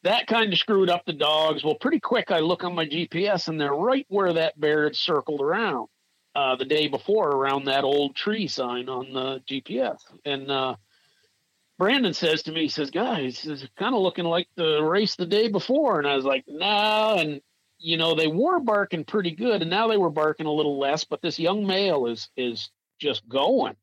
that 0.04 0.26
kind 0.28 0.52
of 0.52 0.58
screwed 0.58 0.90
up 0.90 1.04
the 1.06 1.12
dogs. 1.12 1.64
Well, 1.64 1.76
pretty 1.76 2.00
quick, 2.00 2.30
I 2.30 2.40
look 2.40 2.64
on 2.64 2.74
my 2.74 2.86
GPS, 2.86 3.48
and 3.48 3.60
they're 3.60 3.72
right 3.74 4.06
where 4.08 4.34
that 4.34 4.60
bear 4.60 4.84
had 4.84 4.96
circled 4.96 5.40
around 5.40 5.88
uh, 6.34 6.56
the 6.56 6.64
day 6.66 6.88
before, 6.88 7.30
around 7.30 7.66
that 7.66 7.84
old 7.84 8.16
tree 8.16 8.48
sign 8.48 8.88
on 8.88 9.12
the 9.12 9.40
GPS, 9.50 9.98
and. 10.24 10.50
uh 10.50 10.76
Brandon 11.78 12.14
says 12.14 12.42
to 12.44 12.52
me, 12.52 12.62
he 12.62 12.68
says, 12.68 12.90
guys, 12.90 13.42
this 13.42 13.62
is 13.62 13.68
kind 13.78 13.94
of 13.94 14.00
looking 14.00 14.24
like 14.24 14.48
the 14.56 14.82
race 14.82 15.16
the 15.16 15.26
day 15.26 15.48
before. 15.48 15.98
And 15.98 16.08
I 16.08 16.16
was 16.16 16.24
like, 16.24 16.44
no. 16.48 17.16
And, 17.18 17.40
you 17.78 17.98
know, 17.98 18.14
they 18.14 18.28
were 18.28 18.60
barking 18.60 19.04
pretty 19.04 19.32
good 19.32 19.60
and 19.60 19.70
now 19.70 19.88
they 19.88 19.98
were 19.98 20.10
barking 20.10 20.46
a 20.46 20.52
little 20.52 20.78
less, 20.78 21.04
but 21.04 21.20
this 21.20 21.38
young 21.38 21.66
male 21.66 22.06
is, 22.06 22.30
is 22.36 22.70
just 22.98 23.28
going. 23.28 23.76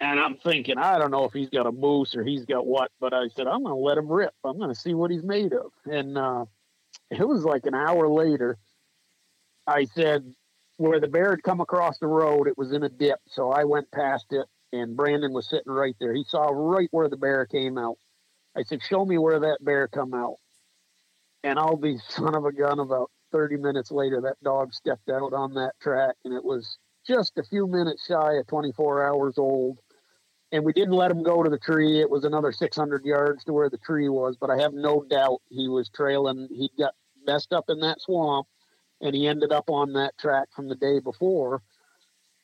And 0.00 0.18
I'm 0.18 0.36
thinking, 0.36 0.78
I 0.78 0.98
don't 0.98 1.10
know 1.10 1.24
if 1.24 1.32
he's 1.32 1.50
got 1.50 1.66
a 1.66 1.72
moose 1.72 2.16
or 2.16 2.24
he's 2.24 2.46
got 2.46 2.66
what, 2.66 2.90
but 3.00 3.12
I 3.12 3.28
said, 3.36 3.46
I'm 3.46 3.62
going 3.62 3.76
to 3.76 3.82
let 3.82 3.98
him 3.98 4.10
rip. 4.10 4.34
I'm 4.42 4.58
going 4.58 4.72
to 4.72 4.80
see 4.80 4.94
what 4.94 5.10
he's 5.10 5.22
made 5.22 5.52
of. 5.52 5.72
And, 5.84 6.16
uh, 6.16 6.46
it 7.10 7.26
was 7.26 7.44
like 7.44 7.66
an 7.66 7.74
hour 7.74 8.08
later. 8.08 8.56
I 9.66 9.84
said, 9.94 10.34
where 10.76 11.00
the 11.00 11.06
bear 11.06 11.30
had 11.30 11.42
come 11.42 11.60
across 11.60 11.98
the 11.98 12.06
road, 12.06 12.48
it 12.48 12.58
was 12.58 12.72
in 12.72 12.82
a 12.82 12.88
dip. 12.88 13.20
So 13.28 13.50
I 13.50 13.64
went 13.64 13.90
past 13.92 14.26
it 14.30 14.46
and 14.74 14.96
Brandon 14.96 15.32
was 15.34 15.48
sitting 15.48 15.72
right 15.72 15.96
there. 16.00 16.14
He 16.14 16.24
saw 16.24 16.48
right 16.50 16.88
where 16.92 17.08
the 17.10 17.18
bear 17.18 17.46
came 17.46 17.78
out. 17.78 17.98
I 18.56 18.64
said, 18.64 18.82
"Show 18.82 19.06
me 19.06 19.18
where 19.18 19.40
that 19.40 19.64
bear 19.64 19.88
come 19.88 20.14
out." 20.14 20.36
And 21.44 21.58
I'll 21.58 21.76
be 21.76 21.98
son 22.10 22.36
of 22.36 22.44
a 22.46 22.52
gun. 22.52 22.80
About 22.80 23.10
30 23.32 23.58
minutes 23.58 23.90
later, 23.92 24.20
that 24.22 24.42
dog 24.44 24.74
stepped 24.74 25.10
out 25.10 25.32
on 25.34 25.54
that 25.54 25.74
track, 25.80 26.16
and 26.24 26.34
it 26.34 26.44
was 26.44 26.78
just 27.06 27.38
a 27.38 27.44
few 27.44 27.66
minutes 27.68 28.06
shy 28.06 28.34
of 28.34 28.46
24 28.48 29.04
hours 29.06 29.38
old. 29.38 29.80
and 30.52 30.64
we 30.64 30.72
didn't 30.72 30.94
let 30.94 31.10
him 31.10 31.22
go 31.22 31.42
to 31.42 31.50
the 31.50 31.58
tree. 31.58 32.00
It 32.00 32.10
was 32.10 32.24
another 32.24 32.52
600 32.52 33.04
yards 33.04 33.44
to 33.44 33.52
where 33.52 33.70
the 33.70 33.78
tree 33.78 34.08
was, 34.08 34.36
but 34.40 34.50
I 34.50 34.58
have 34.60 34.74
no 34.74 35.04
doubt 35.08 35.42
he 35.50 35.68
was 35.68 35.90
trailing. 35.90 36.48
He 36.50 36.70
got 36.78 36.94
messed 37.26 37.52
up 37.52 37.66
in 37.68 37.80
that 37.80 38.00
swamp, 38.00 38.46
and 39.00 39.14
he 39.14 39.28
ended 39.28 39.52
up 39.52 39.70
on 39.70 39.94
that 39.94 40.16
track 40.18 40.48
from 40.54 40.68
the 40.68 40.76
day 40.76 41.00
before, 41.00 41.62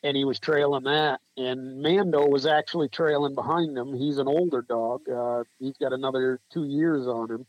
and 0.03 0.17
he 0.17 0.25
was 0.25 0.39
trailing 0.39 0.85
that. 0.85 1.21
And 1.37 1.83
Mando 1.83 2.27
was 2.27 2.47
actually 2.47 2.89
trailing 2.89 3.35
behind 3.35 3.77
him. 3.77 3.95
He's 3.95 4.19
an 4.19 4.29
older 4.29 4.63
dog. 4.63 5.09
Uh, 5.09 5.45
he's 5.59 5.77
got 5.77 5.93
another 5.93 6.41
two 6.53 6.65
years 6.65 7.07
on 7.07 7.31
him, 7.31 7.47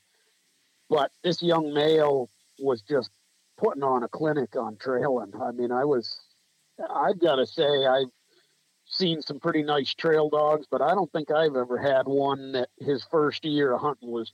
but 0.89 1.11
this 1.23 1.41
young 1.41 1.73
male 1.73 2.29
was 2.59 2.81
just 2.81 3.09
putting 3.57 3.83
on 3.83 4.03
a 4.03 4.07
clinic 4.07 4.55
on 4.55 4.77
trailing. 4.77 5.31
I 5.41 5.51
mean, 5.51 5.71
I 5.71 5.85
was, 5.85 6.19
I've 6.93 7.19
got 7.19 7.35
to 7.35 7.45
say, 7.45 7.85
I've 7.85 8.09
seen 8.85 9.21
some 9.21 9.39
pretty 9.39 9.63
nice 9.63 9.93
trail 9.93 10.29
dogs, 10.29 10.67
but 10.69 10.81
I 10.81 10.93
don't 10.93 11.11
think 11.11 11.31
I've 11.31 11.55
ever 11.55 11.77
had 11.77 12.07
one 12.07 12.51
that 12.53 12.69
his 12.79 13.05
first 13.09 13.45
year 13.45 13.71
of 13.73 13.81
hunting 13.81 14.11
was 14.11 14.33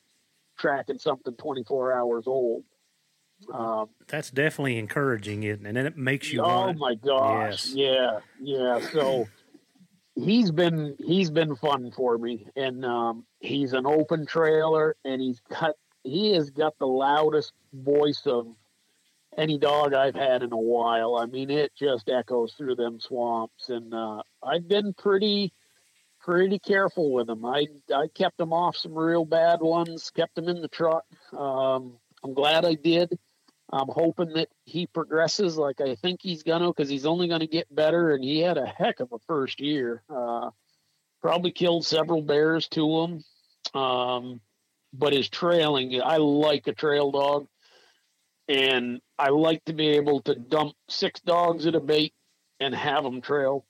tracking 0.57 0.97
something 0.97 1.35
24 1.35 1.93
hours 1.93 2.23
old. 2.25 2.63
Um, 3.53 3.89
That's 4.07 4.31
definitely 4.31 4.77
encouraging, 4.77 5.43
isn't 5.43 5.65
it? 5.65 5.69
And 5.69 5.87
it 5.87 5.97
makes 5.97 6.31
you. 6.31 6.41
Oh 6.41 6.73
my 6.73 6.95
gosh! 6.95 7.73
Yes. 7.73 7.73
Yeah, 7.75 8.19
yeah. 8.41 8.79
So 8.91 9.27
he's 10.15 10.51
been 10.51 10.95
he's 10.99 11.29
been 11.29 11.55
fun 11.55 11.91
for 11.91 12.17
me, 12.17 12.47
and 12.55 12.83
um, 12.83 13.25
he's 13.39 13.73
an 13.73 13.85
open 13.85 14.25
trailer, 14.25 14.95
and 15.05 15.21
he's 15.21 15.39
got 15.49 15.75
he 16.03 16.33
has 16.33 16.49
got 16.49 16.77
the 16.79 16.87
loudest 16.87 17.53
voice 17.73 18.23
of 18.25 18.47
any 19.37 19.57
dog 19.57 19.93
I've 19.93 20.15
had 20.15 20.41
in 20.41 20.51
a 20.51 20.57
while. 20.57 21.15
I 21.15 21.25
mean, 21.25 21.49
it 21.49 21.71
just 21.77 22.09
echoes 22.09 22.53
through 22.53 22.75
them 22.75 22.99
swamps, 22.99 23.69
and 23.69 23.93
uh, 23.93 24.23
I've 24.43 24.67
been 24.67 24.93
pretty 24.93 25.53
pretty 26.19 26.59
careful 26.59 27.13
with 27.13 27.29
him. 27.29 27.45
I 27.45 27.67
I 27.93 28.07
kept 28.13 28.39
him 28.39 28.51
off 28.51 28.75
some 28.75 28.93
real 28.97 29.25
bad 29.25 29.61
ones, 29.61 30.09
kept 30.09 30.37
him 30.37 30.49
in 30.49 30.61
the 30.61 30.67
truck. 30.67 31.05
Um, 31.33 31.97
I'm 32.23 32.33
glad 32.33 32.65
I 32.65 32.73
did. 32.73 33.17
I'm 33.71 33.89
hoping 33.89 34.33
that 34.33 34.49
he 34.65 34.87
progresses 34.87 35.57
like 35.57 35.81
I 35.81 35.95
think 35.95 36.21
he's 36.21 36.43
gonna, 36.43 36.67
because 36.67 36.89
he's 36.89 37.05
only 37.05 37.27
gonna 37.27 37.47
get 37.47 37.73
better. 37.73 38.13
And 38.13 38.23
he 38.23 38.39
had 38.39 38.57
a 38.57 38.65
heck 38.65 38.99
of 38.99 39.11
a 39.11 39.19
first 39.27 39.59
year. 39.59 40.03
Uh, 40.09 40.51
probably 41.21 41.51
killed 41.51 41.85
several 41.85 42.21
bears 42.21 42.67
to 42.69 42.99
him. 42.99 43.23
Um, 43.73 44.41
but 44.93 45.13
his 45.13 45.29
trailing, 45.29 46.01
I 46.01 46.17
like 46.17 46.67
a 46.67 46.73
trail 46.73 47.11
dog, 47.11 47.47
and 48.47 49.01
I 49.19 49.29
like 49.29 49.63
to 49.65 49.73
be 49.73 49.89
able 49.89 50.21
to 50.21 50.35
dump 50.35 50.73
six 50.87 51.19
dogs 51.19 51.65
at 51.65 51.75
a 51.75 51.79
bait 51.79 52.13
and 52.59 52.73
have 52.73 53.03
them 53.03 53.21
trail 53.21 53.65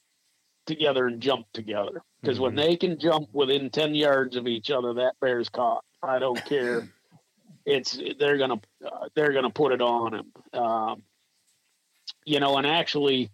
together 0.66 1.08
and 1.08 1.20
jump 1.22 1.48
together. 1.54 2.04
Because 2.22 2.38
mm-hmm. 2.38 2.44
when 2.44 2.56
they 2.56 2.76
can 2.76 3.00
jump 3.00 3.30
within 3.34 3.70
ten 3.70 3.96
yards 3.96 4.36
of 4.36 4.48
each 4.48 4.70
other, 4.70 4.94
that 4.96 5.16
bear's 5.20 5.50
caught. 5.50 5.84
I 6.04 6.20
don't 6.20 6.44
care. 6.46 6.88
it's 7.68 8.00
they're 8.18 8.38
gonna 8.38 8.62
uh, 8.84 9.10
they're 9.14 9.34
gonna 9.34 9.50
put 9.50 9.74
it 9.74 9.82
on 9.82 10.14
him. 10.14 10.60
Um, 10.60 11.04
you 12.26 12.40
know, 12.40 12.58
and 12.58 12.66
actually, 12.66 13.30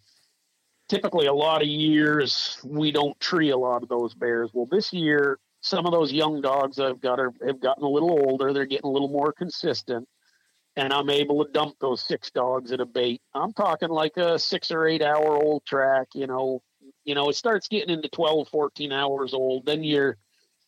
typically 0.90 1.28
a 1.28 1.34
lot 1.34 1.62
of 1.62 1.68
years 1.68 2.58
we 2.66 2.92
don't 2.92 3.18
tree 3.20 3.52
a 3.52 3.58
lot 3.58 3.84
of 3.84 3.90
those 3.90 4.16
bears. 4.16 4.50
Well, 4.54 4.68
this 4.70 4.92
year 4.92 5.40
some 5.62 5.86
of 5.86 5.94
those 5.94 6.12
young 6.12 6.42
dogs 6.42 6.80
I've 6.80 7.00
got 7.00 7.20
are 7.20 7.32
have 7.46 7.62
gotten 7.62 7.84
a 7.84 7.90
little 7.90 8.12
older. 8.12 8.52
They're 8.52 8.66
getting 8.66 8.90
a 8.90 8.92
little 8.92 9.08
more 9.08 9.32
consistent, 9.32 10.08
and 10.76 10.92
I'm 10.92 11.12
able 11.12 11.46
to 11.46 11.52
dump 11.52 11.76
those 11.80 12.02
six 12.02 12.32
dogs 12.32 12.72
at 12.72 12.82
a 12.82 12.86
bait. 12.88 13.22
I'm 13.36 13.54
talking 13.54 13.90
like 13.90 14.18
a 14.18 14.40
six 14.40 14.72
or 14.72 14.88
eight 14.88 15.04
hour 15.04 15.42
old 15.42 15.64
track. 15.64 16.08
You 16.16 16.26
know, 16.26 16.64
you 17.06 17.14
know, 17.14 17.30
it 17.30 17.36
starts 17.36 17.68
getting 17.68 17.94
into 17.94 18.10
12, 18.10 18.48
14 18.50 18.92
hours 18.92 19.36
old. 19.36 19.68
Then 19.68 19.84
you're 19.84 20.18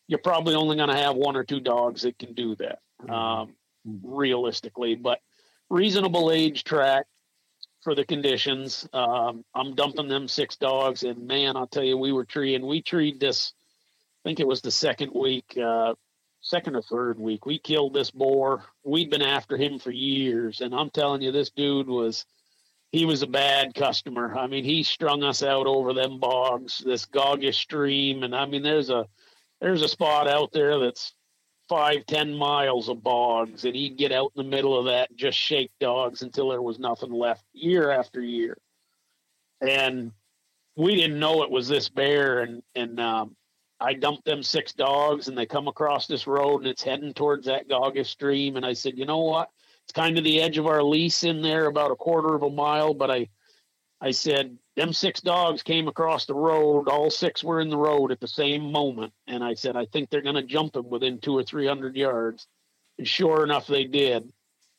you're 0.07 0.19
probably 0.19 0.55
only 0.55 0.75
going 0.75 0.89
to 0.89 0.95
have 0.95 1.15
one 1.15 1.35
or 1.35 1.43
two 1.43 1.59
dogs 1.59 2.03
that 2.03 2.17
can 2.19 2.33
do 2.33 2.55
that 2.57 2.79
mm-hmm. 3.01 3.11
um, 3.11 3.55
realistically, 4.03 4.95
but 4.95 5.19
reasonable 5.69 6.31
age 6.31 6.63
track 6.63 7.05
for 7.81 7.95
the 7.95 8.05
conditions. 8.05 8.87
Um, 8.93 9.43
I'm 9.53 9.75
dumping 9.75 10.07
them 10.07 10.27
six 10.27 10.55
dogs, 10.55 11.03
and 11.03 11.27
man, 11.27 11.55
I'll 11.55 11.67
tell 11.67 11.83
you, 11.83 11.97
we 11.97 12.11
were 12.11 12.25
treeing. 12.25 12.65
We 12.65 12.81
treed 12.81 13.19
this. 13.19 13.53
I 14.23 14.29
think 14.29 14.39
it 14.39 14.47
was 14.47 14.61
the 14.61 14.71
second 14.71 15.11
week, 15.13 15.57
uh, 15.57 15.93
second 16.41 16.75
or 16.75 16.81
third 16.81 17.19
week. 17.19 17.45
We 17.45 17.59
killed 17.59 17.93
this 17.93 18.11
boar. 18.11 18.63
We'd 18.83 19.11
been 19.11 19.21
after 19.21 19.55
him 19.55 19.79
for 19.79 19.91
years, 19.91 20.61
and 20.61 20.73
I'm 20.73 20.89
telling 20.89 21.21
you, 21.21 21.31
this 21.31 21.49
dude 21.51 21.87
was. 21.87 22.25
He 22.91 23.03
was 23.03 23.23
a 23.23 23.27
bad 23.27 23.73
customer. 23.73 24.37
I 24.37 24.47
mean, 24.47 24.63
he 24.63 24.83
strung 24.83 25.21
us 25.21 25.43
out 25.43 25.67
over 25.67 25.91
them 25.91 26.17
bogs, 26.17 26.81
this 26.85 27.03
Gauguin 27.03 27.51
stream, 27.51 28.23
and 28.23 28.33
I 28.33 28.45
mean, 28.45 28.63
there's 28.63 28.89
a 28.89 29.05
there's 29.65 29.81
a 29.81 29.87
spot 29.87 30.27
out 30.27 30.51
there 30.51 30.77
that's 30.77 31.15
five, 31.67 32.05
ten 32.05 32.35
miles 32.35 32.87
of 32.87 33.01
bogs, 33.01 33.65
and 33.65 33.75
he'd 33.75 33.97
get 33.97 34.11
out 34.11 34.31
in 34.35 34.43
the 34.43 34.55
middle 34.55 34.77
of 34.77 34.85
that 34.85 35.09
and 35.09 35.17
just 35.17 35.39
shake 35.39 35.71
dogs 35.79 36.21
until 36.21 36.49
there 36.49 36.61
was 36.61 36.77
nothing 36.77 37.11
left 37.11 37.43
year 37.51 37.89
after 37.89 38.21
year. 38.21 38.59
And 39.61 40.11
we 40.75 40.95
didn't 40.95 41.17
know 41.17 41.41
it 41.41 41.49
was 41.49 41.67
this 41.67 41.89
bear, 41.89 42.41
and 42.41 42.61
and 42.75 42.99
um, 42.99 43.35
I 43.79 43.93
dumped 43.93 44.25
them 44.25 44.43
six 44.43 44.71
dogs, 44.71 45.29
and 45.29 45.35
they 45.35 45.47
come 45.47 45.67
across 45.67 46.05
this 46.05 46.27
road, 46.27 46.59
and 46.59 46.67
it's 46.67 46.83
heading 46.83 47.15
towards 47.15 47.47
that 47.47 47.67
Gauguin 47.67 48.05
stream. 48.05 48.57
And 48.57 48.65
I 48.67 48.73
said, 48.73 48.99
you 48.99 49.07
know 49.07 49.21
what? 49.21 49.49
It's 49.85 49.93
kind 49.93 50.19
of 50.19 50.23
the 50.23 50.41
edge 50.41 50.59
of 50.59 50.67
our 50.67 50.83
lease 50.83 51.23
in 51.23 51.41
there, 51.41 51.65
about 51.65 51.89
a 51.89 51.95
quarter 51.95 52.35
of 52.35 52.43
a 52.43 52.51
mile. 52.51 52.93
But 52.93 53.09
I, 53.09 53.29
I 53.99 54.11
said, 54.11 54.59
them 54.75 54.91
six 54.91 55.21
dogs 55.21 55.63
came 55.63 55.87
across 55.87 56.25
the 56.25 56.35
road. 56.35 56.89
All 56.89 57.09
six 57.09 57.43
were 57.43 57.61
in 57.61 57.69
the 57.69 57.77
road 57.77 58.11
at 58.11 58.19
the 58.19 58.27
same 58.27 58.71
moment. 58.71 59.13
And 59.25 59.43
I 59.43 59.53
said, 59.53 59.77
I 59.77 59.85
think 59.85 60.09
they're 60.09 60.21
going 60.21 60.35
to 60.35 60.43
jump 60.43 60.75
him 60.75 60.89
within 60.89 61.19
two 61.19 61.37
or 61.37 61.43
300 61.43 61.95
yards. 61.95 62.45
And 62.97 63.07
sure 63.07 63.43
enough, 63.43 63.67
they 63.67 63.85
did. 63.85 64.31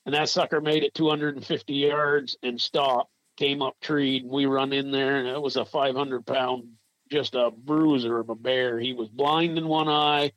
And 0.04 0.14
that 0.14 0.28
sucker 0.28 0.60
made 0.60 0.84
it 0.84 0.94
250 0.94 1.74
yards 1.74 2.36
and 2.42 2.60
stopped, 2.60 3.10
came 3.36 3.62
up 3.62 3.76
treed. 3.80 4.22
And 4.22 4.30
we 4.30 4.46
run 4.46 4.72
in 4.72 4.90
there, 4.90 5.16
and 5.16 5.28
it 5.28 5.40
was 5.40 5.56
a 5.56 5.64
500 5.64 6.26
pound, 6.26 6.64
just 7.10 7.34
a 7.34 7.50
bruiser 7.50 8.18
of 8.18 8.28
a 8.28 8.34
bear. 8.34 8.78
He 8.78 8.92
was 8.92 9.08
blind 9.08 9.56
in 9.56 9.66
one 9.66 9.88
eye, 9.88 10.32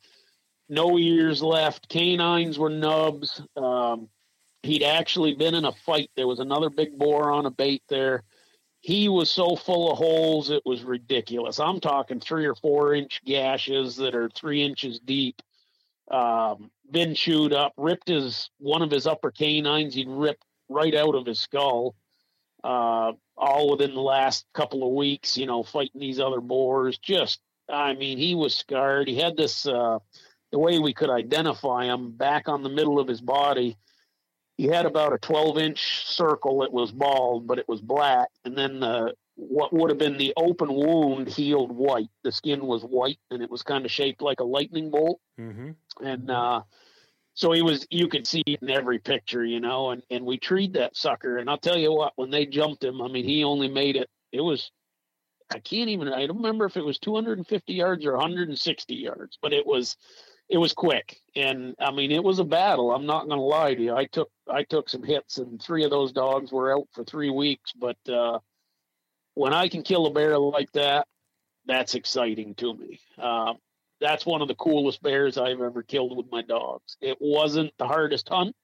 no 0.69 0.97
ears 0.97 1.43
left. 1.43 1.89
Canines 1.89 2.57
were 2.57 2.69
nubs. 2.69 3.41
Um, 3.57 4.07
he'd 4.63 4.83
actually 4.83 5.35
been 5.35 5.55
in 5.55 5.65
a 5.65 5.71
fight. 5.71 6.11
There 6.15 6.27
was 6.27 6.39
another 6.39 6.69
big 6.69 6.97
boar 6.97 7.31
on 7.31 7.45
a 7.45 7.51
bait 7.51 7.83
there 7.89 8.23
he 8.81 9.09
was 9.09 9.29
so 9.29 9.55
full 9.55 9.91
of 9.91 9.97
holes 9.97 10.49
it 10.49 10.63
was 10.65 10.83
ridiculous. 10.83 11.59
I'm 11.59 11.79
talking 11.79 12.19
three 12.19 12.45
or 12.45 12.55
four 12.55 12.93
inch 12.93 13.21
gashes 13.25 13.97
that 13.97 14.15
are 14.15 14.29
three 14.29 14.63
inches 14.63 14.99
deep. 14.99 15.41
Um, 16.09 16.71
been 16.89 17.13
chewed 17.13 17.53
up 17.53 17.73
ripped 17.77 18.07
his 18.07 18.49
one 18.57 18.81
of 18.81 18.89
his 18.89 19.05
upper 19.05 19.29
canines 19.29 19.93
he'd 19.93 20.09
ripped 20.09 20.43
right 20.67 20.95
out 20.95 21.13
of 21.13 21.27
his 21.27 21.39
skull 21.39 21.93
uh, 22.63 23.11
all 23.37 23.69
within 23.69 23.93
the 23.93 24.01
last 24.01 24.47
couple 24.55 24.83
of 24.83 24.95
weeks 24.95 25.37
you 25.37 25.45
know 25.45 25.61
fighting 25.61 26.01
these 26.01 26.19
other 26.19 26.41
boars. 26.41 26.97
Just 26.97 27.41
i 27.69 27.93
mean 27.93 28.17
he 28.17 28.33
was 28.33 28.55
scarred. 28.55 29.07
He 29.07 29.17
had 29.17 29.37
this 29.37 29.67
uh, 29.67 29.99
the 30.51 30.57
way 30.57 30.79
we 30.79 30.93
could 30.93 31.11
identify 31.11 31.85
him 31.85 32.11
back 32.11 32.49
on 32.49 32.63
the 32.63 32.69
middle 32.69 32.99
of 32.99 33.07
his 33.07 33.21
body 33.21 33.77
he 34.59 34.65
had 34.65 34.85
about 34.85 35.13
a 35.13 35.17
12 35.19 35.57
inch 35.57 36.05
circle 36.05 36.59
that 36.59 36.73
was 36.73 36.91
bald, 36.91 37.47
but 37.47 37.59
it 37.59 37.69
was 37.69 37.79
black. 37.79 38.27
And 38.43 38.57
then 38.57 38.81
the, 38.81 39.13
what 39.35 39.71
would 39.71 39.89
have 39.89 39.97
been 39.97 40.17
the 40.17 40.33
open 40.35 40.73
wound 40.73 41.29
healed 41.29 41.71
white. 41.71 42.09
The 42.25 42.31
skin 42.33 42.65
was 42.65 42.83
white 42.83 43.19
and 43.31 43.41
it 43.41 43.49
was 43.49 43.63
kind 43.63 43.85
of 43.85 43.91
shaped 43.91 44.21
like 44.21 44.41
a 44.41 44.43
lightning 44.43 44.91
bolt. 44.91 45.21
Mm-hmm. 45.39 46.05
And 46.05 46.29
uh, 46.29 46.63
so 47.35 47.53
he 47.53 47.61
was, 47.61 47.87
you 47.89 48.09
could 48.09 48.27
see 48.27 48.43
it 48.45 48.61
in 48.61 48.69
every 48.69 48.99
picture, 48.99 49.45
you 49.45 49.61
know, 49.61 49.91
and, 49.91 50.03
and 50.09 50.25
we 50.25 50.37
treed 50.37 50.73
that 50.73 50.97
sucker. 50.97 51.37
And 51.37 51.49
I'll 51.49 51.57
tell 51.57 51.77
you 51.77 51.93
what, 51.93 52.11
when 52.17 52.29
they 52.29 52.45
jumped 52.45 52.83
him, 52.83 53.01
I 53.01 53.07
mean, 53.07 53.23
he 53.23 53.45
only 53.45 53.69
made 53.69 53.95
it, 53.95 54.09
it 54.33 54.41
was, 54.41 54.71
I 55.49 55.59
can't 55.59 55.89
even, 55.89 56.09
I 56.09 56.27
don't 56.27 56.35
remember 56.35 56.65
if 56.65 56.75
it 56.75 56.83
was 56.83 56.99
250 56.99 57.71
yards 57.71 58.05
or 58.05 58.11
160 58.11 58.93
yards, 58.93 59.39
but 59.41 59.53
it 59.53 59.65
was, 59.65 59.95
it 60.49 60.57
was 60.57 60.73
quick. 60.73 61.17
And 61.35 61.75
i 61.79 61.91
mean 61.91 62.11
it 62.11 62.23
was 62.23 62.39
a 62.39 62.43
battle 62.43 62.91
i'm 62.91 63.05
not 63.05 63.27
going 63.27 63.39
to 63.39 63.43
lie 63.43 63.75
to 63.75 63.81
you. 63.81 63.95
I 63.95 64.05
took 64.05 64.29
i 64.51 64.63
took 64.63 64.89
some 64.89 65.03
hits 65.03 65.37
and 65.37 65.61
three 65.61 65.83
of 65.83 65.91
those 65.91 66.11
dogs 66.11 66.51
were 66.51 66.73
out 66.75 66.87
for 66.91 67.03
three 67.03 67.29
weeks 67.29 67.71
but 67.73 67.97
uh, 68.09 68.39
when 69.35 69.53
i 69.53 69.67
can 69.69 69.83
kill 69.83 70.07
a 70.07 70.11
bear 70.11 70.37
like 70.37 70.71
that 70.73 71.07
that's 71.65 71.93
exciting 71.93 72.55
to 72.55 72.73
me. 72.73 72.99
Uh, 73.17 73.53
that's 74.01 74.25
one 74.25 74.41
of 74.41 74.47
the 74.47 74.55
coolest 74.55 75.03
bears 75.03 75.37
i've 75.37 75.61
ever 75.61 75.83
killed 75.83 76.17
with 76.17 76.31
my 76.31 76.41
dogs. 76.41 76.97
It 77.01 77.17
wasn't 77.21 77.71
the 77.77 77.87
hardest 77.87 78.29
hunt 78.29 78.55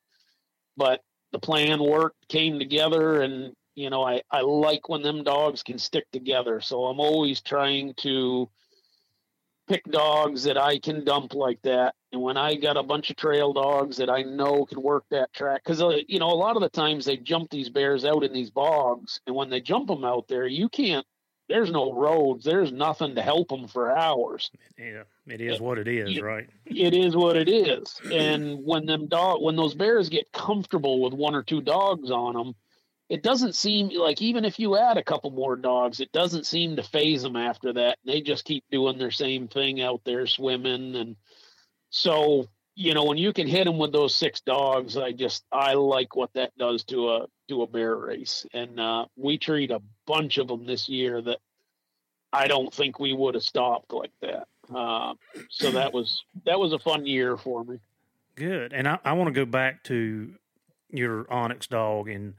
but 0.78 1.02
the 1.32 1.40
plan 1.40 1.84
worked 1.84 2.28
came 2.28 2.60
together 2.60 3.22
and 3.22 3.54
you 3.76 3.90
know 3.90 4.04
i 4.04 4.22
i 4.32 4.42
like 4.42 4.90
when 4.90 5.02
them 5.02 5.24
dogs 5.24 5.64
can 5.64 5.78
stick 5.78 6.06
together. 6.12 6.62
So 6.62 6.86
i'm 6.86 7.00
always 7.00 7.42
trying 7.42 7.94
to 7.98 8.50
pick 9.68 9.84
dogs 9.86 10.44
that 10.44 10.58
I 10.58 10.80
can 10.80 11.04
dump 11.04 11.34
like 11.34 11.62
that. 11.64 11.96
And 12.12 12.22
when 12.22 12.38
I 12.38 12.56
got 12.56 12.78
a 12.78 12.84
bunch 12.84 13.10
of 13.10 13.16
trail 13.16 13.54
dogs 13.54 13.98
that 13.98 14.10
I 14.10 14.24
know 14.24 14.66
can 14.66 14.82
work 14.82 15.06
that 15.12 15.34
track, 15.34 15.64
because 15.64 15.82
uh, 15.82 15.98
you 16.08 16.20
know 16.20 16.30
a 16.30 16.36
lot 16.36 16.56
of 16.56 16.62
the 16.62 16.70
times 16.70 17.06
they 17.06 17.18
jump 17.18 17.50
these 17.50 17.70
bears 17.70 18.06
out 18.06 18.24
in 18.24 18.34
these 18.34 18.52
bogs, 18.52 19.20
and 19.28 19.36
when 19.36 19.50
they 19.50 19.62
jump 19.62 19.88
them 19.88 20.06
out 20.06 20.28
there, 20.28 20.48
you 20.48 20.70
can't 20.70 21.06
there's 21.48 21.72
no 21.72 21.94
roads, 21.94 22.44
there's 22.44 22.72
nothing 22.72 23.16
to 23.16 23.22
help 23.22 23.50
them 23.50 23.68
for 23.68 23.96
hours. 23.96 24.50
Yeah, 24.78 25.04
it 25.28 25.42
is 25.42 25.60
what 25.60 25.78
it 25.78 25.88
is, 25.88 26.20
right? 26.22 26.50
It 26.66 26.94
is 26.94 27.16
what 27.16 27.38
it 27.38 27.48
is. 27.48 28.00
And 28.12 28.66
when 28.66 28.86
them 28.86 29.08
dog, 29.08 29.42
when 29.42 29.56
those 29.56 29.76
bears 29.76 30.10
get 30.10 30.32
comfortable 30.32 31.02
with 31.02 31.14
one 31.14 31.36
or 31.36 31.44
two 31.44 31.62
dogs 31.62 32.10
on 32.10 32.34
them, 32.34 32.56
it 33.10 33.22
doesn't 33.22 33.56
seem 33.56 33.90
like 33.90 34.22
even 34.22 34.46
if 34.46 34.60
you 34.60 34.78
add 34.78 34.98
a 34.98 35.04
couple 35.04 35.30
more 35.30 35.56
dogs, 35.56 36.00
it 36.00 36.12
doesn't 36.12 36.46
seem 36.46 36.76
to 36.76 36.84
faze 36.84 37.22
them 37.22 37.36
after 37.36 37.74
that. 37.74 38.00
They 38.06 38.22
just 38.22 38.46
keep 38.46 38.64
doing 38.72 38.98
their 38.98 39.12
same 39.12 39.48
thing 39.48 39.82
out 39.82 40.02
there 40.06 40.26
swimming, 40.26 40.96
and 40.96 41.16
so 41.92 42.48
you 42.76 42.94
know 42.94 43.04
when 43.04 43.18
you 43.18 43.32
can 43.32 43.48
hit 43.48 43.66
them 43.66 43.78
with 43.78 43.92
those 43.92 44.16
six 44.16 44.42
dogs, 44.42 44.98
I 44.98 45.12
just 45.12 45.44
I 45.52 45.74
like 45.74 46.16
what 46.16 46.34
that 46.34 46.58
does 46.58 46.84
to 46.86 47.10
a 47.10 47.28
to 47.50 47.62
a 47.62 47.68
bear 47.68 47.96
race, 47.96 48.46
and 48.54 48.80
uh, 48.80 49.06
we 49.16 49.38
treat 49.38 49.70
a 49.70 49.82
bunch 50.08 50.40
of 50.40 50.48
them 50.48 50.66
this 50.66 50.90
year 50.90 51.22
that 51.22 51.38
I 52.34 52.48
don't 52.48 52.74
think 52.74 53.00
we 53.00 53.14
would 53.14 53.36
have 53.36 53.44
stopped 53.44 53.94
like 53.94 54.12
that. 54.22 54.48
Uh, 54.74 55.14
so 55.50 55.70
that 55.72 55.94
was 55.94 56.24
that 56.46 56.60
was 56.60 56.74
a 56.74 56.80
fun 56.80 57.06
year 57.06 57.38
for 57.38 57.64
me. 57.64 57.78
Good, 58.36 58.74
and 58.74 58.88
I, 58.88 58.98
I 59.06 59.14
want 59.14 59.28
to 59.28 59.34
go 59.34 59.46
back 59.46 59.84
to 59.86 60.34
your 60.90 61.32
Onyx 61.32 61.68
dog 61.68 62.10
and 62.10 62.34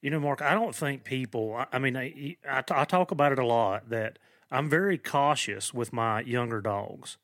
you 0.00 0.10
know, 0.10 0.20
Mark, 0.20 0.42
I 0.42 0.54
don't 0.54 0.74
think 0.74 1.04
people, 1.04 1.54
I, 1.54 1.66
I 1.72 1.78
mean, 1.78 1.96
I, 1.96 2.36
I, 2.48 2.62
I 2.70 2.84
talk 2.84 3.10
about 3.10 3.32
it 3.32 3.38
a 3.38 3.46
lot 3.46 3.90
that 3.90 4.18
I'm 4.50 4.70
very 4.70 4.98
cautious 4.98 5.74
with 5.74 5.92
my 5.92 6.20
younger 6.20 6.60
dogs. 6.60 7.16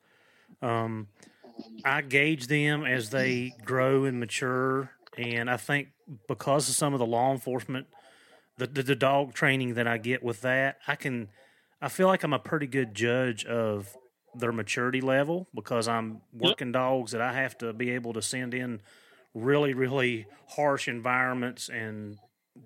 Um, 0.61 1.07
I 1.83 2.01
gauge 2.01 2.47
them 2.47 2.85
as 2.85 3.09
they 3.09 3.53
grow 3.63 4.03
and 4.03 4.19
mature. 4.19 4.91
And 5.17 5.49
I 5.49 5.57
think 5.57 5.89
because 6.27 6.67
of 6.67 6.75
some 6.75 6.93
of 6.93 6.99
the 6.99 7.05
law 7.05 7.31
enforcement, 7.31 7.87
the, 8.57 8.67
the, 8.67 8.83
the 8.83 8.95
dog 8.95 9.33
training 9.33 9.75
that 9.75 9.87
I 9.87 9.97
get 9.97 10.21
with 10.23 10.41
that, 10.41 10.79
I 10.87 10.95
can, 10.95 11.29
I 11.81 11.87
feel 11.87 12.07
like 12.07 12.23
I'm 12.23 12.33
a 12.33 12.39
pretty 12.39 12.67
good 12.67 12.93
judge 12.93 13.45
of 13.45 13.95
their 14.33 14.51
maturity 14.51 14.99
level 14.99 15.47
because 15.55 15.87
I'm 15.87 16.21
working 16.33 16.67
yep. 16.67 16.73
dogs 16.73 17.11
that 17.13 17.21
I 17.21 17.33
have 17.33 17.57
to 17.59 17.71
be 17.71 17.91
able 17.91 18.11
to 18.13 18.21
send 18.21 18.53
in 18.53 18.81
really, 19.33 19.73
really 19.73 20.25
harsh 20.49 20.87
environments 20.89 21.69
and 21.69 22.17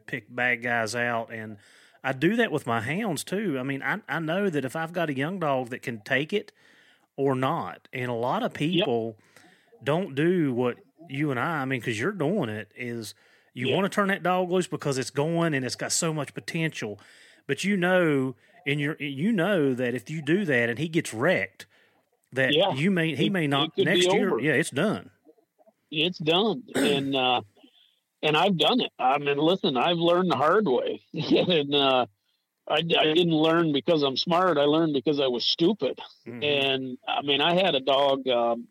pick 0.05 0.33
bad 0.33 0.61
guys 0.61 0.95
out 0.95 1.31
and 1.31 1.57
I 2.03 2.13
do 2.13 2.35
that 2.37 2.51
with 2.51 2.65
my 2.65 2.81
hounds 2.81 3.23
too. 3.23 3.57
I 3.59 3.63
mean, 3.63 3.81
I 3.83 3.99
I 4.07 4.19
know 4.19 4.49
that 4.49 4.65
if 4.65 4.75
I've 4.75 4.93
got 4.93 5.09
a 5.09 5.13
young 5.13 5.39
dog 5.39 5.69
that 5.69 5.81
can 5.81 6.01
take 6.01 6.33
it 6.33 6.51
or 7.15 7.35
not, 7.35 7.87
and 7.91 8.09
a 8.09 8.13
lot 8.13 8.43
of 8.43 8.53
people 8.53 9.17
yep. 9.17 9.43
don't 9.83 10.15
do 10.15 10.53
what 10.53 10.77
you 11.09 11.31
and 11.31 11.39
I. 11.39 11.61
I 11.61 11.65
mean, 11.65 11.79
because 11.79 11.99
you're 11.99 12.11
doing 12.11 12.49
it 12.49 12.71
is 12.75 13.13
you 13.53 13.67
yep. 13.67 13.75
want 13.75 13.85
to 13.85 13.93
turn 13.93 14.07
that 14.07 14.23
dog 14.23 14.49
loose 14.49 14.67
because 14.67 14.97
it's 14.97 15.09
going 15.09 15.53
and 15.53 15.65
it's 15.65 15.75
got 15.75 15.91
so 15.91 16.13
much 16.13 16.33
potential, 16.33 16.99
but 17.47 17.63
you 17.63 17.75
know, 17.75 18.35
in 18.65 18.79
your 18.79 18.95
you 18.99 19.31
know 19.31 19.73
that 19.73 19.93
if 19.93 20.09
you 20.09 20.21
do 20.21 20.45
that 20.45 20.69
and 20.69 20.79
he 20.79 20.87
gets 20.87 21.13
wrecked, 21.13 21.65
that 22.31 22.53
yeah. 22.53 22.73
you 22.73 22.91
may 22.91 23.15
he 23.15 23.29
may 23.29 23.47
not 23.47 23.77
next 23.77 24.11
year. 24.13 24.39
Yeah, 24.39 24.53
it's 24.53 24.69
done. 24.69 25.09
It's 25.91 26.19
done, 26.19 26.63
and. 26.75 27.15
uh 27.15 27.41
and 28.21 28.35
I've 28.35 28.57
done 28.57 28.81
it. 28.81 28.91
I 28.99 29.17
mean, 29.17 29.37
listen, 29.37 29.77
I've 29.77 29.97
learned 29.97 30.31
the 30.31 30.35
hard 30.35 30.67
way, 30.67 31.01
and 31.13 31.73
uh, 31.73 32.05
I, 32.67 32.75
I, 32.75 32.81
didn't 32.81 33.33
learn 33.33 33.73
because 33.73 34.03
I'm 34.03 34.17
smart. 34.17 34.57
I 34.57 34.63
learned 34.63 34.93
because 34.93 35.19
I 35.19 35.27
was 35.27 35.45
stupid. 35.45 35.99
Mm-hmm. 36.27 36.43
And 36.43 36.97
I 37.07 37.21
mean, 37.21 37.41
I 37.41 37.55
had 37.55 37.75
a 37.75 37.79
dog. 37.79 38.27
Um, 38.27 38.67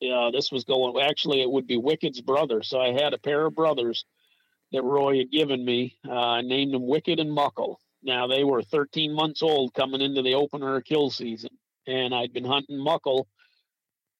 yeah, 0.00 0.30
this 0.32 0.52
was 0.52 0.64
going. 0.64 1.02
Actually, 1.02 1.42
it 1.42 1.50
would 1.50 1.66
be 1.66 1.76
Wicked's 1.76 2.20
brother. 2.20 2.62
So 2.62 2.80
I 2.80 2.92
had 2.92 3.14
a 3.14 3.18
pair 3.18 3.46
of 3.46 3.54
brothers 3.54 4.04
that 4.72 4.82
Roy 4.82 5.18
had 5.18 5.30
given 5.30 5.64
me. 5.64 5.96
Uh, 6.06 6.12
I 6.12 6.42
named 6.42 6.74
them 6.74 6.86
Wicked 6.86 7.20
and 7.20 7.32
Muckle. 7.32 7.80
Now 8.02 8.26
they 8.26 8.44
were 8.44 8.62
13 8.62 9.12
months 9.12 9.42
old 9.42 9.74
coming 9.74 10.00
into 10.00 10.22
the 10.22 10.34
opener 10.34 10.80
kill 10.80 11.10
season, 11.10 11.50
and 11.86 12.14
I'd 12.14 12.32
been 12.32 12.44
hunting 12.44 12.78
Muckle 12.78 13.26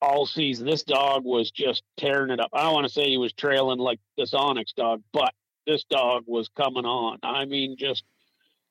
all 0.01 0.27
season. 0.27 0.67
This 0.67 0.83
dog 0.83 1.25
was 1.25 1.51
just 1.51 1.83
tearing 1.97 2.31
it 2.31 2.41
up. 2.41 2.51
I 2.53 2.71
want 2.71 2.87
to 2.87 2.93
say 2.93 3.09
he 3.09 3.19
was 3.19 3.33
trailing 3.33 3.79
like 3.79 4.01
this 4.17 4.35
Onyx 4.35 4.73
dog, 4.73 5.03
but 5.13 5.33
this 5.67 5.85
dog 5.85 6.25
was 6.27 6.49
coming 6.57 6.85
on. 6.85 7.19
I 7.23 7.45
mean, 7.45 7.77
just 7.79 8.05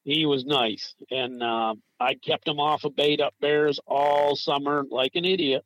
he 0.03 0.25
was 0.25 0.45
nice, 0.45 0.95
and 1.11 1.43
uh, 1.43 1.75
I 1.99 2.15
kept 2.15 2.47
him 2.47 2.59
off 2.59 2.85
of 2.85 2.95
bayed 2.95 3.21
up 3.21 3.33
bears 3.41 3.79
all 3.85 4.35
summer 4.35 4.85
like 4.89 5.15
an 5.15 5.25
idiot. 5.25 5.65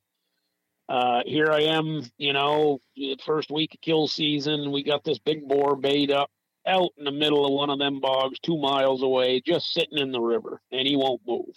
Uh, 0.90 1.22
here 1.26 1.50
I 1.52 1.62
am, 1.62 2.04
you 2.18 2.34
know, 2.34 2.80
first 3.26 3.50
week 3.50 3.76
of 3.76 3.82
kill 3.82 4.08
season. 4.08 4.72
We 4.72 4.84
got 4.84 5.04
this 5.04 5.20
big 5.20 5.48
boar 5.48 5.76
bayed 5.76 6.12
up 6.12 6.30
out 6.68 6.90
in 6.98 7.06
the 7.06 7.12
middle 7.12 7.46
of 7.46 7.54
one 7.54 7.70
of 7.70 7.80
them 7.80 8.02
bogs, 8.02 8.40
two 8.40 8.58
miles 8.58 9.02
away, 9.02 9.42
just 9.46 9.72
sitting 9.72 9.98
in 9.98 10.12
the 10.12 10.20
river, 10.20 10.62
and 10.72 10.88
he 10.88 10.96
won't 10.96 11.22
move 11.26 11.56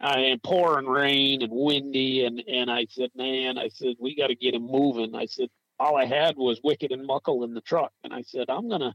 and 0.00 0.42
pouring 0.42 0.86
rain 0.86 1.42
and 1.42 1.52
windy 1.52 2.24
and 2.24 2.42
and 2.48 2.70
I 2.70 2.86
said, 2.88 3.10
man, 3.14 3.58
I 3.58 3.68
said 3.68 3.96
we 3.98 4.14
got 4.16 4.28
to 4.28 4.34
get 4.34 4.54
him 4.54 4.66
moving. 4.66 5.14
I 5.14 5.26
said 5.26 5.48
all 5.78 5.96
I 5.96 6.04
had 6.04 6.36
was 6.36 6.60
Wicked 6.62 6.92
and 6.92 7.06
Muckle 7.06 7.44
in 7.44 7.54
the 7.54 7.60
truck, 7.60 7.92
and 8.04 8.12
I 8.12 8.22
said 8.22 8.46
I'm 8.48 8.68
gonna 8.68 8.94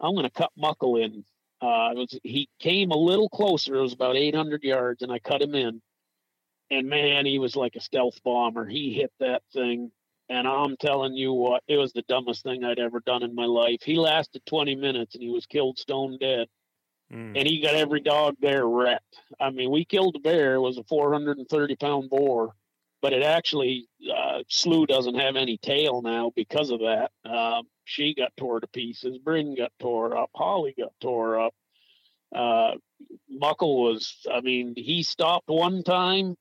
I'm 0.00 0.14
gonna 0.14 0.30
cut 0.30 0.52
Muckle 0.56 0.96
in. 0.96 1.24
Uh, 1.60 1.90
was 1.94 2.18
he 2.22 2.48
came 2.60 2.90
a 2.90 2.96
little 2.96 3.28
closer. 3.28 3.76
It 3.76 3.80
was 3.80 3.94
about 3.94 4.16
800 4.16 4.62
yards, 4.62 5.02
and 5.02 5.10
I 5.10 5.18
cut 5.18 5.42
him 5.42 5.54
in. 5.54 5.80
And 6.70 6.88
man, 6.88 7.26
he 7.26 7.38
was 7.38 7.56
like 7.56 7.76
a 7.76 7.80
stealth 7.80 8.22
bomber. 8.24 8.66
He 8.66 8.92
hit 8.92 9.12
that 9.20 9.42
thing, 9.52 9.90
and 10.28 10.46
I'm 10.46 10.76
telling 10.76 11.14
you 11.14 11.32
what, 11.32 11.62
it 11.68 11.76
was 11.76 11.92
the 11.92 12.02
dumbest 12.02 12.42
thing 12.42 12.64
I'd 12.64 12.80
ever 12.80 13.00
done 13.00 13.22
in 13.22 13.34
my 13.34 13.44
life. 13.44 13.82
He 13.82 13.96
lasted 13.96 14.44
20 14.46 14.74
minutes, 14.74 15.14
and 15.14 15.22
he 15.22 15.30
was 15.30 15.46
killed 15.46 15.78
stone 15.78 16.18
dead. 16.18 16.48
Mm. 17.12 17.38
And 17.38 17.48
he 17.48 17.60
got 17.60 17.74
every 17.74 18.00
dog 18.00 18.36
there 18.40 18.66
wrecked. 18.66 19.20
I 19.40 19.50
mean, 19.50 19.70
we 19.70 19.84
killed 19.84 20.16
a 20.16 20.20
bear. 20.20 20.54
It 20.54 20.60
was 20.60 20.78
a 20.78 20.84
430 20.84 21.76
pound 21.76 22.10
boar, 22.10 22.54
but 23.00 23.12
it 23.12 23.22
actually, 23.22 23.88
uh, 24.12 24.42
Slew 24.48 24.86
doesn't 24.86 25.14
have 25.14 25.36
any 25.36 25.56
tail 25.58 26.02
now 26.02 26.32
because 26.34 26.70
of 26.70 26.80
that. 26.80 27.10
Uh, 27.24 27.62
she 27.84 28.14
got 28.14 28.36
tore 28.36 28.60
to 28.60 28.66
pieces. 28.66 29.18
Bryn 29.18 29.54
got 29.54 29.72
tore 29.78 30.16
up. 30.16 30.30
Holly 30.34 30.74
got 30.76 30.92
tore 31.00 31.40
up. 31.40 31.54
Uh, 32.34 32.72
Muckle 33.30 33.84
was, 33.84 34.16
I 34.32 34.40
mean, 34.40 34.74
he 34.76 35.02
stopped 35.04 35.48
one 35.48 35.84
time. 35.84 36.36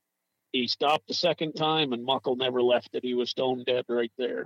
He 0.51 0.67
stopped 0.67 1.07
the 1.07 1.13
second 1.13 1.53
time, 1.53 1.93
and 1.93 2.03
Muckle 2.03 2.37
never 2.37 2.61
left 2.61 2.89
it. 2.93 3.03
He 3.03 3.13
was 3.13 3.29
stone 3.29 3.63
dead 3.67 3.85
right 3.87 4.11
there. 4.17 4.45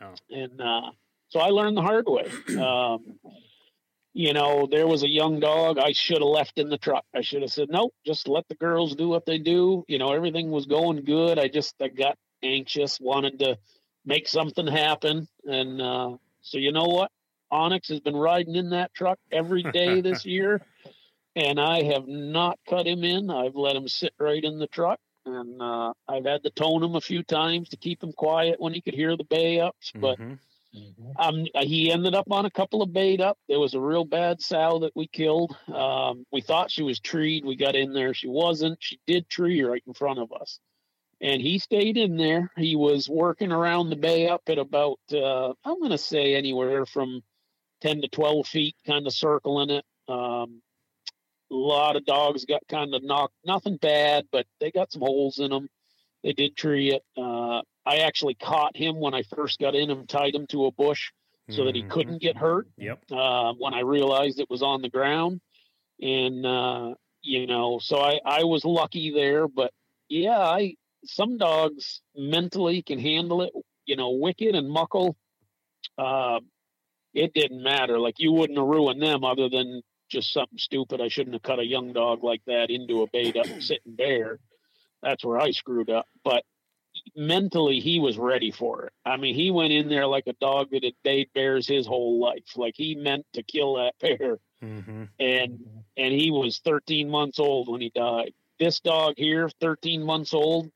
Yeah. 0.00 0.14
And 0.30 0.60
uh, 0.60 0.90
so 1.28 1.38
I 1.38 1.50
learned 1.50 1.76
the 1.76 1.82
hard 1.82 2.06
way. 2.08 2.30
Um, 2.58 3.18
you 4.12 4.32
know, 4.32 4.66
there 4.70 4.86
was 4.86 5.02
a 5.02 5.08
young 5.08 5.40
dog 5.40 5.78
I 5.78 5.92
should 5.92 6.18
have 6.18 6.26
left 6.26 6.58
in 6.58 6.68
the 6.68 6.78
truck. 6.78 7.04
I 7.14 7.20
should 7.20 7.42
have 7.42 7.52
said, 7.52 7.68
nope, 7.70 7.94
just 8.04 8.28
let 8.28 8.48
the 8.48 8.56
girls 8.56 8.96
do 8.96 9.08
what 9.08 9.24
they 9.24 9.38
do. 9.38 9.84
You 9.86 9.98
know, 9.98 10.12
everything 10.12 10.50
was 10.50 10.66
going 10.66 11.04
good. 11.04 11.38
I 11.38 11.48
just 11.48 11.74
I 11.80 11.88
got 11.88 12.18
anxious, 12.42 12.98
wanted 13.00 13.38
to 13.40 13.58
make 14.04 14.26
something 14.26 14.66
happen. 14.66 15.28
And 15.46 15.80
uh, 15.80 16.16
so, 16.40 16.58
you 16.58 16.72
know 16.72 16.86
what? 16.86 17.10
Onyx 17.52 17.88
has 17.88 18.00
been 18.00 18.16
riding 18.16 18.56
in 18.56 18.70
that 18.70 18.92
truck 18.94 19.18
every 19.30 19.62
day 19.62 20.00
this 20.00 20.24
year, 20.24 20.60
and 21.36 21.60
I 21.60 21.82
have 21.82 22.06
not 22.06 22.58
cut 22.68 22.86
him 22.86 23.04
in. 23.04 23.30
I've 23.30 23.56
let 23.56 23.76
him 23.76 23.88
sit 23.88 24.12
right 24.18 24.42
in 24.42 24.58
the 24.58 24.68
truck. 24.68 24.98
And 25.26 25.60
uh, 25.60 25.92
I've 26.08 26.24
had 26.24 26.42
to 26.44 26.50
tone 26.50 26.82
him 26.82 26.96
a 26.96 27.00
few 27.00 27.22
times 27.22 27.68
to 27.68 27.76
keep 27.76 28.02
him 28.02 28.12
quiet 28.12 28.58
when 28.58 28.72
he 28.72 28.80
could 28.80 28.94
hear 28.94 29.16
the 29.16 29.24
bay 29.24 29.60
ups. 29.60 29.92
But 29.94 30.18
mm-hmm 30.18 30.34
Mm-hmm. 30.74 31.10
Um, 31.18 31.46
he 31.62 31.90
ended 31.90 32.14
up 32.14 32.30
on 32.30 32.46
a 32.46 32.50
couple 32.50 32.82
of 32.82 32.92
bait 32.92 33.20
up. 33.20 33.38
There 33.48 33.58
was 33.58 33.74
a 33.74 33.80
real 33.80 34.04
bad 34.04 34.40
sow 34.40 34.80
that 34.80 34.92
we 34.94 35.08
killed. 35.08 35.56
Um, 35.72 36.24
we 36.30 36.40
thought 36.40 36.70
she 36.70 36.82
was 36.82 37.00
treed. 37.00 37.44
We 37.44 37.56
got 37.56 37.74
in 37.74 37.92
there. 37.92 38.14
She 38.14 38.28
wasn't. 38.28 38.78
She 38.80 38.98
did 39.06 39.28
tree 39.28 39.62
right 39.62 39.82
in 39.86 39.94
front 39.94 40.20
of 40.20 40.32
us. 40.32 40.60
And 41.20 41.42
he 41.42 41.58
stayed 41.58 41.96
in 41.96 42.16
there. 42.16 42.50
He 42.56 42.76
was 42.76 43.08
working 43.08 43.52
around 43.52 43.90
the 43.90 43.96
bay 43.96 44.28
up 44.28 44.42
at 44.46 44.58
about, 44.58 45.00
uh, 45.12 45.48
I'm 45.64 45.78
going 45.78 45.90
to 45.90 45.98
say 45.98 46.34
anywhere 46.34 46.86
from 46.86 47.22
10 47.82 48.02
to 48.02 48.08
12 48.08 48.46
feet, 48.46 48.76
kind 48.86 49.06
of 49.06 49.12
circling 49.12 49.70
it. 49.70 49.84
Um, 50.08 50.62
a 51.50 51.54
lot 51.54 51.96
of 51.96 52.06
dogs 52.06 52.44
got 52.44 52.62
kind 52.68 52.94
of 52.94 53.02
knocked, 53.02 53.34
nothing 53.44 53.76
bad, 53.76 54.26
but 54.30 54.46
they 54.60 54.70
got 54.70 54.92
some 54.92 55.02
holes 55.02 55.38
in 55.38 55.50
them. 55.50 55.68
They 56.22 56.32
did 56.32 56.56
tree 56.56 56.92
it. 56.92 57.02
Uh, 57.16 57.62
I 57.86 57.98
actually 57.98 58.34
caught 58.34 58.76
him 58.76 59.00
when 59.00 59.14
I 59.14 59.22
first 59.22 59.58
got 59.58 59.74
in 59.74 59.90
and 59.90 60.08
tied 60.08 60.34
him 60.34 60.46
to 60.48 60.66
a 60.66 60.72
bush 60.72 61.10
so 61.48 61.56
mm-hmm. 61.56 61.66
that 61.66 61.74
he 61.74 61.82
mm-hmm. 61.82 61.90
couldn't 61.90 62.22
get 62.22 62.36
hurt. 62.36 62.68
Yep. 62.76 63.04
Uh, 63.10 63.52
when 63.54 63.74
I 63.74 63.80
realized 63.80 64.38
it 64.38 64.50
was 64.50 64.62
on 64.62 64.82
the 64.82 64.90
ground, 64.90 65.40
and 66.00 66.46
uh, 66.46 66.94
you 67.22 67.46
know, 67.46 67.78
so 67.78 67.98
I 67.98 68.20
I 68.24 68.44
was 68.44 68.64
lucky 68.64 69.12
there. 69.12 69.48
But 69.48 69.72
yeah, 70.08 70.38
I 70.38 70.74
some 71.04 71.38
dogs 71.38 72.02
mentally 72.14 72.82
can 72.82 72.98
handle 72.98 73.42
it. 73.42 73.52
You 73.86 73.96
know, 73.96 74.10
Wicked 74.10 74.54
and 74.54 74.70
Muckle. 74.70 75.16
Uh, 75.98 76.40
it 77.12 77.34
didn't 77.34 77.62
matter. 77.62 77.98
Like 77.98 78.16
you 78.18 78.32
wouldn't 78.32 78.58
have 78.58 78.68
ruined 78.68 79.02
them 79.02 79.24
other 79.24 79.48
than 79.48 79.82
just 80.08 80.32
something 80.32 80.58
stupid. 80.58 81.00
I 81.00 81.08
shouldn't 81.08 81.34
have 81.34 81.42
cut 81.42 81.58
a 81.58 81.66
young 81.66 81.92
dog 81.92 82.22
like 82.22 82.42
that 82.46 82.70
into 82.70 83.02
a 83.02 83.06
bayed 83.08 83.36
up 83.36 83.46
sitting 83.60 83.96
bear. 83.96 84.38
That's 85.02 85.24
where 85.24 85.38
I 85.38 85.50
screwed 85.50 85.90
up. 85.90 86.06
But 86.24 86.44
mentally 87.16 87.80
he 87.80 87.98
was 87.98 88.18
ready 88.18 88.50
for 88.50 88.86
it. 88.86 88.92
I 89.04 89.16
mean, 89.16 89.34
he 89.34 89.50
went 89.50 89.72
in 89.72 89.88
there 89.88 90.06
like 90.06 90.26
a 90.26 90.34
dog 90.34 90.70
that 90.70 90.84
had 90.84 90.94
bayed 91.02 91.30
bears 91.34 91.66
his 91.66 91.86
whole 91.86 92.20
life. 92.20 92.56
Like 92.56 92.74
he 92.76 92.94
meant 92.94 93.26
to 93.34 93.42
kill 93.42 93.74
that 93.74 93.94
bear. 94.00 94.38
Mm-hmm. 94.62 95.04
And 95.18 95.58
and 95.96 96.14
he 96.14 96.30
was 96.30 96.58
13 96.64 97.08
months 97.08 97.38
old 97.38 97.68
when 97.68 97.80
he 97.80 97.90
died. 97.94 98.32
This 98.58 98.80
dog 98.80 99.14
here, 99.16 99.48
13 99.60 100.02
months 100.02 100.34
old, 100.34 100.70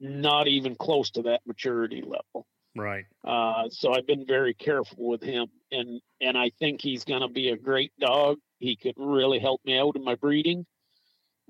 not 0.00 0.48
even 0.48 0.74
close 0.74 1.10
to 1.10 1.22
that 1.22 1.42
maturity 1.46 2.02
level. 2.02 2.46
Right. 2.76 3.04
Uh, 3.24 3.68
so 3.70 3.92
I've 3.92 4.06
been 4.06 4.26
very 4.26 4.54
careful 4.54 5.08
with 5.08 5.22
him, 5.22 5.48
and 5.72 6.00
and 6.20 6.36
I 6.38 6.50
think 6.58 6.80
he's 6.80 7.04
going 7.04 7.22
to 7.22 7.28
be 7.28 7.50
a 7.50 7.56
great 7.56 7.92
dog. 8.00 8.38
He 8.58 8.76
could 8.76 8.94
really 8.96 9.38
help 9.38 9.60
me 9.64 9.78
out 9.78 9.96
in 9.96 10.04
my 10.04 10.14
breeding. 10.14 10.66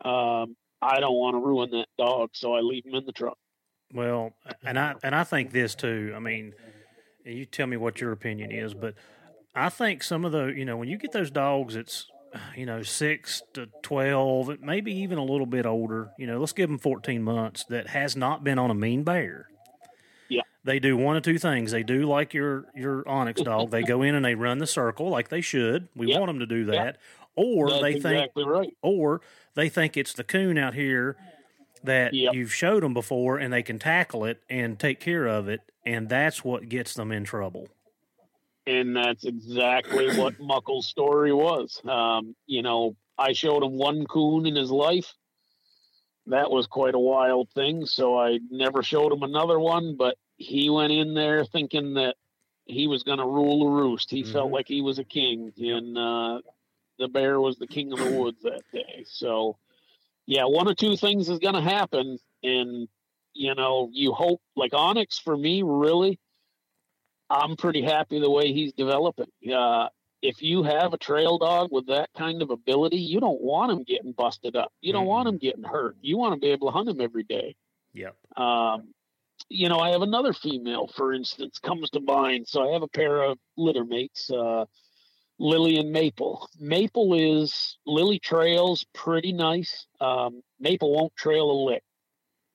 Um, 0.05 0.56
I 0.82 1.01
don't 1.01 1.15
want 1.15 1.35
to 1.35 1.39
ruin 1.39 1.70
that 1.73 1.86
dog, 1.98 2.31
so 2.32 2.55
I 2.55 2.61
leave 2.61 2.86
him 2.86 2.94
in 2.94 3.05
the 3.05 3.12
truck. 3.12 3.36
Well, 3.93 4.32
and 4.65 4.78
I 4.78 4.94
and 5.02 5.15
I 5.15 5.24
think 5.24 5.51
this 5.52 5.74
too. 5.74 6.12
I 6.15 6.19
mean, 6.20 6.55
you 7.24 7.44
tell 7.44 7.66
me 7.66 7.77
what 7.77 8.01
your 8.01 8.12
opinion 8.12 8.51
is, 8.52 8.73
but 8.73 8.94
I 9.55 9.69
think 9.69 10.02
some 10.02 10.24
of 10.24 10.32
the 10.32 10.47
you 10.47 10.65
know 10.65 10.77
when 10.77 10.89
you 10.89 10.97
get 10.97 11.12
those 11.12 11.31
dogs, 11.31 11.74
it's 11.77 12.07
you 12.57 12.66
know 12.66 12.82
six 12.82 13.43
to 13.55 13.69
twelve, 13.82 14.61
maybe 14.61 14.93
even 14.94 15.19
a 15.19 15.24
little 15.24 15.47
bit 15.47 15.66
older. 15.66 16.11
You 16.19 16.27
know, 16.28 16.39
let's 16.39 16.52
give 16.52 16.69
them 16.69 16.78
fourteen 16.78 17.23
months 17.23 17.65
that 17.65 17.89
has 17.89 18.16
not 18.16 18.44
been 18.44 18.59
on 18.59 18.70
a 18.70 18.74
mean 18.74 19.02
bear. 19.02 19.48
Yeah, 20.28 20.43
they 20.62 20.78
do 20.78 20.97
one 20.97 21.16
of 21.16 21.24
two 21.24 21.39
things. 21.39 21.73
They 21.73 21.82
do 21.82 22.05
like 22.07 22.32
your 22.32 22.66
your 22.77 23.07
Onyx 23.09 23.43
dog. 23.43 23.70
they 23.70 23.82
go 23.82 24.02
in 24.02 24.15
and 24.15 24.24
they 24.24 24.36
run 24.36 24.59
the 24.59 24.66
circle 24.69 25.09
like 25.09 25.28
they 25.28 25.40
should. 25.40 25.89
We 25.97 26.07
Yep. 26.09 26.20
want 26.20 26.28
them 26.28 26.39
to 26.39 26.47
do 26.47 26.66
that. 26.66 26.73
Yep. 26.74 26.98
Or 27.36 27.70
That's 27.70 27.82
they 27.82 27.93
think 27.94 28.05
exactly 28.05 28.44
right. 28.44 28.77
or 28.82 29.20
they 29.55 29.68
think 29.68 29.97
it's 29.97 30.12
the 30.12 30.24
coon 30.24 30.56
out 30.59 30.74
here 30.74 31.16
that 31.82 32.12
Yep. 32.14 32.35
you've 32.35 32.52
showed 32.55 32.82
them 32.82 32.93
before 32.94 33.39
and 33.39 33.52
they 33.52 33.62
can 33.62 33.78
tackle 33.78 34.24
it 34.24 34.43
and 34.51 34.78
take 34.78 35.01
care 35.01 35.27
of 35.27 35.48
it 35.48 35.60
and 35.86 36.09
that's 36.09 36.44
what 36.44 36.68
gets 36.68 36.94
them 36.94 37.10
in 37.10 37.24
trouble 37.24 37.68
and 38.66 38.94
that's 38.94 39.24
exactly 39.24 40.14
what 40.18 40.39
Muckle's 40.39 40.86
story 40.86 41.32
was. 41.32 41.81
Um, 41.89 42.36
you 42.47 42.60
know, 42.62 42.94
I 43.18 43.32
showed 43.32 43.62
him 43.64 43.72
one 43.72 44.06
coon 44.06 44.47
in 44.47 44.55
his 44.55 44.70
life. 44.70 45.12
That 46.27 46.51
was 46.51 46.66
quite 46.66 46.94
a 46.94 46.98
wild 46.98 47.48
thing. 47.51 47.86
So 47.86 48.18
I 48.18 48.39
never 48.51 48.82
showed 48.82 49.12
him 49.12 49.22
another 49.22 49.59
one, 49.59 49.97
but 49.97 50.16
he 50.36 50.68
went 50.70 50.93
in 50.93 51.14
there 51.14 51.44
thinking 51.47 51.94
that 51.94 52.16
he 52.66 52.86
was 52.86 53.02
going 53.02 53.18
to 53.18 53.24
rule 53.27 53.60
the 53.64 53.70
roost. 53.82 54.10
He 54.10 54.22
felt 54.22 54.51
Mhm. 54.51 54.52
like 54.52 54.68
he 54.68 54.82
was 54.82 54.98
a 54.98 55.05
king, 55.05 55.52
and 55.59 55.98
uh, 55.98 56.40
the 57.01 57.09
bear 57.09 57.40
was 57.40 57.56
the 57.59 57.66
king 57.66 57.93
of 57.93 57.98
the 57.98 58.12
woods 58.12 58.43
that 58.43 58.62
day. 58.72 59.05
So, 59.06 59.56
yeah, 60.27 60.44
one 60.44 60.68
or 60.68 60.74
two 60.74 60.97
things 60.97 61.28
is 61.28 61.39
going 61.39 61.55
to 61.55 61.60
happen, 61.60 62.18
and 62.43 62.89
you 63.35 63.55
know, 63.55 63.89
you 63.93 64.12
hope 64.12 64.40
like 64.56 64.72
Onyx 64.74 65.18
for 65.18 65.36
me, 65.36 65.62
really. 65.62 66.18
I'm 67.28 67.56
pretty 67.56 67.82
happy 67.82 68.18
the 68.18 68.31
way 68.31 68.52
he's 68.52 68.72
developing. 68.72 69.31
Uh, 69.55 69.89
if 70.20 70.43
you 70.43 70.62
have 70.64 70.93
a 70.93 70.98
trail 70.98 71.39
dog 71.39 71.68
with 71.70 71.86
that 71.86 72.10
kind 72.16 72.43
of 72.43 72.51
ability, 72.51 72.98
you 72.98 73.20
don't 73.20 73.40
want 73.40 73.72
him 73.72 73.85
getting 73.85 74.12
busted 74.12 74.56
up. 74.56 74.72
You 74.81 74.93
don't 74.93 75.06
want 75.06 75.28
him 75.28 75.39
getting 75.39 75.62
hurt. 75.62 75.97
You 76.01 76.18
want 76.18 76.35
to 76.35 76.40
be 76.40 76.48
able 76.52 76.68
to 76.68 76.72
hunt 76.72 76.89
him 76.89 77.01
every 77.01 77.22
day. 77.22 77.55
yep 77.94 78.16
Um, 78.36 78.93
you 79.48 79.68
know, 79.68 79.78
I 79.78 79.90
have 79.90 80.02
another 80.02 80.32
female, 80.32 80.89
for 80.89 81.12
instance, 81.12 81.59
comes 81.59 81.90
to 81.90 82.01
mind. 82.01 82.47
So 82.47 82.68
I 82.68 82.72
have 82.72 82.82
a 82.82 82.89
pair 82.89 83.22
of 83.22 83.39
litter 83.56 83.85
mates, 83.85 84.31
uh, 84.31 84.66
Lily 85.40 85.78
and 85.78 85.90
Maple. 85.90 86.48
Maple 86.60 87.14
is 87.14 87.78
Lily 87.86 88.18
trails 88.18 88.84
pretty 88.92 89.32
nice. 89.32 89.86
Um, 89.98 90.42
Maple 90.60 90.92
won't 90.92 91.16
trail 91.16 91.50
a 91.50 91.64
lick, 91.64 91.82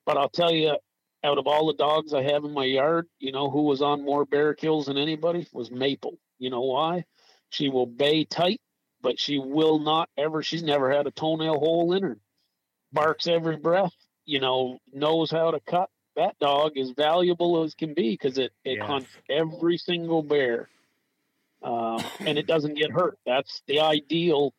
but 0.05 0.17
I'll 0.17 0.29
tell 0.29 0.51
you, 0.51 0.77
out 1.23 1.39
of 1.39 1.47
all 1.47 1.65
the 1.65 1.73
dogs 1.73 2.13
I 2.13 2.21
have 2.21 2.43
in 2.43 2.53
my 2.53 2.65
yard, 2.65 3.07
you 3.19 3.31
know 3.31 3.49
who 3.49 3.63
was 3.63 3.81
on 3.81 4.05
more 4.05 4.23
bear 4.23 4.53
kills 4.53 4.85
than 4.85 4.97
anybody 4.97 5.47
was 5.51 5.71
Maple. 5.71 6.19
You 6.37 6.51
know 6.51 6.61
why? 6.61 7.05
She 7.49 7.69
will 7.69 7.87
bay 7.87 8.23
tight, 8.23 8.61
but 9.01 9.19
she 9.19 9.39
will 9.39 9.79
not 9.79 10.07
ever. 10.15 10.43
She's 10.43 10.63
never 10.63 10.91
had 10.91 11.07
a 11.07 11.11
toenail 11.11 11.57
hole 11.57 11.93
in 11.93 12.03
her. 12.03 12.19
Barks 12.93 13.25
every 13.25 13.57
breath. 13.57 13.93
You 14.25 14.39
know, 14.39 14.77
knows 14.93 15.31
how 15.31 15.51
to 15.51 15.59
cut 15.59 15.89
that 16.15 16.37
dog 16.39 16.73
is 16.75 16.91
valuable 16.91 17.63
as 17.63 17.73
can 17.73 17.93
be 17.93 18.11
because 18.11 18.37
it, 18.37 18.53
it 18.63 18.81
hunts 18.81 19.09
every 19.29 19.77
single 19.77 20.23
bear 20.23 20.69
um, 21.65 22.03
and 22.19 22.37
it 22.37 22.47
doesn't 22.47 22.75
get 22.75 22.91
hurt. 22.91 23.17
That's 23.25 23.61
the 23.67 23.79
ideal 23.81 24.53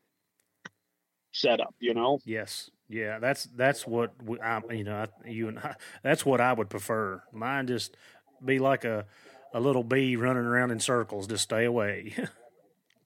setup, 1.33 1.75
you 1.81 1.93
know. 1.95 2.19
yes 2.25 2.71
yeah 2.89 3.19
that's 3.19 3.45
that's 3.57 3.85
what 3.85 4.13
we, 4.23 4.41
I, 4.41 4.63
you 4.71 4.85
know 4.85 4.95
I, 4.97 5.29
you 5.29 5.49
and 5.49 5.59
I, 5.59 5.75
that's 6.05 6.25
what 6.25 6.41
i 6.41 6.53
would 6.53 6.71
prefer 6.71 7.21
mine 7.33 7.67
just 7.67 7.97
be 8.43 8.61
like 8.61 8.85
a 8.85 9.05
a 9.53 9.59
little 9.59 9.83
bee 9.83 10.15
running 10.15 10.45
around 10.45 10.71
in 10.71 10.79
circles 10.79 11.27
just 11.27 11.43
stay 11.43 11.65
away 11.65 12.15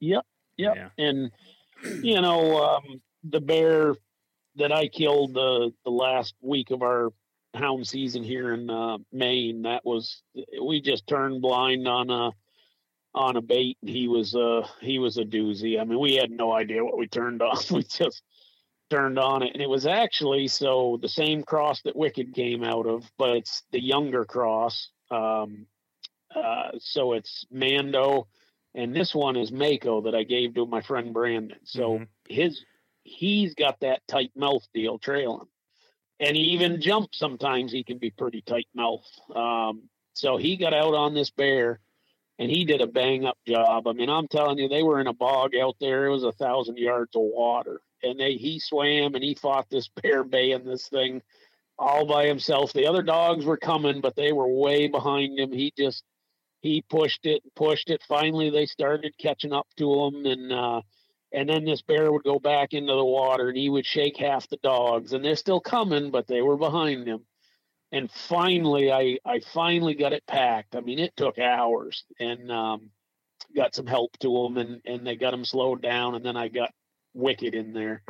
Yep, 0.00 0.24
yep. 0.56 0.76
Yeah. 0.76 0.88
And 0.98 1.30
you 2.02 2.20
know, 2.20 2.62
um, 2.62 3.00
the 3.24 3.40
bear 3.40 3.94
that 4.56 4.72
I 4.72 4.88
killed 4.88 5.34
the 5.34 5.72
the 5.84 5.90
last 5.90 6.34
week 6.40 6.70
of 6.70 6.82
our 6.82 7.10
hound 7.54 7.86
season 7.86 8.22
here 8.24 8.54
in 8.54 8.68
uh, 8.68 8.98
Maine, 9.12 9.62
that 9.62 9.84
was 9.84 10.22
we 10.60 10.80
just 10.80 11.06
turned 11.06 11.42
blind 11.42 11.86
on 11.86 12.10
a 12.10 12.30
on 13.14 13.36
a 13.36 13.42
bait. 13.42 13.78
and 13.82 13.90
He 13.90 14.08
was 14.08 14.34
uh 14.34 14.66
he 14.80 14.98
was 14.98 15.18
a 15.18 15.24
doozy. 15.24 15.80
I 15.80 15.84
mean, 15.84 15.98
we 15.98 16.14
had 16.16 16.30
no 16.30 16.52
idea 16.52 16.84
what 16.84 16.98
we 16.98 17.06
turned 17.08 17.42
on. 17.42 17.56
We 17.70 17.82
just 17.82 18.22
turned 18.90 19.18
on 19.18 19.42
it, 19.42 19.52
and 19.52 19.62
it 19.62 19.68
was 19.68 19.86
actually 19.86 20.48
so 20.48 20.98
the 21.00 21.08
same 21.08 21.42
cross 21.42 21.80
that 21.82 21.96
Wicked 21.96 22.34
came 22.34 22.64
out 22.64 22.86
of, 22.86 23.04
but 23.18 23.30
it's 23.36 23.62
the 23.70 23.80
younger 23.82 24.24
cross. 24.24 24.90
Um, 25.10 25.66
uh, 26.34 26.70
so 26.78 27.12
it's 27.14 27.44
Mando, 27.50 28.28
and 28.74 28.94
this 28.94 29.14
one 29.14 29.36
is 29.36 29.50
Mako 29.52 30.02
that 30.02 30.14
I 30.14 30.22
gave 30.24 30.54
to 30.54 30.66
my 30.66 30.80
friend 30.80 31.12
Brandon. 31.12 31.58
So 31.64 31.98
Mhm. 31.98 32.08
his 32.28 32.64
he's 33.02 33.54
got 33.54 33.80
that 33.80 34.06
tight 34.06 34.30
mouth 34.36 34.66
deal 34.72 34.98
trailing, 34.98 35.48
and 36.20 36.36
he 36.36 36.42
even 36.54 36.80
jumps 36.80 37.18
sometimes. 37.18 37.72
He 37.72 37.82
can 37.84 37.98
be 37.98 38.10
pretty 38.10 38.42
tight 38.42 38.68
mouth. 38.74 39.04
Um, 39.34 39.88
so 40.14 40.36
he 40.36 40.56
got 40.56 40.74
out 40.74 40.94
on 40.94 41.14
this 41.14 41.30
bear, 41.30 41.80
and 42.40 42.50
he 42.50 42.64
did 42.64 42.80
a 42.80 42.86
bang 42.86 43.26
up 43.26 43.36
job. 43.46 43.86
I 43.86 43.92
mean, 43.92 44.08
I'm 44.08 44.26
telling 44.26 44.56
you, 44.56 44.66
they 44.66 44.82
were 44.82 44.98
in 44.98 45.06
a 45.06 45.12
bog 45.12 45.54
out 45.54 45.76
there. 45.78 46.06
It 46.06 46.10
was 46.10 46.24
a 46.24 46.32
thousand 46.32 46.78
yards 46.78 47.14
of 47.14 47.20
water, 47.22 47.82
and 48.02 48.18
they 48.18 48.32
he 48.32 48.58
swam 48.58 49.14
and 49.14 49.22
he 49.22 49.34
fought 49.34 49.68
this 49.68 49.88
bear 50.02 50.24
bay 50.24 50.52
and 50.52 50.66
this 50.66 50.88
thing 50.88 51.20
all 51.78 52.06
by 52.06 52.26
himself. 52.26 52.72
The 52.72 52.86
other 52.86 53.02
dogs 53.02 53.44
were 53.44 53.58
coming, 53.58 54.00
but 54.00 54.16
they 54.16 54.32
were 54.32 54.48
way 54.48 54.88
behind 54.88 55.38
him. 55.38 55.52
He 55.52 55.70
just 55.76 56.02
he 56.62 56.82
pushed 56.88 57.26
it, 57.26 57.42
and 57.44 57.54
pushed 57.54 57.90
it. 57.90 58.02
Finally, 58.08 58.48
they 58.48 58.64
started 58.64 59.12
catching 59.18 59.52
up 59.52 59.66
to 59.76 60.04
him, 60.04 60.24
and 60.24 60.50
uh, 60.50 60.80
and 61.34 61.46
then 61.46 61.66
this 61.66 61.82
bear 61.82 62.10
would 62.10 62.24
go 62.24 62.38
back 62.38 62.72
into 62.72 62.94
the 62.94 63.04
water, 63.04 63.50
and 63.50 63.58
he 63.58 63.68
would 63.68 63.84
shake 63.84 64.16
half 64.16 64.48
the 64.48 64.56
dogs, 64.62 65.12
and 65.12 65.22
they're 65.22 65.36
still 65.36 65.60
coming, 65.60 66.10
but 66.10 66.26
they 66.26 66.40
were 66.40 66.56
behind 66.56 67.06
him. 67.06 67.20
And 67.92 68.10
finally, 68.10 68.92
I 68.92 69.18
I 69.24 69.40
finally 69.52 69.94
got 69.94 70.12
it 70.12 70.26
packed. 70.26 70.76
I 70.76 70.80
mean, 70.80 70.98
it 70.98 71.16
took 71.16 71.38
hours, 71.38 72.04
and 72.18 72.50
um, 72.50 72.90
got 73.54 73.74
some 73.74 73.86
help 73.86 74.16
to 74.18 74.42
them, 74.42 74.58
and 74.58 74.80
and 74.84 75.06
they 75.06 75.16
got 75.16 75.32
them 75.32 75.44
slowed 75.44 75.82
down, 75.82 76.14
and 76.14 76.24
then 76.24 76.36
I 76.36 76.48
got 76.48 76.72
Wicked 77.14 77.54
in 77.54 77.72
there, 77.72 78.02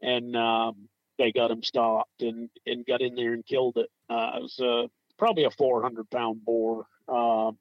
and 0.00 0.36
um, 0.36 0.88
they 1.18 1.32
got 1.32 1.50
him 1.50 1.62
stopped, 1.62 2.22
and 2.22 2.48
and 2.66 2.86
got 2.86 3.02
in 3.02 3.16
there 3.16 3.32
and 3.32 3.44
killed 3.44 3.76
it. 3.76 3.90
Uh, 4.08 4.32
it 4.36 4.42
was 4.42 4.60
uh, 4.60 4.86
probably 5.18 5.44
a 5.44 5.50
400 5.50 6.08
pound 6.10 6.44
boar. 6.44 6.86
Um, 7.08 7.58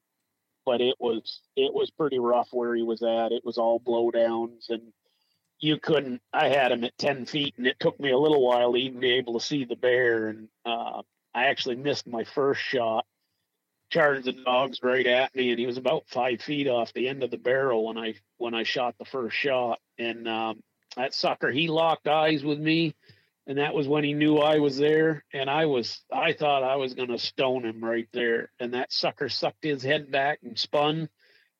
but 0.68 0.82
it 0.82 0.96
was 1.00 1.40
it 1.56 1.74
was 1.74 1.90
pretty 1.92 2.20
rough 2.20 2.50
where 2.52 2.76
he 2.76 2.84
was 2.84 3.02
at. 3.02 3.32
It 3.32 3.46
was 3.46 3.58
all 3.58 3.80
blowdowns, 3.80 4.70
and 4.70 4.82
you 5.60 5.80
couldn't. 5.80 6.22
I 6.34 6.50
had 6.50 6.74
him 6.74 6.84
at 6.84 6.98
ten 6.98 7.26
feet, 7.26 7.56
and 7.58 7.66
it 7.66 7.80
took 7.80 7.98
me 8.02 8.12
a 8.12 8.18
little 8.18 8.46
while 8.46 8.74
to 8.74 8.78
even 8.78 9.00
be 9.00 9.14
able 9.14 9.40
to 9.40 9.46
see 9.46 9.64
the 9.64 9.78
bear. 9.78 10.28
And 10.28 10.50
uh, 10.66 11.04
I 11.38 11.46
actually 11.46 11.76
missed 11.76 12.08
my 12.08 12.24
first 12.24 12.62
shot. 12.62 13.06
Charged 13.90 14.26
the 14.26 14.34
dogs 14.34 14.80
right 14.84 15.08
at 15.08 15.34
me, 15.34 15.52
and 15.52 15.60
he 15.60 15.66
was 15.66 15.78
about 15.78 16.10
five 16.10 16.42
feet 16.42 16.68
off 16.68 16.92
the 16.92 17.08
end 17.08 17.24
of 17.24 17.32
the 17.32 17.38
barrel 17.38 17.86
when 17.86 17.98
I 17.98 18.16
when 18.38 18.54
I 18.54 18.64
shot 18.64 18.96
the 19.00 19.06
first 19.06 19.38
shot. 19.38 19.80
And 19.98 20.28
um, 20.28 20.62
that 20.98 21.14
sucker, 21.14 21.50
he 21.50 21.70
locked 21.70 22.08
eyes 22.08 22.44
with 22.44 22.60
me 22.60 22.96
and 23.48 23.58
that 23.60 23.74
was 23.74 23.88
when 23.88 24.04
he 24.04 24.14
knew 24.14 24.38
I 24.38 24.60
was 24.60 24.78
there. 24.78 25.24
And 25.34 25.50
I 25.50 25.66
was, 25.66 26.02
I 26.12 26.34
thought 26.34 26.64
I 26.64 26.76
was 26.76 26.94
going 26.94 27.10
to 27.10 27.18
stone 27.18 27.64
him 27.64 27.82
right 27.82 28.08
there. 28.12 28.52
And 28.60 28.74
that 28.74 28.92
sucker 28.92 29.30
sucked 29.30 29.64
his 29.64 29.82
head 29.82 30.12
back 30.12 30.40
and 30.44 30.60
spun. 30.60 31.08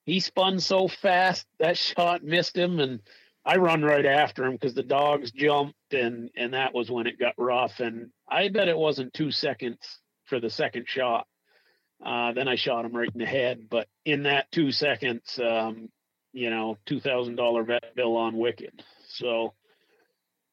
He 0.06 0.20
spun 0.20 0.60
so 0.60 0.90
fast 0.90 1.48
that 1.60 1.78
shot 1.78 2.24
missed 2.24 2.58
him, 2.58 2.80
and 2.80 3.00
I 3.48 3.56
run 3.56 3.82
right 3.82 4.06
after 4.06 4.44
him 4.44 4.52
because 4.52 4.74
the 4.74 4.84
dogs 4.84 5.32
jumped, 5.32 5.94
and 5.94 6.30
and 6.36 6.54
that 6.54 6.74
was 6.74 6.92
when 6.92 7.08
it 7.08 7.18
got 7.18 7.34
rough. 7.38 7.80
And 7.80 8.10
I 8.28 8.50
bet 8.50 8.68
it 8.68 8.78
wasn't 8.78 9.14
two 9.14 9.32
seconds 9.32 9.78
for 10.26 10.42
the 10.42 10.50
second 10.50 10.86
shot. 10.88 11.26
Uh, 12.06 12.34
then 12.34 12.50
I 12.50 12.56
shot 12.56 12.84
him 12.84 12.94
right 12.94 13.10
in 13.12 13.20
the 13.20 13.26
head. 13.26 13.68
But 13.70 13.88
in 14.04 14.24
that 14.24 14.52
two 14.52 14.74
seconds, 14.74 15.40
um, 15.42 15.90
you 16.34 16.50
know, 16.50 16.78
two 16.86 17.00
thousand 17.00 17.38
dollar 17.38 17.64
vet 17.64 17.96
bill 17.96 18.18
on 18.18 18.38
Wicked. 18.38 18.84
So 19.08 19.54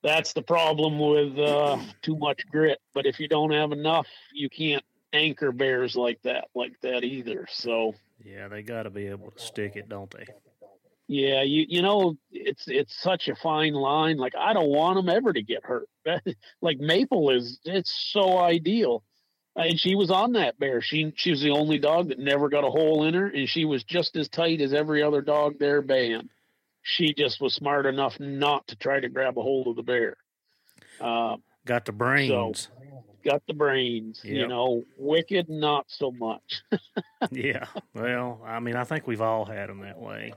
that's 0.05 0.33
the 0.33 0.43
problem 0.43 1.01
with 1.01 1.37
uh, 1.37 1.79
too 2.01 2.16
much 2.16 2.47
grit. 2.49 2.79
But 2.95 3.07
if 3.07 3.19
you 3.19 3.27
don't 3.27 3.51
have 3.51 3.73
enough, 3.73 4.07
you 4.33 4.49
can't 4.49 4.85
anchor 5.12 5.51
bears 5.51 5.97
like 5.97 6.23
that, 6.23 6.47
like 6.55 6.81
that 6.83 7.03
either. 7.03 7.49
So 7.51 7.95
Yeah, 8.25 8.47
they 8.47 8.62
got 8.62 8.85
to 8.85 8.91
be 8.91 9.07
able 9.07 9.33
to 9.33 9.43
stick 9.43 9.75
it, 9.75 9.89
don't 9.89 10.11
they? 10.11 10.27
Yeah, 11.06 11.43
you 11.43 11.66
you 11.68 11.82
know 11.82 12.16
it's 12.31 12.64
it's 12.66 13.01
such 13.02 13.28
a 13.28 13.36
fine 13.36 13.74
line. 13.74 14.16
Like 14.16 14.35
I 14.39 14.52
don't 14.52 14.70
want 14.70 14.97
them 14.97 15.14
ever 15.14 15.32
to 15.32 15.43
get 15.43 15.64
hurt. 15.64 15.89
like 16.62 16.78
Maple 16.78 17.31
is 17.31 17.59
it's 17.64 17.93
so 18.12 18.39
ideal. 18.39 19.05
And 19.56 19.78
she 19.78 19.94
was 19.94 20.10
on 20.10 20.32
that 20.32 20.59
bear. 20.59 20.81
She 20.81 21.12
she 21.14 21.31
was 21.31 21.40
the 21.40 21.51
only 21.51 21.78
dog 21.78 22.09
that 22.09 22.18
never 22.18 22.48
got 22.48 22.64
a 22.64 22.70
hole 22.70 23.05
in 23.05 23.14
her, 23.14 23.26
and 23.26 23.48
she 23.48 23.64
was 23.64 23.85
just 23.85 24.16
as 24.16 24.28
tight 24.28 24.60
as 24.60 24.72
every 24.72 25.02
other 25.02 25.20
dog 25.20 25.59
there 25.60 25.82
baying. 25.82 26.28
She 26.82 27.14
just 27.14 27.40
was 27.40 27.55
smart 27.55 27.86
enough 27.86 28.18
not 28.18 28.66
to 28.68 28.76
try 28.76 28.98
to 28.98 29.09
grab 29.09 29.39
a 29.39 29.43
hold 29.43 29.68
of 29.68 29.76
the 29.76 29.82
bear. 29.82 30.16
Uh, 31.01 31.36
got 31.66 31.85
the 31.85 31.93
brains. 31.93 32.68
So, 32.68 32.72
got 33.24 33.43
the 33.47 33.55
brains. 33.55 34.20
Yep. 34.24 34.35
You 34.35 34.48
know, 34.48 34.82
Wicked 34.98 35.48
not 35.48 35.86
so 35.89 36.10
much. 36.10 36.62
yeah. 37.31 37.66
Well, 37.94 38.40
I 38.44 38.60
mean, 38.60 38.76
I 38.76 38.85
think 38.85 39.06
we've 39.06 39.22
all 39.22 39.44
had 39.44 39.68
them 39.68 39.81
that 39.81 40.01
way. 40.01 40.35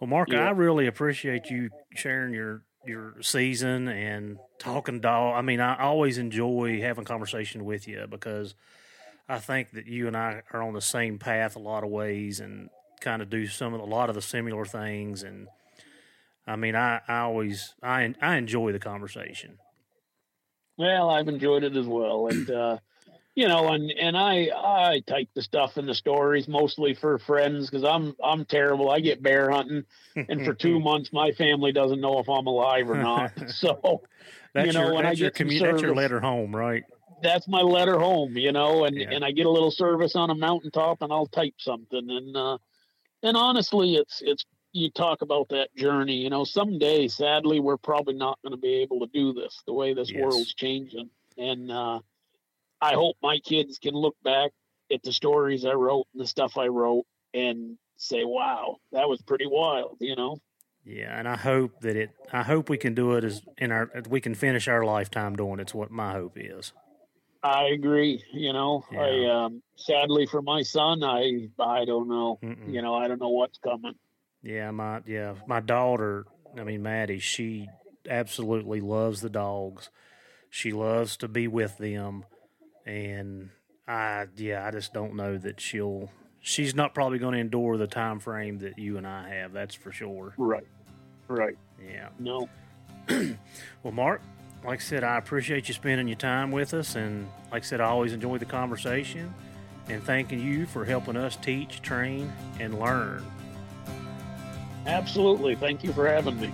Well, 0.00 0.08
Mark, 0.08 0.30
yeah. 0.30 0.46
I 0.46 0.50
really 0.50 0.86
appreciate 0.86 1.50
you 1.50 1.70
sharing 1.94 2.34
your 2.34 2.62
your 2.84 3.14
season 3.20 3.88
and 3.88 4.38
talking 4.58 5.00
dog. 5.00 5.34
I 5.36 5.42
mean, 5.42 5.60
I 5.60 5.82
always 5.82 6.18
enjoy 6.18 6.80
having 6.80 7.04
conversation 7.04 7.64
with 7.64 7.88
you 7.88 8.06
because 8.08 8.54
I 9.28 9.38
think 9.38 9.72
that 9.72 9.86
you 9.86 10.06
and 10.06 10.16
I 10.16 10.42
are 10.52 10.62
on 10.62 10.74
the 10.74 10.80
same 10.80 11.18
path 11.18 11.56
a 11.56 11.58
lot 11.58 11.82
of 11.82 11.90
ways 11.90 12.38
and 12.38 12.70
kind 13.00 13.22
of 13.22 13.30
do 13.30 13.46
some 13.46 13.74
of 13.74 13.80
a 13.80 13.84
lot 13.84 14.08
of 14.08 14.14
the 14.14 14.22
similar 14.22 14.64
things. 14.64 15.22
And 15.22 15.48
I 16.46 16.56
mean, 16.56 16.76
I, 16.76 17.00
I 17.08 17.20
always 17.20 17.74
I 17.82 18.14
I 18.20 18.36
enjoy 18.36 18.72
the 18.72 18.78
conversation. 18.78 19.58
Well, 20.78 21.08
I've 21.10 21.28
enjoyed 21.28 21.64
it 21.64 21.74
as 21.74 21.86
well, 21.86 22.28
and 22.28 22.50
uh, 22.50 22.78
you 23.36 23.46
know, 23.46 23.68
and 23.68 23.92
and 23.92 24.16
I 24.16 24.48
I 24.56 25.02
type 25.06 25.28
the 25.34 25.42
stuff 25.42 25.76
in 25.76 25.86
the 25.86 25.94
stories 25.94 26.48
mostly 26.48 26.94
for 26.94 27.18
friends 27.18 27.70
because 27.70 27.84
I'm 27.84 28.16
I'm 28.24 28.46
terrible. 28.46 28.90
I 28.90 29.00
get 29.00 29.22
bear 29.22 29.50
hunting, 29.50 29.84
and 30.16 30.42
for 30.42 30.54
two 30.54 30.80
months 30.80 31.12
my 31.12 31.30
family 31.32 31.70
doesn't 31.70 32.00
know 32.00 32.18
if 32.18 32.28
I'm 32.28 32.46
alive 32.46 32.88
or 32.90 32.96
not. 32.96 33.32
So, 33.48 34.02
that's 34.54 34.66
you 34.66 34.72
know, 34.72 34.80
your, 34.86 34.94
when 34.94 35.06
I 35.06 35.14
get 35.14 35.34
commu- 35.34 35.58
service, 35.58 35.74
that's 35.74 35.82
your 35.82 35.94
letter 35.94 36.18
home, 36.18 36.56
right? 36.56 36.82
That's 37.22 37.46
my 37.46 37.60
letter 37.60 37.98
home, 37.98 38.36
you 38.36 38.52
know, 38.52 38.84
and 38.84 38.96
Yeah. 38.96 39.10
and 39.10 39.24
I 39.24 39.30
get 39.32 39.46
a 39.46 39.50
little 39.50 39.70
service 39.70 40.16
on 40.16 40.30
a 40.30 40.34
mountaintop, 40.34 41.02
and 41.02 41.12
I'll 41.12 41.26
type 41.26 41.54
something, 41.58 42.10
and 42.10 42.36
uh, 42.36 42.58
and 43.22 43.36
honestly, 43.36 43.96
it's 43.96 44.22
it's 44.24 44.44
you 44.72 44.90
talk 44.90 45.20
about 45.20 45.50
that 45.50 45.74
journey. 45.76 46.16
You 46.16 46.30
know, 46.30 46.44
someday, 46.44 47.08
sadly, 47.08 47.60
we're 47.60 47.76
probably 47.76 48.14
not 48.14 48.38
going 48.42 48.52
to 48.52 48.58
be 48.58 48.76
able 48.76 49.00
to 49.00 49.06
do 49.12 49.34
this 49.34 49.62
the 49.66 49.74
way 49.74 49.92
this 49.92 50.10
Yes. 50.10 50.20
world's 50.22 50.54
changing, 50.54 51.10
and 51.36 51.70
uh, 51.70 52.00
I 52.80 52.94
hope 52.94 53.16
my 53.22 53.38
kids 53.38 53.78
can 53.78 53.94
look 53.94 54.16
back 54.22 54.52
at 54.92 55.02
the 55.02 55.12
stories 55.12 55.64
I 55.64 55.72
wrote 55.72 56.06
and 56.12 56.22
the 56.22 56.26
stuff 56.26 56.56
I 56.56 56.66
wrote 56.68 57.06
and 57.34 57.78
say, 57.96 58.24
"Wow, 58.24 58.76
that 58.92 59.08
was 59.08 59.22
pretty 59.22 59.46
wild," 59.46 59.96
you 60.00 60.16
know. 60.16 60.38
Yeah, 60.84 61.18
and 61.18 61.26
I 61.26 61.36
hope 61.36 61.80
that 61.80 61.96
it. 61.96 62.10
I 62.32 62.42
hope 62.42 62.68
we 62.68 62.78
can 62.78 62.94
do 62.94 63.14
it 63.14 63.24
as 63.24 63.42
in 63.58 63.72
our. 63.72 63.90
We 64.08 64.20
can 64.20 64.34
finish 64.34 64.68
our 64.68 64.84
lifetime 64.84 65.34
doing. 65.34 65.58
It's 65.58 65.74
what 65.74 65.90
my 65.90 66.12
hope 66.12 66.36
is. 66.36 66.72
I 67.42 67.64
agree. 67.66 68.22
You 68.32 68.52
know, 68.52 68.84
Yeah. 68.92 69.00
I 69.00 69.44
um, 69.44 69.62
sadly 69.76 70.26
for 70.26 70.42
my 70.42 70.62
son, 70.62 71.02
I 71.02 71.48
I 71.58 71.84
don't 71.84 72.08
know. 72.08 72.38
Mm-mm. 72.42 72.72
You 72.72 72.82
know, 72.82 72.94
I 72.94 73.08
don't 73.08 73.20
know 73.20 73.30
what's 73.30 73.58
coming. 73.58 73.94
Yeah, 74.42 74.70
my 74.70 75.00
yeah, 75.06 75.34
my 75.46 75.60
daughter. 75.60 76.26
I 76.56 76.64
mean, 76.64 76.82
Maddie. 76.82 77.18
She 77.18 77.68
absolutely 78.08 78.80
loves 78.80 79.20
the 79.20 79.30
dogs. 79.30 79.90
She 80.50 80.72
loves 80.72 81.16
to 81.18 81.28
be 81.28 81.48
with 81.48 81.78
them, 81.78 82.24
and 82.86 83.50
I 83.86 84.26
yeah, 84.36 84.66
I 84.66 84.70
just 84.70 84.94
don't 84.94 85.14
know 85.14 85.36
that 85.38 85.60
she'll. 85.60 86.10
She's 86.40 86.74
not 86.76 86.94
probably 86.94 87.18
going 87.18 87.34
to 87.34 87.40
endure 87.40 87.76
the 87.76 87.88
time 87.88 88.20
frame 88.20 88.58
that 88.60 88.78
you 88.78 88.98
and 88.98 89.06
I 89.06 89.28
have. 89.30 89.52
That's 89.52 89.74
for 89.74 89.90
sure. 89.90 90.32
Right. 90.36 90.66
Right. 91.26 91.58
Yeah. 91.84 92.08
No. 92.18 92.48
Well, 93.82 93.92
Mark, 93.92 94.20
like 94.64 94.80
I 94.80 94.82
said, 94.82 95.04
I 95.04 95.16
appreciate 95.16 95.68
you 95.68 95.74
spending 95.74 96.08
your 96.08 96.16
time 96.16 96.50
with 96.50 96.74
us, 96.74 96.96
and 96.96 97.28
like 97.52 97.62
I 97.62 97.66
said, 97.66 97.80
I 97.80 97.84
always 97.84 98.12
enjoy 98.12 98.38
the 98.38 98.44
conversation. 98.44 99.32
And 99.88 100.02
thanking 100.02 100.40
you 100.40 100.66
for 100.66 100.84
helping 100.84 101.16
us 101.16 101.36
teach, 101.36 101.80
train, 101.82 102.32
and 102.58 102.80
learn. 102.80 103.24
Absolutely. 104.86 105.54
Thank 105.54 105.84
you 105.84 105.92
for 105.92 106.08
having 106.08 106.40
me. 106.40 106.50